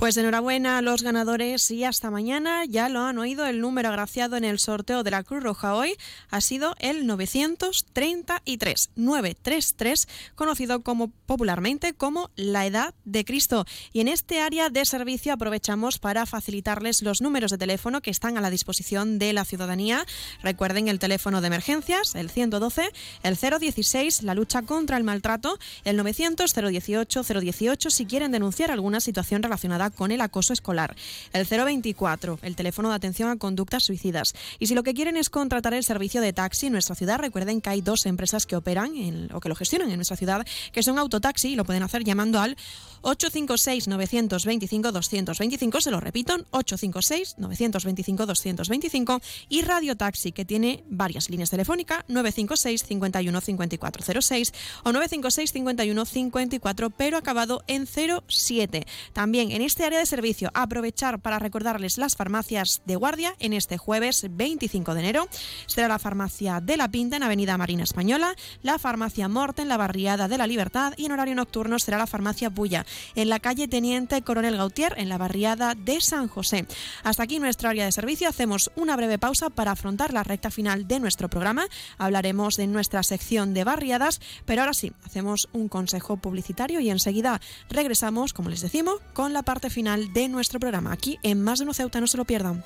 Pues 0.05 0.19
enhorabuena 0.19 0.77
a 0.77 0.83
los 0.83 1.03
ganadores 1.03 1.71
y 1.71 1.85
hasta 1.85 2.11
mañana. 2.11 2.67
Ya 2.67 2.91
lo 2.91 3.01
han 3.01 3.17
oído, 3.17 3.47
el 3.47 3.63
número 3.63 3.89
agraciado 3.89 4.37
en 4.37 4.45
el 4.45 4.59
sorteo 4.59 5.03
de 5.03 5.11
la 5.11 5.23
Cruz 5.23 5.43
Roja 5.43 5.75
hoy 5.75 5.97
ha 6.31 6.43
sido 6.43 6.75
el 6.79 7.07
933, 7.07 8.91
933, 8.97 10.09
conocido 10.35 10.83
como 10.83 11.09
popularmente 11.09 11.95
como 11.95 12.31
la 12.37 12.67
edad 12.67 12.93
de 13.07 13.25
Cristo. 13.25 13.65
Y 13.95 14.01
en 14.01 14.09
este 14.09 14.41
área 14.41 14.69
de 14.69 14.85
servicio 14.85 15.33
aprovechamos 15.33 15.99
para 15.99 16.27
facilitarles 16.27 17.01
los 17.01 17.23
números 17.23 17.51
de 17.53 17.57
teléfono 17.57 18.03
que 18.03 18.11
están 18.11 18.37
a 18.37 18.43
la 18.43 18.51
disposición 18.51 19.19
de 19.19 19.33
la 19.33 19.47
ciudadanía. 19.47 20.05
Recuerden 20.43 20.89
el 20.89 20.99
teléfono 20.99 21.41
de 21.41 21.47
emergencias, 21.47 22.15
el 22.15 22.29
112, 22.29 22.91
el 23.23 23.37
016, 23.37 24.23
la 24.25 24.35
lucha 24.35 24.61
contra 24.61 24.99
el 24.99 25.05
maltrato, 25.05 25.59
el 25.85 25.97
900 25.97 26.53
018 26.53 27.23
018 27.23 27.91
si 27.91 28.05
quieren 28.05 28.33
denunciar 28.33 28.71
alguna 28.71 29.01
situación 29.01 29.43
relacionada 29.43 29.64
con 29.95 30.11
el 30.11 30.21
acoso 30.21 30.53
escolar. 30.53 30.97
El 31.33 31.47
024, 31.47 32.41
el 32.43 32.57
teléfono 32.57 32.91
de 32.91 32.97
atención 32.97 33.31
a 33.31 33.37
conductas 33.37 33.85
suicidas. 33.85 34.35
Y 34.59 34.67
si 34.67 34.75
lo 34.75 34.83
que 34.83 34.95
quieren 34.95 35.17
es 35.17 35.31
contratar 35.31 35.73
el 35.75 35.85
servicio 35.85 36.21
de 36.21 36.33
taxi 36.33 36.67
en 36.67 36.73
nuestra 36.73 36.95
ciudad, 36.95 37.19
recuerden 37.19 37.61
que 37.61 37.71
hay 37.71 37.81
dos 37.81 38.07
empresas 38.07 38.47
que 38.47 38.55
operan 38.57 38.97
en, 38.97 39.29
o 39.33 39.41
que 39.41 39.49
lo 39.49 39.55
gestionan 39.55 39.91
en 39.91 39.97
nuestra 39.97 40.17
ciudad, 40.17 40.45
que 40.73 40.83
son 40.83 40.99
Autotaxi 40.99 41.53
y 41.53 41.57
lo 41.57 41.65
pueden 41.65 41.83
hacer 41.83 42.05
llamando 42.05 42.41
al 42.41 42.57
856-925-225, 43.03 45.81
se 45.81 45.91
lo 45.91 46.01
repito, 46.01 46.37
856-925-225 46.51 49.23
y 49.49 49.63
Radio 49.63 49.97
Taxi, 49.97 50.33
que 50.33 50.45
tiene 50.45 50.85
varias 50.89 51.31
líneas 51.31 51.49
telefónicas, 51.51 52.05
956 52.09 52.85
51 52.85 53.41
5406 53.41 54.53
o 54.85 54.93
956 54.93 55.53
51 55.53 56.05
54, 56.05 56.91
pero 56.91 57.17
acabado 57.17 57.65
en 57.67 57.87
07. 57.87 58.87
También 59.13 59.51
en 59.55 59.63
este 59.63 59.85
área 59.85 60.01
de 60.01 60.07
servicio, 60.07 60.51
aprovechar 60.53 61.21
para 61.21 61.39
recordarles 61.39 61.97
las 61.97 62.17
farmacias 62.17 62.83
de 62.87 62.97
guardia 62.97 63.37
en 63.39 63.53
este 63.53 63.79
jueves 63.79 64.27
25 64.29 64.95
de 64.95 65.01
enero. 65.01 65.29
Será 65.67 65.87
la 65.87 66.01
farmacia 66.01 66.61
de 66.61 66.77
la 66.77 66.89
Pinta 66.89 67.19
en 67.19 67.23
Avenida 67.23 67.57
Marina 67.57 67.85
Española, 67.85 68.35
la 68.63 68.81
farmacia 68.81 69.29
Morte 69.29 69.63
en 69.63 69.69
la 69.69 69.77
barriada 69.77 70.27
de 70.27 70.39
la 70.39 70.49
Libertad 70.49 70.95
y 70.97 71.07
en 71.07 71.13
horario 71.13 71.37
nocturno 71.37 71.79
será 71.79 71.99
la 71.99 72.09
farmacia 72.09 72.49
Bulla 72.49 72.85
en 73.15 73.29
la 73.29 73.39
calle 73.39 73.69
Teniente 73.69 74.23
Coronel 74.23 74.57
Gautier 74.57 74.95
en 74.97 75.09
la 75.09 75.19
barriada 75.19 75.77
de 75.77 76.01
San 76.01 76.27
José. 76.27 76.67
Hasta 77.05 77.23
aquí 77.23 77.39
nuestra 77.39 77.71
área 77.71 77.85
de 77.85 77.93
servicio. 77.93 78.29
Hacemos 78.29 78.73
una 78.75 78.97
breve 78.97 79.21
pausa 79.21 79.51
para 79.51 79.71
afrontar 79.71 80.13
la 80.13 80.25
recta 80.25 80.51
final 80.51 80.89
de 80.89 80.99
nuestro 80.99 81.31
programa. 81.31 81.69
Hablaremos 81.97 82.57
de 82.57 82.67
nuestra 82.67 83.05
sección 83.05 83.55
de 83.55 83.63
barriadas, 83.63 84.21
pero 84.47 84.63
ahora 84.63 84.75
sí, 84.75 84.93
hacemos 85.05 85.49
un 85.53 85.69
consejo 85.69 86.17
publicitario 86.17 86.81
y 86.81 86.91
enseguida 86.91 87.41
regresamos, 87.71 88.33
como 88.33 88.51
les 88.51 88.61
decimos, 88.61 88.97
con 89.13 89.33
la 89.33 89.44
parte 89.45 89.71
final 89.71 90.13
de 90.13 90.29
nuestro 90.29 90.61
programa. 90.61 90.93
Aquí 90.93 91.19
en 91.23 91.43
Más 91.43 91.59
de 91.59 91.65
uno 91.65 91.75
Ceuta, 91.75 92.01
no 92.01 92.07
se 92.07 92.17
lo 92.17 92.25
pierdan. 92.25 92.65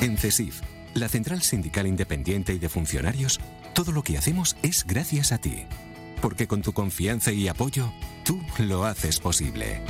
En 0.00 0.16
CESIF, 0.16 0.60
la 0.94 1.08
Central 1.08 1.42
Sindical 1.42 1.86
Independiente 1.86 2.54
y 2.54 2.58
de 2.58 2.70
Funcionarios, 2.70 3.38
todo 3.74 3.92
lo 3.92 4.02
que 4.02 4.16
hacemos 4.16 4.56
es 4.62 4.86
gracias 4.86 5.30
a 5.32 5.38
ti. 5.38 5.66
Porque 6.22 6.46
con 6.46 6.62
tu 6.62 6.72
confianza 6.72 7.32
y 7.32 7.48
apoyo, 7.48 7.92
tú 8.24 8.40
lo 8.58 8.84
haces 8.84 9.20
posible. 9.20 9.82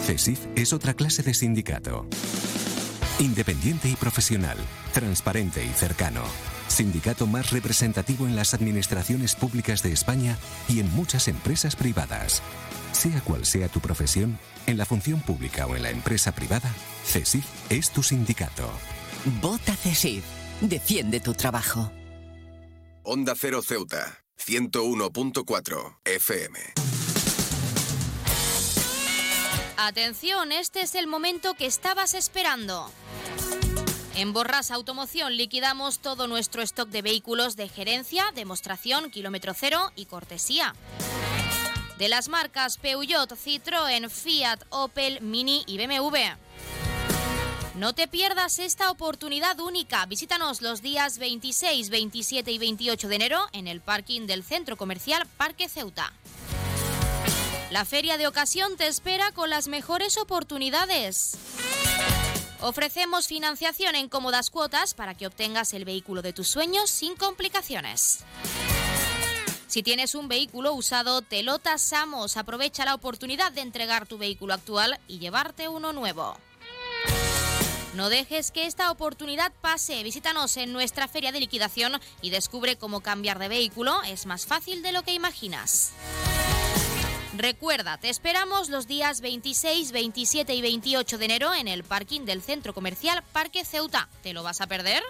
CESIF 0.00 0.46
es 0.56 0.72
otra 0.72 0.94
clase 0.94 1.22
de 1.22 1.34
sindicato. 1.34 2.06
Independiente 3.18 3.88
y 3.88 3.96
profesional, 3.96 4.56
transparente 4.92 5.64
y 5.64 5.68
cercano. 5.68 6.22
Sindicato 6.68 7.26
más 7.26 7.50
representativo 7.50 8.26
en 8.26 8.36
las 8.36 8.54
administraciones 8.54 9.34
públicas 9.34 9.82
de 9.82 9.92
España 9.92 10.38
y 10.68 10.80
en 10.80 10.90
muchas 10.94 11.28
empresas 11.28 11.76
privadas. 11.76 12.42
Sea 12.92 13.20
cual 13.20 13.44
sea 13.44 13.68
tu 13.68 13.80
profesión, 13.80 14.38
en 14.66 14.78
la 14.78 14.86
función 14.86 15.20
pública 15.20 15.66
o 15.66 15.76
en 15.76 15.82
la 15.82 15.90
empresa 15.90 16.32
privada, 16.32 16.72
CESIF 17.04 17.44
es 17.70 17.90
tu 17.90 18.02
sindicato. 18.02 18.70
Vota 19.40 19.74
CESIF. 19.76 20.24
Defiende 20.60 21.20
tu 21.20 21.34
trabajo. 21.34 21.90
Onda 23.02 23.34
Cero 23.36 23.60
Ceuta, 23.62 24.20
101.4 24.38 25.98
FM. 26.04 26.58
Atención, 29.76 30.52
este 30.52 30.80
es 30.80 30.94
el 30.94 31.06
momento 31.06 31.54
que 31.54 31.66
estabas 31.66 32.14
esperando. 32.14 32.90
En 34.16 34.32
Borras 34.32 34.70
Automoción 34.70 35.36
liquidamos 35.36 35.98
todo 35.98 36.28
nuestro 36.28 36.62
stock 36.62 36.88
de 36.88 37.02
vehículos 37.02 37.56
de 37.56 37.68
gerencia, 37.68 38.24
demostración, 38.32 39.10
kilómetro 39.10 39.54
cero 39.54 39.90
y 39.96 40.06
cortesía. 40.06 40.76
De 41.98 42.08
las 42.08 42.28
marcas 42.28 42.78
Peugeot, 42.78 43.32
Citroën, 43.32 44.08
Fiat, 44.08 44.62
Opel, 44.70 45.20
Mini 45.20 45.64
y 45.66 45.84
BMW. 45.84 46.16
No 47.74 47.92
te 47.92 48.06
pierdas 48.06 48.60
esta 48.60 48.92
oportunidad 48.92 49.58
única. 49.58 50.06
Visítanos 50.06 50.62
los 50.62 50.80
días 50.80 51.18
26, 51.18 51.90
27 51.90 52.52
y 52.52 52.58
28 52.58 53.08
de 53.08 53.16
enero 53.16 53.40
en 53.52 53.66
el 53.66 53.80
parking 53.80 54.28
del 54.28 54.44
Centro 54.44 54.76
Comercial 54.76 55.26
Parque 55.36 55.68
Ceuta. 55.68 56.12
La 57.72 57.84
feria 57.84 58.16
de 58.16 58.28
ocasión 58.28 58.76
te 58.76 58.86
espera 58.86 59.32
con 59.32 59.50
las 59.50 59.66
mejores 59.66 60.18
oportunidades. 60.18 61.36
Ofrecemos 62.66 63.26
financiación 63.26 63.94
en 63.94 64.08
cómodas 64.08 64.48
cuotas 64.48 64.94
para 64.94 65.12
que 65.12 65.26
obtengas 65.26 65.74
el 65.74 65.84
vehículo 65.84 66.22
de 66.22 66.32
tus 66.32 66.48
sueños 66.48 66.88
sin 66.88 67.14
complicaciones. 67.14 68.24
Si 69.66 69.82
tienes 69.82 70.14
un 70.14 70.28
vehículo 70.28 70.72
usado, 70.72 71.20
te 71.20 71.42
lo 71.42 71.58
tasamos. 71.58 72.38
Aprovecha 72.38 72.86
la 72.86 72.94
oportunidad 72.94 73.52
de 73.52 73.60
entregar 73.60 74.06
tu 74.06 74.16
vehículo 74.16 74.54
actual 74.54 74.98
y 75.08 75.18
llevarte 75.18 75.68
uno 75.68 75.92
nuevo. 75.92 76.38
No 77.92 78.08
dejes 78.08 78.50
que 78.50 78.64
esta 78.64 78.90
oportunidad 78.90 79.52
pase. 79.60 80.02
Visítanos 80.02 80.56
en 80.56 80.72
nuestra 80.72 81.06
feria 81.06 81.32
de 81.32 81.40
liquidación 81.40 82.00
y 82.22 82.30
descubre 82.30 82.76
cómo 82.76 83.02
cambiar 83.02 83.38
de 83.38 83.48
vehículo 83.48 84.02
es 84.04 84.24
más 84.24 84.46
fácil 84.46 84.80
de 84.80 84.92
lo 84.92 85.02
que 85.02 85.12
imaginas. 85.12 85.92
Recuerda, 87.36 87.98
te 87.98 88.10
esperamos 88.10 88.68
los 88.68 88.86
días 88.86 89.20
26, 89.20 89.90
27 89.90 90.54
y 90.54 90.62
28 90.62 91.18
de 91.18 91.24
enero 91.24 91.54
en 91.54 91.66
el 91.66 91.82
parking 91.82 92.20
del 92.22 92.42
centro 92.42 92.72
comercial 92.72 93.24
Parque 93.32 93.64
Ceuta. 93.64 94.08
¿Te 94.22 94.32
lo 94.32 94.42
vas 94.42 94.60
a 94.60 94.66
perder? 94.68 95.02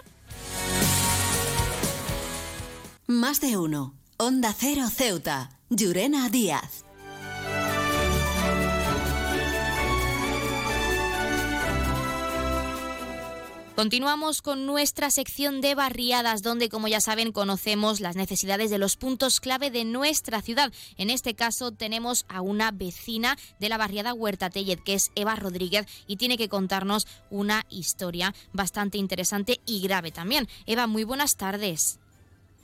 Más 3.05 3.41
de 3.41 3.57
uno. 3.57 3.93
Onda 4.17 4.55
Cero 4.57 4.87
Ceuta. 4.89 5.51
Llurena 5.69 6.29
Díaz. 6.29 6.84
Continuamos 13.75 14.41
con 14.41 14.65
nuestra 14.65 15.11
sección 15.11 15.59
de 15.59 15.75
barriadas, 15.75 16.41
donde, 16.41 16.69
como 16.69 16.87
ya 16.87 17.01
saben, 17.01 17.33
conocemos 17.33 17.99
las 17.99 18.15
necesidades 18.15 18.69
de 18.69 18.77
los 18.77 18.95
puntos 18.95 19.41
clave 19.41 19.69
de 19.69 19.83
nuestra 19.83 20.41
ciudad. 20.41 20.71
En 20.97 21.09
este 21.09 21.35
caso, 21.35 21.73
tenemos 21.73 22.25
a 22.29 22.39
una 22.39 22.71
vecina 22.71 23.35
de 23.59 23.67
la 23.67 23.77
barriada 23.77 24.13
Huerta 24.13 24.49
Tellet, 24.49 24.81
que 24.81 24.93
es 24.93 25.11
Eva 25.15 25.35
Rodríguez, 25.35 25.87
y 26.07 26.15
tiene 26.15 26.37
que 26.37 26.47
contarnos 26.47 27.05
una 27.29 27.65
historia 27.69 28.33
bastante 28.53 28.97
interesante 28.97 29.59
y 29.65 29.81
grave 29.81 30.11
también. 30.11 30.47
Eva, 30.65 30.87
muy 30.87 31.03
buenas 31.03 31.35
tardes. 31.35 31.99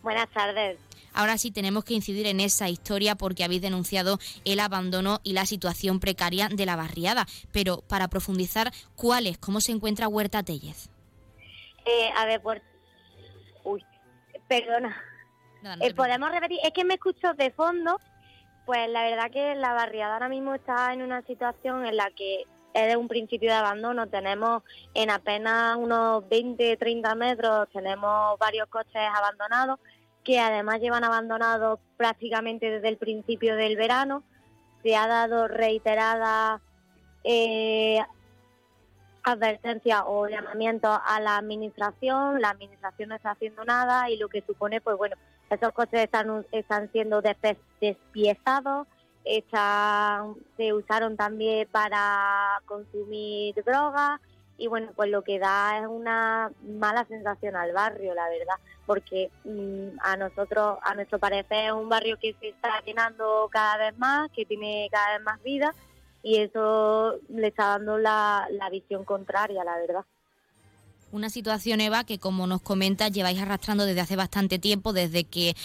Buenas 0.03 0.29
tardes. 0.29 0.79
Ahora 1.11 1.38
sí 1.38 1.51
tenemos 1.51 1.83
que 1.83 1.93
incidir 1.93 2.25
en 2.25 2.39
esa 2.39 2.69
historia 2.69 3.15
porque 3.15 3.43
habéis 3.43 3.61
denunciado 3.61 4.17
el 4.45 4.61
abandono 4.61 5.19
y 5.23 5.33
la 5.33 5.45
situación 5.45 5.99
precaria 5.99 6.47
de 6.47 6.65
la 6.65 6.77
barriada. 6.77 7.27
Pero 7.51 7.81
para 7.81 8.07
profundizar, 8.07 8.71
¿cuál 8.95 9.27
es? 9.27 9.38
¿Cómo 9.38 9.59
se 9.59 9.73
encuentra 9.73 10.07
Huerta 10.07 10.41
Tellez? 10.41 10.89
Eh, 11.86 12.12
a 12.16 12.26
ver, 12.26 12.41
por... 12.41 12.62
Uy, 13.64 13.84
perdona. 14.48 15.02
Eh, 15.80 15.94
¿Podemos 15.94 16.32
repetir? 16.32 16.60
Es 16.64 16.72
que 16.72 16.84
me 16.84 16.95
escucho 16.95 17.34
de 17.34 17.52
fondo. 17.52 17.99
Pues 18.66 18.90
la 18.90 19.03
verdad 19.03 19.32
que 19.32 19.56
la 19.56 19.74
barriada 19.74 20.14
ahora 20.14 20.30
mismo 20.30 20.53
está 20.53 20.94
en 20.94 21.02
una 21.02 21.22
situación 21.24 21.86
en 21.86 21.98
la 21.98 22.12
que 22.12 22.45
es 22.74 22.88
de 22.88 22.95
un 22.95 23.08
principio 23.08 23.49
de 23.49 23.56
abandono. 23.56 24.08
Tenemos 24.08 24.64
en 24.94 25.10
apenas 25.10 25.76
unos 25.78 26.28
20, 26.30 26.78
30 26.78 27.16
metros, 27.16 27.70
tenemos 27.74 28.38
varios 28.40 28.68
coches 28.68 29.02
abandonados 29.14 29.80
que 30.24 30.40
además 30.40 30.80
llevan 30.80 31.03
abandonados 31.03 31.80
prácticamente 31.98 32.70
desde 32.70 32.90
el 32.90 32.98
principio 32.98 33.56
del 33.56 33.76
verano. 33.76 34.24
Se 34.84 34.95
ha 34.95 35.08
dado 35.08 35.48
reiterada 35.48 36.62
eh, 37.24 37.99
advertencia 39.23 40.06
o 40.06 40.27
llamamiento 40.27 40.89
a 40.89 41.19
la 41.19 41.38
administración, 41.38 42.41
la 42.41 42.49
administración 42.49 43.10
no 43.10 43.15
está 43.15 43.31
haciendo 43.31 43.64
nada 43.65 44.10
y 44.10 44.18
lo 44.18 44.27
que 44.30 44.41
supone, 44.41 44.81
pues 44.81 44.98
bueno, 44.98 45.15
esos 45.49 45.72
coches 45.73 46.02
están, 46.02 46.45
están 46.52 46.91
siendo 46.91 47.22
despiezados, 47.22 48.88
están, 49.23 50.35
se 50.57 50.73
usaron 50.73 51.18
también 51.18 51.68
para 51.72 52.60
consumir 52.65 53.56
drogas 53.64 54.19
y 54.57 54.68
bueno, 54.68 54.91
pues 54.95 55.10
lo 55.10 55.23
que 55.23 55.39
da 55.39 55.80
es 55.80 55.88
una 55.88 56.52
mala 56.64 57.06
sensación 57.06 57.56
al 57.56 57.73
barrio, 57.73 58.14
la 58.14 58.30
verdad, 58.30 58.56
porque 58.85 59.31
mm, 59.43 59.99
a 60.03 60.18
nosotros, 60.18 60.77
a 60.84 60.93
nuestro 60.95 61.19
parecer, 61.19 61.65
es 61.65 61.72
un 61.72 61.89
barrio 61.89 62.18
que 62.19 62.35
se 62.39 62.49
está 62.49 62.81
llenando 62.85 63.49
cada 63.52 63.77
vez 63.77 63.98
más, 63.98 64.30
que 64.31 64.45
tiene 64.45 64.88
cada 64.91 65.18
vez 65.18 65.23
más 65.23 65.41
vida 65.43 65.73
y 66.23 66.38
eso 66.38 67.15
le 67.30 67.48
está 67.48 67.68
dando 67.68 67.98
la, 67.98 68.48
visión 68.72 69.03
contraria, 69.03 69.64
la 69.64 69.77
verdad. 69.77 70.06
Una 71.11 71.30
situación, 71.30 71.81
Eva, 71.81 72.06
que 72.06 72.19
como 72.19 72.48
nos 72.48 72.61
comenta, 72.61 73.10
lleváis 73.10 73.41
arrastrando 73.41 73.85
desde 73.85 74.02
hace 74.02 74.15
bastante 74.15 74.60
tiempo, 74.60 74.93
desde 74.93 75.26
que 75.26 75.49
eh, 75.49 75.56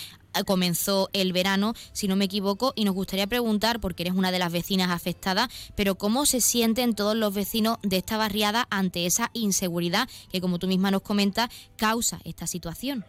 comenzó 0.44 1.08
el 1.12 1.32
verano, 1.32 1.74
si 1.92 2.08
no 2.08 2.16
me 2.16 2.24
equivoco, 2.24 2.72
y 2.74 2.84
nos 2.84 2.94
gustaría 2.94 3.28
preguntar, 3.28 3.78
porque 3.78 4.02
eres 4.02 4.14
una 4.14 4.32
de 4.32 4.40
las 4.40 4.50
vecinas 4.50 4.90
afectadas, 4.90 5.48
pero 5.76 5.94
cómo 5.94 6.26
se 6.26 6.40
sienten 6.40 6.96
todos 6.96 7.14
los 7.14 7.32
vecinos 7.32 7.78
de 7.82 7.98
esta 7.98 8.16
barriada 8.16 8.66
ante 8.70 9.06
esa 9.06 9.30
inseguridad 9.34 10.08
que, 10.32 10.40
como 10.40 10.58
tú 10.58 10.66
misma 10.66 10.90
nos 10.90 11.02
comentas, 11.02 11.48
causa 11.76 12.18
esta 12.24 12.48
situación. 12.48 13.04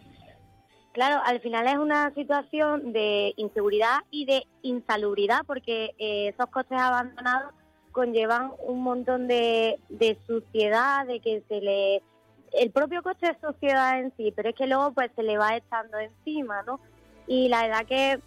Claro, 0.98 1.22
al 1.24 1.38
final 1.38 1.68
es 1.68 1.76
una 1.76 2.12
situación 2.12 2.92
de 2.92 3.32
inseguridad 3.36 4.00
y 4.10 4.24
de 4.24 4.48
insalubridad 4.62 5.42
porque 5.46 5.94
eh, 5.96 6.34
esos 6.34 6.50
coches 6.50 6.76
abandonados 6.76 7.52
conllevan 7.92 8.50
un 8.66 8.82
montón 8.82 9.28
de, 9.28 9.78
de 9.90 10.18
suciedad, 10.26 11.06
de 11.06 11.20
que 11.20 11.44
se 11.46 11.60
le... 11.60 12.02
El 12.50 12.72
propio 12.72 13.04
coche 13.04 13.30
es 13.30 13.36
suciedad 13.40 14.00
en 14.00 14.12
sí, 14.16 14.32
pero 14.34 14.48
es 14.48 14.56
que 14.56 14.66
luego 14.66 14.90
pues 14.90 15.12
se 15.14 15.22
le 15.22 15.38
va 15.38 15.54
echando 15.54 15.98
encima, 15.98 16.62
¿no? 16.62 16.80
Y 17.28 17.48
la 17.48 17.62
verdad 17.62 17.86
que 17.86 18.20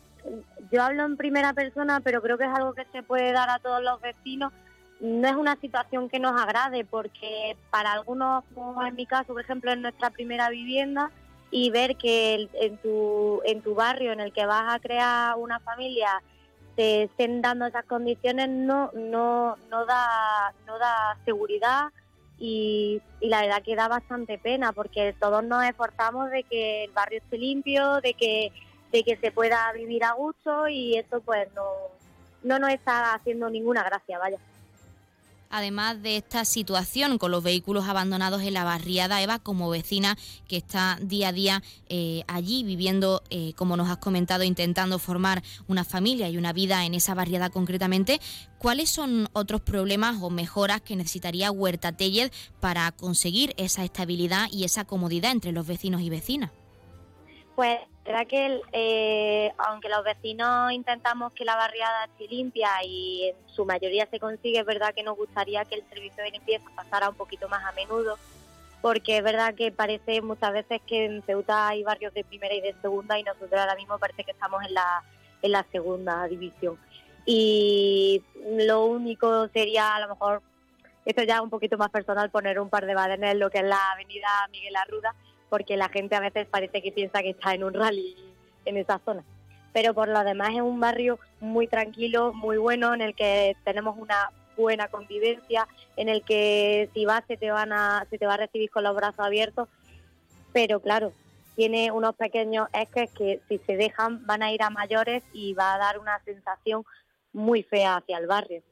yo 0.72 0.82
hablo 0.82 1.04
en 1.04 1.18
primera 1.18 1.52
persona, 1.52 2.00
pero 2.00 2.22
creo 2.22 2.38
que 2.38 2.46
es 2.46 2.54
algo 2.54 2.72
que 2.74 2.86
se 2.94 3.04
puede 3.04 3.34
dar 3.34 3.50
a 3.50 3.60
todos 3.60 3.84
los 3.84 4.00
vecinos. 4.00 4.54
No 5.02 5.28
es 5.28 5.36
una 5.36 5.58
situación 5.58 6.08
que 6.08 6.20
nos 6.20 6.42
agrade 6.42 6.86
porque 6.86 7.58
para 7.70 7.92
algunos, 7.92 8.46
como 8.56 8.82
en 8.86 8.96
mi 8.96 9.06
caso, 9.06 9.34
por 9.34 9.42
ejemplo, 9.42 9.74
en 9.74 9.82
nuestra 9.82 10.10
primera 10.10 10.50
vivienda, 10.50 11.12
y 11.52 11.70
ver 11.70 11.98
que 11.98 12.50
en 12.54 12.78
tu, 12.78 13.42
en 13.46 13.62
tu 13.62 13.76
barrio 13.76 14.14
en 14.14 14.22
el 14.22 14.32
que 14.32 14.46
vas 14.46 14.74
a 14.74 14.80
crear 14.80 15.36
una 15.38 15.60
familia 15.60 16.22
te 16.76 17.04
estén 17.04 17.42
dando 17.42 17.66
esas 17.66 17.86
condiciones 17.86 18.50
no, 18.50 18.90
no, 18.94 19.58
no, 19.70 19.86
da, 19.86 20.54
no 20.66 20.80
da 20.80 21.18
seguridad 21.26 21.90
y, 22.40 23.02
y 23.20 23.28
la 23.28 23.42
verdad 23.42 23.62
que 23.62 23.76
da 23.76 23.90
bastante 23.90 24.38
pena 24.38 24.72
porque 24.72 25.14
todos 25.20 25.44
nos 25.44 25.64
esforzamos 25.66 26.32
de 26.32 26.44
que 26.44 26.86
el 26.86 26.92
barrio 26.92 27.20
esté 27.20 27.38
limpio, 27.38 28.00
de 28.02 28.14
que, 28.14 28.52
de 28.92 29.04
que 29.04 29.18
se 29.18 29.32
pueda 29.32 29.72
vivir 29.74 30.06
a 30.06 30.14
gusto 30.14 30.68
y 30.70 30.98
eso 30.98 31.22
pues 31.22 31.54
no, 31.54 31.68
no 32.44 32.58
nos 32.58 32.72
está 32.72 33.14
haciendo 33.14 33.50
ninguna 33.50 33.84
gracia, 33.84 34.18
vaya. 34.18 34.38
Además 35.52 36.02
de 36.02 36.16
esta 36.16 36.46
situación 36.46 37.18
con 37.18 37.30
los 37.30 37.44
vehículos 37.44 37.90
abandonados 37.90 38.42
en 38.42 38.54
la 38.54 38.64
barriada, 38.64 39.22
Eva, 39.22 39.38
como 39.38 39.70
vecina 39.70 40.18
que 40.48 40.56
está 40.56 40.98
día 41.02 41.28
a 41.28 41.34
día 41.34 41.64
eh, 41.90 42.24
allí 42.28 42.64
viviendo, 42.64 43.22
eh, 43.30 43.52
como 43.58 43.76
nos 43.76 43.90
has 43.90 43.98
comentado, 43.98 44.46
intentando 44.46 44.98
formar 44.98 45.44
una 45.68 45.84
familia 45.84 46.30
y 46.30 46.38
una 46.38 46.54
vida 46.54 46.86
en 46.86 46.94
esa 46.94 47.16
barriada 47.16 47.50
concretamente, 47.50 48.22
¿cuáles 48.60 48.90
son 48.90 49.28
otros 49.34 49.60
problemas 49.60 50.22
o 50.22 50.30
mejoras 50.30 50.80
que 50.80 50.96
necesitaría 50.96 51.52
Huerta 51.52 51.92
Tellez 51.92 52.32
para 52.62 52.90
conseguir 52.94 53.54
esa 53.58 53.84
estabilidad 53.84 54.48
y 54.52 54.64
esa 54.64 54.86
comodidad 54.86 55.32
entre 55.32 55.52
los 55.52 55.68
vecinos 55.68 56.02
y 56.02 56.10
vecinas? 56.10 56.52
Pues 57.58 57.78
Raquel, 58.12 58.62
eh, 58.72 59.52
aunque 59.58 59.90
los 59.90 60.04
vecinos 60.04 60.72
intentamos 60.72 61.34
que 61.34 61.46
la 61.46 61.56
barriada 61.56 62.06
esté 62.06 62.28
limpia 62.28 62.70
y 62.84 63.30
en 63.30 63.36
su 63.48 63.66
mayoría 63.66 64.08
se 64.08 64.20
consigue, 64.20 64.60
es 64.60 64.66
verdad 64.66 64.94
que 64.94 65.04
nos 65.04 65.18
gustaría 65.18 65.66
que 65.66 65.76
el 65.76 65.84
servicio 65.90 66.24
de 66.24 66.32
limpieza 66.32 66.66
pasara 66.76 67.10
un 67.10 67.16
poquito 67.16 67.50
más 67.50 67.64
a 67.66 67.72
menudo, 67.74 68.18
porque 68.82 69.18
es 69.18 69.24
verdad 69.24 69.56
que 69.56 69.72
parece 69.72 70.22
muchas 70.22 70.54
veces 70.54 70.82
que 70.86 71.06
en 71.06 71.24
Ceuta 71.24 71.68
hay 71.68 71.84
barrios 71.84 72.14
de 72.14 72.24
primera 72.24 72.54
y 72.54 72.62
de 72.62 72.76
segunda 72.82 73.18
y 73.20 73.24
nosotros 73.24 73.54
ahora 73.54 73.76
mismo 73.76 73.98
parece 74.00 74.24
que 74.24 74.32
estamos 74.32 74.64
en 74.64 74.74
la, 74.74 75.04
en 75.42 75.52
la 75.52 75.66
segunda 75.72 76.28
división. 76.28 76.78
Y 77.26 78.24
lo 78.58 78.86
único 78.86 79.48
sería 79.50 79.96
a 79.96 80.00
lo 80.00 80.10
mejor, 80.10 80.42
esto 81.06 81.24
ya 81.24 81.42
un 81.42 81.50
poquito 81.50 81.78
más 81.78 81.90
personal, 81.90 82.30
poner 82.30 82.60
un 82.60 82.70
par 82.70 82.86
de 82.86 82.96
badenes 82.96 83.34
en 83.34 83.40
lo 83.40 83.50
que 83.50 83.60
es 83.60 83.66
la 83.66 83.92
avenida 83.92 84.28
Miguel 84.52 84.76
Arruda, 84.76 85.16
porque 85.52 85.76
la 85.76 85.90
gente 85.90 86.16
a 86.16 86.22
veces 86.22 86.48
parece 86.48 86.82
que 86.82 86.94
piensa 86.94 87.22
que 87.22 87.32
está 87.32 87.54
en 87.54 87.66
un 87.66 87.74
rally 87.74 88.16
en 88.64 88.78
esa 88.78 89.00
zona. 89.04 89.22
Pero 89.74 89.94
por 89.94 90.08
lo 90.08 90.24
demás 90.24 90.52
es 90.52 90.62
un 90.62 90.80
barrio 90.80 91.20
muy 91.42 91.68
tranquilo, 91.68 92.32
muy 92.32 92.56
bueno, 92.56 92.94
en 92.94 93.02
el 93.02 93.14
que 93.14 93.58
tenemos 93.66 93.98
una 93.98 94.32
buena 94.56 94.88
convivencia, 94.88 95.68
en 95.98 96.08
el 96.08 96.24
que 96.24 96.90
si 96.94 97.04
vas 97.04 97.26
se 97.28 97.36
te 97.36 97.52
van 97.52 97.74
a, 97.74 98.08
se 98.10 98.18
te 98.18 98.26
va 98.26 98.36
a 98.36 98.38
recibir 98.38 98.72
con 98.72 98.86
los 98.86 98.96
brazos 98.96 99.20
abiertos, 99.20 99.68
pero 100.54 100.80
claro, 100.80 101.12
tiene 101.58 101.92
unos 101.92 102.16
pequeños 102.16 102.70
esques 102.72 103.12
que 103.12 103.42
si 103.50 103.58
se 103.58 103.76
dejan 103.76 104.26
van 104.26 104.44
a 104.44 104.54
ir 104.54 104.64
a 104.64 104.70
mayores 104.70 105.22
y 105.34 105.54
va 105.54 105.74
a 105.74 105.78
dar 105.78 106.00
una 106.00 106.18
sensación 106.24 106.86
muy 107.34 107.64
fea 107.64 107.98
hacia 107.98 108.20
el 108.20 108.28
barrio. 108.28 108.64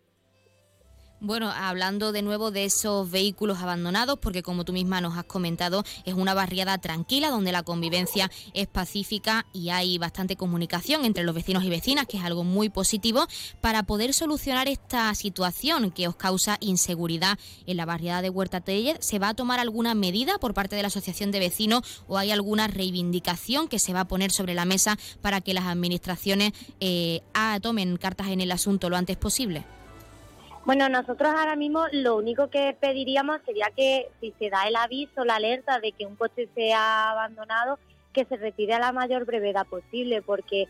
Bueno, 1.21 1.51
hablando 1.51 2.13
de 2.13 2.21
nuevo 2.21 2.49
de 2.49 2.63
esos 2.63 3.11
vehículos 3.11 3.59
abandonados, 3.59 4.17
porque 4.19 4.41
como 4.41 4.63
tú 4.63 4.71
misma 4.71 5.01
nos 5.01 5.17
has 5.17 5.25
comentado, 5.25 5.83
es 6.05 6.13
una 6.13 6.33
barriada 6.33 6.77
tranquila 6.77 7.29
donde 7.29 7.51
la 7.51 7.63
convivencia 7.63 8.31
es 8.53 8.67
pacífica 8.67 9.45
y 9.51 9.67
hay 9.67 9.97
bastante 9.97 10.37
comunicación 10.37 11.03
entre 11.03 11.25
los 11.25 11.35
vecinos 11.35 11.65
y 11.65 11.69
vecinas, 11.69 12.05
que 12.07 12.15
es 12.15 12.23
algo 12.23 12.45
muy 12.45 12.69
positivo, 12.69 13.27
para 13.59 13.83
poder 13.83 14.13
solucionar 14.13 14.69
esta 14.69 15.13
situación 15.13 15.91
que 15.91 16.07
os 16.07 16.15
causa 16.15 16.55
inseguridad 16.61 17.37
en 17.65 17.75
la 17.75 17.85
barriada 17.85 18.21
de 18.21 18.29
Huerta 18.29 18.61
Tellez. 18.61 18.99
¿Se 19.01 19.19
va 19.19 19.29
a 19.29 19.33
tomar 19.33 19.59
alguna 19.59 19.95
medida 19.95 20.37
por 20.37 20.53
parte 20.53 20.77
de 20.77 20.83
la 20.83 20.87
Asociación 20.87 21.31
de 21.31 21.39
Vecinos 21.39 22.01
o 22.07 22.17
hay 22.17 22.31
alguna 22.31 22.67
reivindicación 22.67 23.67
que 23.67 23.79
se 23.79 23.91
va 23.91 24.01
a 24.01 24.07
poner 24.07 24.31
sobre 24.31 24.53
la 24.53 24.63
mesa 24.63 24.97
para 25.21 25.41
que 25.41 25.53
las 25.53 25.65
administraciones 25.65 26.53
eh, 26.79 27.19
tomen 27.61 27.97
cartas 27.97 28.29
en 28.29 28.39
el 28.39 28.53
asunto 28.53 28.89
lo 28.89 28.95
antes 28.95 29.17
posible? 29.17 29.65
Bueno, 30.69 30.87
nosotros 30.87 31.33
ahora 31.35 31.55
mismo 31.55 31.87
lo 31.91 32.15
único 32.15 32.51
que 32.51 32.77
pediríamos 32.79 33.41
sería 33.43 33.71
que 33.75 34.07
si 34.21 34.35
se 34.37 34.51
da 34.51 34.67
el 34.67 34.75
aviso, 34.75 35.25
la 35.25 35.37
alerta 35.37 35.79
de 35.79 35.93
que 35.93 36.05
un 36.05 36.15
coche 36.15 36.47
se 36.53 36.73
ha 36.73 37.09
abandonado, 37.09 37.79
que 38.13 38.25
se 38.25 38.37
retire 38.37 38.75
a 38.75 38.79
la 38.79 38.91
mayor 38.91 39.25
brevedad 39.25 39.65
posible, 39.65 40.21
porque 40.21 40.67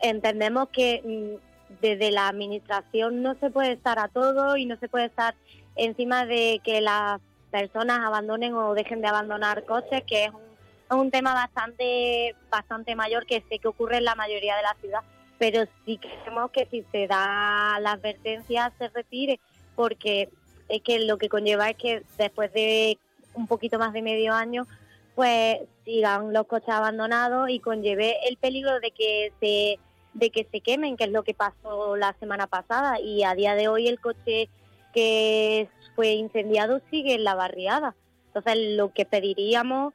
entendemos 0.00 0.70
que 0.70 1.02
mm, 1.04 1.76
desde 1.82 2.10
la 2.10 2.28
administración 2.28 3.20
no 3.20 3.34
se 3.34 3.50
puede 3.50 3.72
estar 3.72 3.98
a 3.98 4.08
todo 4.08 4.56
y 4.56 4.64
no 4.64 4.78
se 4.78 4.88
puede 4.88 5.04
estar 5.04 5.34
encima 5.76 6.24
de 6.24 6.62
que 6.64 6.80
las 6.80 7.20
personas 7.50 7.98
abandonen 7.98 8.54
o 8.54 8.72
dejen 8.72 9.02
de 9.02 9.08
abandonar 9.08 9.66
coches, 9.66 10.04
que 10.06 10.24
es 10.24 10.30
un, 10.30 10.98
un 11.00 11.10
tema 11.10 11.34
bastante 11.34 12.34
bastante 12.48 12.96
mayor 12.96 13.26
que 13.26 13.44
sé 13.50 13.58
que 13.58 13.68
ocurre 13.68 13.98
en 13.98 14.04
la 14.04 14.14
mayoría 14.14 14.56
de 14.56 14.62
la 14.62 14.74
ciudad 14.80 15.00
pero 15.38 15.64
sí 15.84 15.98
queremos 15.98 16.50
que 16.50 16.66
si 16.66 16.84
se 16.90 17.06
da 17.06 17.78
la 17.80 17.92
advertencia 17.92 18.72
se 18.78 18.88
retire, 18.88 19.40
porque 19.76 20.28
es 20.68 20.82
que 20.82 20.98
lo 21.00 21.16
que 21.18 21.28
conlleva 21.28 21.70
es 21.70 21.76
que 21.76 22.02
después 22.18 22.52
de 22.52 22.98
un 23.34 23.46
poquito 23.46 23.78
más 23.78 23.92
de 23.92 24.02
medio 24.02 24.34
año, 24.34 24.66
pues 25.14 25.60
sigan 25.84 26.32
los 26.32 26.46
coches 26.46 26.68
abandonados 26.68 27.50
y 27.50 27.60
conlleve 27.60 28.16
el 28.28 28.36
peligro 28.36 28.80
de 28.80 28.90
que 28.90 29.32
se 29.40 29.78
de 30.14 30.30
que 30.30 30.46
se 30.50 30.60
quemen, 30.60 30.96
que 30.96 31.04
es 31.04 31.12
lo 31.12 31.22
que 31.22 31.34
pasó 31.34 31.96
la 31.96 32.12
semana 32.18 32.48
pasada 32.48 32.98
y 33.00 33.22
a 33.22 33.34
día 33.34 33.54
de 33.54 33.68
hoy 33.68 33.86
el 33.86 34.00
coche 34.00 34.48
que 34.92 35.68
fue 35.94 36.12
incendiado 36.12 36.80
sigue 36.90 37.14
en 37.14 37.24
la 37.24 37.34
barriada. 37.34 37.94
Entonces 38.28 38.76
lo 38.76 38.92
que 38.92 39.04
pediríamos 39.04 39.94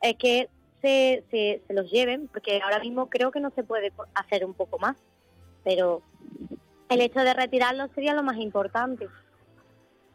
es 0.00 0.16
que 0.16 0.48
se, 0.84 1.24
se, 1.30 1.62
los 1.72 1.90
lleven, 1.90 2.28
porque 2.28 2.60
ahora 2.62 2.78
mismo 2.78 3.08
creo 3.08 3.30
que 3.30 3.40
no 3.40 3.50
se 3.50 3.64
puede 3.64 3.90
hacer 4.14 4.44
un 4.44 4.52
poco 4.52 4.78
más, 4.78 4.96
pero 5.64 6.02
el 6.90 7.00
hecho 7.00 7.20
de 7.20 7.32
retirarlos 7.32 7.90
sería 7.94 8.12
lo 8.12 8.22
más 8.22 8.36
importante. 8.36 9.08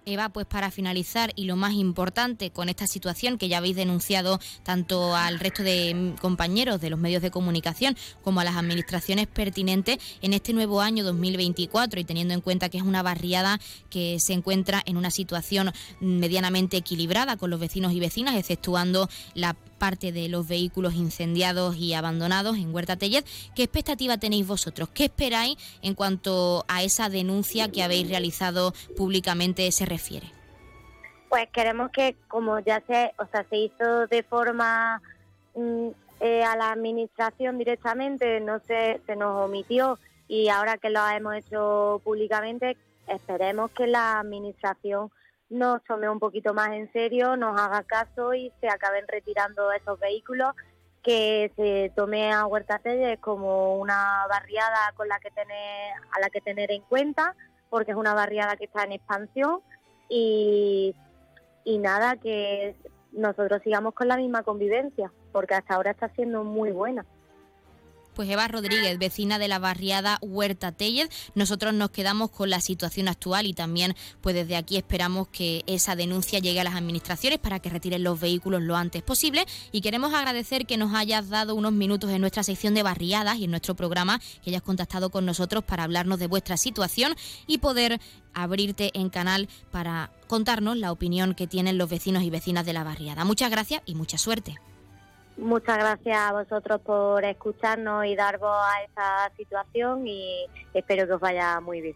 Eva, 0.05 0.29
pues 0.29 0.45
para 0.45 0.71
finalizar 0.71 1.31
y 1.35 1.45
lo 1.45 1.55
más 1.55 1.73
importante 1.73 2.51
con 2.51 2.69
esta 2.69 2.87
situación 2.87 3.37
que 3.37 3.47
ya 3.47 3.57
habéis 3.57 3.75
denunciado 3.75 4.39
tanto 4.63 5.15
al 5.15 5.39
resto 5.39 5.63
de 5.63 6.15
compañeros 6.21 6.81
de 6.81 6.89
los 6.89 6.99
medios 6.99 7.21
de 7.21 7.31
comunicación 7.31 7.95
como 8.23 8.39
a 8.39 8.43
las 8.43 8.55
administraciones 8.55 9.27
pertinentes 9.27 9.97
en 10.21 10.33
este 10.33 10.53
nuevo 10.53 10.81
año 10.81 11.03
2024 11.03 11.99
y 11.99 12.05
teniendo 12.05 12.33
en 12.33 12.41
cuenta 12.41 12.69
que 12.69 12.77
es 12.77 12.83
una 12.83 13.03
barriada 13.03 13.59
que 13.89 14.17
se 14.19 14.33
encuentra 14.33 14.81
en 14.85 14.97
una 14.97 15.11
situación 15.11 15.71
medianamente 15.99 16.77
equilibrada 16.77 17.37
con 17.37 17.49
los 17.49 17.59
vecinos 17.59 17.91
y 17.93 17.99
vecinas, 17.99 18.35
exceptuando 18.35 19.09
la 19.33 19.55
parte 19.79 20.11
de 20.11 20.29
los 20.29 20.47
vehículos 20.47 20.93
incendiados 20.93 21.75
y 21.77 21.93
abandonados 21.93 22.57
en 22.57 22.73
Huerta 22.73 22.97
Tellet. 22.97 23.25
¿Qué 23.55 23.63
expectativa 23.63 24.17
tenéis 24.17 24.45
vosotros? 24.45 24.89
¿Qué 24.89 25.05
esperáis 25.05 25.57
en 25.81 25.95
cuanto 25.95 26.65
a 26.67 26.83
esa 26.83 27.09
denuncia 27.09 27.71
que 27.71 27.81
habéis 27.81 28.09
realizado 28.09 28.73
públicamente 28.95 29.71
se 29.71 29.85
refiere? 29.85 30.27
Pues 31.29 31.47
queremos 31.51 31.91
que, 31.91 32.15
como 32.27 32.59
ya 32.59 32.83
se, 32.87 33.13
o 33.17 33.25
sea, 33.27 33.45
se 33.49 33.57
hizo 33.57 34.07
de 34.07 34.23
forma 34.23 35.01
mm, 35.55 35.89
eh, 36.19 36.43
a 36.43 36.55
la 36.55 36.71
administración 36.71 37.57
directamente, 37.57 38.39
no 38.39 38.59
se, 38.67 38.99
se 39.05 39.15
nos 39.15 39.45
omitió 39.45 39.99
y 40.27 40.49
ahora 40.49 40.77
que 40.77 40.89
lo 40.89 41.07
hemos 41.07 41.35
hecho 41.35 42.01
públicamente, 42.03 42.77
esperemos 43.07 43.71
que 43.71 43.87
la 43.87 44.19
administración 44.19 45.11
nos 45.49 45.83
tome 45.83 46.09
un 46.09 46.19
poquito 46.19 46.53
más 46.53 46.71
en 46.71 46.91
serio, 46.91 47.35
nos 47.35 47.59
haga 47.59 47.83
caso 47.83 48.33
y 48.33 48.51
se 48.61 48.69
acaben 48.69 49.05
retirando 49.07 49.71
esos 49.71 49.99
vehículos, 49.99 50.53
que 51.03 51.51
se 51.55 51.91
tome 51.95 52.31
a 52.31 52.45
Huerta 52.45 52.81
como 53.21 53.77
una 53.77 54.25
barriada 54.29 54.91
con 54.95 55.07
la 55.07 55.19
que 55.19 55.31
tener, 55.31 55.93
a 56.11 56.19
la 56.19 56.29
que 56.29 56.41
tener 56.41 56.71
en 56.71 56.81
cuenta, 56.81 57.35
porque 57.69 57.91
es 57.91 57.97
una 57.97 58.13
barriada 58.13 58.57
que 58.57 58.65
está 58.65 58.83
en 58.83 58.91
expansión 58.93 59.61
y, 60.09 60.95
y 61.63 61.77
nada, 61.77 62.17
que 62.17 62.75
nosotros 63.11 63.61
sigamos 63.63 63.93
con 63.93 64.07
la 64.07 64.17
misma 64.17 64.43
convivencia, 64.43 65.11
porque 65.31 65.55
hasta 65.55 65.75
ahora 65.75 65.91
está 65.91 66.09
siendo 66.09 66.43
muy 66.43 66.71
buena. 66.71 67.05
Pues 68.19 68.29
Eva 68.29 68.49
Rodríguez, 68.49 68.99
vecina 68.99 69.39
de 69.39 69.47
la 69.47 69.59
barriada 69.59 70.17
Huerta 70.21 70.73
Tellez, 70.73 71.07
nosotros 71.35 71.73
nos 71.73 71.91
quedamos 71.91 72.29
con 72.29 72.49
la 72.49 72.59
situación 72.59 73.07
actual 73.07 73.45
y 73.45 73.53
también 73.53 73.95
pues 74.19 74.35
desde 74.35 74.57
aquí 74.57 74.75
esperamos 74.75 75.29
que 75.29 75.63
esa 75.67 75.95
denuncia 75.95 76.39
llegue 76.39 76.59
a 76.59 76.65
las 76.65 76.75
administraciones 76.75 77.39
para 77.39 77.61
que 77.61 77.69
retiren 77.69 78.03
los 78.03 78.19
vehículos 78.19 78.61
lo 78.61 78.75
antes 78.75 79.03
posible 79.03 79.45
y 79.71 79.79
queremos 79.79 80.13
agradecer 80.13 80.65
que 80.65 80.75
nos 80.75 80.93
hayas 80.93 81.29
dado 81.29 81.55
unos 81.55 81.71
minutos 81.71 82.11
en 82.11 82.19
nuestra 82.19 82.43
sección 82.43 82.73
de 82.73 82.83
barriadas 82.83 83.37
y 83.37 83.45
en 83.45 83.51
nuestro 83.51 83.77
programa, 83.77 84.19
que 84.43 84.49
hayas 84.49 84.63
contactado 84.63 85.11
con 85.11 85.25
nosotros 85.25 85.63
para 85.63 85.85
hablarnos 85.85 86.19
de 86.19 86.27
vuestra 86.27 86.57
situación 86.57 87.15
y 87.47 87.59
poder 87.59 88.01
abrirte 88.33 88.91
en 88.95 89.09
canal 89.09 89.47
para 89.71 90.11
contarnos 90.27 90.75
la 90.75 90.91
opinión 90.91 91.35
que 91.35 91.47
tienen 91.47 91.77
los 91.77 91.89
vecinos 91.89 92.23
y 92.23 92.29
vecinas 92.29 92.65
de 92.65 92.73
la 92.73 92.83
barriada. 92.83 93.23
Muchas 93.23 93.49
gracias 93.49 93.81
y 93.85 93.95
mucha 93.95 94.17
suerte. 94.17 94.57
Muchas 95.39 95.77
gracias 95.77 96.17
a 96.17 96.33
vosotros 96.33 96.81
por 96.81 97.23
escucharnos 97.23 98.05
y 98.05 98.15
dar 98.15 98.37
voz 98.39 98.51
a 98.51 98.83
esta 98.83 99.31
situación 99.37 100.05
y 100.05 100.45
espero 100.73 101.07
que 101.07 101.13
os 101.13 101.21
vaya 101.21 101.59
muy 101.61 101.81
bien. 101.81 101.95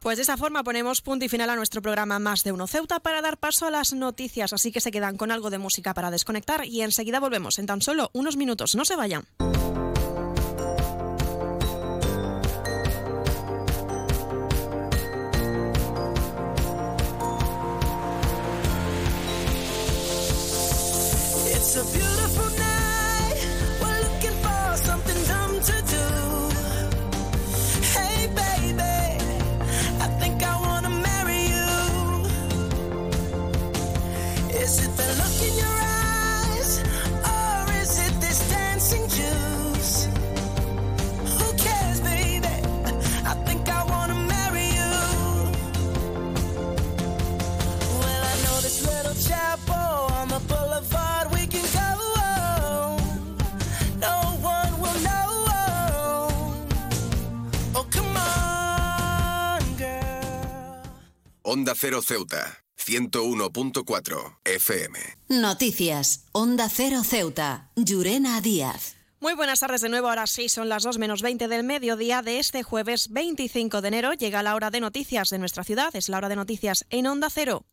Pues 0.00 0.16
de 0.16 0.22
esa 0.22 0.38
forma 0.38 0.64
ponemos 0.64 1.02
punto 1.02 1.26
y 1.26 1.28
final 1.28 1.50
a 1.50 1.56
nuestro 1.56 1.82
programa 1.82 2.18
Más 2.18 2.42
de 2.42 2.52
Uno 2.52 2.66
Ceuta 2.66 3.00
para 3.00 3.20
dar 3.20 3.36
paso 3.36 3.66
a 3.66 3.70
las 3.70 3.92
noticias, 3.92 4.54
así 4.54 4.72
que 4.72 4.80
se 4.80 4.90
quedan 4.90 5.18
con 5.18 5.30
algo 5.30 5.50
de 5.50 5.58
música 5.58 5.92
para 5.92 6.10
desconectar 6.10 6.64
y 6.64 6.80
enseguida 6.80 7.20
volvemos 7.20 7.58
en 7.58 7.66
tan 7.66 7.82
solo 7.82 8.08
unos 8.14 8.38
minutos. 8.38 8.74
No 8.74 8.86
se 8.86 8.96
vayan. 8.96 9.24
Onda 61.52 61.74
Cero 61.74 62.00
Ceuta, 62.00 62.62
101.4 62.78 64.38
FM. 64.44 64.98
Noticias. 65.30 66.26
Onda 66.30 66.68
Cero 66.68 67.02
Ceuta. 67.02 67.72
Llurena 67.74 68.40
Díaz. 68.40 68.94
Muy 69.18 69.34
buenas 69.34 69.58
tardes 69.58 69.80
de 69.80 69.88
nuevo. 69.88 70.08
Ahora 70.08 70.28
sí, 70.28 70.48
son 70.48 70.68
las 70.68 70.84
2 70.84 70.98
menos 70.98 71.22
20 71.22 71.48
del 71.48 71.64
mediodía 71.64 72.22
de 72.22 72.38
este 72.38 72.62
jueves 72.62 73.08
25 73.10 73.80
de 73.80 73.88
enero. 73.88 74.12
Llega 74.12 74.44
la 74.44 74.54
hora 74.54 74.70
de 74.70 74.78
noticias 74.78 75.30
de 75.30 75.40
nuestra 75.40 75.64
ciudad. 75.64 75.90
Es 75.96 76.08
la 76.08 76.18
hora 76.18 76.28
de 76.28 76.36
noticias 76.36 76.86
en 76.88 77.08
Onda 77.08 77.28
Cero. 77.30 77.64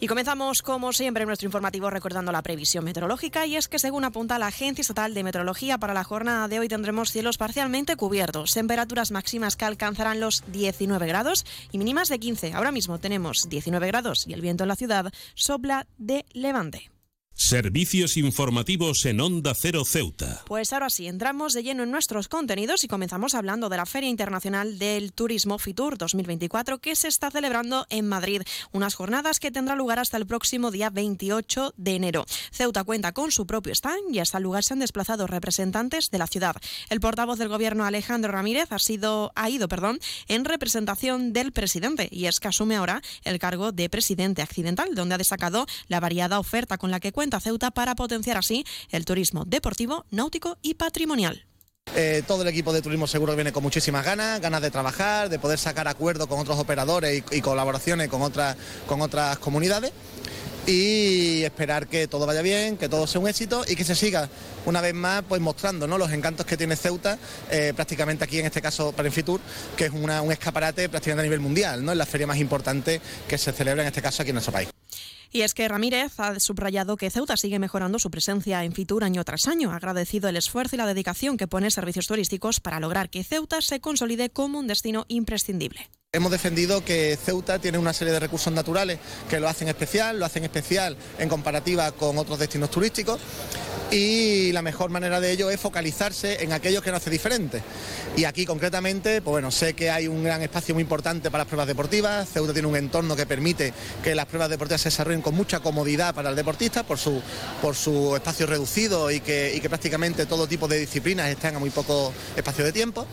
Y 0.00 0.06
comenzamos, 0.06 0.62
como 0.62 0.92
siempre, 0.92 1.26
nuestro 1.26 1.46
informativo 1.46 1.90
recordando 1.90 2.30
la 2.30 2.42
previsión 2.42 2.84
meteorológica. 2.84 3.46
Y 3.46 3.56
es 3.56 3.66
que, 3.66 3.80
según 3.80 4.04
apunta 4.04 4.38
la 4.38 4.46
Agencia 4.46 4.82
Estatal 4.82 5.12
de 5.12 5.24
Meteorología, 5.24 5.78
para 5.78 5.92
la 5.92 6.04
jornada 6.04 6.46
de 6.46 6.60
hoy 6.60 6.68
tendremos 6.68 7.10
cielos 7.10 7.36
parcialmente 7.36 7.96
cubiertos, 7.96 8.54
temperaturas 8.54 9.10
máximas 9.10 9.56
que 9.56 9.64
alcanzarán 9.64 10.20
los 10.20 10.44
19 10.52 11.06
grados 11.08 11.44
y 11.72 11.78
mínimas 11.78 12.08
de 12.08 12.20
15. 12.20 12.52
Ahora 12.52 12.70
mismo 12.70 12.98
tenemos 12.98 13.48
19 13.48 13.88
grados 13.88 14.26
y 14.28 14.34
el 14.34 14.40
viento 14.40 14.62
en 14.62 14.68
la 14.68 14.76
ciudad 14.76 15.12
sopla 15.34 15.88
de 15.98 16.24
levante. 16.32 16.90
Servicios 17.40 18.16
informativos 18.16 19.06
en 19.06 19.20
Onda 19.20 19.54
Cero 19.54 19.84
Ceuta. 19.84 20.42
Pues 20.46 20.72
ahora 20.72 20.90
sí, 20.90 21.06
entramos 21.06 21.52
de 21.52 21.62
lleno 21.62 21.84
en 21.84 21.90
nuestros 21.92 22.26
contenidos 22.26 22.82
y 22.82 22.88
comenzamos 22.88 23.34
hablando 23.34 23.68
de 23.68 23.76
la 23.76 23.86
Feria 23.86 24.10
Internacional 24.10 24.76
del 24.76 25.12
Turismo 25.12 25.56
Fitur 25.58 25.96
2024 25.96 26.78
que 26.78 26.96
se 26.96 27.06
está 27.06 27.30
celebrando 27.30 27.86
en 27.90 28.08
Madrid. 28.08 28.42
Unas 28.72 28.96
jornadas 28.96 29.38
que 29.38 29.52
tendrán 29.52 29.78
lugar 29.78 30.00
hasta 30.00 30.16
el 30.16 30.26
próximo 30.26 30.72
día 30.72 30.90
28 30.90 31.74
de 31.76 31.94
enero. 31.94 32.26
Ceuta 32.50 32.82
cuenta 32.82 33.12
con 33.12 33.30
su 33.30 33.46
propio 33.46 33.72
stand 33.72 34.12
y 34.12 34.18
hasta 34.18 34.38
el 34.38 34.44
lugar 34.44 34.64
se 34.64 34.74
han 34.74 34.80
desplazado 34.80 35.28
representantes 35.28 36.10
de 36.10 36.18
la 36.18 36.26
ciudad. 36.26 36.56
El 36.90 36.98
portavoz 36.98 37.38
del 37.38 37.48
gobierno 37.48 37.84
Alejandro 37.84 38.32
Ramírez 38.32 38.72
ha, 38.72 38.80
sido, 38.80 39.30
ha 39.36 39.48
ido 39.48 39.68
perdón, 39.68 40.00
en 40.26 40.44
representación 40.44 41.32
del 41.32 41.52
presidente 41.52 42.08
y 42.10 42.26
es 42.26 42.40
que 42.40 42.48
asume 42.48 42.74
ahora 42.74 43.00
el 43.22 43.38
cargo 43.38 43.70
de 43.70 43.88
presidente 43.88 44.42
accidental, 44.42 44.96
donde 44.96 45.14
ha 45.14 45.18
destacado 45.18 45.66
la 45.86 46.00
variada 46.00 46.40
oferta 46.40 46.78
con 46.78 46.90
la 46.90 46.98
que 46.98 47.12
cuenta 47.12 47.27
Ceuta 47.38 47.70
para 47.70 47.94
potenciar 47.94 48.36
así 48.38 48.64
el 48.90 49.04
turismo 49.04 49.44
deportivo, 49.44 50.06
náutico 50.10 50.56
y 50.62 50.74
patrimonial. 50.74 51.44
Eh, 51.94 52.22
todo 52.26 52.42
el 52.42 52.48
equipo 52.48 52.72
de 52.72 52.82
turismo 52.82 53.06
seguro 53.06 53.34
viene 53.34 53.52
con 53.52 53.62
muchísimas 53.62 54.04
ganas, 54.04 54.40
ganas 54.40 54.60
de 54.60 54.70
trabajar, 54.70 55.28
de 55.28 55.38
poder 55.38 55.58
sacar 55.58 55.88
acuerdos 55.88 56.26
con 56.26 56.38
otros 56.38 56.58
operadores 56.58 57.22
y, 57.30 57.40
colaboraciones 57.40 58.08
con 58.08 58.22
otras, 58.22 58.56
con 58.86 59.00
otras 59.00 59.38
comunidades 59.38 59.92
y 60.66 61.44
esperar 61.44 61.86
que 61.86 62.06
todo 62.08 62.26
vaya 62.26 62.42
bien, 62.42 62.76
que 62.76 62.90
todo 62.90 63.06
sea 63.06 63.20
un 63.22 63.28
éxito 63.28 63.64
y 63.66 63.74
que 63.74 63.84
se 63.84 63.94
siga 63.94 64.28
una 64.66 64.82
vez 64.82 64.92
más 64.92 65.24
pues 65.26 65.40
mostrando 65.40 65.86
los 65.86 66.12
encantos 66.12 66.44
que 66.44 66.58
tiene 66.58 66.76
Ceuta, 66.76 67.18
eh, 67.50 67.72
prácticamente 67.74 68.24
aquí 68.24 68.38
en 68.38 68.46
este 68.46 68.60
caso 68.60 68.92
para 68.92 69.08
Infitur, 69.08 69.40
que 69.76 69.86
es 69.86 69.90
un 69.90 70.30
escaparate 70.30 70.90
prácticamente 70.90 71.22
a 71.22 71.24
nivel 71.24 71.40
mundial, 71.40 71.82
¿no? 71.82 71.92
es 71.92 71.98
la 71.98 72.06
feria 72.06 72.26
más 72.26 72.36
importante 72.36 73.00
que 73.26 73.38
se 73.38 73.52
celebra 73.52 73.82
en 73.82 73.88
este 73.88 74.02
caso 74.02 74.22
aquí 74.22 74.30
en 74.30 74.34
nuestro 74.34 74.52
país. 74.52 74.68
Y 75.30 75.42
es 75.42 75.54
que 75.54 75.68
Ramírez 75.68 76.18
ha 76.18 76.38
subrayado 76.40 76.96
que 76.96 77.10
Ceuta 77.10 77.36
sigue 77.36 77.58
mejorando 77.58 77.98
su 77.98 78.10
presencia 78.10 78.64
en 78.64 78.72
Fitur 78.72 79.04
año 79.04 79.24
tras 79.24 79.46
año, 79.46 79.72
ha 79.72 79.76
agradecido 79.76 80.28
el 80.28 80.36
esfuerzo 80.36 80.76
y 80.76 80.78
la 80.78 80.86
dedicación 80.86 81.36
que 81.36 81.46
pone 81.46 81.70
servicios 81.70 82.06
turísticos 82.06 82.60
para 82.60 82.80
lograr 82.80 83.10
que 83.10 83.24
Ceuta 83.24 83.60
se 83.60 83.80
consolide 83.80 84.30
como 84.30 84.58
un 84.58 84.66
destino 84.66 85.04
imprescindible. 85.08 85.90
Hemos 86.10 86.32
defendido 86.32 86.82
que 86.82 87.18
Ceuta 87.22 87.58
tiene 87.58 87.76
una 87.76 87.92
serie 87.92 88.14
de 88.14 88.20
recursos 88.20 88.50
naturales 88.50 88.98
que 89.28 89.38
lo 89.38 89.46
hacen 89.46 89.68
especial, 89.68 90.18
lo 90.18 90.24
hacen 90.24 90.42
especial 90.44 90.96
en 91.18 91.28
comparativa 91.28 91.92
con 91.92 92.16
otros 92.16 92.38
destinos 92.38 92.70
turísticos 92.70 93.20
y 93.90 94.52
la 94.52 94.62
mejor 94.62 94.90
manera 94.90 95.20
de 95.20 95.32
ello 95.32 95.50
es 95.50 95.60
focalizarse 95.60 96.42
en 96.42 96.52
aquello 96.52 96.82
que 96.82 96.90
nos 96.90 97.00
hace 97.00 97.10
diferente. 97.10 97.62
Y 98.16 98.24
aquí 98.24 98.44
concretamente, 98.44 99.22
pues 99.22 99.32
bueno, 99.32 99.50
sé 99.50 99.74
que 99.74 99.90
hay 99.90 100.08
un 100.08 100.22
gran 100.22 100.42
espacio 100.42 100.74
muy 100.74 100.82
importante 100.82 101.30
para 101.30 101.44
las 101.44 101.48
pruebas 101.48 101.66
deportivas, 101.66 102.28
Ceuta 102.28 102.52
tiene 102.52 102.68
un 102.68 102.76
entorno 102.76 103.16
que 103.16 103.26
permite 103.26 103.72
que 104.02 104.14
las 104.14 104.26
pruebas 104.26 104.50
deportivas 104.50 104.82
se 104.82 104.88
desarrollen 104.88 105.22
con 105.22 105.34
mucha 105.34 105.60
comodidad 105.60 106.14
para 106.14 106.30
el 106.30 106.36
deportista 106.36 106.82
por 106.82 106.98
su, 106.98 107.22
por 107.62 107.74
su 107.74 108.14
espacio 108.16 108.46
reducido 108.46 109.10
y 109.10 109.20
que, 109.20 109.60
prácticamente 109.68 110.24
todo 110.24 110.46
tipo 110.46 110.66
de 110.66 110.78
disciplinas 110.78 111.28
están 111.28 111.56
a 111.56 111.58
muy 111.58 111.70
poco 111.70 112.12
espacio 112.36 112.64
de 112.64 112.72
tiempo. 112.72 113.06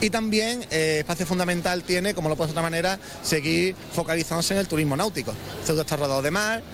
Y 0.00 0.10
también 0.10 0.66
eh, 0.70 0.98
espacio 1.00 1.24
fundamental 1.24 1.82
tiene, 1.82 2.14
como 2.14 2.28
lo 2.28 2.36
puedo 2.36 2.48
de 2.48 2.52
otra 2.52 2.62
manera, 2.62 2.98
seguir 3.22 3.74
focalizándose 3.92 4.54
en 4.54 4.60
el 4.60 4.68
turismo 4.68 4.96
náutico. 4.96 5.32
Ceuta 5.64 5.82
está 5.82 5.96
rodeado 5.96 6.20
de 6.20 6.30
mar, 6.30 6.73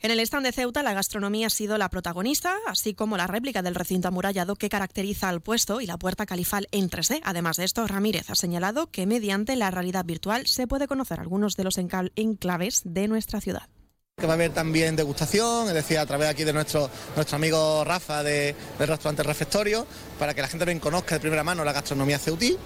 En 0.00 0.12
el 0.12 0.20
stand 0.20 0.46
de 0.46 0.52
Ceuta, 0.52 0.84
la 0.84 0.92
gastronomía 0.92 1.48
ha 1.48 1.50
sido 1.50 1.76
la 1.76 1.88
protagonista, 1.88 2.54
así 2.68 2.94
como 2.94 3.16
la 3.16 3.26
réplica 3.26 3.62
del 3.62 3.74
recinto 3.74 4.06
amurallado 4.06 4.54
que 4.54 4.68
caracteriza 4.68 5.28
al 5.28 5.40
puesto 5.40 5.80
y 5.80 5.86
la 5.86 5.96
puerta 5.96 6.24
califal 6.24 6.68
en 6.70 6.88
3D. 6.88 7.20
Además 7.24 7.56
de 7.56 7.64
esto, 7.64 7.84
Ramírez 7.84 8.30
ha 8.30 8.36
señalado 8.36 8.92
que 8.92 9.06
mediante 9.06 9.56
la 9.56 9.72
realidad 9.72 10.04
virtual 10.04 10.46
se 10.46 10.68
puede 10.68 10.86
conocer 10.86 11.18
algunos 11.18 11.56
de 11.56 11.64
los 11.64 11.78
enclaves 11.78 12.82
de 12.84 13.08
nuestra 13.08 13.40
ciudad. 13.40 13.68
que 14.16 14.26
va 14.26 14.32
a 14.32 14.34
haber 14.34 14.52
también 14.52 14.94
degustación, 14.96 15.68
es 15.68 15.74
decir, 15.74 15.98
a 15.98 16.06
través 16.06 16.28
aquí 16.28 16.42
de 16.44 16.52
nuestro, 16.52 16.90
nuestro 17.14 17.36
amigo 17.36 17.84
Rafa 17.84 18.22
de, 18.22 18.54
del 18.78 18.88
restaurante 18.88 19.22
Refectorio, 19.22 19.86
para 20.18 20.34
que 20.34 20.42
la 20.42 20.48
gente 20.48 20.64
también 20.64 20.80
conozca 20.80 21.16
de 21.16 21.20
primera 21.20 21.44
mano 21.44 21.64
la 21.64 21.72
gastronomía 21.72 22.18
ceutí. 22.18 22.56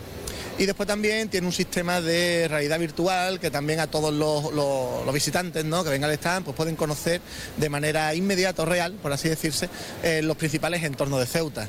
Y 0.62 0.66
después 0.66 0.86
también 0.86 1.28
tiene 1.28 1.44
un 1.48 1.52
sistema 1.52 2.01
de 2.01 2.47
realidad 2.47 2.78
virtual 2.78 3.40
que 3.40 3.51
también 3.51 3.80
a 3.80 3.89
todos 3.89 4.14
los, 4.14 4.52
los- 4.55 5.12
visitantes 5.12 5.64
¿no? 5.64 5.82
que 5.82 5.90
vengan 5.90 6.09
al 6.09 6.14
stand 6.14 6.44
pues 6.44 6.56
pueden 6.56 6.76
conocer 6.76 7.20
de 7.56 7.68
manera 7.68 8.14
inmediata 8.14 8.62
o 8.62 8.64
real, 8.64 8.93
por 9.02 9.12
así 9.12 9.28
decirse, 9.28 9.68
eh, 10.05 10.22
los 10.22 10.36
principales 10.36 10.84
entornos 10.84 11.18
de 11.18 11.26
Ceuta. 11.26 11.66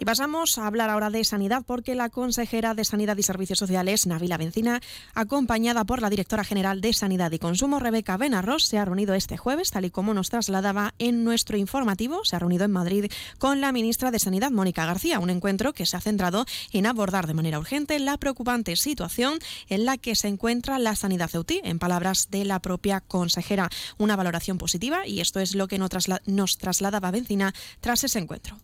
Y 0.00 0.06
pasamos 0.06 0.56
a 0.56 0.66
hablar 0.66 0.88
ahora 0.88 1.10
de 1.10 1.22
sanidad 1.24 1.62
porque 1.66 1.94
la 1.94 2.08
consejera 2.08 2.72
de 2.72 2.86
Sanidad 2.86 3.18
y 3.18 3.22
Servicios 3.22 3.58
Sociales, 3.58 4.06
Navila 4.06 4.38
Bencina, 4.38 4.80
acompañada 5.14 5.84
por 5.84 6.00
la 6.00 6.08
directora 6.08 6.42
general 6.42 6.80
de 6.80 6.94
Sanidad 6.94 7.30
y 7.32 7.38
Consumo, 7.38 7.78
Rebeca 7.78 8.16
Benarros, 8.16 8.64
se 8.64 8.78
ha 8.78 8.86
reunido 8.86 9.12
este 9.12 9.36
jueves, 9.36 9.70
tal 9.72 9.84
y 9.84 9.90
como 9.90 10.14
nos 10.14 10.30
trasladaba 10.30 10.94
en 10.98 11.22
nuestro 11.22 11.58
informativo, 11.58 12.24
se 12.24 12.34
ha 12.34 12.38
reunido 12.38 12.64
en 12.64 12.70
Madrid 12.70 13.12
con 13.36 13.60
la 13.60 13.72
ministra 13.72 14.10
de 14.10 14.18
Sanidad, 14.18 14.50
Mónica 14.50 14.86
García, 14.86 15.18
un 15.18 15.28
encuentro 15.28 15.74
que 15.74 15.84
se 15.84 15.98
ha 15.98 16.00
centrado 16.00 16.46
en 16.72 16.86
abordar 16.86 17.26
de 17.26 17.34
manera 17.34 17.58
urgente 17.58 17.98
la 17.98 18.16
preocupante 18.16 18.76
situación 18.76 19.38
en 19.68 19.84
la 19.84 19.98
que 19.98 20.16
se 20.16 20.28
encuentra 20.28 20.78
la 20.78 20.96
sanidad 20.96 21.28
ceutí, 21.28 21.60
en 21.62 21.78
palabras 21.78 22.28
de 22.30 22.46
la 22.46 22.60
propia 22.60 23.02
consejera. 23.02 23.68
Una 23.98 24.16
valoración 24.16 24.56
positiva 24.56 25.06
y 25.06 25.20
esto 25.20 25.40
es 25.40 25.54
lo 25.54 25.68
que 25.68 25.78
nos, 25.78 25.90
trasla 25.90 26.22
nos 26.24 26.56
trasladaba 26.56 27.10
Bencina 27.10 27.52
tras 27.82 28.02
ese 28.02 28.18
encuentro. 28.18 28.56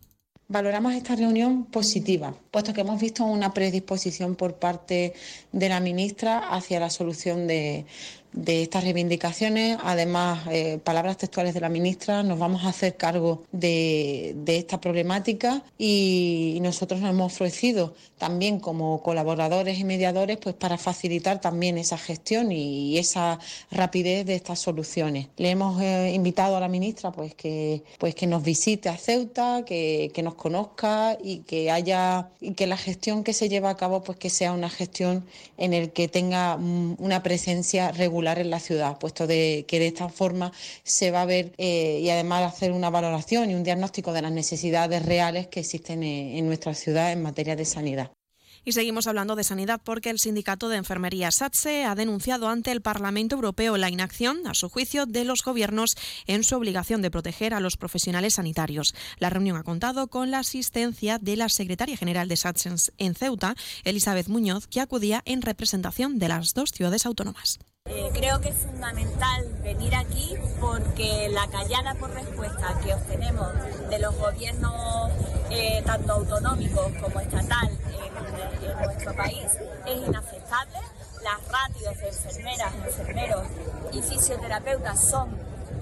Valoramos 0.48 0.94
esta 0.94 1.16
reunión 1.16 1.64
positiva, 1.64 2.32
puesto 2.52 2.73
que 2.73 2.82
hemos 2.82 3.01
visto 3.01 3.24
una 3.24 3.52
predisposición 3.52 4.36
por 4.36 4.55
parte 4.60 5.12
de 5.51 5.68
la 5.68 5.81
ministra 5.81 6.39
hacia 6.39 6.78
la 6.78 6.89
solución 6.89 7.48
de, 7.48 7.85
de 8.36 8.62
estas 8.62 8.84
reivindicaciones. 8.84 9.78
Además, 9.82 10.46
eh, 10.50 10.78
palabras 10.84 11.16
textuales 11.16 11.54
de 11.54 11.60
la 11.60 11.68
ministra, 11.68 12.22
nos 12.22 12.38
vamos 12.38 12.64
a 12.64 12.68
hacer 12.68 12.96
cargo 12.96 13.42
de, 13.50 14.34
de 14.36 14.58
esta 14.58 14.80
problemática 14.80 15.62
y 15.78 16.58
nosotros 16.62 17.00
nos 17.00 17.10
hemos 17.10 17.32
ofrecido 17.32 17.94
también 18.18 18.60
como 18.60 19.02
colaboradores 19.02 19.78
y 19.78 19.84
mediadores 19.84 20.38
pues 20.38 20.54
para 20.54 20.78
facilitar 20.78 21.40
también 21.40 21.78
esa 21.78 21.98
gestión 21.98 22.52
y 22.52 22.98
esa 22.98 23.38
rapidez 23.70 24.26
de 24.26 24.34
estas 24.34 24.58
soluciones. 24.58 25.28
Le 25.36 25.50
hemos 25.50 25.80
eh, 25.82 26.12
invitado 26.14 26.56
a 26.56 26.60
la 26.60 26.68
ministra 26.68 27.12
pues 27.12 27.34
que, 27.34 27.82
pues 27.98 28.14
que 28.14 28.26
nos 28.26 28.42
visite 28.42 28.88
a 28.88 28.96
Ceuta, 28.96 29.64
que, 29.64 30.10
que 30.14 30.22
nos 30.22 30.34
conozca 30.34 31.16
y 31.22 31.38
que 31.38 31.70
haya 31.70 32.28
y 32.40 32.52
que 32.52 32.66
la 32.66 32.76
gestión 32.76 33.24
que 33.24 33.32
se 33.32 33.48
lleva 33.48 33.70
a 33.70 33.76
cabo 33.76 34.02
pues 34.02 34.18
que 34.18 34.30
sea 34.30 34.52
una 34.52 34.68
gestión 34.68 35.24
en 35.56 35.72
el 35.72 35.90
que 35.90 36.08
tenga 36.08 36.56
mm, 36.58 36.96
una 36.98 37.22
presencia 37.22 37.92
regular 37.92 38.26
en 38.35 38.51
la 38.51 38.61
ciudad, 38.61 38.98
puesto 38.98 39.27
de 39.27 39.65
que 39.66 39.78
de 39.78 39.86
esta 39.86 40.09
forma 40.09 40.53
se 40.82 41.11
va 41.11 41.23
a 41.23 41.27
ver 41.27 41.53
eh, 41.59 42.01
y 42.03 42.11
además 42.11 42.43
hacer 42.43 42.73
una 42.73 42.90
valoración 42.90 43.51
y 43.51 43.55
un 43.55 43.65
diagnóstico 43.65 44.12
de 44.12 44.23
las 44.23 44.32
necesidades 44.32 45.05
reales 45.05 45.47
que 45.47 45.61
existen 45.61 46.03
en, 46.03 46.36
en 46.36 46.47
nuestra 46.47 46.74
ciudad 46.74 47.12
en 47.12 47.23
materia 47.23 47.57
de 47.57 47.65
sanidad. 47.65 48.11
Y 48.69 48.73
seguimos 48.73 49.07
hablando 49.07 49.36
de 49.36 49.44
sanidad 49.44 49.81
porque 49.85 50.11
el 50.11 50.19
sindicato 50.19 50.69
de 50.69 50.77
enfermería 50.77 51.31
SATSE 51.31 51.85
ha 51.85 51.94
denunciado 51.94 52.48
ante 52.48 52.73
el 52.73 52.82
Parlamento 52.82 53.36
Europeo 53.36 53.77
la 53.77 53.90
inacción, 53.90 54.44
a 54.48 54.55
su 54.55 54.69
juicio, 54.69 55.07
de 55.07 55.24
los 55.24 55.44
gobiernos 55.44 55.94
en 56.27 56.43
su 56.43 56.57
obligación 56.57 57.01
de 57.01 57.12
proteger 57.12 57.55
a 57.55 57.61
los 57.61 57.77
profesionales 57.77 58.35
sanitarios. 58.35 58.93
La 59.19 59.31
reunión 59.31 59.57
ha 59.57 59.62
contado 59.62 60.09
con 60.09 60.32
la 60.32 60.40
asistencia 60.40 61.20
de 61.20 61.36
la 61.36 61.48
secretaria 61.48 61.97
general 61.97 62.27
de 62.27 62.36
SATSE 62.36 62.70
en 62.98 63.15
Ceuta, 63.15 63.55
Elizabeth 63.85 64.27
Muñoz, 64.27 64.66
que 64.66 64.81
acudía 64.81 65.23
en 65.27 65.43
representación 65.43 66.19
de 66.19 66.27
las 66.27 66.53
dos 66.53 66.70
ciudades 66.70 67.07
autónomas. 67.07 67.61
Eh, 67.88 68.10
creo 68.12 68.40
que 68.40 68.48
es 68.48 68.56
fundamental 68.56 69.46
venir 69.62 69.94
aquí 69.94 70.34
porque 70.60 71.28
la 71.30 71.46
callada 71.46 71.94
por 71.94 72.10
respuesta 72.10 72.78
que 72.82 72.92
obtenemos 72.92 73.48
de 73.88 73.98
los 74.00 74.16
gobiernos 74.16 75.12
eh, 75.50 75.82
tanto 75.86 76.14
autonómicos 76.14 76.92
como 77.00 77.20
estatal 77.20 77.70
en, 77.70 78.82
nuestro 78.84 79.14
país 79.14 79.46
es 79.86 80.06
inaceptable. 80.06 80.78
Las 81.22 81.48
ratios 81.48 81.96
de 81.98 82.08
enfermeras, 82.08 82.74
enfermeros 82.74 83.46
y 83.92 84.02
fisioterapeutas 84.02 85.00
son 85.00 85.30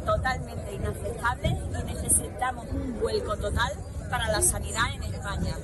totalmente 0.04 0.74
inaceptables 0.74 1.52
y 1.52 1.94
necesitamos 1.94 2.66
un 2.70 3.00
vuelco 3.00 3.36
total 3.36 3.72
para 4.10 4.28
la 4.28 4.42
sanidad 4.42 4.94
en 4.94 5.02
España. 5.04 5.54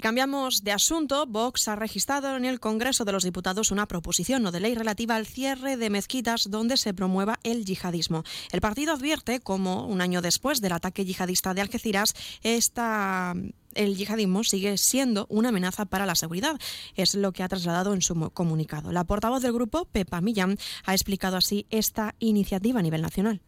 Y 0.00 0.02
cambiamos 0.02 0.64
de 0.64 0.72
asunto. 0.72 1.26
Vox 1.26 1.68
ha 1.68 1.76
registrado 1.76 2.34
en 2.34 2.46
el 2.46 2.58
Congreso 2.58 3.04
de 3.04 3.12
los 3.12 3.22
Diputados 3.22 3.70
una 3.70 3.84
proposición 3.84 4.42
no 4.42 4.50
de 4.50 4.58
ley 4.58 4.74
relativa 4.74 5.14
al 5.14 5.26
cierre 5.26 5.76
de 5.76 5.90
mezquitas 5.90 6.50
donde 6.50 6.78
se 6.78 6.94
promueva 6.94 7.38
el 7.42 7.66
yihadismo. 7.66 8.24
El 8.50 8.62
partido 8.62 8.94
advierte, 8.94 9.40
como 9.40 9.84
un 9.84 10.00
año 10.00 10.22
después 10.22 10.62
del 10.62 10.72
ataque 10.72 11.04
yihadista 11.04 11.52
de 11.52 11.60
Algeciras, 11.60 12.14
esta 12.42 13.34
el 13.74 13.94
yihadismo 13.94 14.42
sigue 14.42 14.78
siendo 14.78 15.26
una 15.28 15.50
amenaza 15.50 15.84
para 15.84 16.06
la 16.06 16.14
seguridad. 16.14 16.58
Es 16.94 17.14
lo 17.14 17.32
que 17.32 17.42
ha 17.42 17.48
trasladado 17.48 17.92
en 17.92 18.00
su 18.00 18.30
comunicado. 18.30 18.92
La 18.92 19.04
portavoz 19.04 19.42
del 19.42 19.52
grupo, 19.52 19.84
Pepa 19.84 20.22
Millán, 20.22 20.56
ha 20.86 20.94
explicado 20.94 21.36
así 21.36 21.66
esta 21.68 22.14
iniciativa 22.20 22.80
a 22.80 22.82
nivel 22.82 23.02
nacional. 23.02 23.42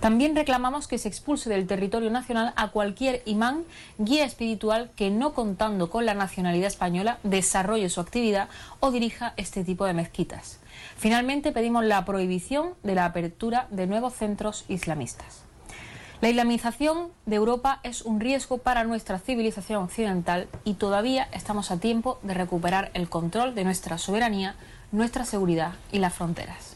También 0.00 0.36
reclamamos 0.36 0.88
que 0.88 0.98
se 0.98 1.08
expulse 1.08 1.48
del 1.48 1.66
territorio 1.66 2.10
nacional 2.10 2.52
a 2.56 2.68
cualquier 2.68 3.22
imán, 3.24 3.64
guía 3.98 4.24
espiritual 4.24 4.90
que 4.96 5.10
no 5.10 5.34
contando 5.34 5.90
con 5.90 6.06
la 6.06 6.14
nacionalidad 6.14 6.68
española 6.68 7.18
desarrolle 7.22 7.88
su 7.88 8.00
actividad 8.00 8.48
o 8.80 8.90
dirija 8.90 9.34
este 9.36 9.64
tipo 9.64 9.84
de 9.84 9.94
mezquitas. 9.94 10.60
Finalmente 10.96 11.52
pedimos 11.52 11.84
la 11.84 12.04
prohibición 12.04 12.74
de 12.82 12.94
la 12.94 13.04
apertura 13.04 13.66
de 13.70 13.86
nuevos 13.86 14.14
centros 14.14 14.64
islamistas. 14.68 15.42
La 16.22 16.30
islamización 16.30 17.08
de 17.26 17.36
Europa 17.36 17.80
es 17.82 18.00
un 18.00 18.20
riesgo 18.20 18.56
para 18.56 18.84
nuestra 18.84 19.18
civilización 19.18 19.82
occidental 19.82 20.48
y 20.64 20.74
todavía 20.74 21.28
estamos 21.32 21.70
a 21.70 21.78
tiempo 21.78 22.18
de 22.22 22.32
recuperar 22.32 22.90
el 22.94 23.10
control 23.10 23.54
de 23.54 23.64
nuestra 23.64 23.98
soberanía, 23.98 24.54
nuestra 24.92 25.26
seguridad 25.26 25.74
y 25.92 25.98
las 25.98 26.14
fronteras. 26.14 26.75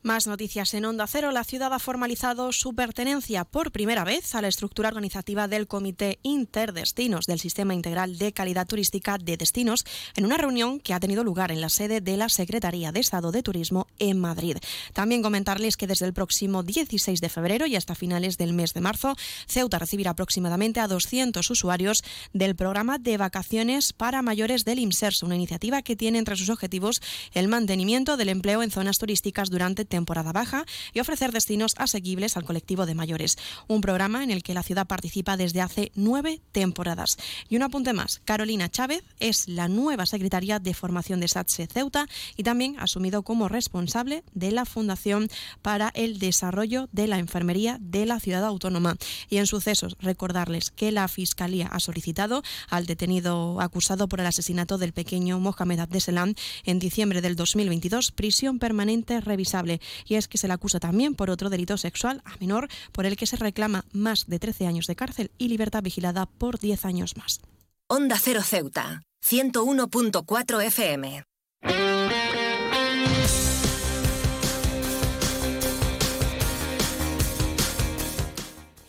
Más 0.03 0.25
noticias 0.25 0.73
en 0.73 0.85
Onda 0.85 1.05
Cero. 1.05 1.31
La 1.31 1.43
ciudad 1.43 1.71
ha 1.73 1.77
formalizado 1.77 2.51
su 2.53 2.73
pertenencia 2.73 3.45
por 3.45 3.71
primera 3.71 4.03
vez 4.03 4.33
a 4.33 4.41
la 4.41 4.47
estructura 4.47 4.89
organizativa 4.89 5.47
del 5.47 5.67
Comité 5.67 6.17
Interdestinos 6.23 7.27
del 7.27 7.39
Sistema 7.39 7.75
Integral 7.75 8.17
de 8.17 8.33
Calidad 8.33 8.65
Turística 8.65 9.19
de 9.19 9.37
Destinos 9.37 9.85
en 10.15 10.25
una 10.25 10.37
reunión 10.37 10.79
que 10.79 10.95
ha 10.95 10.99
tenido 10.99 11.23
lugar 11.23 11.51
en 11.51 11.61
la 11.61 11.69
sede 11.69 12.01
de 12.01 12.17
la 12.17 12.29
Secretaría 12.29 12.91
de 12.91 12.99
Estado 12.99 13.31
de 13.31 13.43
Turismo 13.43 13.85
en 13.99 14.19
Madrid. 14.19 14.57
También 14.93 15.21
comentarles 15.21 15.77
que 15.77 15.85
desde 15.85 16.07
el 16.07 16.13
próximo 16.13 16.63
16 16.63 17.21
de 17.21 17.29
febrero 17.29 17.67
y 17.67 17.75
hasta 17.75 17.93
finales 17.93 18.39
del 18.39 18.53
mes 18.53 18.73
de 18.73 18.81
marzo, 18.81 19.15
Ceuta 19.45 19.77
recibirá 19.77 20.11
aproximadamente 20.11 20.79
a 20.79 20.87
200 20.87 21.47
usuarios 21.47 22.03
del 22.33 22.55
programa 22.55 22.97
de 22.97 23.17
vacaciones 23.17 23.93
para 23.93 24.23
mayores 24.23 24.65
del 24.65 24.79
IMSERS, 24.79 25.21
una 25.21 25.35
iniciativa 25.35 25.83
que 25.83 25.95
tiene 25.95 26.17
entre 26.17 26.37
sus 26.37 26.49
objetivos 26.49 27.03
el 27.35 27.47
mantenimiento 27.47 28.17
del 28.17 28.29
empleo 28.29 28.63
en 28.63 28.71
zonas 28.71 28.97
turísticas 28.97 29.51
durante 29.51 29.90
temporada 29.91 30.31
baja 30.31 30.65
y 30.93 31.01
ofrecer 31.01 31.31
destinos 31.31 31.75
asequibles 31.77 32.35
al 32.35 32.45
colectivo 32.45 32.87
de 32.87 32.95
mayores. 32.95 33.37
Un 33.67 33.81
programa 33.81 34.23
en 34.23 34.31
el 34.31 34.41
que 34.41 34.55
la 34.55 34.63
ciudad 34.63 34.87
participa 34.87 35.37
desde 35.37 35.61
hace 35.61 35.91
nueve 35.93 36.41
temporadas. 36.51 37.17
Y 37.47 37.57
un 37.57 37.63
apunte 37.63 37.93
más, 37.93 38.21
Carolina 38.25 38.69
Chávez 38.69 39.03
es 39.19 39.47
la 39.47 39.67
nueva 39.67 40.07
secretaria 40.07 40.57
de 40.57 40.73
formación 40.73 41.19
de 41.19 41.27
SATSE 41.27 41.67
Ceuta 41.67 42.07
y 42.35 42.43
también 42.43 42.79
ha 42.79 42.83
asumido 42.83 43.21
como 43.21 43.49
responsable 43.49 44.23
de 44.33 44.51
la 44.51 44.65
Fundación 44.65 45.29
para 45.61 45.91
el 45.93 46.17
Desarrollo 46.17 46.87
de 46.91 47.07
la 47.07 47.19
Enfermería 47.19 47.77
de 47.81 48.05
la 48.05 48.19
Ciudad 48.19 48.45
Autónoma. 48.45 48.95
Y 49.29 49.37
en 49.37 49.45
sucesos, 49.45 49.97
recordarles 49.99 50.71
que 50.71 50.91
la 50.91 51.07
Fiscalía 51.07 51.67
ha 51.67 51.79
solicitado 51.81 52.43
al 52.69 52.85
detenido 52.85 53.59
acusado 53.59 54.07
por 54.07 54.21
el 54.21 54.25
asesinato 54.25 54.77
del 54.77 54.93
pequeño 54.93 55.39
Mohamed 55.39 55.79
Abdeselam 55.79 56.33
en 56.63 56.79
diciembre 56.79 57.21
del 57.21 57.35
2022 57.35 58.11
prisión 58.11 58.57
permanente 58.57 59.19
revisable 59.19 59.80
y 60.05 60.15
es 60.15 60.27
que 60.27 60.37
se 60.37 60.47
le 60.47 60.53
acusa 60.53 60.79
también 60.79 61.15
por 61.15 61.29
otro 61.29 61.49
delito 61.49 61.77
sexual 61.77 62.21
a 62.25 62.35
menor 62.39 62.67
por 62.91 63.05
el 63.05 63.15
que 63.15 63.25
se 63.25 63.37
reclama 63.37 63.85
más 63.91 64.27
de 64.27 64.39
13 64.39 64.67
años 64.67 64.87
de 64.87 64.95
cárcel 64.95 65.31
y 65.37 65.47
libertad 65.47 65.83
vigilada 65.83 66.25
por 66.25 66.59
10 66.59 66.85
años 66.85 67.17
más. 67.17 67.41
Onda 67.87 68.17
Cero 68.19 68.41
Ceuta, 68.43 69.03
101.4 69.21 70.65
FM. 70.65 71.23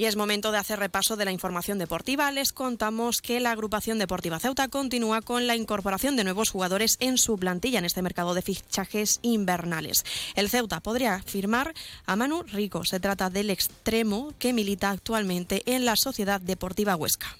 Y 0.02 0.06
es 0.06 0.16
momento 0.16 0.50
de 0.50 0.58
hacer 0.58 0.80
repaso 0.80 1.14
de 1.16 1.24
la 1.24 1.30
información 1.30 1.78
deportiva. 1.78 2.32
Les 2.32 2.52
contamos 2.52 3.22
que 3.22 3.38
la 3.38 3.52
agrupación 3.52 4.00
deportiva 4.00 4.40
Ceuta 4.40 4.66
continúa 4.66 5.22
con 5.22 5.46
la 5.46 5.54
incorporación 5.54 6.16
de 6.16 6.24
nuevos 6.24 6.50
jugadores 6.50 6.96
en 6.98 7.18
su 7.18 7.38
plantilla 7.38 7.78
en 7.78 7.84
este 7.84 8.02
mercado 8.02 8.34
de 8.34 8.42
fichajes 8.42 9.20
invernales. 9.22 10.04
El 10.34 10.50
Ceuta 10.50 10.80
podría 10.80 11.22
firmar 11.22 11.72
a 12.04 12.16
Manu 12.16 12.42
Rico. 12.42 12.84
Se 12.84 12.98
trata 12.98 13.30
del 13.30 13.50
extremo 13.50 14.34
que 14.40 14.52
milita 14.52 14.90
actualmente 14.90 15.62
en 15.66 15.84
la 15.84 15.94
Sociedad 15.94 16.40
Deportiva 16.40 16.96
Huesca. 16.96 17.36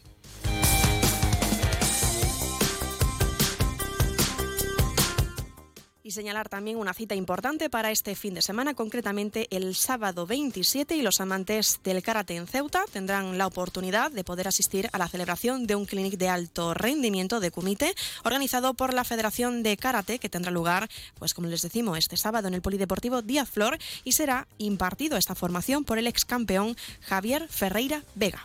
Señalar 6.13 6.51
también 6.51 6.77
una 6.77 6.93
cita 6.93 7.15
importante 7.15 7.71
para 7.71 7.91
este 7.91 8.15
fin 8.15 8.35
de 8.35 8.43
semana, 8.43 8.75
concretamente 8.75 9.49
el 9.51 9.75
sábado 9.75 10.27
27 10.27 10.95
y 10.95 11.01
los 11.01 11.23
amantes 11.23 11.81
del 11.83 12.03
karate 12.03 12.37
en 12.37 12.47
Ceuta 12.47 12.85
tendrán 12.93 13.39
la 13.39 13.47
oportunidad 13.47 14.11
de 14.11 14.23
poder 14.23 14.47
asistir 14.47 14.91
a 14.93 14.99
la 14.99 15.09
celebración 15.09 15.67
de 15.67 15.75
un 15.75 15.87
clinic 15.87 16.19
de 16.19 16.29
alto 16.29 16.75
rendimiento 16.75 17.41
de 17.41 17.51
Kumite 17.51 17.95
organizado 18.25 18.75
por 18.75 18.93
la 18.93 19.05
Federación 19.05 19.63
de 19.63 19.79
Karate 19.79 20.19
que 20.19 20.29
tendrá 20.29 20.51
lugar, 20.51 20.91
pues 21.19 21.33
como 21.33 21.49
les 21.49 21.63
decimos, 21.63 21.97
este 21.97 22.19
sábado 22.19 22.47
en 22.47 22.55
el 22.55 22.63
Polideportivo 22.63 23.23
Díaz 23.23 23.49
Flor 23.49 23.79
y 24.05 24.13
será 24.13 24.47
impartido 24.59 25.17
esta 25.17 25.35
formación 25.35 25.85
por 25.85 25.99
el 25.99 26.07
ex 26.07 26.27
campeón 26.27 26.77
Javier 27.01 27.49
Ferreira 27.49 28.03
Vega. 28.15 28.45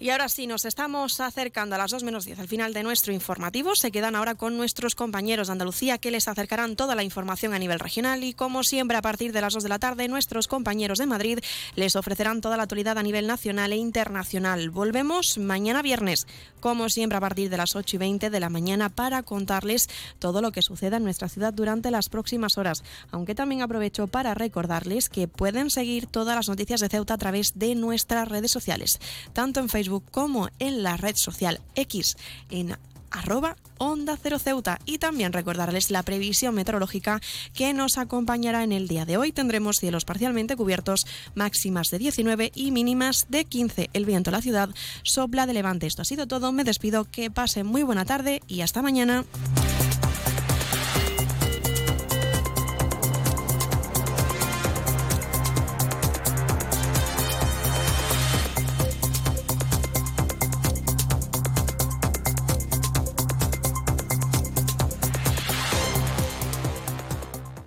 Y 0.00 0.10
ahora 0.10 0.28
sí, 0.28 0.46
nos 0.46 0.64
estamos 0.64 1.18
acercando 1.18 1.74
a 1.74 1.78
las 1.78 1.90
2 1.90 2.04
menos 2.04 2.24
10 2.24 2.38
al 2.38 2.46
final 2.46 2.72
de 2.72 2.84
nuestro 2.84 3.12
informativo. 3.12 3.74
Se 3.74 3.90
quedan 3.90 4.14
ahora 4.14 4.36
con 4.36 4.56
nuestros 4.56 4.94
compañeros 4.94 5.48
de 5.48 5.52
Andalucía 5.52 5.98
que 5.98 6.12
les 6.12 6.28
acercarán 6.28 6.76
toda 6.76 6.94
la 6.94 7.02
información 7.02 7.52
a 7.52 7.58
nivel 7.58 7.80
regional 7.80 8.22
y 8.22 8.32
como 8.32 8.62
siempre 8.62 8.96
a 8.96 9.02
partir 9.02 9.32
de 9.32 9.40
las 9.40 9.54
2 9.54 9.64
de 9.64 9.68
la 9.68 9.80
tarde 9.80 10.06
nuestros 10.06 10.46
compañeros 10.46 10.98
de 10.98 11.06
Madrid 11.06 11.40
les 11.74 11.96
ofrecerán 11.96 12.40
toda 12.40 12.56
la 12.56 12.62
actualidad 12.62 12.96
a 12.96 13.02
nivel 13.02 13.26
nacional 13.26 13.72
e 13.72 13.76
internacional. 13.76 14.70
Volvemos 14.70 15.36
mañana 15.36 15.82
viernes, 15.82 16.28
como 16.60 16.88
siempre 16.90 17.18
a 17.18 17.20
partir 17.20 17.50
de 17.50 17.56
las 17.56 17.74
8 17.74 17.96
y 17.96 17.98
20 17.98 18.30
de 18.30 18.40
la 18.40 18.50
mañana 18.50 18.90
para 18.90 19.24
contarles 19.24 19.88
todo 20.20 20.40
lo 20.42 20.52
que 20.52 20.62
suceda 20.62 20.98
en 20.98 21.04
nuestra 21.04 21.28
ciudad 21.28 21.52
durante 21.52 21.90
las 21.90 22.08
próximas 22.08 22.56
horas. 22.56 22.84
Aunque 23.10 23.34
también 23.34 23.62
aprovecho 23.62 24.06
para 24.06 24.34
recordarles 24.34 25.08
que 25.08 25.26
pueden 25.26 25.70
seguir 25.70 26.06
todas 26.06 26.36
las 26.36 26.48
noticias 26.48 26.80
de 26.80 26.88
Ceuta 26.88 27.14
a 27.14 27.18
través 27.18 27.58
de 27.58 27.74
nuestras 27.74 28.28
redes 28.28 28.52
sociales, 28.52 29.00
tanto 29.32 29.58
en 29.58 29.68
Como 30.00 30.48
en 30.58 30.82
la 30.82 30.96
red 30.96 31.16
social 31.16 31.60
X 31.74 32.16
en 32.50 32.76
arroba 33.10 33.56
Onda 33.78 34.18
Cero 34.20 34.38
Ceuta 34.38 34.78
y 34.84 34.98
también 34.98 35.32
recordarles 35.32 35.90
la 35.90 36.02
previsión 36.02 36.54
meteorológica 36.54 37.20
que 37.54 37.72
nos 37.72 37.96
acompañará 37.96 38.64
en 38.64 38.72
el 38.72 38.88
día 38.88 39.04
de 39.04 39.16
hoy. 39.16 39.32
Tendremos 39.32 39.76
cielos 39.76 40.04
parcialmente 40.04 40.56
cubiertos, 40.56 41.06
máximas 41.34 41.90
de 41.90 41.98
19 41.98 42.52
y 42.54 42.70
mínimas 42.70 43.26
de 43.28 43.44
15. 43.44 43.90
El 43.92 44.04
viento 44.04 44.30
en 44.30 44.34
la 44.34 44.42
ciudad 44.42 44.70
sopla 45.02 45.46
de 45.46 45.54
levante. 45.54 45.86
Esto 45.86 46.02
ha 46.02 46.04
sido 46.04 46.26
todo. 46.26 46.52
Me 46.52 46.64
despido. 46.64 47.04
Que 47.04 47.30
pasen 47.30 47.66
muy 47.66 47.82
buena 47.82 48.04
tarde 48.04 48.42
y 48.48 48.62
hasta 48.62 48.82
mañana. 48.82 49.24